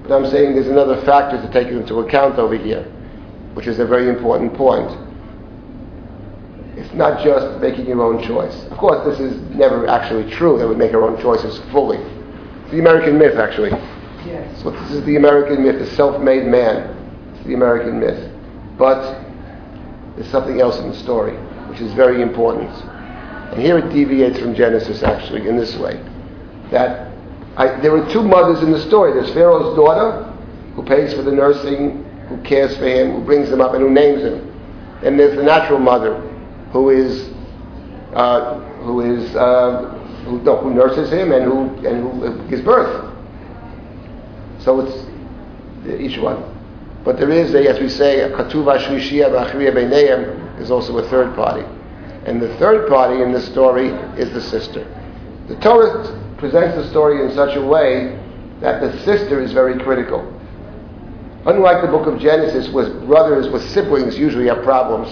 but 0.02 0.12
I'm 0.12 0.28
saying 0.30 0.54
there's 0.54 0.68
another 0.68 1.00
factor 1.02 1.40
to 1.40 1.52
take 1.52 1.68
into 1.68 2.00
account 2.00 2.38
over 2.38 2.56
here, 2.56 2.82
which 3.54 3.66
is 3.66 3.78
a 3.78 3.86
very 3.86 4.08
important 4.08 4.54
point. 4.54 4.90
It's 6.76 6.92
not 6.94 7.22
just 7.22 7.60
making 7.60 7.86
your 7.86 8.02
own 8.02 8.22
choice. 8.22 8.64
Of 8.70 8.78
course, 8.78 9.04
this 9.04 9.20
is 9.20 9.40
never 9.54 9.86
actually 9.86 10.30
true 10.30 10.58
that 10.58 10.66
we 10.66 10.74
make 10.74 10.94
our 10.94 11.02
own 11.02 11.20
choices 11.20 11.58
fully. 11.70 11.98
It's 11.98 12.72
the 12.72 12.80
American 12.80 13.18
myth, 13.18 13.36
actually. 13.36 13.70
Yes. 14.26 14.62
So 14.62 14.70
this 14.70 14.90
is 14.90 15.04
the 15.04 15.16
American 15.16 15.62
myth, 15.62 15.78
the 15.78 15.94
self-made 15.94 16.46
man. 16.46 16.96
It's 17.34 17.46
the 17.46 17.54
American 17.54 18.00
myth. 18.00 18.32
But 18.78 19.22
there's 20.16 20.30
something 20.30 20.60
else 20.60 20.78
in 20.78 20.88
the 20.88 20.96
story, 20.96 21.34
which 21.68 21.80
is 21.80 21.92
very 21.92 22.22
important. 22.22 22.70
And 23.52 23.60
here 23.60 23.78
it 23.78 23.90
deviates 23.90 24.38
from 24.38 24.54
Genesis, 24.54 25.02
actually, 25.02 25.46
in 25.46 25.56
this 25.56 25.76
way. 25.76 26.02
That 26.70 27.11
I, 27.56 27.80
there 27.80 27.94
are 27.96 28.10
two 28.12 28.22
mothers 28.22 28.62
in 28.62 28.72
the 28.72 28.80
story. 28.80 29.12
There's 29.12 29.32
Pharaoh's 29.32 29.76
daughter, 29.76 30.32
who 30.74 30.82
pays 30.82 31.12
for 31.12 31.22
the 31.22 31.32
nursing, 31.32 32.04
who 32.28 32.40
cares 32.42 32.76
for 32.76 32.86
him, 32.86 33.12
who 33.12 33.24
brings 33.24 33.50
him 33.50 33.60
up, 33.60 33.74
and 33.74 33.82
who 33.82 33.90
names 33.90 34.22
him. 34.22 34.48
And 35.04 35.18
there's 35.18 35.36
the 35.36 35.42
natural 35.42 35.78
mother, 35.78 36.18
who 36.72 36.90
is, 36.90 37.30
uh, 38.14 38.58
who 38.80 39.00
is, 39.00 39.34
uh, 39.36 39.98
who, 40.24 40.40
no, 40.42 40.56
who 40.58 40.72
nurses 40.72 41.10
him 41.10 41.32
and 41.32 41.44
who 41.44 41.86
and 41.86 42.02
who 42.02 42.48
gives 42.48 42.62
birth. 42.62 43.12
So 44.60 44.80
it's 44.80 46.00
each 46.00 46.18
one. 46.18 46.48
But 47.04 47.18
there 47.18 47.30
is, 47.30 47.52
a, 47.54 47.68
as 47.68 47.80
we 47.80 47.88
say, 47.88 48.20
a 48.20 48.30
katuva 48.30 48.78
shlishia 48.78 49.28
beineim 49.28 50.60
is 50.60 50.70
also 50.70 50.96
a 50.98 51.08
third 51.08 51.34
party. 51.34 51.66
And 52.24 52.40
the 52.40 52.56
third 52.58 52.88
party 52.88 53.20
in 53.22 53.32
this 53.32 53.44
story 53.46 53.88
is 54.16 54.32
the 54.32 54.40
sister. 54.40 54.86
The 55.48 55.56
Torah 55.56 56.21
presents 56.42 56.74
the 56.74 56.90
story 56.90 57.24
in 57.24 57.32
such 57.36 57.54
a 57.56 57.62
way 57.62 58.18
that 58.60 58.80
the 58.80 58.92
sister 59.04 59.40
is 59.40 59.52
very 59.52 59.78
critical. 59.78 60.20
Unlike 61.46 61.82
the 61.82 61.86
book 61.86 62.08
of 62.08 62.18
Genesis, 62.18 62.68
where 62.70 62.92
brothers 63.06 63.48
with 63.48 63.62
siblings 63.70 64.18
usually 64.18 64.48
have 64.48 64.64
problems, 64.64 65.08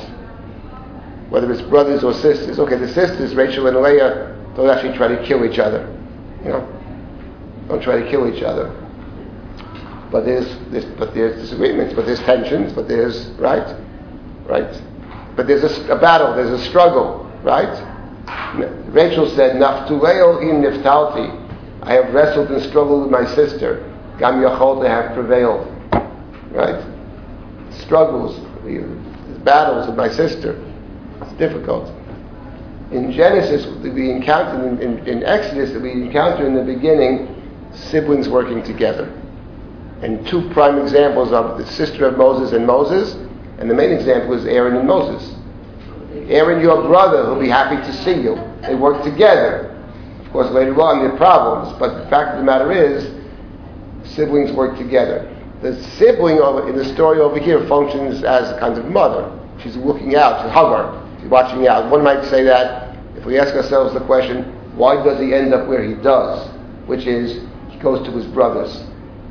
whether 1.31 1.51
it's 1.53 1.63
brothers 1.63 2.03
or 2.03 2.13
sisters. 2.15 2.59
Okay, 2.59 2.75
the 2.75 2.93
sisters, 2.93 3.37
Rachel 3.37 3.69
and 3.69 3.77
Leah, 3.77 4.37
don't 4.57 4.69
actually 4.69 4.97
try 4.97 5.07
to 5.07 5.25
kill 5.25 5.45
each 5.45 5.61
other. 5.61 5.87
You 6.43 6.51
know, 6.51 6.69
don't 7.69 7.81
try 7.81 8.03
to 8.03 8.11
kill 8.11 8.29
each 8.29 8.43
other. 8.43 8.69
But 10.11 10.25
there's, 10.25 10.49
there's 10.73 10.85
but 10.99 11.15
there's 11.15 11.41
disagreements, 11.41 11.95
but 11.95 12.07
there's 12.07 12.19
tensions, 12.23 12.73
but 12.73 12.89
there's 12.89 13.29
right, 13.39 13.77
right. 14.47 14.83
But 15.37 15.47
there's 15.47 15.63
a, 15.63 15.93
a 15.93 16.01
battle, 16.01 16.35
there's 16.35 16.61
a 16.61 16.65
struggle, 16.65 17.31
right? 17.45 18.00
Rachel 18.93 19.29
said, 19.35 19.57
Naftuleo 19.57 20.43
in 20.43 20.63
niftalti. 20.63 21.49
I 21.83 21.95
have 21.95 22.13
wrestled 22.13 22.51
and 22.51 22.63
struggled 22.63 23.03
with 23.03 23.11
my 23.11 23.27
sister. 23.35 23.87
Gam 24.19 24.43
yachol 24.43 24.83
to 24.83 24.89
have 24.89 25.15
prevailed. 25.15 25.67
Right? 26.51 26.85
Struggles, 27.71 28.39
battles 29.45 29.87
with 29.87 29.97
my 29.97 30.09
sister. 30.09 30.63
It's 31.23 31.33
difficult. 31.35 31.93
In 32.93 33.13
Genesis, 33.13 33.67
we 33.83 34.11
encounter, 34.11 34.69
in, 34.69 34.81
in, 34.81 35.07
in 35.07 35.23
Exodus, 35.23 35.71
we 35.81 35.93
encounter 35.93 36.47
in 36.47 36.55
the 36.55 36.65
beginning 36.65 37.37
siblings 37.73 38.29
working 38.29 38.63
together. 38.65 39.07
And 40.03 40.27
two 40.27 40.49
prime 40.51 40.79
examples 40.79 41.31
of 41.33 41.59
the 41.59 41.67
sister 41.67 42.07
of 42.07 42.19
Moses 42.19 42.53
and 42.53 42.67
Moses, 42.67 43.15
and 43.59 43.71
the 43.71 43.75
main 43.75 43.93
example 43.93 44.35
is 44.35 44.45
Aaron 44.47 44.77
and 44.77 44.89
Moses. 44.89 45.37
Aaron, 46.29 46.61
your 46.61 46.83
brother, 46.83 47.29
will 47.29 47.41
be 47.41 47.49
happy 47.49 47.77
to 47.77 47.93
see 48.05 48.21
you. 48.23 48.37
They 48.63 48.75
work 48.75 49.03
together. 49.05 49.77
Of 50.25 50.31
course, 50.33 50.51
later 50.51 50.81
on, 50.81 51.01
there 51.01 51.13
are 51.13 51.17
problems, 51.17 51.77
but 51.79 52.05
the 52.05 52.11
fact 52.11 52.33
of 52.33 52.39
the 52.39 52.45
matter 52.45 52.71
is, 52.71 53.13
siblings 54.05 54.53
work 54.53 54.77
together. 54.79 55.37
The 55.63 55.83
sibling 55.99 56.37
in 56.69 56.77
the 56.77 56.85
story 56.95 57.21
over 57.21 57.39
here 57.39 57.67
functions 57.67 58.23
as 58.25 58.51
a 58.51 58.59
kind 58.59 58.79
of 58.79 58.87
mother. 58.87 59.31
She's 59.63 59.77
looking 59.77 60.17
out, 60.17 60.43
she's 60.43 60.53
Hagar, 60.53 61.19
she's 61.21 61.29
watching 61.29 61.67
out. 61.67 61.91
One 61.91 62.03
might 62.03 62.25
say 62.25 62.45
that 62.45 62.97
if 63.17 63.27
we 63.27 63.39
ask 63.39 63.55
ourselves 63.55 63.93
the 63.93 64.01
question, 64.01 64.45
why 64.77 65.03
does 65.05 65.21
he 65.21 65.35
end 65.35 65.53
up 65.53 65.69
where 65.69 65.83
he 65.83 65.95
does? 65.95 66.49
Which 66.87 67.07
is, 67.07 67.43
he 67.69 67.79
goes 67.79 68.07
to 68.07 68.13
his 68.13 68.27
brothers. 68.27 68.75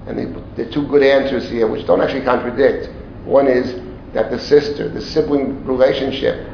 And 0.05 0.35
there 0.55 0.67
are 0.67 0.71
two 0.71 0.87
good 0.87 1.03
answers 1.03 1.49
here, 1.49 1.67
which 1.67 1.87
don't 1.87 2.01
actually 2.01 2.23
contradict. 2.23 2.93
One 3.25 3.47
is 3.47 3.81
that 4.13 4.31
the 4.31 4.39
sister, 4.39 4.89
the 4.89 5.01
sibling 5.01 5.65
relationship, 5.65 6.47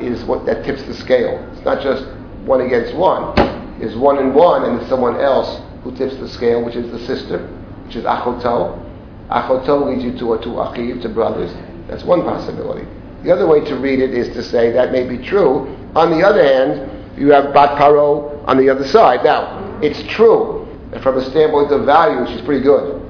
is 0.00 0.24
what 0.24 0.46
that 0.46 0.64
tips 0.64 0.82
the 0.82 0.94
scale. 0.94 1.46
It's 1.52 1.64
not 1.64 1.82
just 1.82 2.04
one 2.44 2.60
against 2.60 2.94
one. 2.94 3.34
It's 3.80 3.94
one 3.94 4.18
and 4.18 4.34
one, 4.34 4.64
and 4.64 4.80
it's 4.80 4.88
someone 4.88 5.20
else 5.20 5.60
who 5.84 5.94
tips 5.96 6.16
the 6.16 6.28
scale, 6.28 6.64
which 6.64 6.74
is 6.74 6.90
the 6.90 6.98
sister, 7.06 7.46
which 7.86 7.96
is 7.96 8.04
achoto. 8.04 8.84
Achoto 9.30 9.86
leads 9.86 10.02
you 10.02 10.18
to 10.18 10.34
a 10.34 10.42
to 10.42 10.48
achiv, 10.48 11.02
to 11.02 11.08
brothers. 11.08 11.54
That's 11.86 12.02
one 12.02 12.22
possibility. 12.22 12.86
The 13.22 13.32
other 13.32 13.46
way 13.46 13.60
to 13.64 13.76
read 13.76 14.00
it 14.00 14.14
is 14.14 14.28
to 14.34 14.42
say 14.42 14.72
that 14.72 14.92
may 14.92 15.06
be 15.06 15.18
true. 15.18 15.76
On 15.94 16.10
the 16.10 16.24
other 16.26 16.42
hand, 16.42 17.18
you 17.18 17.30
have 17.32 17.52
bat 17.52 17.78
paro 17.78 18.46
on 18.46 18.56
the 18.56 18.70
other 18.70 18.86
side. 18.86 19.24
Now, 19.24 19.78
it's 19.82 20.02
true 20.12 20.68
that 20.90 21.02
from 21.02 21.18
a 21.18 21.24
standpoint 21.30 21.72
of 21.72 21.84
value, 21.84 22.26
she's 22.32 22.44
pretty 22.44 22.62
good. 22.62 23.04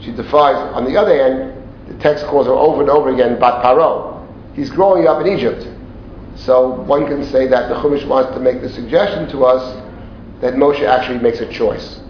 She 0.00 0.12
defies. 0.12 0.56
On 0.74 0.84
the 0.84 0.96
other 0.96 1.14
hand, 1.14 1.54
the 1.88 1.94
text 2.02 2.24
calls 2.26 2.46
her 2.46 2.52
over 2.52 2.80
and 2.80 2.90
over 2.90 3.12
again 3.12 3.38
bat 3.38 3.62
paro. 3.62 4.26
He's 4.54 4.70
growing 4.70 5.06
up 5.06 5.20
in 5.20 5.26
Egypt. 5.26 5.66
So 6.44 6.70
one 6.82 7.06
can 7.06 7.24
say 7.26 7.46
that 7.48 7.68
the 7.68 7.74
Chumash 7.76 8.06
wants 8.06 8.32
to 8.34 8.40
make 8.40 8.62
the 8.62 8.70
suggestion 8.70 9.28
to 9.30 9.44
us 9.44 9.76
that 10.40 10.54
Moshe 10.54 10.86
actually 10.86 11.18
makes 11.18 11.40
a 11.40 11.52
choice. 11.52 12.00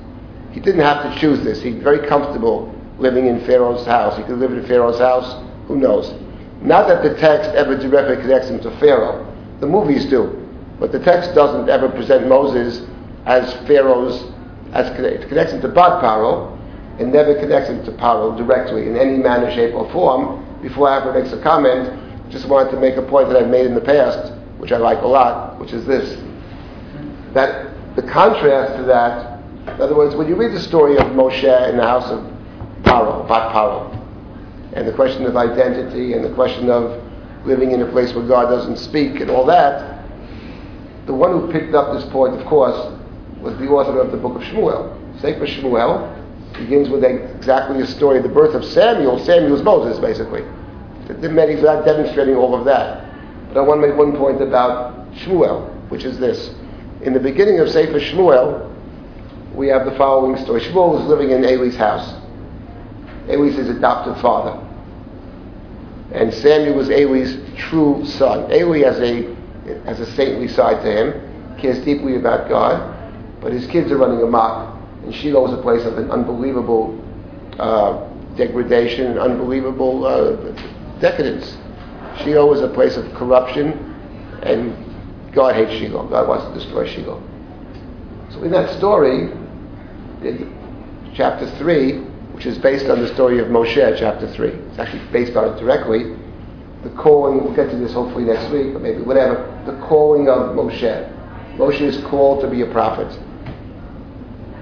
He 0.52 0.60
didn't 0.60 0.82
have 0.82 1.02
to 1.02 1.20
choose 1.20 1.42
this. 1.42 1.62
He's 1.62 1.82
very 1.82 2.06
comfortable 2.06 2.74
living 2.98 3.26
in 3.26 3.44
Pharaoh's 3.44 3.84
house. 3.86 4.16
He 4.16 4.22
could 4.22 4.38
live 4.38 4.52
in 4.52 4.64
Pharaoh's 4.66 4.98
house. 4.98 5.44
Who 5.66 5.76
knows? 5.76 6.14
Not 6.62 6.88
that 6.88 7.02
the 7.02 7.14
text 7.18 7.50
ever 7.50 7.76
directly 7.76 8.16
connects 8.16 8.48
him 8.48 8.60
to 8.60 8.70
Pharaoh. 8.78 9.26
The 9.60 9.66
movies 9.66 10.06
do. 10.06 10.36
But 10.78 10.92
the 10.92 11.00
text 11.00 11.34
doesn't 11.34 11.68
ever 11.68 11.88
present 11.88 12.28
Moses 12.28 12.86
as 13.26 13.52
Pharaoh's, 13.66 14.32
as 14.72 14.88
it 14.98 15.28
connects 15.28 15.52
him 15.52 15.60
to 15.62 15.68
Bat 15.68 16.02
Paro, 16.02 16.56
and 16.98 17.12
never 17.12 17.34
connects 17.34 17.68
him 17.68 17.84
to 17.84 17.92
Paro 17.92 18.36
directly 18.36 18.86
in 18.86 18.96
any 18.96 19.16
manner, 19.18 19.50
shape, 19.52 19.74
or 19.74 19.90
form. 19.92 20.46
Before 20.62 20.90
ever 20.90 21.12
makes 21.12 21.32
a 21.32 21.42
comment, 21.42 22.09
just 22.30 22.46
wanted 22.46 22.70
to 22.70 22.80
make 22.80 22.96
a 22.96 23.02
point 23.02 23.28
that 23.28 23.36
I've 23.36 23.50
made 23.50 23.66
in 23.66 23.74
the 23.74 23.80
past, 23.80 24.32
which 24.58 24.72
I 24.72 24.78
like 24.78 25.02
a 25.02 25.06
lot, 25.06 25.58
which 25.58 25.72
is 25.72 25.84
this. 25.84 26.20
That 27.34 27.96
the 27.96 28.02
contrast 28.02 28.76
to 28.76 28.84
that, 28.84 29.40
in 29.74 29.80
other 29.80 29.96
words, 29.96 30.14
when 30.14 30.28
you 30.28 30.36
read 30.36 30.52
the 30.52 30.60
story 30.60 30.96
of 30.96 31.06
Moshe 31.08 31.68
in 31.70 31.76
the 31.76 31.82
house 31.82 32.08
of 32.10 32.20
Paro, 32.82 33.26
Bat 33.28 33.52
Paro, 33.52 33.96
and 34.74 34.86
the 34.86 34.92
question 34.92 35.24
of 35.26 35.36
identity 35.36 36.12
and 36.12 36.24
the 36.24 36.32
question 36.34 36.70
of 36.70 37.02
living 37.44 37.72
in 37.72 37.82
a 37.82 37.90
place 37.90 38.14
where 38.14 38.26
God 38.26 38.48
doesn't 38.48 38.78
speak 38.78 39.20
and 39.20 39.30
all 39.30 39.44
that, 39.46 40.04
the 41.06 41.14
one 41.14 41.32
who 41.32 41.50
picked 41.50 41.74
up 41.74 41.92
this 41.92 42.08
point, 42.10 42.34
of 42.34 42.46
course, 42.46 42.96
was 43.40 43.56
the 43.58 43.66
author 43.66 43.98
of 43.98 44.12
the 44.12 44.16
book 44.16 44.36
of 44.36 44.42
Shmuel. 44.42 44.96
Sefer 45.20 45.46
Shmuel 45.46 46.16
begins 46.56 46.88
with 46.88 47.02
exactly 47.02 47.80
the 47.80 47.86
story 47.86 48.18
of 48.18 48.22
the 48.22 48.28
birth 48.28 48.54
of 48.54 48.64
Samuel. 48.64 49.18
Samuel's 49.24 49.62
Moses, 49.62 49.98
basically. 49.98 50.42
He's 51.18 51.62
not 51.62 51.84
demonstrating 51.84 52.36
all 52.36 52.54
of 52.54 52.64
that. 52.66 53.06
But 53.48 53.58
I 53.58 53.62
want 53.62 53.80
to 53.80 53.88
make 53.88 53.96
one 53.96 54.16
point 54.16 54.40
about 54.40 55.12
Shmuel, 55.14 55.90
which 55.90 56.04
is 56.04 56.18
this. 56.18 56.54
In 57.02 57.12
the 57.12 57.20
beginning 57.20 57.58
of 57.60 57.68
Sefer 57.68 57.98
Shmuel, 57.98 58.70
we 59.54 59.68
have 59.68 59.84
the 59.84 59.96
following 59.96 60.42
story. 60.44 60.60
Shmuel 60.60 60.92
was 60.92 61.06
living 61.06 61.30
in 61.30 61.44
Eli's 61.44 61.76
house. 61.76 62.14
Eli's 63.28 63.56
his 63.56 63.68
adopted 63.68 64.20
father. 64.22 64.66
And 66.12 66.32
Samuel 66.32 66.74
was 66.74 66.90
Eli's 66.90 67.38
true 67.56 68.04
son. 68.04 68.52
Eli 68.52 68.80
has 68.80 69.00
a, 69.00 69.34
has 69.84 70.00
a 70.00 70.06
saintly 70.14 70.48
side 70.48 70.82
to 70.82 70.90
him, 70.90 71.56
cares 71.58 71.84
deeply 71.84 72.16
about 72.16 72.48
God, 72.48 72.96
but 73.40 73.52
his 73.52 73.66
kids 73.68 73.90
are 73.90 73.96
running 73.96 74.22
amok. 74.22 74.76
And 75.04 75.14
Shiloh 75.14 75.46
is 75.48 75.58
a 75.58 75.62
place 75.62 75.84
of 75.86 75.98
an 75.98 76.10
unbelievable 76.10 77.02
uh, 77.58 78.06
degradation, 78.36 79.18
unbelievable 79.18 80.04
uh, 80.04 80.79
decadence. 81.00 81.56
Shiloh 82.18 82.52
is 82.54 82.60
a 82.60 82.68
place 82.68 82.96
of 82.96 83.12
corruption, 83.14 83.72
and 84.42 85.32
God 85.32 85.54
hates 85.54 85.72
Shiloh. 85.72 86.08
God 86.08 86.28
wants 86.28 86.46
to 86.46 86.54
destroy 86.54 86.86
Shiloh. 86.86 87.22
So 88.30 88.42
in 88.42 88.50
that 88.52 88.76
story, 88.78 89.32
in 90.22 91.12
chapter 91.14 91.50
3, 91.58 91.98
which 92.32 92.46
is 92.46 92.58
based 92.58 92.86
on 92.86 93.00
the 93.00 93.08
story 93.14 93.38
of 93.38 93.48
Moshe, 93.48 93.98
chapter 93.98 94.26
3. 94.32 94.48
It's 94.48 94.78
actually 94.78 95.04
based 95.12 95.36
on 95.36 95.52
it 95.52 95.58
directly. 95.58 96.16
The 96.82 96.90
calling, 96.96 97.44
we'll 97.44 97.54
get 97.54 97.70
to 97.70 97.76
this 97.76 97.92
hopefully 97.92 98.24
next 98.24 98.50
week, 98.50 98.74
or 98.74 98.78
maybe 98.78 99.02
whatever, 99.02 99.62
the 99.66 99.78
calling 99.86 100.28
of 100.28 100.56
Moshe. 100.56 101.16
Moshe 101.56 101.80
is 101.80 102.02
called 102.04 102.40
to 102.40 102.48
be 102.48 102.62
a 102.62 102.66
prophet. 102.66 103.12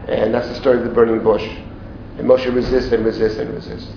And 0.08 0.34
that's 0.34 0.48
the 0.48 0.54
story 0.56 0.78
of 0.78 0.84
the 0.84 0.90
burning 0.90 1.22
bush. 1.22 1.44
And 2.18 2.26
Moshe 2.26 2.52
resists 2.52 2.90
and 2.92 3.04
resists 3.04 3.38
and 3.38 3.54
resists. 3.54 3.92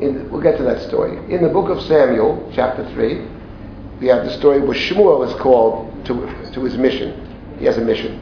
In, 0.00 0.30
we'll 0.30 0.42
get 0.42 0.56
to 0.58 0.64
that 0.64 0.82
story. 0.88 1.16
In 1.32 1.42
the 1.42 1.48
book 1.48 1.68
of 1.70 1.82
Samuel, 1.84 2.50
chapter 2.54 2.88
3, 2.92 3.26
we 4.00 4.08
have 4.08 4.24
the 4.24 4.36
story 4.38 4.60
where 4.60 4.76
Shmuel 4.76 5.26
is 5.28 5.40
called 5.40 6.04
to, 6.06 6.50
to 6.52 6.64
his 6.64 6.76
mission. 6.76 7.56
He 7.58 7.64
has 7.66 7.78
a 7.78 7.80
mission. 7.80 8.18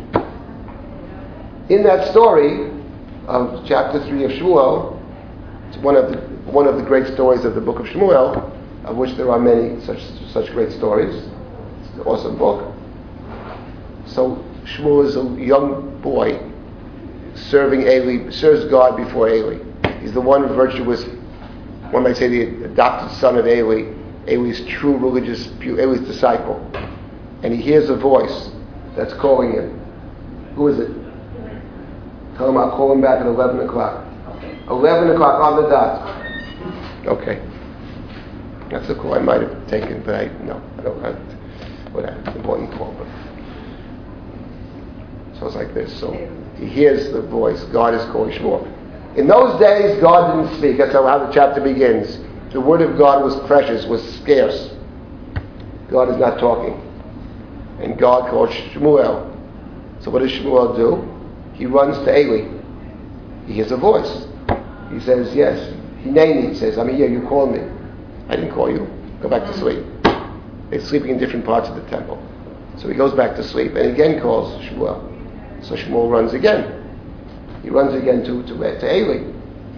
In 1.70 1.82
that 1.84 2.10
story, 2.10 2.70
of 3.26 3.64
chapter 3.66 4.04
3 4.04 4.24
of 4.24 4.30
Shmuel. 4.32 4.98
It's 5.68 5.78
one 5.78 5.96
of 5.96 6.10
the, 6.10 6.18
one 6.50 6.66
of 6.66 6.76
the 6.76 6.82
great 6.82 7.06
stories 7.14 7.44
of 7.44 7.54
the 7.54 7.60
book 7.60 7.78
of 7.78 7.86
Shmuel, 7.86 8.50
of 8.84 8.96
which 8.96 9.16
there 9.16 9.30
are 9.30 9.38
many 9.38 9.80
such, 9.84 10.02
such 10.32 10.50
great 10.50 10.72
stories. 10.72 11.14
It's 11.14 11.94
an 11.94 12.00
awesome 12.00 12.36
book. 12.36 12.74
So 14.06 14.44
Shmuel 14.64 15.06
is 15.06 15.16
a 15.16 15.42
young 15.42 16.00
boy 16.02 16.40
serving 17.34 17.82
Eli, 17.82 18.30
serves 18.30 18.68
God 18.70 18.96
before 18.96 19.28
Eli. 19.28 19.58
He's 20.00 20.12
the 20.12 20.20
one 20.20 20.46
virtuous, 20.48 21.04
one 21.92 22.04
might 22.04 22.16
say 22.16 22.26
the 22.28 22.64
adopted 22.64 23.16
son 23.18 23.36
of 23.36 23.46
Eli, 23.46 23.92
Eli's 24.26 24.66
true 24.66 24.96
religious, 24.96 25.46
Eli's 25.60 26.00
disciple. 26.00 26.58
And 27.42 27.54
he 27.54 27.60
hears 27.60 27.90
a 27.90 27.96
voice 27.96 28.50
that's 28.96 29.12
calling 29.14 29.52
him. 29.52 29.78
Who 30.54 30.68
is 30.68 30.78
it? 30.78 30.90
Tell 32.36 32.48
him 32.48 32.56
I'll 32.56 32.70
call 32.70 32.92
him 32.92 33.02
back 33.02 33.20
at 33.20 33.26
11 33.26 33.60
o'clock. 33.60 34.06
11 34.68 35.10
o'clock 35.10 35.40
on 35.42 35.62
the 35.62 35.68
dot. 35.68 37.06
Okay. 37.06 37.46
That's 38.70 38.88
a 38.88 38.94
call 38.94 39.12
I 39.14 39.18
might 39.18 39.42
have 39.42 39.66
taken, 39.68 40.02
but 40.02 40.14
I, 40.14 40.28
no, 40.44 40.62
I 40.78 40.82
don't, 40.82 41.04
I, 41.04 41.12
whatever, 41.90 42.18
important 42.34 42.72
call, 42.72 42.94
but. 42.96 43.06
So 45.38 45.46
it's 45.46 45.56
like 45.56 45.74
this. 45.74 45.92
So 46.00 46.12
he 46.56 46.66
hears 46.66 47.12
the 47.12 47.20
voice. 47.20 47.62
God 47.64 47.92
is 47.92 48.02
calling 48.12 48.32
Shmuel. 48.32 48.66
In 49.16 49.26
those 49.26 49.60
days, 49.60 50.00
God 50.00 50.42
didn't 50.42 50.58
speak. 50.58 50.78
That's 50.78 50.92
how, 50.92 51.26
the 51.26 51.32
chapter 51.32 51.60
begins. 51.60 52.18
The 52.52 52.60
word 52.60 52.80
of 52.80 52.96
God 52.96 53.22
was 53.22 53.34
precious, 53.46 53.84
was 53.86 54.02
scarce. 54.20 54.70
God 55.90 56.08
is 56.10 56.16
not 56.16 56.38
talking. 56.38 56.80
And 57.80 57.98
God 57.98 58.30
called 58.30 58.50
Shmuel. 58.50 59.28
So 60.02 60.10
what 60.10 60.20
does 60.20 60.32
Shmuel 60.32 60.76
do? 60.76 61.08
He 61.54 61.66
runs 61.66 61.96
to 62.04 62.18
Eli. 62.18 62.48
He 63.46 63.54
hears 63.54 63.70
a 63.70 63.76
voice. 63.76 64.26
He 64.90 65.00
says, 65.00 65.34
Yes. 65.34 65.74
He 66.02 66.10
Hineni, 66.10 66.50
he 66.50 66.54
says, 66.56 66.78
I'm 66.78 66.88
here, 66.94 67.08
you 67.08 67.22
called 67.28 67.52
me. 67.52 67.60
I 68.28 68.36
didn't 68.36 68.52
call 68.52 68.70
you. 68.70 68.86
Go 69.20 69.28
back 69.28 69.42
to 69.42 69.58
sleep. 69.58 69.84
They're 70.70 70.80
sleeping 70.80 71.10
in 71.10 71.18
different 71.18 71.44
parts 71.44 71.68
of 71.68 71.76
the 71.76 71.82
temple. 71.90 72.20
So 72.78 72.88
he 72.88 72.94
goes 72.94 73.12
back 73.12 73.36
to 73.36 73.44
sleep 73.44 73.74
and 73.74 73.92
again 73.92 74.20
calls 74.20 74.60
Shmuel. 74.64 75.64
So 75.64 75.76
Shmuel 75.76 76.10
runs 76.10 76.32
again. 76.32 76.81
He 77.62 77.70
runs 77.70 77.94
again 77.94 78.24
to, 78.24 78.42
to, 78.42 78.58
to 78.58 78.96
Eli. 78.96 79.32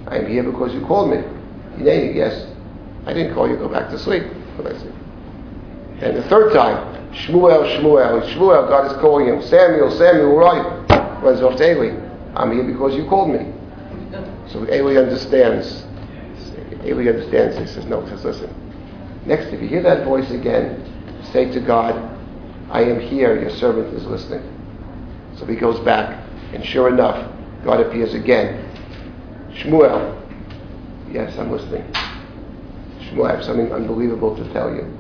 I 0.09 0.19
am 0.19 0.27
here 0.27 0.43
because 0.43 0.73
you 0.73 0.81
called 0.87 1.11
me. 1.11 1.19
Hineni, 1.77 2.15
yes. 2.15 2.51
I 3.07 3.13
didn't 3.13 3.35
call 3.35 3.49
you, 3.49 3.57
go 3.57 3.69
back 3.69 3.91
to 3.91 3.99
sleep. 3.99 4.25
Go 4.57 4.65
back 4.65 4.73
to 4.75 4.81
sleep. 4.81 4.95
And 6.01 6.17
the 6.17 6.23
third 6.25 6.53
time, 6.53 7.13
Shmuel, 7.13 7.79
Shmuel, 7.79 8.23
Shmuel, 8.35 8.69
God 8.69 8.91
is 8.91 8.99
calling 9.01 9.29
him. 9.29 9.43
Samuel, 9.43 9.91
Samuel, 9.91 10.37
right 10.37 10.85
runs 11.23 11.41
off 11.41 11.57
to. 11.57 11.91
I'm 12.37 12.53
here 12.53 12.65
because 12.65 12.95
you 12.95 13.07
called 13.09 13.31
me. 13.31 13.53
So 14.51 14.63
Eli 14.73 14.97
understands. 14.97 15.85
Eli 16.85 17.09
understands. 17.09 17.57
He 17.59 17.67
says, 17.67 17.87
no, 17.87 18.07
says, 18.09 18.25
listen. 18.25 18.53
Next, 19.27 19.47
if 19.47 19.63
you 19.63 19.69
hear 19.69 19.83
that 19.83 20.05
voice 20.05 20.31
again, 20.31 20.85
say 21.33 21.51
to 21.51 21.61
God, 21.61 21.95
I 22.71 22.83
am 22.83 23.01
here, 23.01 23.41
your 23.41 23.51
servant 23.51 23.95
is 23.95 24.05
listening. 24.05 24.43
So 25.37 25.47
he 25.47 25.57
goes 25.57 25.81
back, 25.81 26.23
and 26.53 26.65
sure 26.65 26.89
enough, 26.89 27.34
God 27.65 27.81
appears 27.81 28.13
again. 28.15 28.71
Shmuel, 29.53 30.21
yes, 31.11 31.37
I'm 31.39 31.51
listening. 31.51 31.83
Shmuel, 33.01 33.31
I 33.31 33.37
have 33.37 33.45
something 33.45 33.73
unbelievable 33.73 34.37
to 34.37 34.53
tell 34.53 34.71
you. 34.71 34.95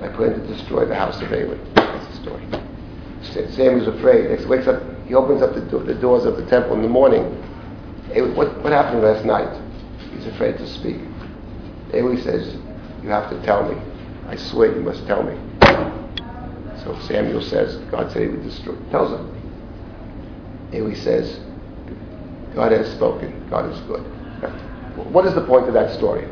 I 0.00 0.08
plan 0.08 0.32
to 0.32 0.46
destroy 0.46 0.84
the 0.84 0.96
house 0.96 1.22
of 1.22 1.32
Eli. 1.32 1.56
That's 1.74 2.06
the 2.08 2.22
story. 2.22 2.46
Samuel's 3.52 3.86
afraid. 3.86 4.38
He 4.38 4.46
wakes 4.46 4.66
up, 4.66 4.82
he 5.06 5.14
opens 5.14 5.42
up 5.42 5.54
the, 5.54 5.60
do- 5.60 5.84
the 5.84 5.94
doors 5.94 6.24
of 6.24 6.36
the 6.36 6.44
temple 6.46 6.74
in 6.74 6.82
the 6.82 6.88
morning. 6.88 7.22
what, 8.34 8.60
what 8.62 8.72
happened 8.72 9.02
last 9.02 9.24
night? 9.24 9.60
He's 10.12 10.26
afraid 10.26 10.58
to 10.58 10.66
speak. 10.66 10.96
Eli 11.94 12.20
says, 12.20 12.56
You 13.02 13.10
have 13.10 13.30
to 13.30 13.40
tell 13.44 13.72
me. 13.72 13.80
I 14.26 14.34
swear 14.36 14.74
you 14.74 14.82
must 14.82 15.06
tell 15.06 15.22
me. 15.22 15.38
So 16.82 16.98
Samuel 17.06 17.42
says, 17.42 17.76
God 17.90 18.10
said 18.10 18.22
he 18.22 18.28
would 18.28 18.42
destroy. 18.42 18.74
Tells 18.90 19.12
him. 19.12 19.28
Eli 20.72 20.94
says, 20.94 21.38
God 22.54 22.72
has 22.72 22.90
spoken. 22.92 23.48
God 23.48 23.70
is 23.72 23.80
good. 23.80 24.02
What 25.12 25.26
is 25.26 25.34
the 25.34 25.44
point 25.44 25.68
of 25.68 25.74
that 25.74 25.94
story? 25.96 26.28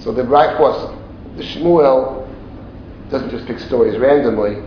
So 0.00 0.12
the 0.12 0.24
right 0.24 0.56
course, 0.56 0.94
the 1.36 1.42
Shmuel 1.42 2.28
doesn't 3.10 3.30
just 3.30 3.46
pick 3.46 3.58
stories 3.58 3.98
randomly. 3.98 4.62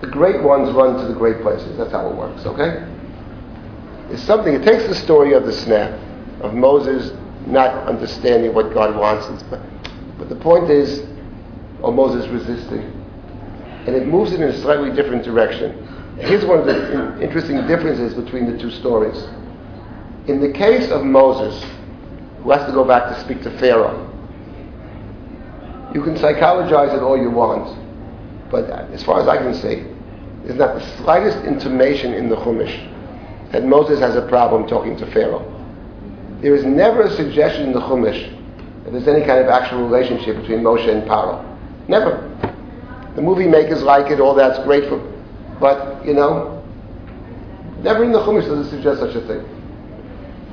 The 0.00 0.06
great 0.08 0.42
ones 0.42 0.70
run 0.74 0.96
to 1.00 1.06
the 1.06 1.14
great 1.14 1.40
places. 1.42 1.76
That's 1.78 1.92
how 1.92 2.08
it 2.08 2.16
works, 2.16 2.44
okay? 2.46 2.86
It's 4.10 4.22
something, 4.22 4.54
it 4.54 4.62
takes 4.62 4.86
the 4.86 4.94
story 4.94 5.32
of 5.32 5.46
the 5.46 5.52
snap, 5.52 5.98
of 6.42 6.54
Moses 6.54 7.12
not 7.46 7.86
understanding 7.86 8.54
what 8.54 8.72
God 8.72 8.96
wants. 8.96 9.42
But, 9.44 9.60
but 10.18 10.28
the 10.28 10.36
point 10.36 10.70
is, 10.70 11.06
or 11.80 11.92
Moses 11.92 12.26
resisting. 12.28 12.82
And 13.86 13.94
it 13.94 14.06
moves 14.06 14.32
it 14.32 14.40
in 14.40 14.48
a 14.48 14.60
slightly 14.60 14.90
different 14.92 15.24
direction. 15.24 16.16
Here's 16.18 16.44
one 16.44 16.58
of 16.58 16.66
the 16.66 17.20
interesting 17.20 17.66
differences 17.66 18.14
between 18.14 18.50
the 18.50 18.58
two 18.58 18.70
stories. 18.70 19.16
In 20.26 20.40
the 20.40 20.52
case 20.52 20.90
of 20.90 21.04
Moses, 21.04 21.62
who 22.42 22.50
has 22.50 22.66
to 22.66 22.72
go 22.72 22.84
back 22.84 23.14
to 23.14 23.20
speak 23.20 23.42
to 23.42 23.50
Pharaoh, 23.58 24.10
you 25.94 26.02
can 26.02 26.16
psychologize 26.16 26.94
it 26.94 27.02
all 27.02 27.16
you 27.16 27.30
want, 27.30 27.78
but 28.50 28.64
as 28.90 29.02
far 29.04 29.20
as 29.20 29.28
I 29.28 29.36
can 29.36 29.54
see, 29.54 29.84
there's 30.44 30.58
not 30.58 30.74
the 30.74 30.96
slightest 30.98 31.44
intimation 31.44 32.14
in 32.14 32.28
the 32.28 32.36
Chumash 32.36 32.90
that 33.52 33.64
Moses 33.64 34.00
has 34.00 34.16
a 34.16 34.26
problem 34.26 34.66
talking 34.66 34.96
to 34.96 35.06
Pharaoh. 35.12 35.50
There 36.40 36.54
is 36.54 36.64
never 36.64 37.02
a 37.02 37.10
suggestion 37.16 37.66
in 37.66 37.72
the 37.72 37.80
Chumash 37.80 38.30
that 38.84 38.92
there's 38.92 39.08
any 39.08 39.24
kind 39.24 39.40
of 39.40 39.48
actual 39.48 39.86
relationship 39.86 40.36
between 40.36 40.60
Moshe 40.60 40.88
and 40.88 41.08
Paro. 41.08 41.44
Never. 41.86 42.30
The 43.14 43.22
movie 43.22 43.46
makers 43.46 43.82
like 43.82 44.10
it, 44.10 44.20
all 44.20 44.34
that's 44.34 44.58
great 44.64 44.88
for, 44.88 44.98
but, 45.60 46.04
you 46.04 46.14
know, 46.14 46.62
never 47.82 48.04
in 48.04 48.10
the 48.10 48.20
Chumash 48.20 48.46
does 48.46 48.66
it 48.66 48.70
suggest 48.70 49.00
such 49.00 49.14
a 49.14 49.26
thing. 49.26 49.53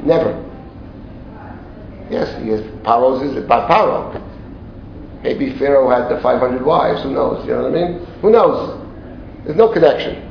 Never. 0.03 0.47
Yes, 2.09 2.41
he 2.43 2.49
is, 2.49 2.61
Paro's 2.81 3.21
is 3.21 3.37
about 3.37 3.69
Paro. 3.69 4.21
Maybe 5.23 5.57
Pharaoh 5.57 5.89
had 5.89 6.09
the 6.09 6.21
500 6.21 6.65
wives, 6.65 7.03
who 7.03 7.11
knows, 7.11 7.45
you 7.45 7.53
know 7.53 7.63
what 7.63 7.71
I 7.71 7.87
mean? 7.87 8.05
Who 8.21 8.31
knows? 8.31 8.87
There's 9.45 9.55
no 9.55 9.71
connection. 9.71 10.27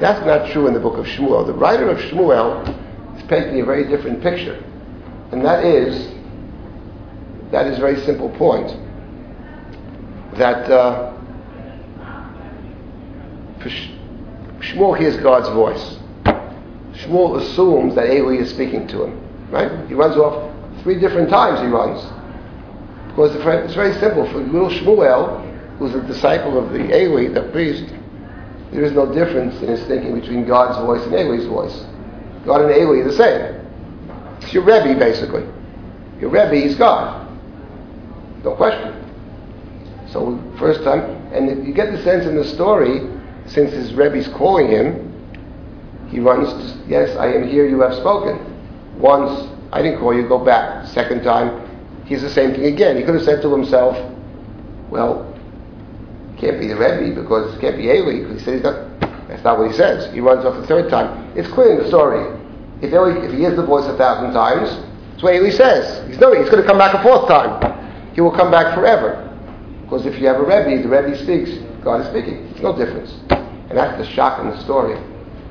That's 0.00 0.24
not 0.26 0.50
true 0.50 0.66
in 0.66 0.74
the 0.74 0.80
book 0.80 0.98
of 0.98 1.06
Shmuel. 1.06 1.46
The 1.46 1.54
writer 1.54 1.88
of 1.88 1.98
Shmuel 1.98 3.16
is 3.16 3.22
painting 3.28 3.60
a 3.60 3.64
very 3.64 3.86
different 3.88 4.22
picture. 4.22 4.62
And 5.30 5.44
that 5.44 5.64
is, 5.64 6.12
that 7.50 7.66
is 7.66 7.78
a 7.78 7.80
very 7.80 8.00
simple 8.04 8.28
point. 8.30 8.68
That 10.36 10.70
uh, 10.70 11.12
Shmuel 14.60 14.98
hears 14.98 15.16
God's 15.18 15.48
voice. 15.50 15.98
Shmuel 16.94 17.40
assumes 17.40 17.94
that 17.96 18.10
Eli 18.10 18.36
is 18.36 18.50
speaking 18.50 18.86
to 18.88 19.04
him. 19.04 19.50
Right? 19.50 19.88
He 19.88 19.94
runs 19.94 20.16
off 20.16 20.52
three 20.82 20.98
different 20.98 21.28
times 21.28 21.60
he 21.60 21.66
runs. 21.66 22.02
Because 23.08 23.34
it's 23.34 23.74
very 23.74 23.92
simple. 23.94 24.30
For 24.30 24.38
little 24.38 24.70
Shmuel, 24.70 25.78
who's 25.78 25.94
a 25.94 26.02
disciple 26.02 26.58
of 26.58 26.72
the 26.72 26.96
Eli, 26.96 27.28
the 27.28 27.48
priest, 27.50 27.92
there 28.72 28.82
is 28.82 28.92
no 28.92 29.12
difference 29.12 29.60
in 29.62 29.68
his 29.68 29.82
thinking 29.84 30.18
between 30.18 30.46
God's 30.46 30.78
voice 30.78 31.02
and 31.04 31.14
Eli's 31.14 31.46
voice. 31.46 31.86
God 32.44 32.62
and 32.62 32.70
Eli 32.70 33.00
are 33.00 33.08
the 33.08 33.16
same. 33.16 33.60
It's 34.40 34.52
your 34.52 34.64
Rebbe, 34.64 34.98
basically. 34.98 35.44
Your 36.20 36.30
Rebbe 36.30 36.54
is 36.54 36.74
God. 36.74 37.28
No 38.42 38.54
question. 38.56 39.00
So, 40.10 40.38
first 40.58 40.82
time, 40.84 41.00
and 41.32 41.66
you 41.66 41.72
get 41.72 41.92
the 41.92 42.02
sense 42.02 42.26
in 42.26 42.36
the 42.36 42.44
story, 42.44 43.00
since 43.46 43.72
his 43.72 43.94
Rebbe's 43.94 44.28
calling 44.28 44.68
him, 44.68 45.13
he 46.14 46.20
runs 46.20 46.48
to, 46.52 46.88
yes, 46.88 47.16
I 47.16 47.26
am 47.26 47.48
here, 47.48 47.66
you 47.66 47.80
have 47.80 47.92
spoken. 47.94 48.38
Once, 49.00 49.50
I 49.72 49.82
didn't 49.82 49.98
call 49.98 50.14
you, 50.14 50.28
go 50.28 50.38
back. 50.38 50.86
Second 50.86 51.24
time, 51.24 51.68
he's 52.06 52.22
the 52.22 52.30
same 52.30 52.52
thing 52.52 52.66
again. 52.66 52.96
He 52.96 53.02
could 53.02 53.16
have 53.16 53.24
said 53.24 53.42
to 53.42 53.52
himself, 53.52 53.96
well, 54.90 55.26
can't 56.38 56.60
be 56.60 56.68
the 56.68 56.76
Rebbe 56.76 57.20
because 57.20 57.52
it 57.52 57.60
can't 57.60 57.76
be 57.76 57.88
Eli. 57.88 58.32
He 58.32 58.38
says 58.38 58.62
not, 58.62 59.00
that's 59.26 59.42
not 59.42 59.58
what 59.58 59.72
he 59.72 59.76
says. 59.76 60.14
He 60.14 60.20
runs 60.20 60.44
off 60.44 60.54
the 60.54 60.64
third 60.68 60.88
time. 60.88 61.36
It's 61.36 61.48
clear 61.48 61.72
in 61.72 61.82
the 61.82 61.88
story. 61.88 62.22
If, 62.80 62.92
Eli, 62.92 63.24
if 63.24 63.32
he 63.32 63.38
hears 63.38 63.56
the 63.56 63.66
voice 63.66 63.86
a 63.86 63.96
thousand 63.96 64.34
times, 64.34 64.70
that's 65.10 65.22
what 65.24 65.34
Eli 65.34 65.50
says. 65.50 66.08
He's, 66.08 66.20
no, 66.20 66.32
he's 66.32 66.48
going 66.48 66.62
to 66.62 66.68
come 66.68 66.78
back 66.78 66.94
a 66.94 67.02
fourth 67.02 67.26
time. 67.26 68.14
He 68.14 68.20
will 68.20 68.30
come 68.30 68.52
back 68.52 68.72
forever. 68.72 69.20
Because 69.82 70.06
if 70.06 70.20
you 70.20 70.28
have 70.28 70.36
a 70.36 70.44
Rebbe, 70.44 70.80
the 70.80 70.88
Rebbe 70.88 71.18
speaks, 71.18 71.58
God 71.82 72.02
is 72.02 72.06
speaking. 72.06 72.46
There's 72.50 72.62
no 72.62 72.76
difference. 72.76 73.18
And 73.30 73.76
that's 73.76 73.98
the 73.98 74.06
shock 74.14 74.38
in 74.38 74.50
the 74.50 74.62
story. 74.62 74.96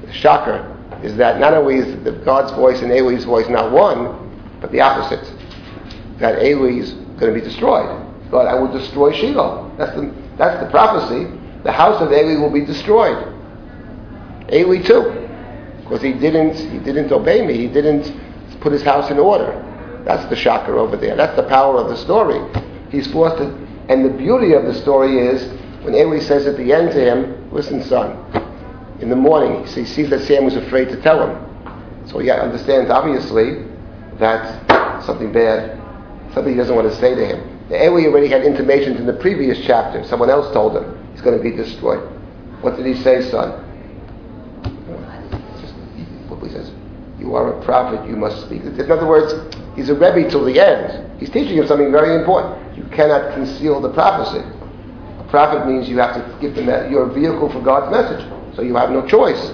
The 0.05 0.13
shocker 0.13 0.69
is 1.03 1.15
that 1.17 1.39
not 1.39 1.53
only 1.53 1.75
is 1.75 2.03
the 2.03 2.11
God's 2.11 2.51
voice 2.53 2.81
and 2.81 2.91
Eli's 2.91 3.25
voice 3.25 3.47
not 3.49 3.71
one, 3.71 4.57
but 4.61 4.71
the 4.71 4.81
opposite. 4.81 5.31
That 6.19 6.41
Eli 6.43 6.79
is 6.79 6.93
going 7.19 7.33
to 7.33 7.39
be 7.39 7.41
destroyed. 7.41 8.01
God, 8.31 8.47
I 8.47 8.55
will 8.55 8.71
destroy 8.71 9.11
Shiloh. 9.13 9.73
That's 9.77 9.95
the, 9.95 10.13
that's 10.37 10.63
the 10.63 10.69
prophecy. 10.69 11.27
The 11.63 11.71
house 11.71 12.01
of 12.01 12.11
Eli 12.11 12.39
will 12.39 12.51
be 12.51 12.65
destroyed. 12.65 13.33
Eli 14.51 14.81
too. 14.81 15.27
Because 15.81 16.01
he 16.01 16.13
didn't, 16.13 16.55
he 16.55 16.79
didn't 16.79 17.11
obey 17.11 17.45
me. 17.45 17.57
He 17.57 17.67
didn't 17.67 18.13
put 18.61 18.71
his 18.71 18.83
house 18.83 19.11
in 19.11 19.19
order. 19.19 19.59
That's 20.05 20.27
the 20.29 20.35
shocker 20.35 20.77
over 20.77 20.97
there. 20.97 21.15
That's 21.15 21.35
the 21.35 21.43
power 21.43 21.77
of 21.77 21.89
the 21.89 21.97
story. 21.97 22.39
He's 22.89 23.07
forced 23.11 23.37
to, 23.37 23.45
and 23.89 24.05
the 24.05 24.09
beauty 24.09 24.53
of 24.53 24.63
the 24.63 24.73
story 24.73 25.17
is 25.19 25.43
when 25.83 25.93
Eli 25.93 26.19
says 26.19 26.47
at 26.47 26.57
the 26.57 26.73
end 26.73 26.91
to 26.91 26.99
him, 26.99 27.51
listen 27.51 27.83
son, 27.83 28.17
in 29.03 29.09
the 29.09 29.17
morning, 29.17 29.65
he 29.67 29.83
sees 29.83 30.09
that 30.11 30.21
Sam 30.21 30.45
was 30.45 30.55
afraid 30.55 30.87
to 30.87 31.01
tell 31.01 31.27
him. 31.27 32.07
So 32.07 32.19
he 32.19 32.31
understands 32.31 32.89
obviously 32.89 33.65
that 34.17 35.03
something 35.03 35.33
bad, 35.33 35.77
something 36.33 36.53
he 36.53 36.57
doesn't 36.57 36.73
want 36.73 36.89
to 36.89 36.95
say 37.01 37.13
to 37.13 37.25
him. 37.25 37.59
Eli 37.69 38.07
already 38.07 38.29
had 38.29 38.45
intimations 38.45 39.01
in 39.01 39.05
the 39.05 39.19
previous 39.19 39.59
chapter. 39.65 40.05
Someone 40.05 40.29
else 40.29 40.53
told 40.53 40.77
him 40.77 41.05
he's 41.11 41.19
going 41.19 41.37
to 41.37 41.43
be 41.43 41.51
destroyed. 41.51 41.99
What 42.61 42.77
did 42.77 42.85
he 42.85 42.95
say, 43.03 43.29
son? 43.29 43.59
Just, 45.59 45.73
he 46.41 46.49
says, 46.49 46.71
you 47.19 47.35
are 47.35 47.59
a 47.59 47.65
prophet, 47.65 48.07
you 48.09 48.15
must 48.15 48.45
speak. 48.45 48.61
In 48.63 48.89
other 48.89 49.05
words, 49.05 49.33
he's 49.75 49.89
a 49.89 49.95
Rebbe 49.95 50.29
till 50.29 50.45
the 50.45 50.61
end. 50.61 51.19
He's 51.19 51.29
teaching 51.29 51.57
him 51.57 51.67
something 51.67 51.91
very 51.91 52.15
important. 52.15 52.77
You 52.77 52.85
cannot 52.95 53.33
conceal 53.33 53.81
the 53.81 53.91
prophecy. 53.91 54.45
A 55.19 55.27
prophet 55.29 55.67
means 55.67 55.89
you 55.89 55.97
have 55.97 56.15
to 56.15 56.37
give 56.39 56.55
them 56.55 56.67
that, 56.67 56.89
you're 56.89 57.05
vehicle 57.07 57.51
for 57.51 57.61
God's 57.61 57.91
message. 57.91 58.25
So 58.55 58.61
you 58.61 58.75
have 58.75 58.91
no 58.91 59.05
choice. 59.07 59.51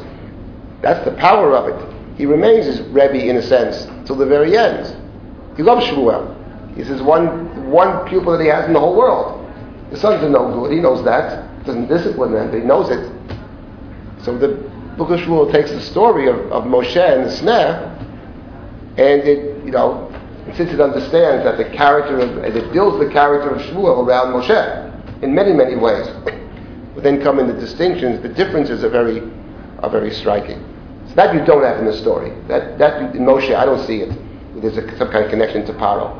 That's 0.81 1.03
the 1.05 1.15
power 1.15 1.55
of 1.55 1.67
it. 1.67 2.17
He 2.17 2.25
remains 2.25 2.65
his 2.65 2.81
Rebbe 2.81 3.27
in 3.27 3.37
a 3.37 3.41
sense 3.41 3.87
till 4.05 4.15
the 4.15 4.25
very 4.25 4.57
end. 4.57 4.95
He 5.55 5.63
loves 5.63 5.85
Shmuel. 5.85 6.35
He's 6.75 6.87
his 6.87 7.01
one, 7.01 7.69
one 7.71 8.07
pupil 8.07 8.37
that 8.37 8.43
he 8.43 8.49
has 8.49 8.65
in 8.65 8.73
the 8.73 8.79
whole 8.79 8.95
world. 8.95 9.45
His 9.89 10.01
sons 10.01 10.23
are 10.23 10.29
no 10.29 10.53
good. 10.53 10.71
He 10.71 10.79
knows 10.79 11.03
that. 11.05 11.65
Doesn't 11.65 11.87
discipline 11.87 12.33
them, 12.33 12.51
but 12.51 12.59
he 12.59 12.65
knows 12.65 12.89
it. 12.89 13.11
So 14.23 14.37
the 14.37 14.69
book 14.97 15.09
of 15.11 15.19
Shmuel 15.19 15.51
takes 15.51 15.71
the 15.71 15.81
story 15.81 16.27
of, 16.27 16.37
of 16.51 16.65
Moshe 16.65 16.97
and 16.97 17.25
the 17.25 17.29
sneh, 17.29 17.97
and 18.97 19.21
it, 19.21 19.65
you 19.65 19.71
know, 19.71 20.13
since 20.55 20.71
it 20.71 20.81
understands 20.81 21.43
that 21.45 21.57
the 21.57 21.65
character 21.75 22.19
of, 22.19 22.37
it 22.39 22.73
builds 22.73 22.99
the 22.99 23.11
character 23.11 23.49
of 23.49 23.61
Shmuel 23.61 24.05
around 24.05 24.33
Moshe 24.33 25.23
in 25.23 25.33
many, 25.33 25.53
many 25.53 25.75
ways. 25.75 26.07
But 26.99 27.03
then 27.05 27.21
come 27.21 27.39
in 27.39 27.47
the 27.47 27.53
distinctions, 27.53 28.21
the 28.21 28.27
differences 28.27 28.83
are 28.83 28.89
very, 28.89 29.21
are 29.79 29.89
very 29.89 30.11
striking. 30.13 30.61
So 31.07 31.15
that 31.15 31.33
you 31.33 31.45
don't 31.45 31.63
have 31.63 31.79
in 31.79 31.85
the 31.85 31.93
story. 31.93 32.31
That, 32.49 32.77
that 32.77 33.15
in 33.15 33.21
Moshe, 33.21 33.55
I 33.55 33.63
don't 33.63 33.87
see 33.87 34.01
it. 34.01 34.61
There's 34.61 34.75
a, 34.75 34.97
some 34.97 35.09
kind 35.09 35.23
of 35.23 35.31
connection 35.31 35.65
to 35.67 35.73
Paro. 35.75 36.11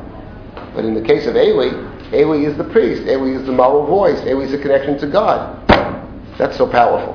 But 0.74 0.86
in 0.86 0.94
the 0.94 1.02
case 1.02 1.26
of 1.26 1.36
Eli, 1.36 1.68
Eli 2.14 2.46
is 2.46 2.56
the 2.56 2.64
priest. 2.64 3.02
Eli 3.02 3.38
is 3.38 3.44
the 3.44 3.52
moral 3.52 3.84
voice. 3.84 4.18
Eli 4.22 4.44
is 4.44 4.54
a 4.54 4.58
connection 4.58 4.96
to 5.00 5.06
God. 5.06 5.68
That's 6.38 6.56
so 6.56 6.66
powerful. 6.66 7.14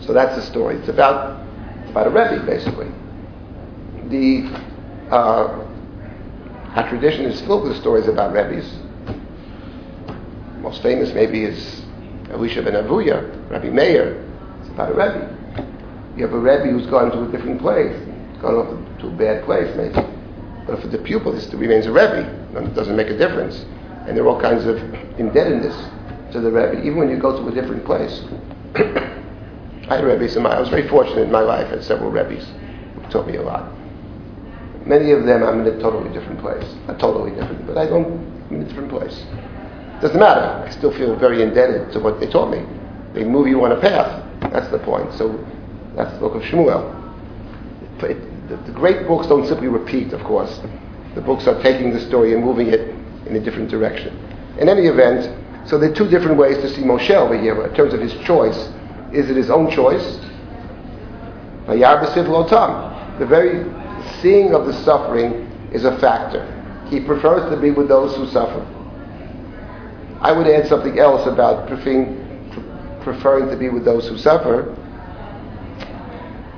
So 0.00 0.12
that's 0.12 0.34
the 0.34 0.42
story. 0.42 0.74
It's 0.78 0.88
about, 0.88 1.40
it's 1.82 1.90
about 1.92 2.08
a 2.08 2.10
Rebbe, 2.10 2.44
basically. 2.44 2.90
The 4.08 4.50
uh, 5.14 5.64
our 6.74 6.88
tradition 6.88 7.26
is 7.26 7.40
filled 7.42 7.62
with 7.62 7.76
stories 7.76 8.08
about 8.08 8.32
Rebbe's. 8.32 8.76
Most 10.62 10.82
famous 10.82 11.12
maybe 11.14 11.44
is 11.44 11.83
Elisha 12.34 12.62
ben 12.62 12.74
Avuya, 12.74 13.22
Rabbi 13.48 13.70
Meir. 13.70 14.20
It's 14.60 14.68
about 14.70 14.90
a 14.90 14.94
Rebbe. 14.94 15.38
You 16.16 16.24
have 16.26 16.34
a 16.34 16.38
Rebbe 16.38 16.64
who's 16.64 16.86
gone 16.86 17.12
to 17.12 17.22
a 17.22 17.28
different 17.28 17.60
place, 17.60 17.96
gone 18.42 18.56
off 18.56 18.98
to 19.00 19.06
a 19.06 19.10
bad 19.10 19.44
place 19.44 19.74
maybe. 19.76 19.94
But 20.66 20.80
for 20.80 20.88
the 20.88 20.98
pupil, 20.98 21.38
still 21.40 21.60
remains 21.60 21.86
a 21.86 21.92
Rebbe. 21.92 22.26
It 22.56 22.74
doesn't 22.74 22.96
make 22.96 23.08
a 23.08 23.16
difference. 23.16 23.64
And 24.06 24.16
there 24.16 24.24
are 24.24 24.28
all 24.28 24.40
kinds 24.40 24.64
of 24.66 24.78
indebtedness 25.18 25.76
to 26.32 26.40
the 26.40 26.50
Rebbe, 26.50 26.80
even 26.84 26.98
when 26.98 27.08
you 27.08 27.18
go 27.18 27.38
to 27.38 27.48
a 27.48 27.52
different 27.52 27.84
place. 27.84 28.22
I 28.74 29.96
had 29.96 30.04
Rebbe's 30.04 30.34
in 30.34 30.42
my 30.42 30.56
I 30.56 30.60
was 30.60 30.70
very 30.70 30.88
fortunate 30.88 31.22
in 31.22 31.30
my 31.30 31.40
life. 31.40 31.66
I 31.68 31.76
had 31.76 31.84
several 31.84 32.10
Rebbe's 32.10 32.46
who 32.94 33.10
taught 33.10 33.28
me 33.28 33.36
a 33.36 33.42
lot. 33.42 33.70
Many 34.84 35.12
of 35.12 35.24
them 35.24 35.44
I'm 35.44 35.60
in 35.60 35.66
a 35.66 35.78
totally 35.80 36.12
different 36.12 36.40
place. 36.40 36.66
Not 36.88 36.98
totally 36.98 37.30
different, 37.30 37.66
but 37.66 37.78
I 37.78 37.86
don't 37.86 38.06
I'm 38.50 38.56
in 38.56 38.62
a 38.62 38.64
different 38.64 38.90
place. 38.90 39.24
Doesn't 40.00 40.18
matter. 40.18 40.64
I 40.66 40.70
still 40.70 40.92
feel 40.92 41.16
very 41.16 41.42
indebted 41.42 41.92
to 41.92 42.00
what 42.00 42.20
they 42.20 42.26
taught 42.26 42.50
me. 42.50 42.64
They 43.14 43.24
move 43.24 43.48
you 43.48 43.64
on 43.64 43.72
a 43.72 43.80
path. 43.80 44.22
That's 44.52 44.68
the 44.68 44.78
point. 44.78 45.12
So 45.14 45.44
that's 45.96 46.12
the 46.14 46.18
book 46.18 46.34
of 46.34 46.42
Shmuel. 46.42 47.00
It, 48.02 48.48
the, 48.48 48.56
the 48.56 48.72
great 48.72 49.06
books 49.06 49.26
don't 49.26 49.46
simply 49.46 49.68
repeat, 49.68 50.12
of 50.12 50.22
course. 50.24 50.60
The 51.14 51.20
books 51.20 51.46
are 51.46 51.62
taking 51.62 51.92
the 51.92 52.00
story 52.00 52.34
and 52.34 52.44
moving 52.44 52.68
it 52.68 52.94
in 53.26 53.36
a 53.36 53.40
different 53.40 53.70
direction. 53.70 54.18
In 54.58 54.68
any 54.68 54.86
event, 54.86 55.30
so 55.66 55.78
there 55.78 55.90
are 55.90 55.94
two 55.94 56.08
different 56.08 56.36
ways 56.36 56.58
to 56.58 56.68
see 56.68 56.82
Moshe 56.82 57.10
over 57.10 57.38
here 57.38 57.64
in 57.66 57.74
terms 57.74 57.94
of 57.94 58.00
his 58.00 58.12
choice. 58.24 58.68
Is 59.12 59.30
it 59.30 59.36
his 59.36 59.48
own 59.48 59.70
choice? 59.70 60.18
The 61.66 63.26
very 63.26 63.64
seeing 64.20 64.54
of 64.54 64.66
the 64.66 64.74
suffering 64.84 65.50
is 65.72 65.84
a 65.84 65.98
factor. 65.98 66.44
He 66.90 67.00
prefers 67.00 67.48
to 67.50 67.56
be 67.60 67.70
with 67.70 67.88
those 67.88 68.14
who 68.16 68.26
suffer. 68.26 68.66
I 70.24 70.32
would 70.32 70.46
add 70.46 70.66
something 70.68 70.98
else 70.98 71.26
about 71.26 71.68
preferring, 71.68 72.16
preferring 73.02 73.50
to 73.50 73.56
be 73.56 73.68
with 73.68 73.84
those 73.84 74.08
who 74.08 74.16
suffer, 74.16 74.74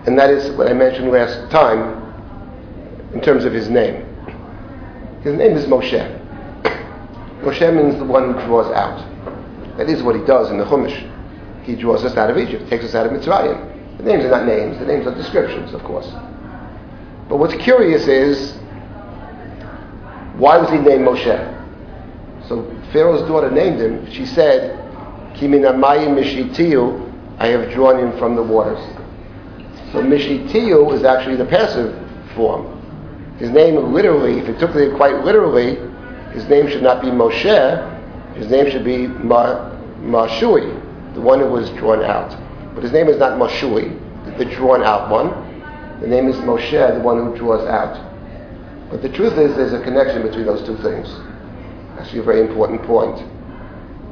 and 0.07 0.17
that 0.17 0.31
is 0.31 0.57
what 0.57 0.69
I 0.69 0.73
mentioned 0.73 1.11
last 1.11 1.51
time 1.51 2.01
in 3.13 3.21
terms 3.21 3.45
of 3.45 3.53
his 3.53 3.69
name. 3.69 4.07
His 5.23 5.35
name 5.35 5.57
is 5.57 5.65
Moshe. 5.65 5.91
Moshe 7.43 7.75
means 7.75 7.97
the 7.99 8.05
one 8.05 8.35
who 8.35 8.47
draws 8.47 8.73
out. 8.73 9.05
That 9.79 9.91
is 9.91 10.01
what 10.01 10.15
he 10.15 10.25
does 10.25 10.49
in 10.53 10.59
the 10.59 10.65
Chumash. 10.65 11.13
He 11.65 11.75
draws 11.75 12.05
us 12.05 12.17
out 12.17 12.31
of 12.31 12.39
Egypt, 12.39 12.71
takes 12.71 12.85
us 12.85 12.95
out 12.95 13.07
of 13.07 13.13
Mitzrayim. 13.13 13.99
The 13.99 14.05
names 14.05 14.25
are 14.27 14.31
not 14.31 14.47
names, 14.47 14.79
the 14.79 14.87
names 14.87 15.09
are 15.09 15.15
descriptions, 15.17 15.75
of 15.75 15.83
course. 15.83 16.09
But 17.29 17.39
what's 17.39 17.57
curious 17.57 18.07
is 18.07 18.53
Why 20.39 20.57
was 20.57 20.71
he 20.71 20.79
named 20.79 21.05
Moshe? 21.05 21.56
So 22.49 22.65
Pharaoh's 22.93 23.27
daughter 23.29 23.51
named 23.51 23.81
him. 23.81 24.11
She 24.11 24.25
said, 24.25 24.79
Kiminamayim 25.35 26.17
I 27.39 27.47
have 27.49 27.73
drawn 27.73 27.99
him 27.99 28.19
from 28.19 28.37
the 28.37 28.43
waters. 28.43 28.79
So 29.93 30.03
Mishitiyu 30.03 30.95
is 30.95 31.05
actually 31.05 31.37
the 31.37 31.45
passive 31.45 31.95
form. 32.35 32.73
His 33.39 33.51
name 33.51 33.93
literally, 33.93 34.39
if 34.39 34.49
you 34.49 34.57
took 34.59 34.75
it 34.77 34.97
quite 34.97 35.25
literally, 35.25 35.77
his 36.33 36.49
name 36.49 36.69
should 36.69 36.83
not 36.83 37.03
be 37.03 37.09
Moshe, 37.09 38.37
his 38.37 38.51
name 38.51 38.71
should 38.71 38.85
be 38.85 39.07
Ma, 39.07 39.71
Mashui, 40.01 41.15
the 41.15 41.21
one 41.21 41.41
who 41.41 41.47
was 41.47 41.69
drawn 41.71 42.03
out. 42.03 42.31
But 42.75 42.83
his 42.83 42.93
name 42.93 43.09
is 43.09 43.19
not 43.19 43.39
Mashui, 43.39 43.99
the 44.39 44.45
drawn 44.45 44.83
out 44.83 45.11
one. 45.11 45.31
The 46.01 46.07
name 46.07 46.29
is 46.29 46.37
Moshe, 46.37 46.95
the 46.95 47.01
one 47.01 47.19
who 47.19 47.37
draws 47.37 47.67
out. 47.67 48.03
But 48.91 49.03
the 49.03 49.09
truth 49.09 49.37
is, 49.39 49.57
there's 49.57 49.73
a 49.73 49.83
connection 49.83 50.23
between 50.23 50.47
those 50.47 50.65
two 50.67 50.77
things. 50.79 51.09
Actually, 51.99 52.21
a 52.21 52.23
very 52.23 52.41
important 52.41 52.83
point. 52.83 53.19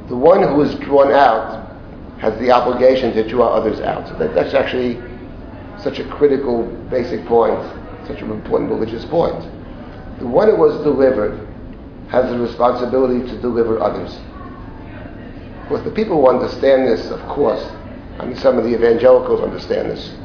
The 0.09 0.15
one 0.15 0.41
who 0.43 0.61
is 0.61 0.75
drawn 0.75 1.11
out 1.11 1.65
has 2.19 2.37
the 2.39 2.51
obligation 2.51 3.13
to 3.13 3.27
draw 3.27 3.47
others 3.47 3.79
out. 3.79 4.17
That, 4.19 4.33
that's 4.33 4.53
actually 4.53 5.01
such 5.77 5.99
a 5.99 6.07
critical, 6.09 6.63
basic 6.89 7.25
point, 7.25 7.59
such 8.07 8.21
an 8.21 8.31
important 8.31 8.71
religious 8.71 9.05
point. 9.05 9.39
The 10.19 10.27
one 10.27 10.49
who 10.49 10.55
was 10.55 10.81
delivered 10.83 11.47
has 12.09 12.29
the 12.31 12.39
responsibility 12.39 13.27
to 13.29 13.41
deliver 13.41 13.81
others. 13.81 14.15
Of 15.61 15.69
course, 15.69 15.83
the 15.83 15.91
people 15.91 16.21
who 16.21 16.29
understand 16.29 16.87
this, 16.87 17.09
of 17.09 17.19
course, 17.27 17.63
I 18.19 18.25
mean, 18.25 18.37
some 18.37 18.57
of 18.57 18.63
the 18.63 18.73
evangelicals 18.73 19.41
understand 19.41 19.89
this. 19.89 20.15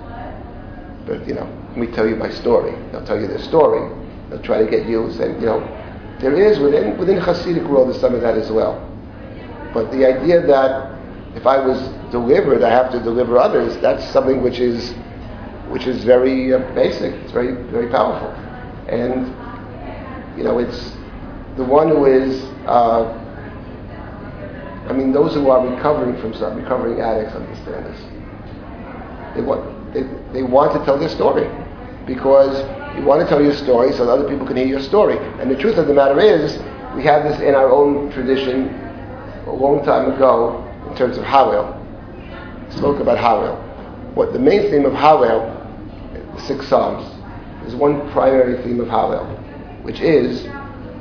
But, 1.06 1.26
you 1.26 1.34
know, 1.34 1.46
let 1.70 1.78
me 1.78 1.86
tell 1.88 2.06
you 2.06 2.14
my 2.14 2.30
story. 2.30 2.72
They'll 2.92 3.04
tell 3.04 3.20
you 3.20 3.26
their 3.26 3.40
story. 3.40 3.90
They'll 4.28 4.42
try 4.42 4.62
to 4.62 4.70
get 4.70 4.86
you 4.86 5.04
and 5.04 5.14
say, 5.14 5.28
you 5.28 5.46
know, 5.46 5.79
there 6.20 6.34
is 6.34 6.58
within 6.58 6.96
within 6.98 7.18
Hasidic 7.18 7.66
world 7.68 7.94
some 7.96 8.14
of 8.14 8.20
that 8.20 8.36
as 8.36 8.50
well. 8.50 8.86
But 9.72 9.90
the 9.90 10.04
idea 10.06 10.44
that 10.46 10.98
if 11.36 11.46
I 11.46 11.64
was 11.64 11.78
delivered, 12.10 12.62
I 12.62 12.70
have 12.70 12.90
to 12.92 13.00
deliver 13.00 13.38
others, 13.38 13.76
that's 13.78 14.04
something 14.12 14.42
which 14.42 14.58
is 14.58 14.92
which 15.68 15.86
is 15.86 16.04
very 16.04 16.52
uh, 16.52 16.58
basic. 16.74 17.14
It's 17.14 17.32
very 17.32 17.52
very 17.70 17.88
powerful, 17.88 18.30
and 18.88 19.26
you 20.36 20.44
know, 20.44 20.58
it's 20.58 20.92
the 21.56 21.64
one 21.64 21.88
who 21.88 22.06
is. 22.06 22.42
Uh, 22.66 23.16
I 24.88 24.92
mean, 24.92 25.12
those 25.12 25.34
who 25.34 25.50
are 25.50 25.64
recovering 25.64 26.20
from 26.20 26.34
some 26.34 26.56
recovering 26.56 27.00
addicts 27.00 27.34
understand 27.34 27.86
this. 27.86 28.00
They 29.36 29.40
want 29.42 29.94
they, 29.94 30.02
they 30.32 30.42
want 30.42 30.72
to 30.78 30.84
tell 30.84 30.98
their 30.98 31.08
story 31.08 31.48
because 32.06 32.58
you 32.96 33.02
want 33.04 33.22
to 33.22 33.26
tell 33.28 33.42
your 33.42 33.54
story 33.54 33.92
so 33.92 34.04
that 34.04 34.12
other 34.12 34.28
people 34.28 34.46
can 34.46 34.56
hear 34.56 34.66
your 34.66 34.80
story. 34.80 35.16
And 35.40 35.50
the 35.50 35.56
truth 35.56 35.78
of 35.78 35.86
the 35.86 35.94
matter 35.94 36.18
is, 36.20 36.58
we 36.96 37.04
have 37.04 37.22
this 37.22 37.40
in 37.40 37.54
our 37.54 37.70
own 37.70 38.10
tradition 38.12 38.68
a 39.46 39.52
long 39.52 39.84
time 39.84 40.12
ago 40.12 40.66
in 40.88 40.96
terms 40.96 41.16
of 41.16 41.24
Hallel. 41.24 41.76
Spoke 42.72 43.00
about 43.00 43.18
Hallel. 43.18 43.56
What 44.14 44.32
the 44.32 44.38
main 44.38 44.70
theme 44.70 44.84
of 44.84 44.92
Hallel, 44.92 45.56
the 46.34 46.40
six 46.42 46.66
Psalms, 46.68 47.06
is 47.66 47.74
one 47.74 48.10
primary 48.10 48.62
theme 48.64 48.80
of 48.80 48.88
Hallel, 48.88 49.24
which 49.84 50.00
is 50.00 50.44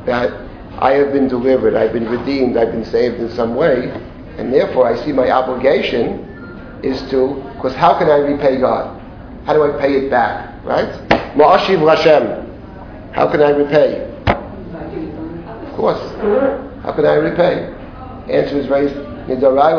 that 0.05 0.31
I 0.79 0.91
have 0.93 1.11
been 1.11 1.27
delivered, 1.27 1.75
I've 1.75 1.93
been 1.93 2.07
redeemed, 2.07 2.55
I've 2.55 2.71
been 2.71 2.85
saved 2.85 3.19
in 3.19 3.29
some 3.31 3.55
way, 3.55 3.89
and 4.37 4.53
therefore 4.53 4.87
I 4.87 5.03
see 5.03 5.11
my 5.11 5.29
obligation 5.31 6.79
is 6.83 7.01
to, 7.09 7.43
because 7.55 7.75
how 7.75 7.97
can 7.97 8.09
I 8.09 8.17
repay 8.17 8.57
God? 8.59 9.01
How 9.45 9.53
do 9.53 9.63
I 9.63 9.81
pay 9.81 9.93
it 9.95 10.09
back? 10.09 10.63
Right? 10.63 11.18
Ma'ashiv 11.35 11.87
Hashem. 11.87 13.11
How 13.13 13.29
can 13.31 13.41
I 13.41 13.49
repay? 13.51 14.05
Of 15.67 15.75
course. 15.75 16.01
How 16.83 16.93
can 16.93 17.05
I 17.05 17.15
repay? 17.15 17.75
Answer 18.31 18.59
is 18.59 18.67
very 18.67 18.89
Nidarai 19.29 19.77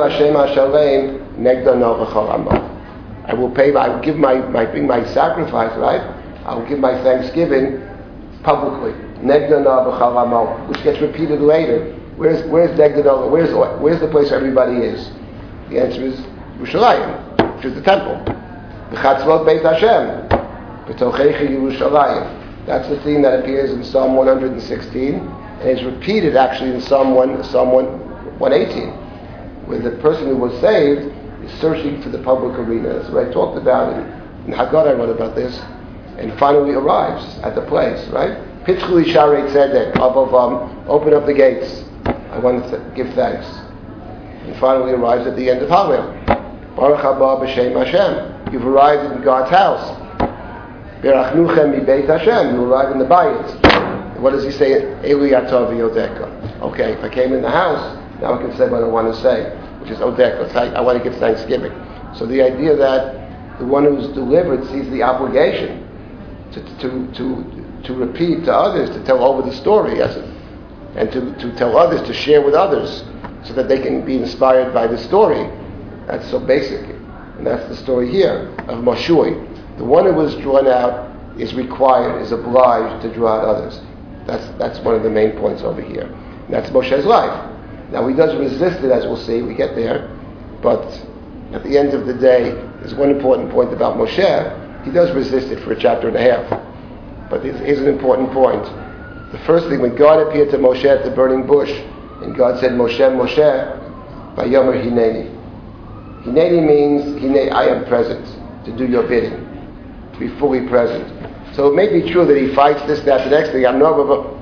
I 3.26 3.34
will 3.34 3.50
pay. 3.50 3.74
I 3.74 3.88
will 3.88 4.00
give 4.00 4.16
my, 4.16 4.34
my 4.34 4.64
bring 4.64 4.86
my 4.86 5.04
sacrifice. 5.12 5.76
Right? 5.76 6.00
I 6.46 6.54
will 6.54 6.66
give 6.68 6.78
my 6.78 7.00
thanksgiving 7.02 7.80
publicly. 8.42 8.92
Which 10.68 10.82
gets 10.82 11.00
repeated 11.00 11.40
later. 11.40 11.96
Where's 12.16 12.44
where's 12.48 12.76
Where's 12.78 13.54
where's 13.80 14.00
the 14.00 14.08
place 14.08 14.30
where 14.30 14.38
everybody 14.38 14.76
is? 14.76 15.10
The 15.68 15.80
answer 15.80 16.04
is 16.04 16.20
Yerushalayim, 16.58 17.56
which 17.56 17.66
is 17.66 17.74
the 17.74 17.82
temple. 17.82 18.22
The 18.90 18.96
Chatzrot 18.96 19.46
Beit 19.46 19.62
Hashem. 19.62 20.39
Yerushalayim. 20.94 22.66
That's 22.66 22.88
the 22.88 23.00
theme 23.02 23.22
that 23.22 23.40
appears 23.40 23.70
in 23.70 23.82
Psalm 23.84 24.16
116 24.16 25.14
and 25.14 25.68
is 25.68 25.84
repeated 25.84 26.36
actually 26.36 26.70
in 26.70 26.80
Psalm 26.80 27.14
1, 27.14 27.44
Psalm 27.44 27.72
1, 27.72 28.38
118, 28.38 28.88
where 29.66 29.78
the 29.78 29.92
person 30.02 30.26
who 30.26 30.36
was 30.36 30.58
saved 30.60 31.12
is 31.44 31.52
searching 31.60 32.00
for 32.02 32.08
the 32.08 32.22
public 32.22 32.58
arena. 32.58 32.94
That's 32.94 33.10
what 33.10 33.28
I 33.28 33.32
talked 33.32 33.58
about 33.58 33.92
in, 33.92 34.00
in 34.46 34.58
Haggadah. 34.58 34.90
I 34.90 34.92
wrote 34.94 35.10
about 35.10 35.34
this, 35.34 35.58
and 36.18 36.38
finally 36.38 36.72
arrives 36.72 37.38
at 37.40 37.54
the 37.54 37.62
place. 37.62 38.06
Right? 38.08 38.38
Pitchuli 38.64 39.04
Sharei 39.04 39.50
Tzedek. 39.50 39.96
Um, 39.96 40.88
open 40.88 41.14
up 41.14 41.26
the 41.26 41.34
gates. 41.34 41.84
I 42.04 42.38
want 42.38 42.64
to 42.70 42.92
give 42.94 43.12
thanks. 43.14 43.46
And 44.46 44.56
finally 44.58 44.92
arrives 44.92 45.26
at 45.26 45.36
the 45.36 45.50
end 45.50 45.62
of 45.62 45.68
Hallel. 45.68 46.24
Baruch 46.76 47.00
haba 47.00 47.44
b'shem 47.44 47.84
Hashem. 47.84 48.52
You've 48.52 48.66
arrived 48.66 49.12
in 49.12 49.22
God's 49.22 49.50
house. 49.50 49.99
Berachnuchem 51.02 51.86
Beit 51.86 52.06
Hashem. 52.06 52.54
You 52.54 52.64
arrive 52.64 52.92
in 52.92 52.98
the 52.98 53.06
bayit. 53.06 54.18
What 54.20 54.32
does 54.32 54.44
he 54.44 54.50
say? 54.50 54.82
Eli 55.08 55.30
atov 55.30 55.70
yodeka. 55.72 56.60
Okay, 56.60 56.92
if 56.92 57.02
I 57.02 57.08
came 57.08 57.32
in 57.32 57.40
the 57.40 57.50
house, 57.50 57.96
now 58.20 58.34
I 58.34 58.42
can 58.42 58.54
say 58.56 58.68
what 58.68 58.82
I 58.82 58.86
want 58.86 59.14
to 59.14 59.22
say, 59.22 59.48
which 59.80 59.90
is 59.90 59.98
odeka. 59.98 60.54
I, 60.54 60.66
I 60.74 60.80
want 60.82 61.02
to 61.02 61.04
give 61.08 61.18
thanksgiving. 61.18 61.72
So 62.14 62.26
the 62.26 62.42
idea 62.42 62.76
that 62.76 63.58
the 63.58 63.64
one 63.64 63.84
who's 63.84 64.08
delivered 64.08 64.66
sees 64.68 64.90
the 64.90 65.02
obligation 65.02 65.86
to, 66.52 66.62
to, 66.80 67.12
to, 67.14 67.82
to 67.84 67.94
repeat 67.94 68.44
to 68.44 68.54
others, 68.54 68.90
to 68.90 69.02
tell 69.04 69.24
over 69.24 69.48
the 69.48 69.56
story, 69.56 69.96
yes, 69.96 70.16
and 70.96 71.10
to, 71.12 71.34
to 71.38 71.56
tell 71.56 71.78
others, 71.78 72.06
to 72.06 72.12
share 72.12 72.42
with 72.42 72.54
others, 72.54 73.04
so 73.44 73.54
that 73.54 73.68
they 73.68 73.80
can 73.80 74.04
be 74.04 74.16
inspired 74.16 74.74
by 74.74 74.86
the 74.86 74.98
story. 74.98 75.48
That's 76.06 76.28
so 76.30 76.40
basic. 76.40 76.80
And 77.38 77.46
that's 77.46 77.66
the 77.68 77.76
story 77.76 78.10
here 78.10 78.52
of 78.68 78.84
Moshui. 78.84 79.49
The 79.80 79.86
one 79.86 80.04
who 80.04 80.12
was 80.12 80.34
drawn 80.34 80.68
out 80.68 81.10
is 81.40 81.54
required, 81.54 82.20
is 82.20 82.32
obliged 82.32 83.00
to 83.00 83.14
draw 83.14 83.38
out 83.38 83.44
others. 83.46 83.80
That's, 84.26 84.46
that's 84.58 84.78
one 84.80 84.94
of 84.94 85.02
the 85.02 85.08
main 85.08 85.38
points 85.38 85.62
over 85.62 85.80
here. 85.80 86.02
And 86.04 86.52
that's 86.52 86.68
Moshe's 86.68 87.06
life. 87.06 87.32
Now 87.90 88.06
he 88.06 88.14
does 88.14 88.38
resist 88.38 88.84
it, 88.84 88.90
as 88.90 89.06
we'll 89.06 89.16
see, 89.16 89.40
we 89.40 89.54
get 89.54 89.74
there, 89.74 90.14
but 90.60 90.84
at 91.54 91.64
the 91.64 91.78
end 91.78 91.94
of 91.94 92.04
the 92.04 92.12
day, 92.12 92.50
there's 92.80 92.94
one 92.94 93.08
important 93.08 93.50
point 93.50 93.72
about 93.72 93.96
Moshe. 93.96 94.84
He 94.84 94.90
does 94.90 95.16
resist 95.16 95.46
it 95.46 95.64
for 95.64 95.72
a 95.72 95.80
chapter 95.80 96.08
and 96.08 96.16
a 96.18 96.20
half. 96.20 97.30
But 97.30 97.42
here's 97.42 97.80
an 97.80 97.88
important 97.88 98.32
point. 98.32 98.62
The 99.32 99.40
first 99.46 99.66
thing, 99.70 99.80
when 99.80 99.96
God 99.96 100.28
appeared 100.28 100.50
to 100.50 100.58
Moshe 100.58 100.84
at 100.84 101.06
the 101.06 101.10
burning 101.10 101.46
bush, 101.46 101.72
and 102.20 102.36
God 102.36 102.60
said, 102.60 102.72
Moshe, 102.72 102.98
Moshe, 102.98 104.36
Vayomer 104.36 104.76
Hineni. 104.76 106.24
Hineni 106.24 106.66
means, 106.66 107.18
Hine, 107.22 107.50
I 107.50 107.64
am 107.64 107.86
present 107.86 108.26
to 108.66 108.76
do 108.76 108.86
your 108.86 109.08
bidding 109.08 109.49
be 110.20 110.28
fully 110.38 110.68
present. 110.68 111.08
So 111.56 111.66
it 111.68 111.74
may 111.74 111.88
be 111.92 112.12
true 112.12 112.24
that 112.26 112.36
he 112.36 112.54
fights 112.54 112.82
this, 112.86 113.00
that, 113.00 113.24
the 113.24 113.30
next 113.30 113.50
thing. 113.50 113.66
I'm 113.66 113.78
not, 113.78 114.36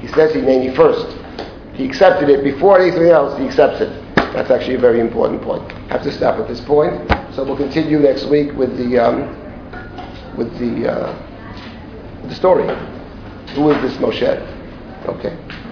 he 0.00 0.08
says 0.08 0.34
he 0.34 0.42
named 0.42 0.68
me 0.68 0.76
first. 0.76 1.16
He 1.74 1.86
accepted 1.86 2.28
it 2.28 2.44
before 2.44 2.80
anything 2.80 3.08
else. 3.08 3.38
He 3.38 3.46
accepts 3.46 3.80
it. 3.80 3.88
That's 4.16 4.50
actually 4.50 4.74
a 4.74 4.80
very 4.80 5.00
important 5.00 5.42
point. 5.42 5.62
I 5.72 5.94
have 5.94 6.02
to 6.02 6.12
stop 6.12 6.38
at 6.38 6.48
this 6.48 6.60
point. 6.60 7.08
So 7.34 7.44
we'll 7.44 7.56
continue 7.56 7.98
next 7.98 8.26
week 8.26 8.52
with 8.52 8.76
the 8.76 8.98
um, 8.98 10.36
with 10.36 10.56
the 10.58 10.90
uh, 10.92 12.28
the 12.28 12.34
story. 12.34 12.66
Who 13.54 13.70
is 13.70 13.80
this 13.82 13.96
Moshe? 13.98 14.22
Okay. 15.06 15.63